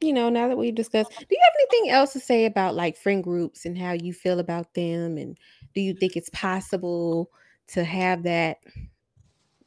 you 0.01 0.13
know, 0.13 0.29
now 0.29 0.49
that 0.49 0.57
we've 0.57 0.75
discussed, 0.75 1.11
do 1.11 1.27
you 1.29 1.39
have 1.43 1.53
anything 1.61 1.91
else 1.91 2.13
to 2.13 2.21
say 2.21 2.47
about 2.47 2.75
like 2.75 2.97
friend 2.97 3.23
groups 3.23 3.67
and 3.67 3.77
how 3.77 3.93
you 3.93 4.13
feel 4.13 4.39
about 4.39 4.73
them? 4.75 5.19
And 5.19 5.37
do 5.75 5.81
you 5.81 5.95
think 5.95 6.17
it's 6.17 6.31
possible 6.31 7.31
to 7.69 7.85
have 7.85 8.23
that 8.23 8.59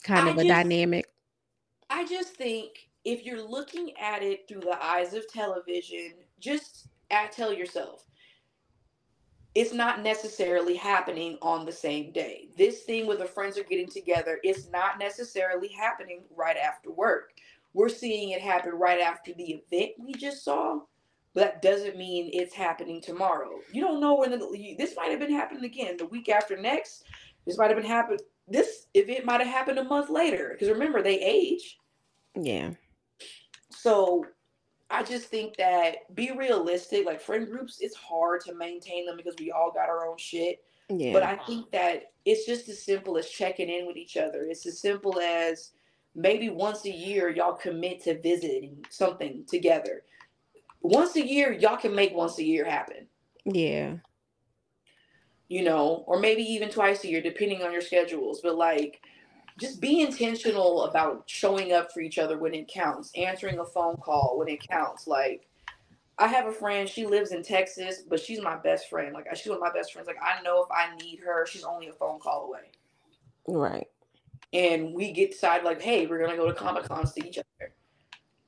kind 0.03 0.27
of 0.27 0.38
a 0.38 0.43
just- 0.43 0.47
dynamic? 0.47 1.05
I 1.94 2.06
just 2.06 2.34
think 2.34 2.90
if 3.06 3.24
you're 3.24 3.48
looking 3.48 3.91
at 4.02 4.24
it 4.24 4.48
through 4.48 4.61
the 4.61 4.84
eyes 4.84 5.14
of 5.14 5.28
television, 5.28 6.14
just 6.40 6.88
tell 7.32 7.53
yourself 7.53 8.03
it's 9.53 9.74
not 9.74 10.02
necessarily 10.02 10.76
happening 10.76 11.38
on 11.44 11.65
the 11.65 11.72
same 11.72 12.11
day. 12.11 12.48
This 12.57 12.82
thing 12.82 13.06
where 13.06 13.18
the 13.18 13.26
friends 13.26 13.60
are 13.60 13.64
getting 13.64 13.88
together 13.88 14.40
is 14.44 14.72
not 14.72 14.98
necessarily 14.98 15.68
happening 15.68 16.24
right 16.36 16.57
after 16.57 16.91
work. 16.91 17.34
We're 17.76 17.90
seeing 17.90 18.32
it 18.32 18.41
happen 18.41 18.72
right 18.74 18.99
after 18.99 19.32
the 19.32 19.61
event 19.72 19.91
we 19.99 20.14
just 20.14 20.44
saw, 20.44 20.80
but 21.36 21.41
that 21.41 21.61
doesn't 21.61 21.95
mean 21.95 22.32
it's 22.34 22.56
happening 22.56 23.02
tomorrow. 23.02 23.52
You 23.72 23.82
don't 23.82 24.02
know 24.02 24.15
when 24.15 24.32
the, 24.32 24.76
this 24.80 24.95
might 24.98 25.11
have 25.11 25.20
been 25.20 25.32
happening 25.32 25.65
again 25.65 25.98
the 25.98 26.07
week 26.07 26.30
after 26.30 26.57
next. 26.57 27.03
This 27.45 27.60
might 27.60 27.70
have 27.70 27.78
been 27.78 27.86
happened. 27.86 28.22
This 28.48 28.88
event 28.95 29.26
might 29.26 29.41
have 29.41 29.49
happened 29.53 29.78
a 29.78 29.84
month 29.84 30.10
later 30.10 30.49
because 30.53 30.70
remember 30.70 31.03
they 31.03 31.20
age. 31.20 31.78
Yeah. 32.35 32.72
So 33.72 34.26
I 34.89 35.03
just 35.03 35.26
think 35.26 35.57
that 35.57 36.14
be 36.15 36.31
realistic. 36.31 37.05
Like 37.05 37.22
friend 37.22 37.47
groups, 37.47 37.77
it's 37.80 37.95
hard 37.95 38.41
to 38.41 38.55
maintain 38.55 39.05
them 39.05 39.18
because 39.18 39.35
we 39.39 39.51
all 39.51 39.72
got 39.72 39.89
our 39.89 40.07
own 40.07 40.18
shit. 40.18 40.64
Yeah. 40.89 41.14
But 41.14 41.23
I 41.23 41.35
think 41.45 41.72
that 41.72 42.11
it's 42.26 42.45
just 42.45 42.69
as 42.69 42.84
simple 42.84 43.18
as 43.18 43.30
checking 43.30 43.69
in 43.69 43.88
with 43.88 43.97
each 43.97 44.18
other. 44.18 44.45
It's 44.49 44.65
as 44.65 44.80
simple 44.80 45.19
as 45.19 45.72
maybe 46.15 46.49
once 46.49 46.85
a 46.85 46.91
year 46.91 47.30
y'all 47.30 47.53
commit 47.53 48.03
to 48.03 48.22
visiting 48.22 48.85
something 48.89 49.45
together. 49.47 50.03
Once 50.81 51.15
a 51.15 51.26
year, 51.26 51.53
y'all 51.53 51.77
can 51.77 51.95
make 51.95 52.14
once 52.14 52.38
a 52.39 52.43
year 52.43 52.65
happen. 52.65 53.07
yeah. 53.45 53.95
You 55.49 55.64
know, 55.64 56.03
or 56.07 56.19
maybe 56.19 56.41
even 56.41 56.69
twice 56.69 57.03
a 57.03 57.10
year, 57.10 57.22
depending 57.22 57.61
on 57.61 57.72
your 57.72 57.81
schedules. 57.81 58.41
But 58.41 58.55
like 58.55 59.01
just 59.59 59.80
be 59.80 60.01
intentional 60.01 60.85
about 60.85 61.23
showing 61.27 61.73
up 61.73 61.91
for 61.91 62.01
each 62.01 62.17
other 62.17 62.38
when 62.38 62.53
it 62.53 62.67
counts, 62.67 63.11
answering 63.15 63.59
a 63.59 63.65
phone 63.65 63.97
call 63.97 64.38
when 64.38 64.47
it 64.47 64.67
counts. 64.67 65.07
Like, 65.07 65.47
I 66.17 66.27
have 66.27 66.47
a 66.47 66.51
friend, 66.51 66.88
she 66.88 67.05
lives 67.05 67.31
in 67.31 67.43
Texas, 67.43 68.03
but 68.07 68.19
she's 68.19 68.41
my 68.41 68.55
best 68.55 68.89
friend. 68.89 69.13
Like, 69.13 69.27
she's 69.35 69.47
one 69.47 69.57
of 69.57 69.61
my 69.61 69.73
best 69.73 69.93
friends. 69.93 70.07
Like, 70.07 70.17
I 70.21 70.41
know 70.41 70.63
if 70.63 70.69
I 70.71 70.95
need 71.03 71.19
her, 71.25 71.45
she's 71.45 71.63
only 71.63 71.88
a 71.88 71.93
phone 71.93 72.19
call 72.19 72.45
away. 72.45 72.71
Right. 73.47 73.88
And 74.53 74.93
we 74.93 75.11
get 75.11 75.31
decided, 75.31 75.65
like, 75.65 75.81
hey, 75.81 76.05
we're 76.05 76.19
going 76.19 76.31
to 76.31 76.38
go 76.38 76.47
to 76.47 76.53
Comic 76.53 76.84
Cons 76.84 77.13
to 77.13 77.27
each 77.27 77.39
other. 77.39 77.73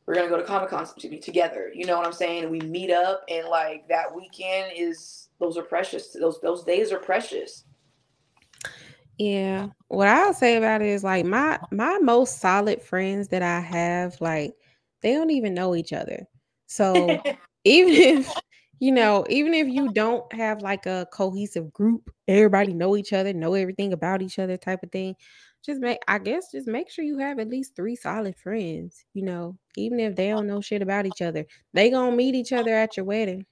We're 0.06 0.14
going 0.14 0.27
to 0.27 0.36
go 0.36 0.40
to 0.40 0.48
Comic 0.48 0.69
Cons 0.69 0.94
to 0.94 1.10
be 1.10 1.18
together. 1.18 1.72
You 1.73 1.86
know 1.86 1.98
what 1.98 2.06
I'm 2.06 2.14
saying? 2.14 2.44
And 2.44 2.52
we 2.52 2.60
meet 2.60 2.91
up, 2.91 3.23
and 3.27 3.48
like 3.48 3.88
that 3.88 4.15
weekend 4.15 4.72
is, 4.76 5.30
those 5.40 5.57
are 5.57 5.64
precious. 5.64 6.14
Those, 6.14 6.40
those 6.41 6.64
days 6.64 6.91
are 6.91 6.99
precious. 6.99 7.65
Yeah. 9.18 9.68
What 9.88 10.08
I'll 10.08 10.34
say 10.34 10.58
about 10.58 10.82
it 10.82 10.90
is 10.90 11.04
like 11.04 11.26
my 11.26 11.56
uh-huh. 11.56 11.68
my 11.72 11.98
most 12.00 12.40
solid 12.40 12.82
friends 12.82 13.30
that 13.30 13.42
I 13.42 13.60
have, 13.60 14.20
like 14.20 14.54
they 15.02 15.14
don't 15.14 15.32
even 15.32 15.54
know 15.54 15.76
each 15.76 15.94
other. 15.94 16.28
So 16.68 16.94
even 17.64 17.94
if 17.94 18.34
you 18.80 18.92
know, 18.92 19.26
even 19.30 19.54
if 19.54 19.68
you 19.68 19.92
don't 19.94 20.32
have 20.34 20.62
like 20.62 20.86
a 20.86 21.08
cohesive 21.14 21.72
group, 21.72 22.10
everybody 22.28 22.74
know 22.74 22.98
each 22.98 23.14
other, 23.14 23.34
know 23.34 23.54
everything 23.54 23.94
about 23.94 24.22
each 24.22 24.38
other 24.40 24.58
type 24.58 24.84
of 24.84 24.92
thing. 24.92 25.16
Just 25.66 25.80
make 25.80 26.00
I 26.08 26.20
guess 26.20 26.52
just 26.52 26.68
make 26.68 26.90
sure 26.92 27.06
you 27.06 27.18
have 27.20 27.40
at 27.40 27.50
least 27.50 27.76
three 27.76 27.96
solid 27.96 28.36
friends, 28.38 29.06
you 29.14 29.24
know, 29.24 29.58
even 29.78 30.00
if 30.00 30.16
they 30.16 30.30
don't 30.30 30.48
know 30.48 30.62
shit 30.62 30.82
about 30.82 31.06
each 31.06 31.22
other. 31.22 31.46
They 31.74 31.90
gonna 31.90 32.16
meet 32.16 32.36
each 32.36 32.52
other 32.54 32.74
at 32.74 32.98
your 32.98 33.06
wedding. 33.06 33.46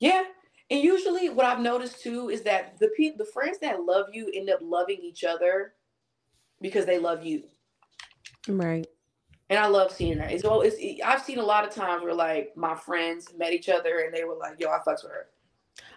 Yeah. 0.00 0.24
And 0.70 0.80
usually 0.82 1.28
what 1.28 1.46
I've 1.46 1.60
noticed 1.60 2.00
too 2.02 2.28
is 2.28 2.42
that 2.42 2.78
the 2.78 2.88
people 2.96 3.24
the 3.24 3.30
friends 3.30 3.58
that 3.60 3.84
love 3.84 4.06
you 4.12 4.30
end 4.34 4.50
up 4.50 4.58
loving 4.62 4.98
each 5.00 5.22
other 5.22 5.74
because 6.60 6.86
they 6.86 6.98
love 6.98 7.24
you. 7.24 7.44
Right. 8.48 8.86
And 9.48 9.58
I 9.60 9.66
love 9.68 9.92
seeing 9.92 10.18
that. 10.18 10.32
It's 10.32 10.42
well, 10.42 10.62
it's 10.62 10.76
I've 11.04 11.22
seen 11.22 11.38
a 11.38 11.44
lot 11.44 11.64
of 11.64 11.72
times 11.72 12.02
where 12.02 12.14
like 12.14 12.56
my 12.56 12.74
friends 12.74 13.28
met 13.36 13.52
each 13.52 13.68
other 13.68 14.00
and 14.00 14.12
they 14.12 14.24
were 14.24 14.34
like, 14.34 14.58
yo, 14.58 14.70
I 14.70 14.78
fucks 14.78 15.04
with 15.04 15.12
her. 15.12 15.26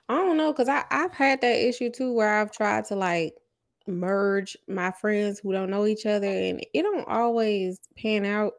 I 0.08 0.16
don't 0.16 0.38
know, 0.38 0.54
cause 0.54 0.70
I 0.70 0.86
I've 0.92 1.14
had 1.14 1.42
that 1.42 1.68
issue 1.68 1.90
too, 1.90 2.14
where 2.14 2.30
I've 2.40 2.52
tried 2.52 2.86
to 2.86 2.96
like 2.96 3.36
merge 3.88 4.56
my 4.68 4.92
friends 4.92 5.40
who 5.40 5.52
don't 5.52 5.70
know 5.72 5.88
each 5.88 6.06
other, 6.06 6.28
and 6.28 6.64
it 6.74 6.82
don't 6.84 7.08
always 7.08 7.80
pan 7.98 8.26
out. 8.26 8.54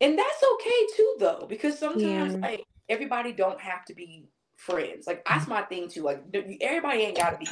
And 0.00 0.18
that's 0.18 0.42
okay 0.54 0.86
too 0.96 1.16
though, 1.18 1.46
because 1.48 1.78
sometimes 1.78 2.34
Yeah. 2.34 2.40
like 2.40 2.64
everybody 2.88 3.32
don't 3.32 3.60
have 3.60 3.84
to 3.86 3.94
be 3.94 4.28
friends. 4.62 5.06
Like 5.06 5.24
that's 5.24 5.44
mm-hmm. 5.44 5.54
my 5.54 5.62
thing 5.62 5.88
too. 5.88 6.02
Like 6.02 6.22
everybody 6.60 7.00
ain't 7.00 7.16
gotta 7.16 7.36
be 7.36 7.46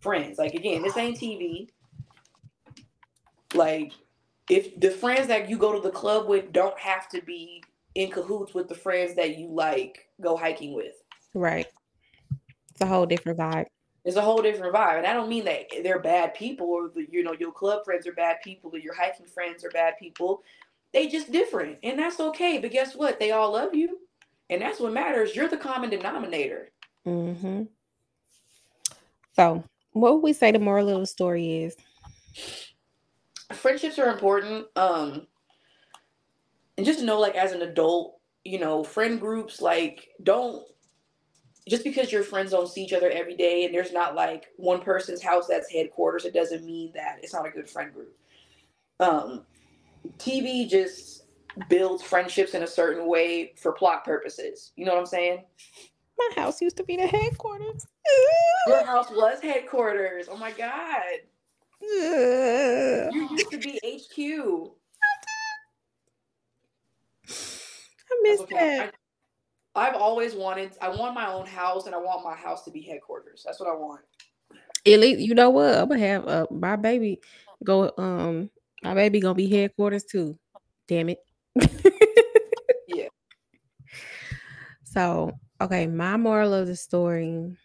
friends. 0.00 0.38
Like 0.38 0.54
again, 0.54 0.82
this 0.82 0.96
ain't 0.96 1.18
TV. 1.18 1.68
Like 3.54 3.92
if 4.50 4.78
the 4.80 4.90
friends 4.90 5.28
that 5.28 5.48
you 5.48 5.58
go 5.58 5.72
to 5.72 5.80
the 5.80 5.90
club 5.90 6.28
with 6.28 6.52
don't 6.52 6.78
have 6.78 7.08
to 7.10 7.22
be 7.22 7.62
in 7.94 8.10
cahoots 8.10 8.54
with 8.54 8.68
the 8.68 8.74
friends 8.74 9.14
that 9.16 9.38
you 9.38 9.48
like 9.48 10.08
go 10.20 10.36
hiking 10.36 10.74
with. 10.74 10.94
Right. 11.34 11.66
It's 12.70 12.80
a 12.80 12.86
whole 12.86 13.06
different 13.06 13.38
vibe. 13.38 13.66
It's 14.04 14.16
a 14.16 14.22
whole 14.22 14.40
different 14.40 14.72
vibe, 14.72 14.98
and 14.98 15.06
I 15.06 15.12
don't 15.14 15.28
mean 15.28 15.44
that 15.46 15.64
they're 15.82 15.98
bad 15.98 16.34
people 16.34 16.68
or 16.68 16.90
the, 16.94 17.08
you 17.10 17.24
know 17.24 17.32
your 17.32 17.50
club 17.50 17.84
friends 17.84 18.06
are 18.06 18.12
bad 18.12 18.36
people 18.44 18.70
or 18.72 18.78
your 18.78 18.94
hiking 18.94 19.26
friends 19.26 19.64
are 19.64 19.70
bad 19.70 19.94
people. 19.98 20.42
They 20.92 21.08
just 21.08 21.32
different, 21.32 21.78
and 21.82 21.98
that's 21.98 22.20
okay. 22.20 22.58
But 22.58 22.70
guess 22.70 22.94
what? 22.94 23.18
They 23.18 23.32
all 23.32 23.52
love 23.52 23.74
you, 23.74 23.98
and 24.50 24.60
that's 24.60 24.80
what 24.80 24.92
matters. 24.92 25.34
You're 25.34 25.48
the 25.48 25.56
common 25.56 25.90
denominator. 25.90 26.70
Mm-hmm. 27.06 27.64
So, 29.34 29.64
what 29.92 30.14
would 30.14 30.22
we 30.22 30.32
say 30.32 30.52
the 30.52 30.58
moral 30.58 30.88
of 30.88 31.00
the 31.00 31.06
story 31.06 31.64
is? 31.64 31.76
Friendships 33.52 33.98
are 33.98 34.10
important. 34.10 34.66
Um, 34.76 35.26
and 36.76 36.86
just 36.86 37.00
to 37.00 37.04
know, 37.04 37.18
like 37.18 37.36
as 37.36 37.52
an 37.52 37.62
adult, 37.62 38.18
you 38.44 38.58
know, 38.58 38.84
friend 38.84 39.20
groups, 39.20 39.60
like 39.60 40.08
don't 40.22 40.64
just 41.68 41.82
because 41.82 42.12
your 42.12 42.22
friends 42.22 42.52
don't 42.52 42.68
see 42.68 42.84
each 42.84 42.92
other 42.92 43.10
every 43.10 43.34
day 43.34 43.64
and 43.64 43.74
there's 43.74 43.92
not 43.92 44.14
like 44.14 44.46
one 44.56 44.80
person's 44.80 45.22
house 45.22 45.48
that's 45.48 45.70
headquarters, 45.72 46.24
it 46.24 46.32
doesn't 46.32 46.64
mean 46.64 46.92
that 46.94 47.18
it's 47.22 47.34
not 47.34 47.46
a 47.46 47.50
good 47.50 47.68
friend 47.68 47.92
group. 47.92 48.16
Um, 49.00 49.44
TV 50.18 50.68
just 50.68 51.24
builds 51.68 52.02
friendships 52.02 52.54
in 52.54 52.62
a 52.62 52.66
certain 52.66 53.08
way 53.08 53.54
for 53.56 53.72
plot 53.72 54.04
purposes. 54.04 54.72
You 54.76 54.84
know 54.84 54.92
what 54.92 55.00
I'm 55.00 55.06
saying? 55.06 55.44
My 56.18 56.42
house 56.42 56.60
used 56.62 56.76
to 56.78 56.84
be 56.84 56.96
the 56.96 57.06
headquarters. 57.06 57.86
Your 58.66 58.84
house 58.84 59.10
was 59.10 59.40
headquarters. 59.40 60.28
Oh 60.30 60.36
my 60.36 60.50
god. 60.52 61.02
You 61.82 63.28
used 63.30 63.50
to 63.50 63.58
be 63.58 63.78
HQ. 63.84 64.72
I 68.08 68.20
miss 68.22 68.40
okay. 68.40 68.54
that. 68.54 68.94
I, 69.74 69.88
I've 69.88 69.94
always 69.94 70.34
wanted. 70.34 70.72
I 70.80 70.88
want 70.88 71.14
my 71.14 71.30
own 71.30 71.46
house, 71.46 71.86
and 71.86 71.94
I 71.94 71.98
want 71.98 72.24
my 72.24 72.34
house 72.34 72.64
to 72.64 72.70
be 72.70 72.80
headquarters. 72.80 73.42
That's 73.44 73.60
what 73.60 73.68
I 73.68 73.74
want. 73.74 74.00
At 74.86 75.00
least 75.00 75.20
you 75.20 75.34
know 75.34 75.50
what 75.50 75.74
I'm 75.74 75.88
gonna 75.88 76.00
have. 76.00 76.26
Uh, 76.26 76.46
my 76.50 76.76
baby 76.76 77.20
go. 77.62 77.92
Um, 77.98 78.50
my 78.82 78.94
baby 78.94 79.20
gonna 79.20 79.34
be 79.34 79.50
headquarters 79.50 80.04
too. 80.04 80.38
Damn 80.88 81.10
it. 81.10 81.18
Yeah. 82.88 83.08
So 84.84 85.32
okay, 85.60 85.86
my 85.86 86.16
moral 86.16 86.54
of 86.54 86.66
the 86.66 86.76
story 86.76 87.56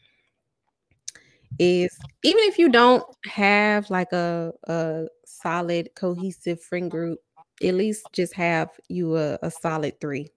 is 1.59 1.97
even 2.23 2.43
if 2.43 2.57
you 2.57 2.69
don't 2.69 3.03
have 3.25 3.89
like 3.89 4.11
a 4.13 4.51
a 4.67 5.05
solid 5.25 5.89
cohesive 5.95 6.61
friend 6.61 6.89
group 6.89 7.19
at 7.63 7.75
least 7.75 8.07
just 8.13 8.33
have 8.33 8.69
you 8.87 9.17
a, 9.17 9.37
a 9.41 9.51
solid 9.51 9.99
three. 9.99 10.29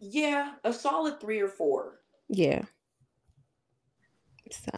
Yeah, 0.00 0.52
a 0.64 0.72
solid 0.72 1.20
three 1.20 1.40
or 1.40 1.48
four. 1.48 2.00
Yeah. 2.28 2.62
So. 4.50 4.72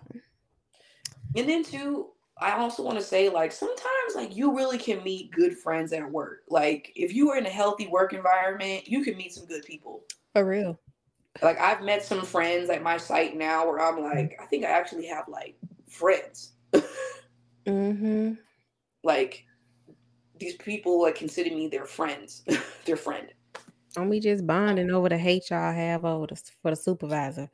And 1.34 1.48
then 1.48 1.64
too, 1.64 2.10
I 2.38 2.52
also 2.52 2.82
want 2.82 2.98
to 2.98 3.04
say 3.04 3.28
like 3.30 3.50
sometimes 3.50 4.14
like 4.14 4.36
you 4.36 4.54
really 4.54 4.78
can 4.78 5.02
meet 5.02 5.30
good 5.32 5.56
friends 5.56 5.92
at 5.92 6.10
work. 6.10 6.42
Like 6.48 6.92
if 6.94 7.14
you 7.14 7.30
are 7.30 7.38
in 7.38 7.46
a 7.46 7.50
healthy 7.50 7.86
work 7.86 8.12
environment, 8.12 8.86
you 8.86 9.02
can 9.02 9.16
meet 9.16 9.32
some 9.32 9.46
good 9.46 9.64
people. 9.64 10.04
For 10.34 10.44
real. 10.44 10.78
Like 11.42 11.58
I've 11.58 11.82
met 11.82 12.04
some 12.04 12.24
friends 12.24 12.68
at 12.68 12.82
my 12.82 12.98
site 12.98 13.36
now 13.36 13.66
where 13.66 13.80
I'm 13.80 14.02
like, 14.02 14.38
I 14.40 14.46
think 14.46 14.64
I 14.64 14.68
actually 14.68 15.06
have 15.06 15.28
like 15.28 15.56
friends. 15.88 16.52
mm-hmm. 17.66 18.32
Like 19.02 19.44
these 20.38 20.56
people 20.56 21.02
like 21.02 21.14
consider 21.14 21.50
me 21.50 21.68
their 21.68 21.86
friends, 21.86 22.42
their 22.84 22.96
friend. 22.96 23.28
And 23.96 24.10
we 24.10 24.20
just 24.20 24.46
bonding 24.46 24.90
over 24.90 25.08
the 25.08 25.16
hate 25.16 25.48
y'all 25.48 25.72
have 25.72 26.04
over 26.04 26.26
the, 26.26 26.36
for 26.60 26.70
the 26.70 26.76
supervisor. 26.76 27.48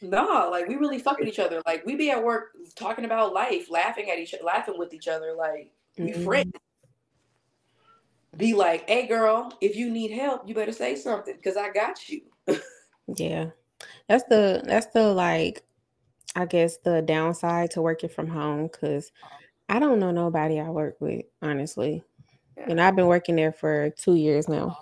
No, 0.00 0.48
like 0.50 0.68
we 0.68 0.76
really 0.76 0.98
fuck 0.98 1.18
with 1.18 1.28
each 1.28 1.38
other. 1.38 1.60
Like 1.66 1.84
we 1.84 1.96
be 1.96 2.10
at 2.10 2.22
work 2.22 2.50
talking 2.76 3.04
about 3.04 3.32
life, 3.32 3.70
laughing 3.70 4.10
at 4.10 4.18
each 4.18 4.34
laughing 4.44 4.78
with 4.78 4.94
each 4.94 5.08
other. 5.08 5.34
Like 5.36 5.72
we 5.98 6.10
mm-hmm. 6.10 6.24
friends. 6.24 6.52
Be 8.36 8.54
like, 8.54 8.88
hey 8.88 9.08
girl, 9.08 9.52
if 9.60 9.74
you 9.74 9.90
need 9.90 10.12
help, 10.12 10.48
you 10.48 10.54
better 10.54 10.72
say 10.72 10.94
something 10.94 11.34
because 11.34 11.56
I 11.56 11.70
got 11.70 12.08
you. 12.08 12.20
yeah. 13.16 13.46
That's 14.08 14.24
the 14.24 14.62
that's 14.64 14.86
the 14.86 15.12
like 15.12 15.64
I 16.36 16.46
guess 16.46 16.76
the 16.78 17.02
downside 17.02 17.72
to 17.72 17.82
working 17.82 18.10
from 18.10 18.28
home 18.28 18.68
because 18.68 19.10
I 19.68 19.80
don't 19.80 19.98
know 19.98 20.12
nobody 20.12 20.60
I 20.60 20.68
work 20.68 20.96
with, 21.00 21.24
honestly. 21.42 22.04
And 22.56 22.80
I've 22.80 22.96
been 22.96 23.06
working 23.06 23.36
there 23.36 23.52
for 23.52 23.90
two 23.90 24.14
years 24.14 24.48
now. 24.48 24.78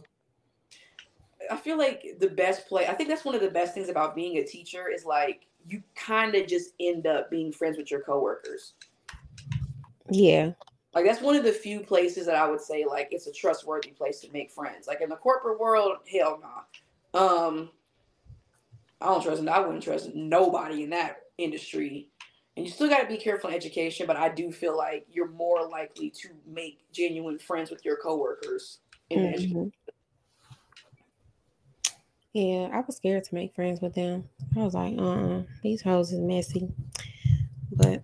I 1.50 1.56
feel 1.56 1.78
like 1.78 2.16
the 2.18 2.28
best 2.28 2.68
play, 2.68 2.86
I 2.86 2.94
think 2.94 3.08
that's 3.08 3.24
one 3.24 3.34
of 3.34 3.40
the 3.40 3.50
best 3.50 3.74
things 3.74 3.88
about 3.88 4.14
being 4.14 4.38
a 4.38 4.44
teacher 4.44 4.88
is 4.88 5.04
like 5.04 5.46
you 5.66 5.82
kind 5.94 6.34
of 6.34 6.46
just 6.46 6.70
end 6.80 7.06
up 7.06 7.30
being 7.30 7.52
friends 7.52 7.76
with 7.76 7.90
your 7.90 8.00
coworkers. 8.00 8.74
Yeah. 10.10 10.52
Like 10.94 11.04
that's 11.04 11.20
one 11.20 11.36
of 11.36 11.44
the 11.44 11.52
few 11.52 11.80
places 11.80 12.26
that 12.26 12.36
I 12.36 12.48
would 12.48 12.60
say 12.60 12.84
like 12.84 13.08
it's 13.10 13.26
a 13.26 13.32
trustworthy 13.32 13.90
place 13.90 14.20
to 14.20 14.32
make 14.32 14.50
friends. 14.50 14.86
Like 14.86 15.00
in 15.00 15.08
the 15.08 15.16
corporate 15.16 15.60
world, 15.60 15.98
hell 16.10 16.40
no. 16.40 17.20
Nah. 17.20 17.46
Um 17.46 17.70
I 19.00 19.06
don't 19.06 19.22
trust 19.22 19.46
I 19.46 19.60
wouldn't 19.60 19.82
trust 19.82 20.14
nobody 20.14 20.84
in 20.84 20.90
that 20.90 21.18
industry 21.38 22.08
and 22.56 22.64
you 22.64 22.72
still 22.72 22.88
got 22.88 23.00
to 23.00 23.06
be 23.06 23.16
careful 23.16 23.50
in 23.50 23.56
education 23.56 24.06
but 24.06 24.16
i 24.16 24.28
do 24.28 24.50
feel 24.50 24.76
like 24.76 25.06
you're 25.10 25.28
more 25.28 25.68
likely 25.68 26.10
to 26.10 26.28
make 26.46 26.80
genuine 26.92 27.38
friends 27.38 27.70
with 27.70 27.84
your 27.84 27.96
coworkers 27.96 28.78
in 29.10 29.20
mm-hmm. 29.20 29.34
education 29.34 29.72
yeah 32.36 32.68
i 32.72 32.80
was 32.86 32.96
scared 32.96 33.24
to 33.24 33.34
make 33.34 33.54
friends 33.54 33.80
with 33.80 33.94
them 33.94 34.24
i 34.56 34.60
was 34.60 34.74
like 34.74 34.94
uh-uh 34.98 35.42
these 35.62 35.80
hoes 35.80 36.12
is 36.12 36.20
messy 36.20 36.68
but 37.72 38.02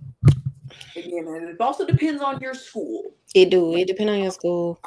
again 0.97 1.25
man 1.25 1.49
it 1.49 1.61
also 1.61 1.87
depends 1.87 2.23
on 2.23 2.41
your 2.41 2.55
school 2.55 3.13
it 3.35 3.51
do 3.51 3.77
it 3.77 3.87
depends 3.87 4.11
on 4.11 4.19
your 4.21 4.31
school 4.31 4.81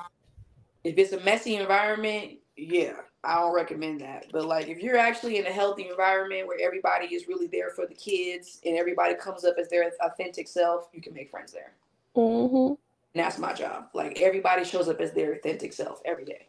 if 0.83 0.97
it's 0.97 1.13
a 1.13 1.19
messy 1.21 1.55
environment 1.55 2.33
yeah 2.57 2.93
I 3.25 3.39
don't 3.39 3.55
recommend 3.55 4.01
that. 4.01 4.27
But 4.31 4.45
like 4.45 4.67
if 4.67 4.81
you're 4.81 4.97
actually 4.97 5.37
in 5.37 5.47
a 5.47 5.51
healthy 5.51 5.89
environment 5.89 6.47
where 6.47 6.59
everybody 6.61 7.07
is 7.07 7.27
really 7.27 7.47
there 7.47 7.71
for 7.71 7.87
the 7.87 7.95
kids 7.95 8.61
and 8.65 8.77
everybody 8.77 9.15
comes 9.15 9.43
up 9.43 9.55
as 9.59 9.67
their 9.69 9.91
authentic 10.01 10.47
self, 10.47 10.89
you 10.93 11.01
can 11.01 11.13
make 11.13 11.31
friends 11.31 11.51
there. 11.51 11.73
Mm-hmm. 12.15 12.73
And 13.15 13.23
that's 13.23 13.39
my 13.39 13.53
job. 13.53 13.85
Like 13.93 14.21
everybody 14.21 14.63
shows 14.63 14.87
up 14.87 15.01
as 15.01 15.11
their 15.11 15.33
authentic 15.33 15.73
self 15.73 16.01
every 16.05 16.25
day. 16.25 16.47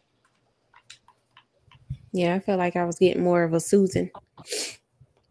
Yeah, 2.16 2.34
I 2.34 2.40
felt 2.40 2.58
like 2.58 2.76
I 2.76 2.84
was 2.84 2.98
getting 2.98 3.22
more 3.22 3.42
of 3.42 3.52
a 3.52 3.60
Susan. 3.60 4.10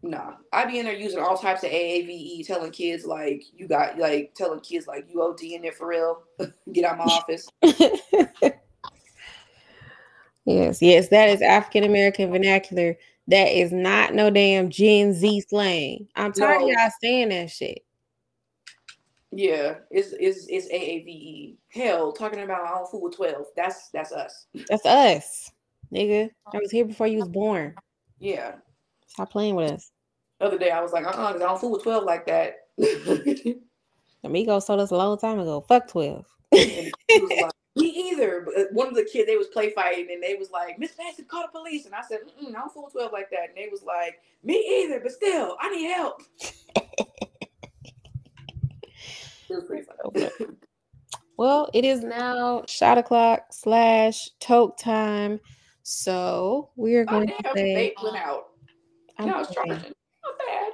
Nah, 0.02 0.34
I 0.52 0.66
be 0.66 0.78
in 0.78 0.86
there 0.86 0.94
using 0.94 1.18
all 1.18 1.36
types 1.36 1.64
of 1.64 1.70
AAVE, 1.70 2.46
telling 2.46 2.70
kids 2.70 3.04
like 3.04 3.42
you 3.52 3.66
got 3.66 3.98
like 3.98 4.34
telling 4.36 4.60
kids 4.60 4.86
like 4.86 5.04
you 5.08 5.20
OD 5.20 5.42
in 5.42 5.62
there 5.62 5.72
for 5.72 5.88
real. 5.88 6.22
Get 6.72 6.84
out 6.84 6.98
my 6.98 7.04
office. 7.04 7.48
Yes, 10.46 10.80
yes, 10.80 11.08
that 11.08 11.28
is 11.28 11.42
African 11.42 11.82
American 11.82 12.30
vernacular. 12.30 12.96
That 13.26 13.48
is 13.48 13.72
not 13.72 14.14
no 14.14 14.30
damn 14.30 14.70
Gen 14.70 15.12
Z 15.12 15.40
slang. 15.48 16.06
I'm 16.14 16.32
tired 16.32 16.60
no. 16.60 16.66
of 16.66 16.72
y'all 16.72 16.90
saying 17.02 17.30
that 17.30 17.50
shit. 17.50 17.84
Yeah, 19.32 19.78
it's 19.90 20.12
it's 20.12 20.46
it's 20.48 20.68
AAVE. 20.68 21.56
Hell, 21.72 22.12
talking 22.12 22.42
about 22.42 22.64
don't 22.68 22.88
fool 22.88 23.02
with 23.02 23.16
12. 23.16 23.44
That's 23.56 23.90
that's 23.90 24.12
us. 24.12 24.46
That's 24.68 24.86
us. 24.86 25.50
Nigga. 25.92 26.30
I 26.52 26.58
was 26.58 26.70
here 26.70 26.84
before 26.84 27.06
you 27.06 27.18
was 27.18 27.28
born. 27.28 27.74
Yeah. 28.18 28.56
Stop 29.06 29.30
playing 29.30 29.54
with 29.54 29.72
us. 29.72 29.90
The 30.40 30.46
other 30.46 30.58
day 30.58 30.70
I 30.70 30.80
was 30.80 30.92
like, 30.92 31.06
uh-uh, 31.06 31.32
because 31.32 31.42
I 31.42 31.46
don't 31.46 31.60
fool 31.60 31.72
with 31.72 31.82
12 31.82 32.04
like 32.04 32.26
that. 32.26 32.68
Amigos 34.24 34.66
told 34.66 34.80
us 34.80 34.90
a 34.90 34.96
long 34.96 35.16
time 35.18 35.38
ago, 35.38 35.60
fuck 35.60 35.88
12. 35.88 36.24
Me 36.52 36.92
either. 37.76 38.42
But 38.44 38.58
uh, 38.58 38.64
one 38.72 38.88
of 38.88 38.94
the 38.94 39.04
kids, 39.04 39.26
they 39.26 39.36
was 39.36 39.48
play 39.48 39.70
fighting, 39.70 40.08
and 40.10 40.22
they 40.22 40.34
was 40.34 40.50
like, 40.50 40.78
Miss 40.78 40.92
Bassett 40.92 41.28
call 41.28 41.42
the 41.42 41.58
police. 41.58 41.84
And 41.86 41.94
I 41.94 42.02
said, 42.02 42.20
I 42.40 42.50
don't 42.50 42.72
fool 42.72 42.84
with 42.84 42.94
12 42.94 43.12
like 43.12 43.30
that. 43.30 43.48
And 43.48 43.56
they 43.56 43.68
was 43.70 43.82
like, 43.82 44.20
me 44.42 44.82
either, 44.82 45.00
but 45.00 45.12
still, 45.12 45.56
I 45.60 45.70
need 45.70 45.90
help. 45.90 46.22
it 49.48 50.56
well, 51.36 51.70
it 51.74 51.84
is 51.84 52.02
now 52.02 52.64
shot 52.66 52.98
o'clock 52.98 53.46
slash 53.50 54.30
toke 54.40 54.78
time. 54.78 55.40
So 55.88 56.70
we 56.74 56.96
are 56.96 57.04
going 57.04 57.30
oh, 57.30 57.42
to 57.42 57.50
say, 57.54 57.94
went 58.02 58.16
out. 58.16 58.46
I'm 59.18 59.28
no, 59.28 59.44
charging. 59.44 59.68
Not 59.70 59.84
bad. 60.36 60.72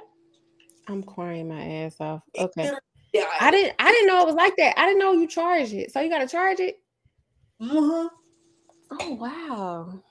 I'm 0.87 1.03
crying 1.03 1.49
my 1.49 1.63
ass 1.63 1.97
off. 1.99 2.23
Okay. 2.35 2.71
Yeah, 3.13 3.25
I, 3.39 3.49
I 3.49 3.51
didn't. 3.51 3.75
I 3.77 3.91
didn't 3.91 4.07
know 4.07 4.21
it 4.21 4.25
was 4.25 4.33
like 4.33 4.55
that. 4.55 4.73
I 4.75 4.87
didn't 4.87 4.97
know 4.97 5.11
you 5.11 5.27
charge 5.27 5.71
it. 5.71 5.91
So 5.91 6.01
you 6.01 6.09
got 6.09 6.21
to 6.21 6.27
charge 6.27 6.59
it. 6.59 6.79
Mm-hmm. 7.61 8.07
Oh 8.99 9.13
wow. 9.13 10.03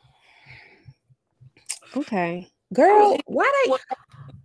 Okay. 1.96 2.48
Girl, 2.72 3.18
why 3.26 3.52
they 3.66 3.72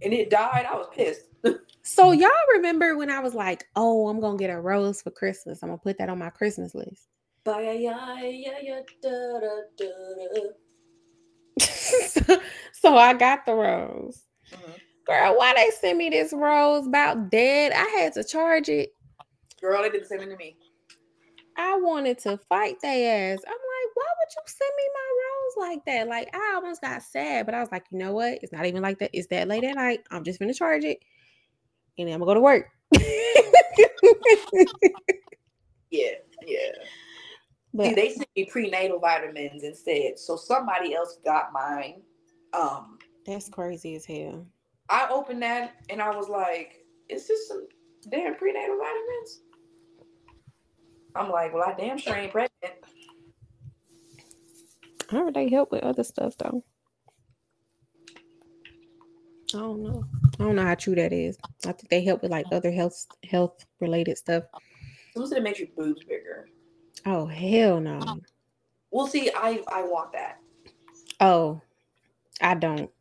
and 0.02 0.14
it 0.14 0.30
died? 0.30 0.66
I 0.70 0.76
was 0.76 0.88
pissed. 0.92 1.22
so 1.84 2.12
y'all 2.12 2.30
remember 2.56 2.98
when 2.98 3.10
I 3.10 3.20
was 3.20 3.34
like, 3.34 3.66
oh, 3.76 4.10
I'm 4.10 4.20
gonna 4.20 4.38
get 4.38 4.50
a 4.50 4.60
rose 4.60 5.02
for 5.04 5.12
Christmas. 5.12 5.62
I'm 5.62 5.70
gonna 5.70 5.78
put 5.78 6.00
that 6.00 6.10
on 6.10 6.18
my 6.18 6.32
Christmas 6.32 6.76
list. 6.76 7.08
So, 11.60 12.42
so 12.74 12.98
I 12.98 13.14
got 13.14 13.46
the 13.46 13.54
rose. 13.54 14.24
Mm-hmm. 14.52 14.72
Girl, 15.06 15.38
why 15.38 15.54
they 15.56 15.70
send 15.80 15.98
me 15.98 16.10
this 16.10 16.34
rose 16.34 16.86
about 16.86 17.30
dead? 17.30 17.72
I 17.72 17.86
had 18.00 18.14
to 18.14 18.24
charge 18.24 18.68
it. 18.68 18.90
Girl, 19.62 19.82
they 19.82 19.90
didn't 19.90 20.08
send 20.08 20.22
it 20.22 20.30
to 20.30 20.36
me. 20.36 20.58
I 21.58 21.78
wanted 21.78 22.20
to 22.20 22.38
fight 22.50 22.76
their 22.82 23.34
ass. 23.34 23.40
I'm 23.48 23.52
like, 23.52 23.96
why 23.96 24.06
would 24.20 24.30
you 24.36 24.42
send 24.46 24.72
me 24.78 24.84
my 24.94 25.10
rose 25.24 25.70
like 25.70 25.86
that? 25.86 26.08
Like, 26.08 26.36
I 26.36 26.54
almost 26.56 26.82
got 26.82 27.02
sad, 27.02 27.46
but 27.46 27.56
I 27.56 27.62
was 27.62 27.72
like, 27.72 27.86
you 27.90 27.98
know 27.98 28.14
what? 28.14 28.40
It's 28.44 28.52
not 28.52 28.66
even 28.66 28.84
like 28.84 29.00
that. 29.00 29.10
It's 29.14 29.28
that 29.28 29.48
late 29.48 29.64
at 29.64 29.76
night. 29.76 30.02
I'm 30.12 30.24
just 30.24 30.40
gonna 30.40 30.54
charge 30.54 30.84
it, 30.84 31.00
and 31.98 32.08
then 32.08 32.14
I'm 32.14 32.20
gonna 32.20 32.30
go 32.30 32.36
to 32.36 32.42
work. 32.42 32.68
yeah, 35.90 36.12
yeah. 36.46 36.72
But, 37.78 37.90
See, 37.90 37.94
they 37.94 38.10
sent 38.10 38.30
me 38.36 38.46
prenatal 38.46 38.98
vitamins 38.98 39.64
instead, 39.64 40.18
so 40.18 40.36
somebody 40.36 40.96
else 40.96 41.20
got 41.24 41.54
mine. 41.54 42.02
Um, 42.52 42.98
that's 43.24 43.50
crazy 43.50 43.96
as 43.96 44.04
hell. 44.04 44.48
I 44.90 45.08
opened 45.12 45.44
that 45.44 45.76
and 45.92 46.02
I 46.02 46.10
was 46.10 46.28
like, 46.28 46.84
"Is 47.08 47.28
this 47.28 47.48
some 47.48 47.68
damn 48.10 48.34
prenatal 48.34 48.80
vitamins?" 48.80 49.42
I'm 51.14 51.30
like, 51.30 51.54
"Well, 51.54 51.70
I 51.70 51.74
damn 51.74 52.00
sure 52.00 52.16
ain't 52.16 52.32
pregnant." 52.32 52.84
How 55.12 55.26
would 55.26 55.36
they 55.36 55.48
help 55.48 55.72
with 55.72 55.84
other 55.84 56.04
stuff 56.04 56.36
though? 56.40 56.64
I 59.54 59.60
don't 59.60 59.84
know. 59.84 60.06
I 60.40 60.44
don't 60.46 60.56
know 60.56 60.66
how 60.66 60.76
true 60.76 60.96
that 60.96 61.14
is. 61.14 61.38
I 61.64 61.74
think 61.74 61.90
they 61.90 62.04
help 62.04 62.24
with 62.24 62.32
like 62.32 62.48
other 62.52 62.72
health 62.72 63.06
health 63.24 63.68
related 63.80 64.18
stuff. 64.18 64.46
Someone 65.14 65.30
said 65.30 65.38
it 65.38 65.44
makes 65.44 65.60
your 65.60 65.70
boobs 65.78 66.04
bigger. 66.06 66.50
Oh 67.10 67.26
hell 67.26 67.80
no. 67.80 68.20
Well, 68.92 69.08
see, 69.08 69.32
I 69.34 69.64
I 69.70 69.82
want 69.84 70.12
that. 70.12 70.40
Oh, 71.22 71.62
I 72.42 72.54
don't. 72.54 72.92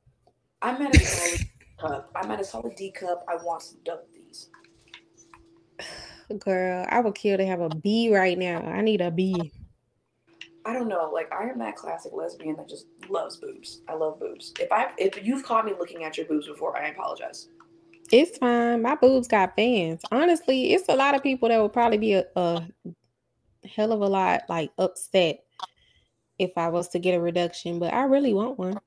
I'm 0.62 0.80
at 0.80 0.94
a 0.94 1.00
solid 1.00 1.40
cup. 1.80 2.10
I'm 2.14 2.30
at 2.30 2.40
a 2.40 2.44
solid 2.44 2.76
D 2.76 2.92
cup. 2.92 3.24
I 3.26 3.34
want 3.34 3.62
some 3.62 3.78
these. 4.14 4.48
Girl, 6.38 6.86
I 6.88 7.00
would 7.00 7.16
kill 7.16 7.36
to 7.36 7.44
have 7.44 7.60
a 7.60 7.68
B 7.68 8.14
right 8.14 8.38
now. 8.38 8.60
I 8.60 8.80
need 8.80 9.00
a 9.00 9.10
B. 9.10 9.52
I 10.64 10.72
don't 10.72 10.86
know. 10.86 11.10
Like 11.12 11.32
I 11.32 11.48
am 11.48 11.58
that 11.58 11.74
classic 11.74 12.12
lesbian 12.12 12.54
that 12.58 12.68
just 12.68 12.86
loves 13.08 13.38
boobs. 13.38 13.82
I 13.88 13.94
love 13.94 14.20
boobs. 14.20 14.52
If 14.60 14.70
I 14.70 14.92
if 14.98 15.26
you've 15.26 15.42
caught 15.42 15.66
me 15.66 15.72
looking 15.76 16.04
at 16.04 16.16
your 16.16 16.26
boobs 16.26 16.46
before, 16.46 16.78
I 16.78 16.90
apologize. 16.90 17.48
It's 18.12 18.38
fine. 18.38 18.82
My 18.82 18.94
boobs 18.94 19.26
got 19.26 19.56
fans. 19.56 20.00
Honestly, 20.12 20.74
it's 20.74 20.88
a 20.88 20.94
lot 20.94 21.16
of 21.16 21.24
people 21.24 21.48
that 21.48 21.60
would 21.60 21.72
probably 21.72 21.98
be 21.98 22.12
a, 22.12 22.24
a 22.36 22.68
hell 23.66 23.92
of 23.92 24.00
a 24.00 24.06
lot 24.06 24.42
like 24.48 24.70
upset 24.78 25.44
if 26.38 26.52
I 26.56 26.68
was 26.68 26.88
to 26.90 26.98
get 26.98 27.14
a 27.14 27.20
reduction, 27.20 27.78
but 27.78 27.92
I 27.92 28.04
really 28.04 28.34
want 28.34 28.58
one. 28.58 28.78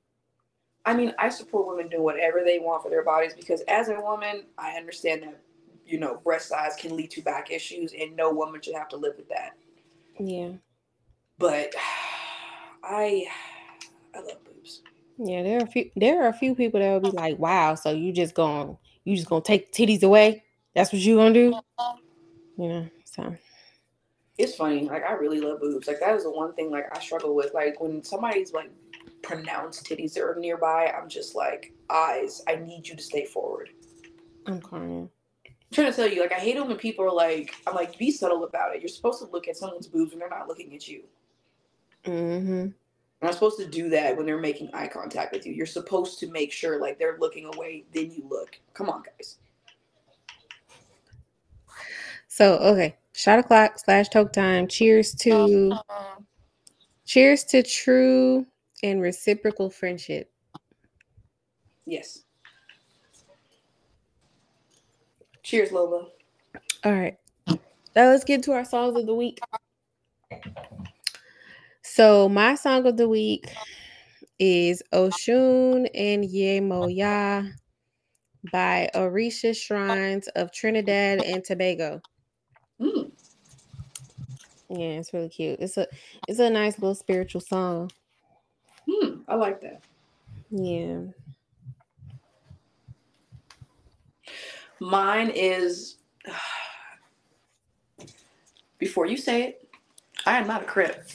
I 0.85 0.93
mean, 0.93 1.13
I 1.19 1.29
support 1.29 1.67
women 1.67 1.89
doing 1.89 2.03
whatever 2.03 2.41
they 2.43 2.59
want 2.59 2.83
for 2.83 2.89
their 2.89 3.03
bodies 3.03 3.33
because 3.33 3.61
as 3.67 3.89
a 3.89 3.99
woman, 3.99 4.45
I 4.57 4.71
understand 4.71 5.23
that 5.23 5.39
you 5.85 5.99
know 5.99 6.21
breast 6.23 6.49
size 6.49 6.75
can 6.75 6.95
lead 6.95 7.11
to 7.11 7.21
back 7.21 7.51
issues, 7.51 7.93
and 7.93 8.15
no 8.15 8.31
woman 8.31 8.61
should 8.61 8.75
have 8.75 8.89
to 8.89 8.97
live 8.97 9.13
with 9.17 9.29
that. 9.29 9.55
Yeah. 10.19 10.51
But 11.37 11.73
I 12.83 13.27
I 14.15 14.19
love 14.19 14.43
boobs. 14.45 14.81
Yeah, 15.17 15.43
there 15.43 15.59
are 15.59 15.63
a 15.63 15.67
few 15.67 15.91
there 15.95 16.23
are 16.23 16.29
a 16.29 16.33
few 16.33 16.55
people 16.55 16.79
that 16.79 16.91
will 16.91 17.11
be 17.11 17.17
like, 17.17 17.37
Wow, 17.39 17.75
so 17.75 17.91
you 17.91 18.13
just 18.13 18.35
going 18.35 18.77
you 19.03 19.15
just 19.15 19.29
gonna 19.29 19.41
take 19.41 19.73
titties 19.73 20.03
away? 20.03 20.43
That's 20.75 20.93
what 20.93 21.01
you 21.01 21.17
gonna 21.17 21.33
do? 21.33 21.59
You 22.57 22.69
know, 22.69 22.89
so 23.05 23.35
it's 24.39 24.55
funny. 24.55 24.87
Like 24.87 25.03
I 25.03 25.11
really 25.11 25.41
love 25.41 25.59
boobs. 25.59 25.87
Like 25.87 25.99
that 25.99 26.15
is 26.15 26.23
the 26.23 26.31
one 26.31 26.53
thing 26.53 26.71
like 26.71 26.85
I 26.95 26.99
struggle 27.01 27.35
with. 27.35 27.53
Like 27.53 27.79
when 27.81 28.01
somebody's 28.01 28.53
like 28.53 28.71
pronounced 29.21 29.85
titties 29.85 30.17
are 30.17 30.35
nearby, 30.39 30.85
I'm 30.97 31.09
just 31.09 31.35
like, 31.35 31.73
eyes, 31.89 32.41
I 32.47 32.55
need 32.55 32.87
you 32.87 32.95
to 32.95 33.03
stay 33.03 33.25
forward. 33.25 33.69
I'm 34.47 34.61
crying. 34.61 35.09
I'm 35.45 35.53
trying 35.73 35.91
to 35.91 35.95
tell 35.95 36.07
you, 36.07 36.21
like 36.21 36.31
I 36.31 36.39
hate 36.39 36.55
it 36.55 36.65
when 36.65 36.77
people 36.77 37.03
are 37.03 37.13
like, 37.13 37.53
I'm 37.67 37.75
like, 37.75 37.97
be 37.97 38.11
subtle 38.11 38.45
about 38.45 38.73
it. 38.73 38.81
You're 38.81 38.87
supposed 38.87 39.19
to 39.19 39.29
look 39.29 39.49
at 39.49 39.57
someone's 39.57 39.87
boobs 39.87 40.11
when 40.11 40.19
they're 40.19 40.29
not 40.29 40.47
looking 40.47 40.73
at 40.73 40.87
you. 40.87 41.03
Mm-hmm. 42.05 42.47
You're 42.47 42.73
not 43.21 43.33
supposed 43.33 43.59
to 43.59 43.67
do 43.67 43.89
that 43.89 44.15
when 44.15 44.25
they're 44.25 44.39
making 44.39 44.73
eye 44.73 44.87
contact 44.87 45.33
with 45.33 45.45
you. 45.45 45.53
You're 45.53 45.65
supposed 45.65 46.17
to 46.19 46.31
make 46.31 46.53
sure 46.53 46.79
like 46.79 46.97
they're 46.97 47.17
looking 47.19 47.51
away, 47.53 47.83
then 47.93 48.09
you 48.09 48.25
look. 48.29 48.57
Come 48.73 48.89
on, 48.89 49.03
guys. 49.03 49.37
So 52.29 52.57
okay, 52.59 52.95
shot 53.19 53.37
o'clock 53.37 53.77
slash 53.77 54.07
toke 54.07 54.31
time. 54.31 54.65
Cheers 54.65 55.13
to 55.15 55.77
cheers 57.05 57.43
to 57.45 57.61
true 57.61 58.45
and 58.81 59.01
reciprocal 59.01 59.69
friendship. 59.69 60.31
Yes. 61.85 62.23
Cheers, 65.43 65.73
Lola. 65.73 66.07
All 66.85 66.93
right. 66.93 67.17
Now 67.47 67.57
let's 67.95 68.23
get 68.23 68.41
to 68.43 68.53
our 68.53 68.63
songs 68.63 68.97
of 68.97 69.05
the 69.05 69.15
week. 69.15 69.41
So 71.81 72.29
my 72.29 72.55
song 72.55 72.85
of 72.85 72.95
the 72.95 73.09
week 73.09 73.51
is 74.37 74.81
Oshun 74.93 75.89
and 75.93 76.23
Yemoya 76.23 77.51
by 78.53 78.89
Orisha 78.95 79.53
Shrines 79.53 80.29
of 80.29 80.53
Trinidad 80.53 81.21
and 81.21 81.43
Tobago. 81.43 82.01
Yeah, 84.69 84.99
it's 84.99 85.13
really 85.13 85.29
cute. 85.29 85.59
It's 85.59 85.77
a 85.77 85.87
it's 86.27 86.39
a 86.39 86.49
nice 86.49 86.77
little 86.79 86.95
spiritual 86.95 87.41
song. 87.41 87.91
Hmm, 88.87 89.21
I 89.27 89.35
like 89.35 89.61
that. 89.61 89.81
Yeah. 90.51 91.01
Mine 94.79 95.31
is 95.33 95.97
before 98.77 99.05
you 99.07 99.17
say 99.17 99.43
it, 99.43 99.69
I 100.25 100.37
am 100.37 100.47
not 100.47 100.61
a 100.61 100.65
crip. 100.65 101.07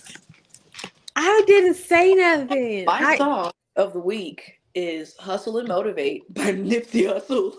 I 1.17 1.45
didn't 1.47 1.75
say 1.75 2.15
nothing. 2.15 2.85
My 2.87 3.01
I... 3.01 3.17
song 3.17 3.53
of 3.77 3.93
the 3.93 4.01
week 4.01 4.61
is 4.75 5.17
Hustle 5.17 5.59
and 5.59 5.69
Motivate 5.69 6.33
by 6.35 6.53
Nipsey 6.53 7.07
Hussle. 7.07 7.55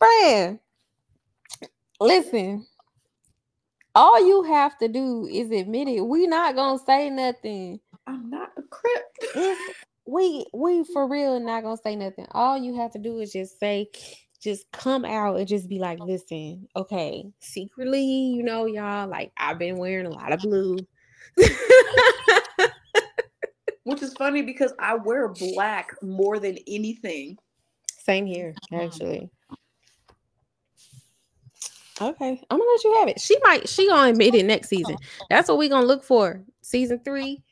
Friend, 0.00 0.58
listen. 2.00 2.66
All 3.94 4.26
you 4.26 4.44
have 4.44 4.78
to 4.78 4.88
do 4.88 5.28
is 5.30 5.50
admit 5.50 5.88
it. 5.88 6.00
We 6.00 6.26
not 6.26 6.54
gonna 6.54 6.78
say 6.78 7.10
nothing. 7.10 7.80
I'm 8.06 8.30
not 8.30 8.48
a 8.56 8.62
crip. 8.62 9.58
We 10.06 10.46
we 10.54 10.84
for 10.84 11.06
real 11.06 11.38
not 11.38 11.64
gonna 11.64 11.76
say 11.76 11.96
nothing. 11.96 12.26
All 12.30 12.56
you 12.56 12.76
have 12.76 12.92
to 12.92 12.98
do 12.98 13.18
is 13.18 13.30
just 13.30 13.60
say, 13.60 13.90
just 14.40 14.72
come 14.72 15.04
out 15.04 15.36
and 15.36 15.46
just 15.46 15.68
be 15.68 15.78
like, 15.78 15.98
listen, 16.00 16.66
okay, 16.74 17.26
secretly, 17.40 18.02
you 18.02 18.42
know, 18.42 18.64
y'all, 18.64 19.06
like 19.06 19.32
I've 19.36 19.58
been 19.58 19.76
wearing 19.76 20.06
a 20.06 20.10
lot 20.10 20.32
of 20.32 20.40
blue. 20.40 20.78
Which 23.84 24.02
is 24.02 24.14
funny 24.14 24.40
because 24.40 24.72
I 24.78 24.94
wear 24.94 25.28
black 25.28 25.90
more 26.02 26.38
than 26.38 26.56
anything. 26.66 27.36
Same 27.98 28.24
here, 28.24 28.54
actually. 28.72 29.30
Okay, 32.00 32.42
I'm 32.50 32.58
gonna 32.58 32.70
let 32.70 32.84
you 32.84 32.94
have 32.98 33.08
it. 33.08 33.20
She 33.20 33.36
might, 33.42 33.68
she 33.68 33.86
gonna 33.86 34.10
admit 34.10 34.34
it 34.34 34.46
next 34.46 34.68
season. 34.68 34.96
That's 35.28 35.48
what 35.48 35.58
we 35.58 35.68
gonna 35.68 35.86
look 35.86 36.02
for. 36.02 36.42
Season 36.62 36.98
three, 37.04 37.42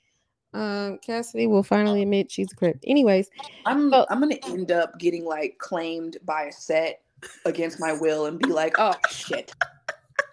um, 0.54 0.98
Cassidy 0.98 1.46
will 1.46 1.62
finally 1.62 2.02
admit 2.02 2.30
she's 2.30 2.50
a 2.52 2.56
crip. 2.56 2.78
Anyways, 2.86 3.28
I'm 3.66 3.90
so, 3.90 4.06
I'm 4.08 4.20
gonna 4.20 4.38
end 4.46 4.72
up 4.72 4.98
getting 4.98 5.24
like 5.24 5.58
claimed 5.58 6.16
by 6.24 6.44
a 6.44 6.52
set 6.52 7.02
against 7.44 7.78
my 7.78 7.92
will 7.92 8.26
and 8.26 8.38
be 8.38 8.48
like, 8.48 8.76
oh 8.78 8.94
shit. 9.10 9.52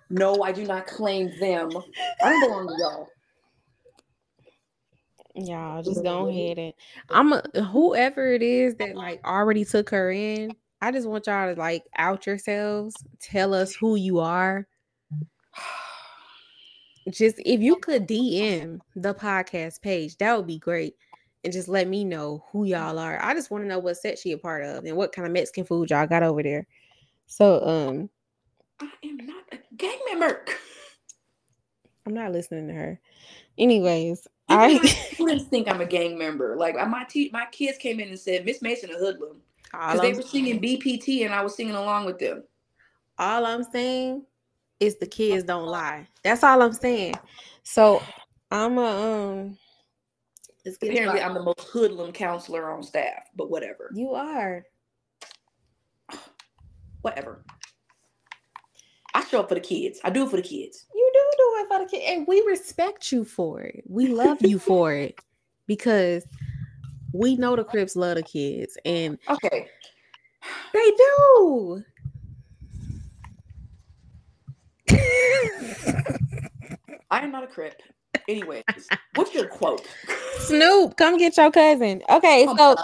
No, 0.09 0.43
I 0.43 0.51
do 0.51 0.65
not 0.65 0.87
claim 0.87 1.31
them. 1.39 1.71
I 2.23 2.29
don't 2.29 2.41
belong 2.41 2.67
to 2.67 2.75
y'all. 2.77 3.07
Y'all 5.37 5.83
just 5.83 6.01
go 6.03 6.29
ahead 6.29 6.57
and 6.57 6.73
I'm 7.09 7.33
a, 7.33 7.41
whoever 7.71 8.31
it 8.31 8.41
is 8.41 8.75
that 8.75 8.95
like 8.95 9.21
already 9.25 9.65
took 9.65 9.89
her 9.89 10.09
in. 10.11 10.55
I 10.81 10.91
just 10.91 11.07
want 11.07 11.27
y'all 11.27 11.53
to 11.53 11.59
like 11.59 11.85
out 11.97 12.25
yourselves, 12.25 12.95
tell 13.19 13.53
us 13.53 13.73
who 13.73 13.95
you 13.95 14.19
are. 14.19 14.67
Just 17.09 17.35
if 17.45 17.61
you 17.61 17.77
could 17.77 18.07
DM 18.07 18.79
the 18.95 19.13
podcast 19.13 19.81
page, 19.81 20.17
that 20.17 20.35
would 20.35 20.47
be 20.47 20.57
great. 20.57 20.95
And 21.43 21.53
just 21.53 21.67
let 21.67 21.87
me 21.87 22.03
know 22.03 22.43
who 22.51 22.65
y'all 22.65 22.97
are. 22.97 23.23
I 23.23 23.35
just 23.35 23.51
want 23.51 23.63
to 23.63 23.67
know 23.67 23.77
what 23.77 23.97
set 23.97 24.17
she 24.17 24.31
a 24.31 24.37
part 24.37 24.63
of 24.63 24.85
and 24.85 24.97
what 24.97 25.11
kind 25.11 25.27
of 25.27 25.31
Mexican 25.31 25.65
food 25.65 25.91
y'all 25.91 26.07
got 26.07 26.23
over 26.23 26.41
there. 26.41 26.65
So 27.27 27.63
um 27.63 28.09
I 28.79 28.89
am 29.03 29.17
not 29.17 29.43
a 29.51 29.59
gang 29.77 29.99
member. 30.09 30.45
I'm 32.05 32.13
not 32.13 32.31
listening 32.31 32.67
to 32.67 32.73
her. 32.73 32.99
Anyways, 33.57 34.27
I 34.49 34.77
students 35.13 35.45
think 35.45 35.67
I'm 35.67 35.81
a 35.81 35.85
gang 35.85 36.17
member. 36.17 36.55
Like 36.55 36.75
my 36.75 37.03
te- 37.07 37.31
my 37.31 37.45
kids 37.51 37.77
came 37.77 37.99
in 37.99 38.09
and 38.09 38.19
said 38.19 38.45
Miss 38.45 38.61
Mason 38.61 38.91
a 38.91 38.97
hoodlum 38.97 39.41
because 39.71 40.01
they 40.01 40.13
were 40.13 40.21
singing 40.21 40.61
BPT 40.61 41.25
and 41.25 41.33
I 41.33 41.41
was 41.41 41.55
singing 41.55 41.75
along 41.75 42.05
with 42.05 42.19
them. 42.19 42.43
All 43.17 43.45
I'm 43.45 43.63
saying 43.63 44.25
is 44.79 44.97
the 44.97 45.07
kids 45.07 45.43
don't 45.43 45.67
lie. 45.67 46.07
That's 46.23 46.43
all 46.43 46.61
I'm 46.61 46.73
saying. 46.73 47.15
So 47.63 48.01
I'm 48.51 48.77
a 48.77 48.81
um. 48.81 49.57
Apparently, 50.81 51.21
I'm 51.21 51.35
the 51.35 51.43
most 51.43 51.59
hoodlum 51.59 52.11
counselor 52.11 52.71
on 52.71 52.81
staff, 52.81 53.23
but 53.35 53.51
whatever. 53.51 53.91
You 53.93 54.15
are. 54.15 54.63
Whatever. 57.01 57.45
I 59.13 59.23
show 59.25 59.41
up 59.41 59.49
for 59.49 59.53
the 59.55 59.61
kids. 59.61 59.99
I 60.03 60.09
do 60.09 60.23
it 60.23 60.29
for 60.31 60.37
the 60.37 60.41
kids. 60.41 60.87
You 60.93 61.11
do 61.13 61.31
do 61.37 61.53
it 61.57 61.67
for 61.67 61.79
the 61.85 61.89
kids, 61.89 62.03
and 62.07 62.27
we 62.27 62.41
respect 62.47 63.11
you 63.11 63.23
for 63.23 63.61
it. 63.61 63.83
We 63.87 64.07
love 64.07 64.41
you 64.41 64.57
for 64.57 64.91
it 64.91 65.19
because 65.67 66.25
we 67.15 67.35
know 67.35 67.55
the 67.55 67.63
Crips 67.63 67.95
love 67.95 68.15
the 68.15 68.23
kids, 68.23 68.77
and 68.85 69.17
okay, 69.29 69.67
they 70.73 70.91
do. 70.91 71.83
I 77.11 77.21
am 77.21 77.31
not 77.31 77.43
a 77.43 77.47
Crip. 77.47 77.81
Anyways, 78.27 78.63
what's 79.15 79.33
your 79.33 79.47
quote? 79.47 79.87
Snoop, 80.39 80.97
come 80.97 81.17
get 81.17 81.37
your 81.37 81.51
cousin. 81.51 82.01
Okay, 82.09 82.45
oh 82.47 82.57
so 82.57 82.75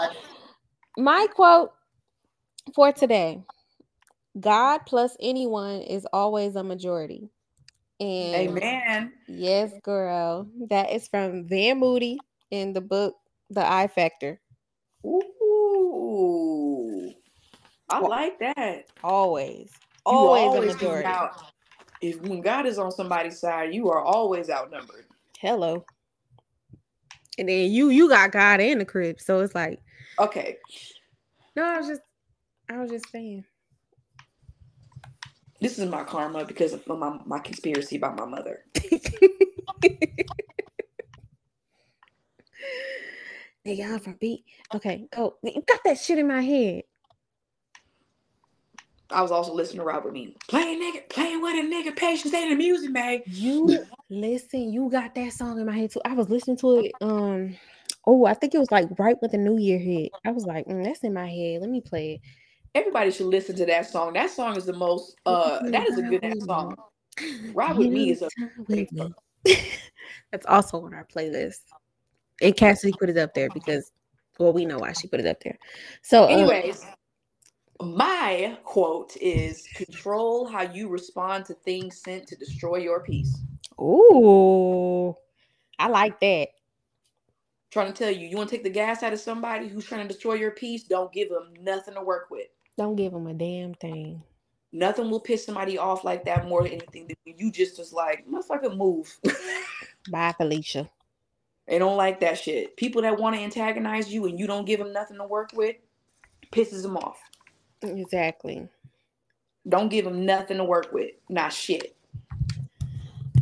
my 0.96 1.26
quote 1.34 1.72
for 2.74 2.92
today 2.92 3.42
God 4.38 4.80
plus 4.86 5.16
anyone 5.20 5.82
is 5.82 6.06
always 6.12 6.56
a 6.56 6.62
majority. 6.62 7.28
And 8.00 8.34
Amen. 8.34 9.12
Yes, 9.28 9.72
girl. 9.82 10.48
That 10.70 10.90
is 10.90 11.06
from 11.08 11.46
Van 11.46 11.78
Moody 11.78 12.18
in 12.50 12.72
the 12.72 12.80
book 12.80 13.16
The 13.52 13.70
I 13.70 13.86
Factor. 13.86 14.40
Ooh. 15.04 17.12
I 17.90 18.00
like 18.00 18.38
that. 18.38 18.86
Always. 19.04 19.70
Always, 20.06 20.42
always 20.42 20.72
a 20.72 20.74
majority. 20.74 21.06
Out, 21.06 21.52
if 22.00 22.20
when 22.22 22.40
God 22.40 22.66
is 22.66 22.78
on 22.78 22.90
somebody's 22.90 23.38
side, 23.38 23.74
you 23.74 23.90
are 23.90 24.00
always 24.00 24.48
outnumbered. 24.48 25.04
Hello. 25.38 25.84
And 27.38 27.48
then 27.48 27.70
you 27.70 27.90
you 27.90 28.08
got 28.08 28.32
God 28.32 28.60
in 28.60 28.78
the 28.78 28.84
crib. 28.86 29.20
So 29.20 29.40
it's 29.40 29.54
like 29.54 29.80
Okay. 30.18 30.56
No, 31.54 31.64
I 31.64 31.78
was 31.78 31.88
just 31.88 32.00
I 32.70 32.78
was 32.78 32.90
just 32.90 33.10
saying. 33.10 33.44
This 35.60 35.78
is 35.78 35.88
my 35.88 36.04
karma 36.04 36.44
because 36.44 36.72
of 36.72 36.86
my, 36.88 37.20
my 37.26 37.38
conspiracy 37.38 37.96
about 37.96 38.16
my 38.16 38.24
mother. 38.24 38.64
Nigga, 43.66 43.92
I'm 43.92 44.00
from 44.00 44.14
beat. 44.14 44.44
Okay, 44.74 45.06
go. 45.14 45.36
You 45.42 45.62
got 45.66 45.80
that 45.84 45.98
shit 45.98 46.18
in 46.18 46.28
my 46.28 46.42
head. 46.42 46.82
I 49.10 49.20
was 49.20 49.30
also 49.30 49.52
listening 49.52 49.80
to 49.80 49.84
Robert 49.84 50.12
Mean. 50.12 50.34
Playing 50.48 50.80
nigga, 50.80 51.08
playing 51.10 51.42
with 51.42 51.54
a 51.54 51.68
nigga, 51.68 51.94
patience 51.94 52.32
ain't 52.32 52.50
the 52.50 52.56
music, 52.56 52.90
man. 52.90 53.20
You 53.26 53.84
listen, 54.08 54.72
you 54.72 54.88
got 54.90 55.14
that 55.14 55.32
song 55.32 55.60
in 55.60 55.66
my 55.66 55.76
head 55.76 55.90
too. 55.90 56.00
I 56.04 56.14
was 56.14 56.30
listening 56.30 56.56
to 56.58 56.78
it. 56.78 56.92
Um, 57.00 57.56
oh, 58.06 58.24
I 58.24 58.34
think 58.34 58.54
it 58.54 58.58
was 58.58 58.72
like 58.72 58.88
right 58.98 59.16
when 59.20 59.30
the 59.30 59.38
new 59.38 59.58
year 59.58 59.78
hit. 59.78 60.12
I 60.24 60.30
was 60.30 60.46
like, 60.46 60.66
mm, 60.66 60.82
that's 60.82 61.00
in 61.00 61.12
my 61.12 61.28
head. 61.28 61.60
Let 61.60 61.70
me 61.70 61.82
play 61.82 62.14
it 62.14 62.20
everybody 62.74 63.10
should 63.10 63.26
listen 63.26 63.56
to 63.56 63.66
that 63.66 63.86
song. 63.86 64.12
That 64.14 64.30
song 64.30 64.56
is 64.56 64.64
the 64.64 64.72
most 64.72 65.16
uh 65.26 65.60
that 65.70 65.88
is 65.88 65.98
a 65.98 66.02
good 66.02 66.24
ass 66.24 66.44
song. 66.44 66.76
With 67.76 67.92
me 67.92 68.10
is 68.10 68.22
a 68.22 68.28
that's 70.32 70.46
also 70.46 70.84
on 70.84 70.94
our 70.94 71.06
playlist. 71.06 71.60
And 72.42 72.56
Cassidy 72.56 72.92
put 72.98 73.10
it 73.10 73.16
up 73.16 73.34
there 73.34 73.50
because 73.50 73.92
well, 74.38 74.52
we 74.52 74.64
know 74.64 74.78
why 74.78 74.92
she 74.92 75.08
put 75.08 75.20
it 75.20 75.26
up 75.26 75.40
there. 75.42 75.58
So 76.02 76.24
um, 76.24 76.30
anyways, 76.30 76.84
um, 77.80 77.96
my 77.96 78.58
quote 78.64 79.16
is 79.20 79.66
control 79.74 80.46
how 80.46 80.62
you 80.62 80.88
respond 80.88 81.46
to 81.46 81.54
things 81.54 81.98
sent 81.98 82.26
to 82.28 82.36
destroy 82.36 82.76
your 82.76 83.00
peace. 83.00 83.42
Ooh, 83.80 85.16
I 85.78 85.88
like 85.88 86.20
that. 86.20 86.48
Trying 87.70 87.92
to 87.92 87.92
tell 87.92 88.10
you, 88.10 88.28
you 88.28 88.36
want 88.36 88.50
to 88.50 88.56
take 88.56 88.64
the 88.64 88.70
gas 88.70 89.02
out 89.02 89.14
of 89.14 89.20
somebody 89.20 89.66
who's 89.66 89.86
trying 89.86 90.06
to 90.06 90.12
destroy 90.12 90.34
your 90.34 90.50
peace, 90.50 90.84
don't 90.84 91.12
give 91.12 91.30
them 91.30 91.54
nothing 91.60 91.94
to 91.94 92.02
work 92.02 92.28
with. 92.30 92.48
Don't 92.76 92.96
give 92.96 93.12
them 93.12 93.26
a 93.26 93.34
damn 93.34 93.74
thing. 93.74 94.22
Nothing 94.72 95.10
will 95.10 95.20
piss 95.20 95.44
somebody 95.44 95.78
off 95.78 96.04
like 96.04 96.24
that 96.24 96.46
more 96.48 96.62
than 96.62 96.72
anything. 96.72 97.10
You 97.24 97.50
just 97.50 97.76
just 97.76 97.92
like, 97.92 98.26
motherfucker, 98.26 98.76
move. 98.76 99.18
Bye, 100.10 100.34
Felicia. 100.36 100.90
They 101.68 101.78
don't 101.78 101.96
like 101.96 102.20
that 102.20 102.38
shit. 102.38 102.76
People 102.76 103.02
that 103.02 103.18
want 103.18 103.36
to 103.36 103.42
antagonize 103.42 104.12
you 104.12 104.26
and 104.26 104.38
you 104.38 104.46
don't 104.46 104.64
give 104.64 104.80
them 104.80 104.92
nothing 104.92 105.18
to 105.18 105.24
work 105.24 105.50
with, 105.54 105.76
pisses 106.50 106.82
them 106.82 106.96
off. 106.96 107.18
Exactly. 107.82 108.68
Don't 109.68 109.88
give 109.88 110.04
them 110.04 110.26
nothing 110.26 110.56
to 110.58 110.64
work 110.64 110.92
with. 110.92 111.12
Not 111.28 111.52
shit. 111.52 111.96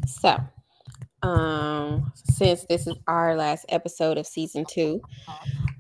So, 0.07 0.39
um, 1.23 2.13
since 2.15 2.65
this 2.65 2.87
is 2.87 2.97
our 3.07 3.37
last 3.37 3.65
episode 3.69 4.19
of 4.19 4.27
season 4.27 4.65
two, 4.69 5.01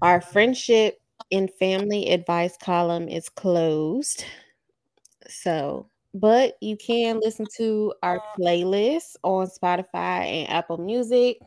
our 0.02 0.20
friendship 0.20 1.00
and 1.30 1.50
family 1.54 2.10
advice 2.10 2.56
column 2.56 3.08
is 3.08 3.28
closed. 3.28 4.24
So, 5.28 5.88
but 6.14 6.56
you 6.60 6.76
can 6.76 7.20
listen 7.20 7.46
to 7.56 7.94
our 8.02 8.20
playlist 8.38 9.16
on 9.22 9.46
Spotify 9.46 10.24
and 10.24 10.50
Apple 10.50 10.78
Music. 10.78 11.38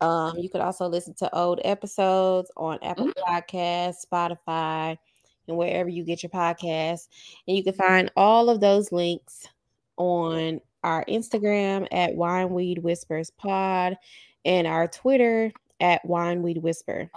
Um, 0.00 0.38
you 0.38 0.48
could 0.48 0.60
also 0.60 0.86
listen 0.86 1.14
to 1.14 1.34
old 1.34 1.60
episodes 1.64 2.50
on 2.56 2.78
Apple 2.82 3.08
mm-hmm. 3.08 3.34
Podcasts, 3.34 4.06
Spotify, 4.06 4.96
and 5.48 5.56
wherever 5.56 5.88
you 5.88 6.04
get 6.04 6.22
your 6.22 6.30
podcasts. 6.30 7.08
And 7.46 7.56
you 7.56 7.64
can 7.64 7.74
find 7.74 8.10
all 8.16 8.48
of 8.48 8.60
those 8.60 8.92
links 8.92 9.48
on 9.96 10.60
our 10.84 11.04
Instagram 11.06 11.88
at 11.90 12.14
Wineweed 12.14 12.82
Whispers 12.82 13.30
Pod 13.30 13.96
and 14.44 14.66
our 14.66 14.86
Twitter 14.86 15.52
at 15.80 16.04
Wineweed 16.04 16.62
Whisper. 16.62 17.10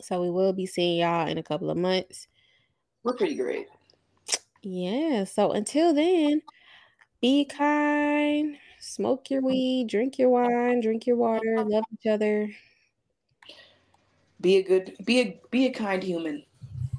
So 0.00 0.20
we 0.20 0.30
will 0.30 0.52
be 0.52 0.66
seeing 0.66 1.00
y'all 1.00 1.28
in 1.28 1.38
a 1.38 1.42
couple 1.42 1.70
of 1.70 1.76
months. 1.76 2.28
We're 3.02 3.14
pretty 3.14 3.36
great. 3.36 3.66
Yeah. 4.62 5.24
So 5.24 5.52
until 5.52 5.94
then, 5.94 6.42
be 7.22 7.44
kind, 7.44 8.56
smoke 8.86 9.30
your 9.30 9.40
um, 9.40 9.46
weed, 9.46 9.88
drink 9.88 10.18
your 10.18 10.30
wine, 10.30 10.80
drink 10.80 11.06
your 11.06 11.16
water, 11.16 11.56
um, 11.58 11.68
love 11.68 11.84
each 11.92 12.10
other. 12.10 12.48
Be 14.40 14.56
a 14.56 14.62
good, 14.62 14.94
be 15.04 15.20
a 15.20 15.40
be 15.50 15.66
a 15.66 15.72
kind 15.72 16.02
human. 16.02 16.44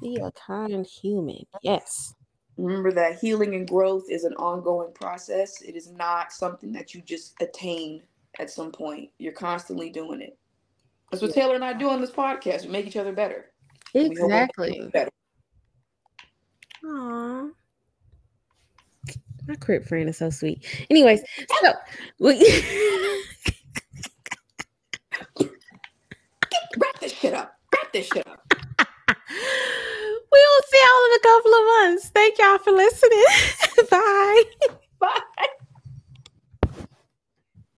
Be 0.02 0.16
a 0.16 0.30
kind 0.32 0.86
human. 0.86 1.46
Yes. 1.62 2.14
Remember 2.56 2.90
that 2.92 3.18
healing 3.18 3.54
and 3.54 3.68
growth 3.68 4.04
is 4.10 4.24
an 4.24 4.34
ongoing 4.34 4.92
process. 4.92 5.62
It 5.62 5.76
is 5.76 5.92
not 5.92 6.32
something 6.32 6.72
that 6.72 6.92
you 6.92 7.00
just 7.02 7.40
attain 7.40 8.02
at 8.40 8.50
some 8.50 8.72
point. 8.72 9.10
You're 9.18 9.32
constantly 9.32 9.90
doing 9.90 10.20
it. 10.20 10.36
That's 11.10 11.22
what 11.22 11.32
Taylor 11.32 11.54
and 11.54 11.64
I 11.64 11.72
do 11.72 11.88
on 11.88 12.00
this 12.00 12.10
podcast. 12.10 12.64
We 12.64 12.70
make 12.70 12.86
each 12.86 12.96
other 12.96 13.12
better. 13.12 13.52
Exactly. 13.94 14.88
Better. 14.92 15.10
Aww. 16.84 17.50
My 19.48 19.54
crip 19.56 19.86
friend 19.86 20.10
is 20.10 20.18
so 20.18 20.28
sweet. 20.28 20.62
Anyways, 20.90 21.22
so 21.62 21.72
we 22.20 22.32
wrap 26.76 27.00
this 27.00 27.12
shit 27.14 27.32
up. 27.32 27.54
Wrap 27.72 27.92
this 27.94 28.06
shit 28.06 28.28
up. 28.28 28.46
we 28.52 28.58
will 30.30 30.62
see 30.68 30.82
y'all 30.84 31.06
in 31.06 31.12
a 31.16 31.20
couple 31.22 31.54
of 31.54 31.64
months. 31.64 32.10
Thank 32.10 32.38
y'all 32.38 32.58
for 32.58 32.72
listening. 32.72 33.24
Bye. 33.90 34.42
Bye. 35.00 35.48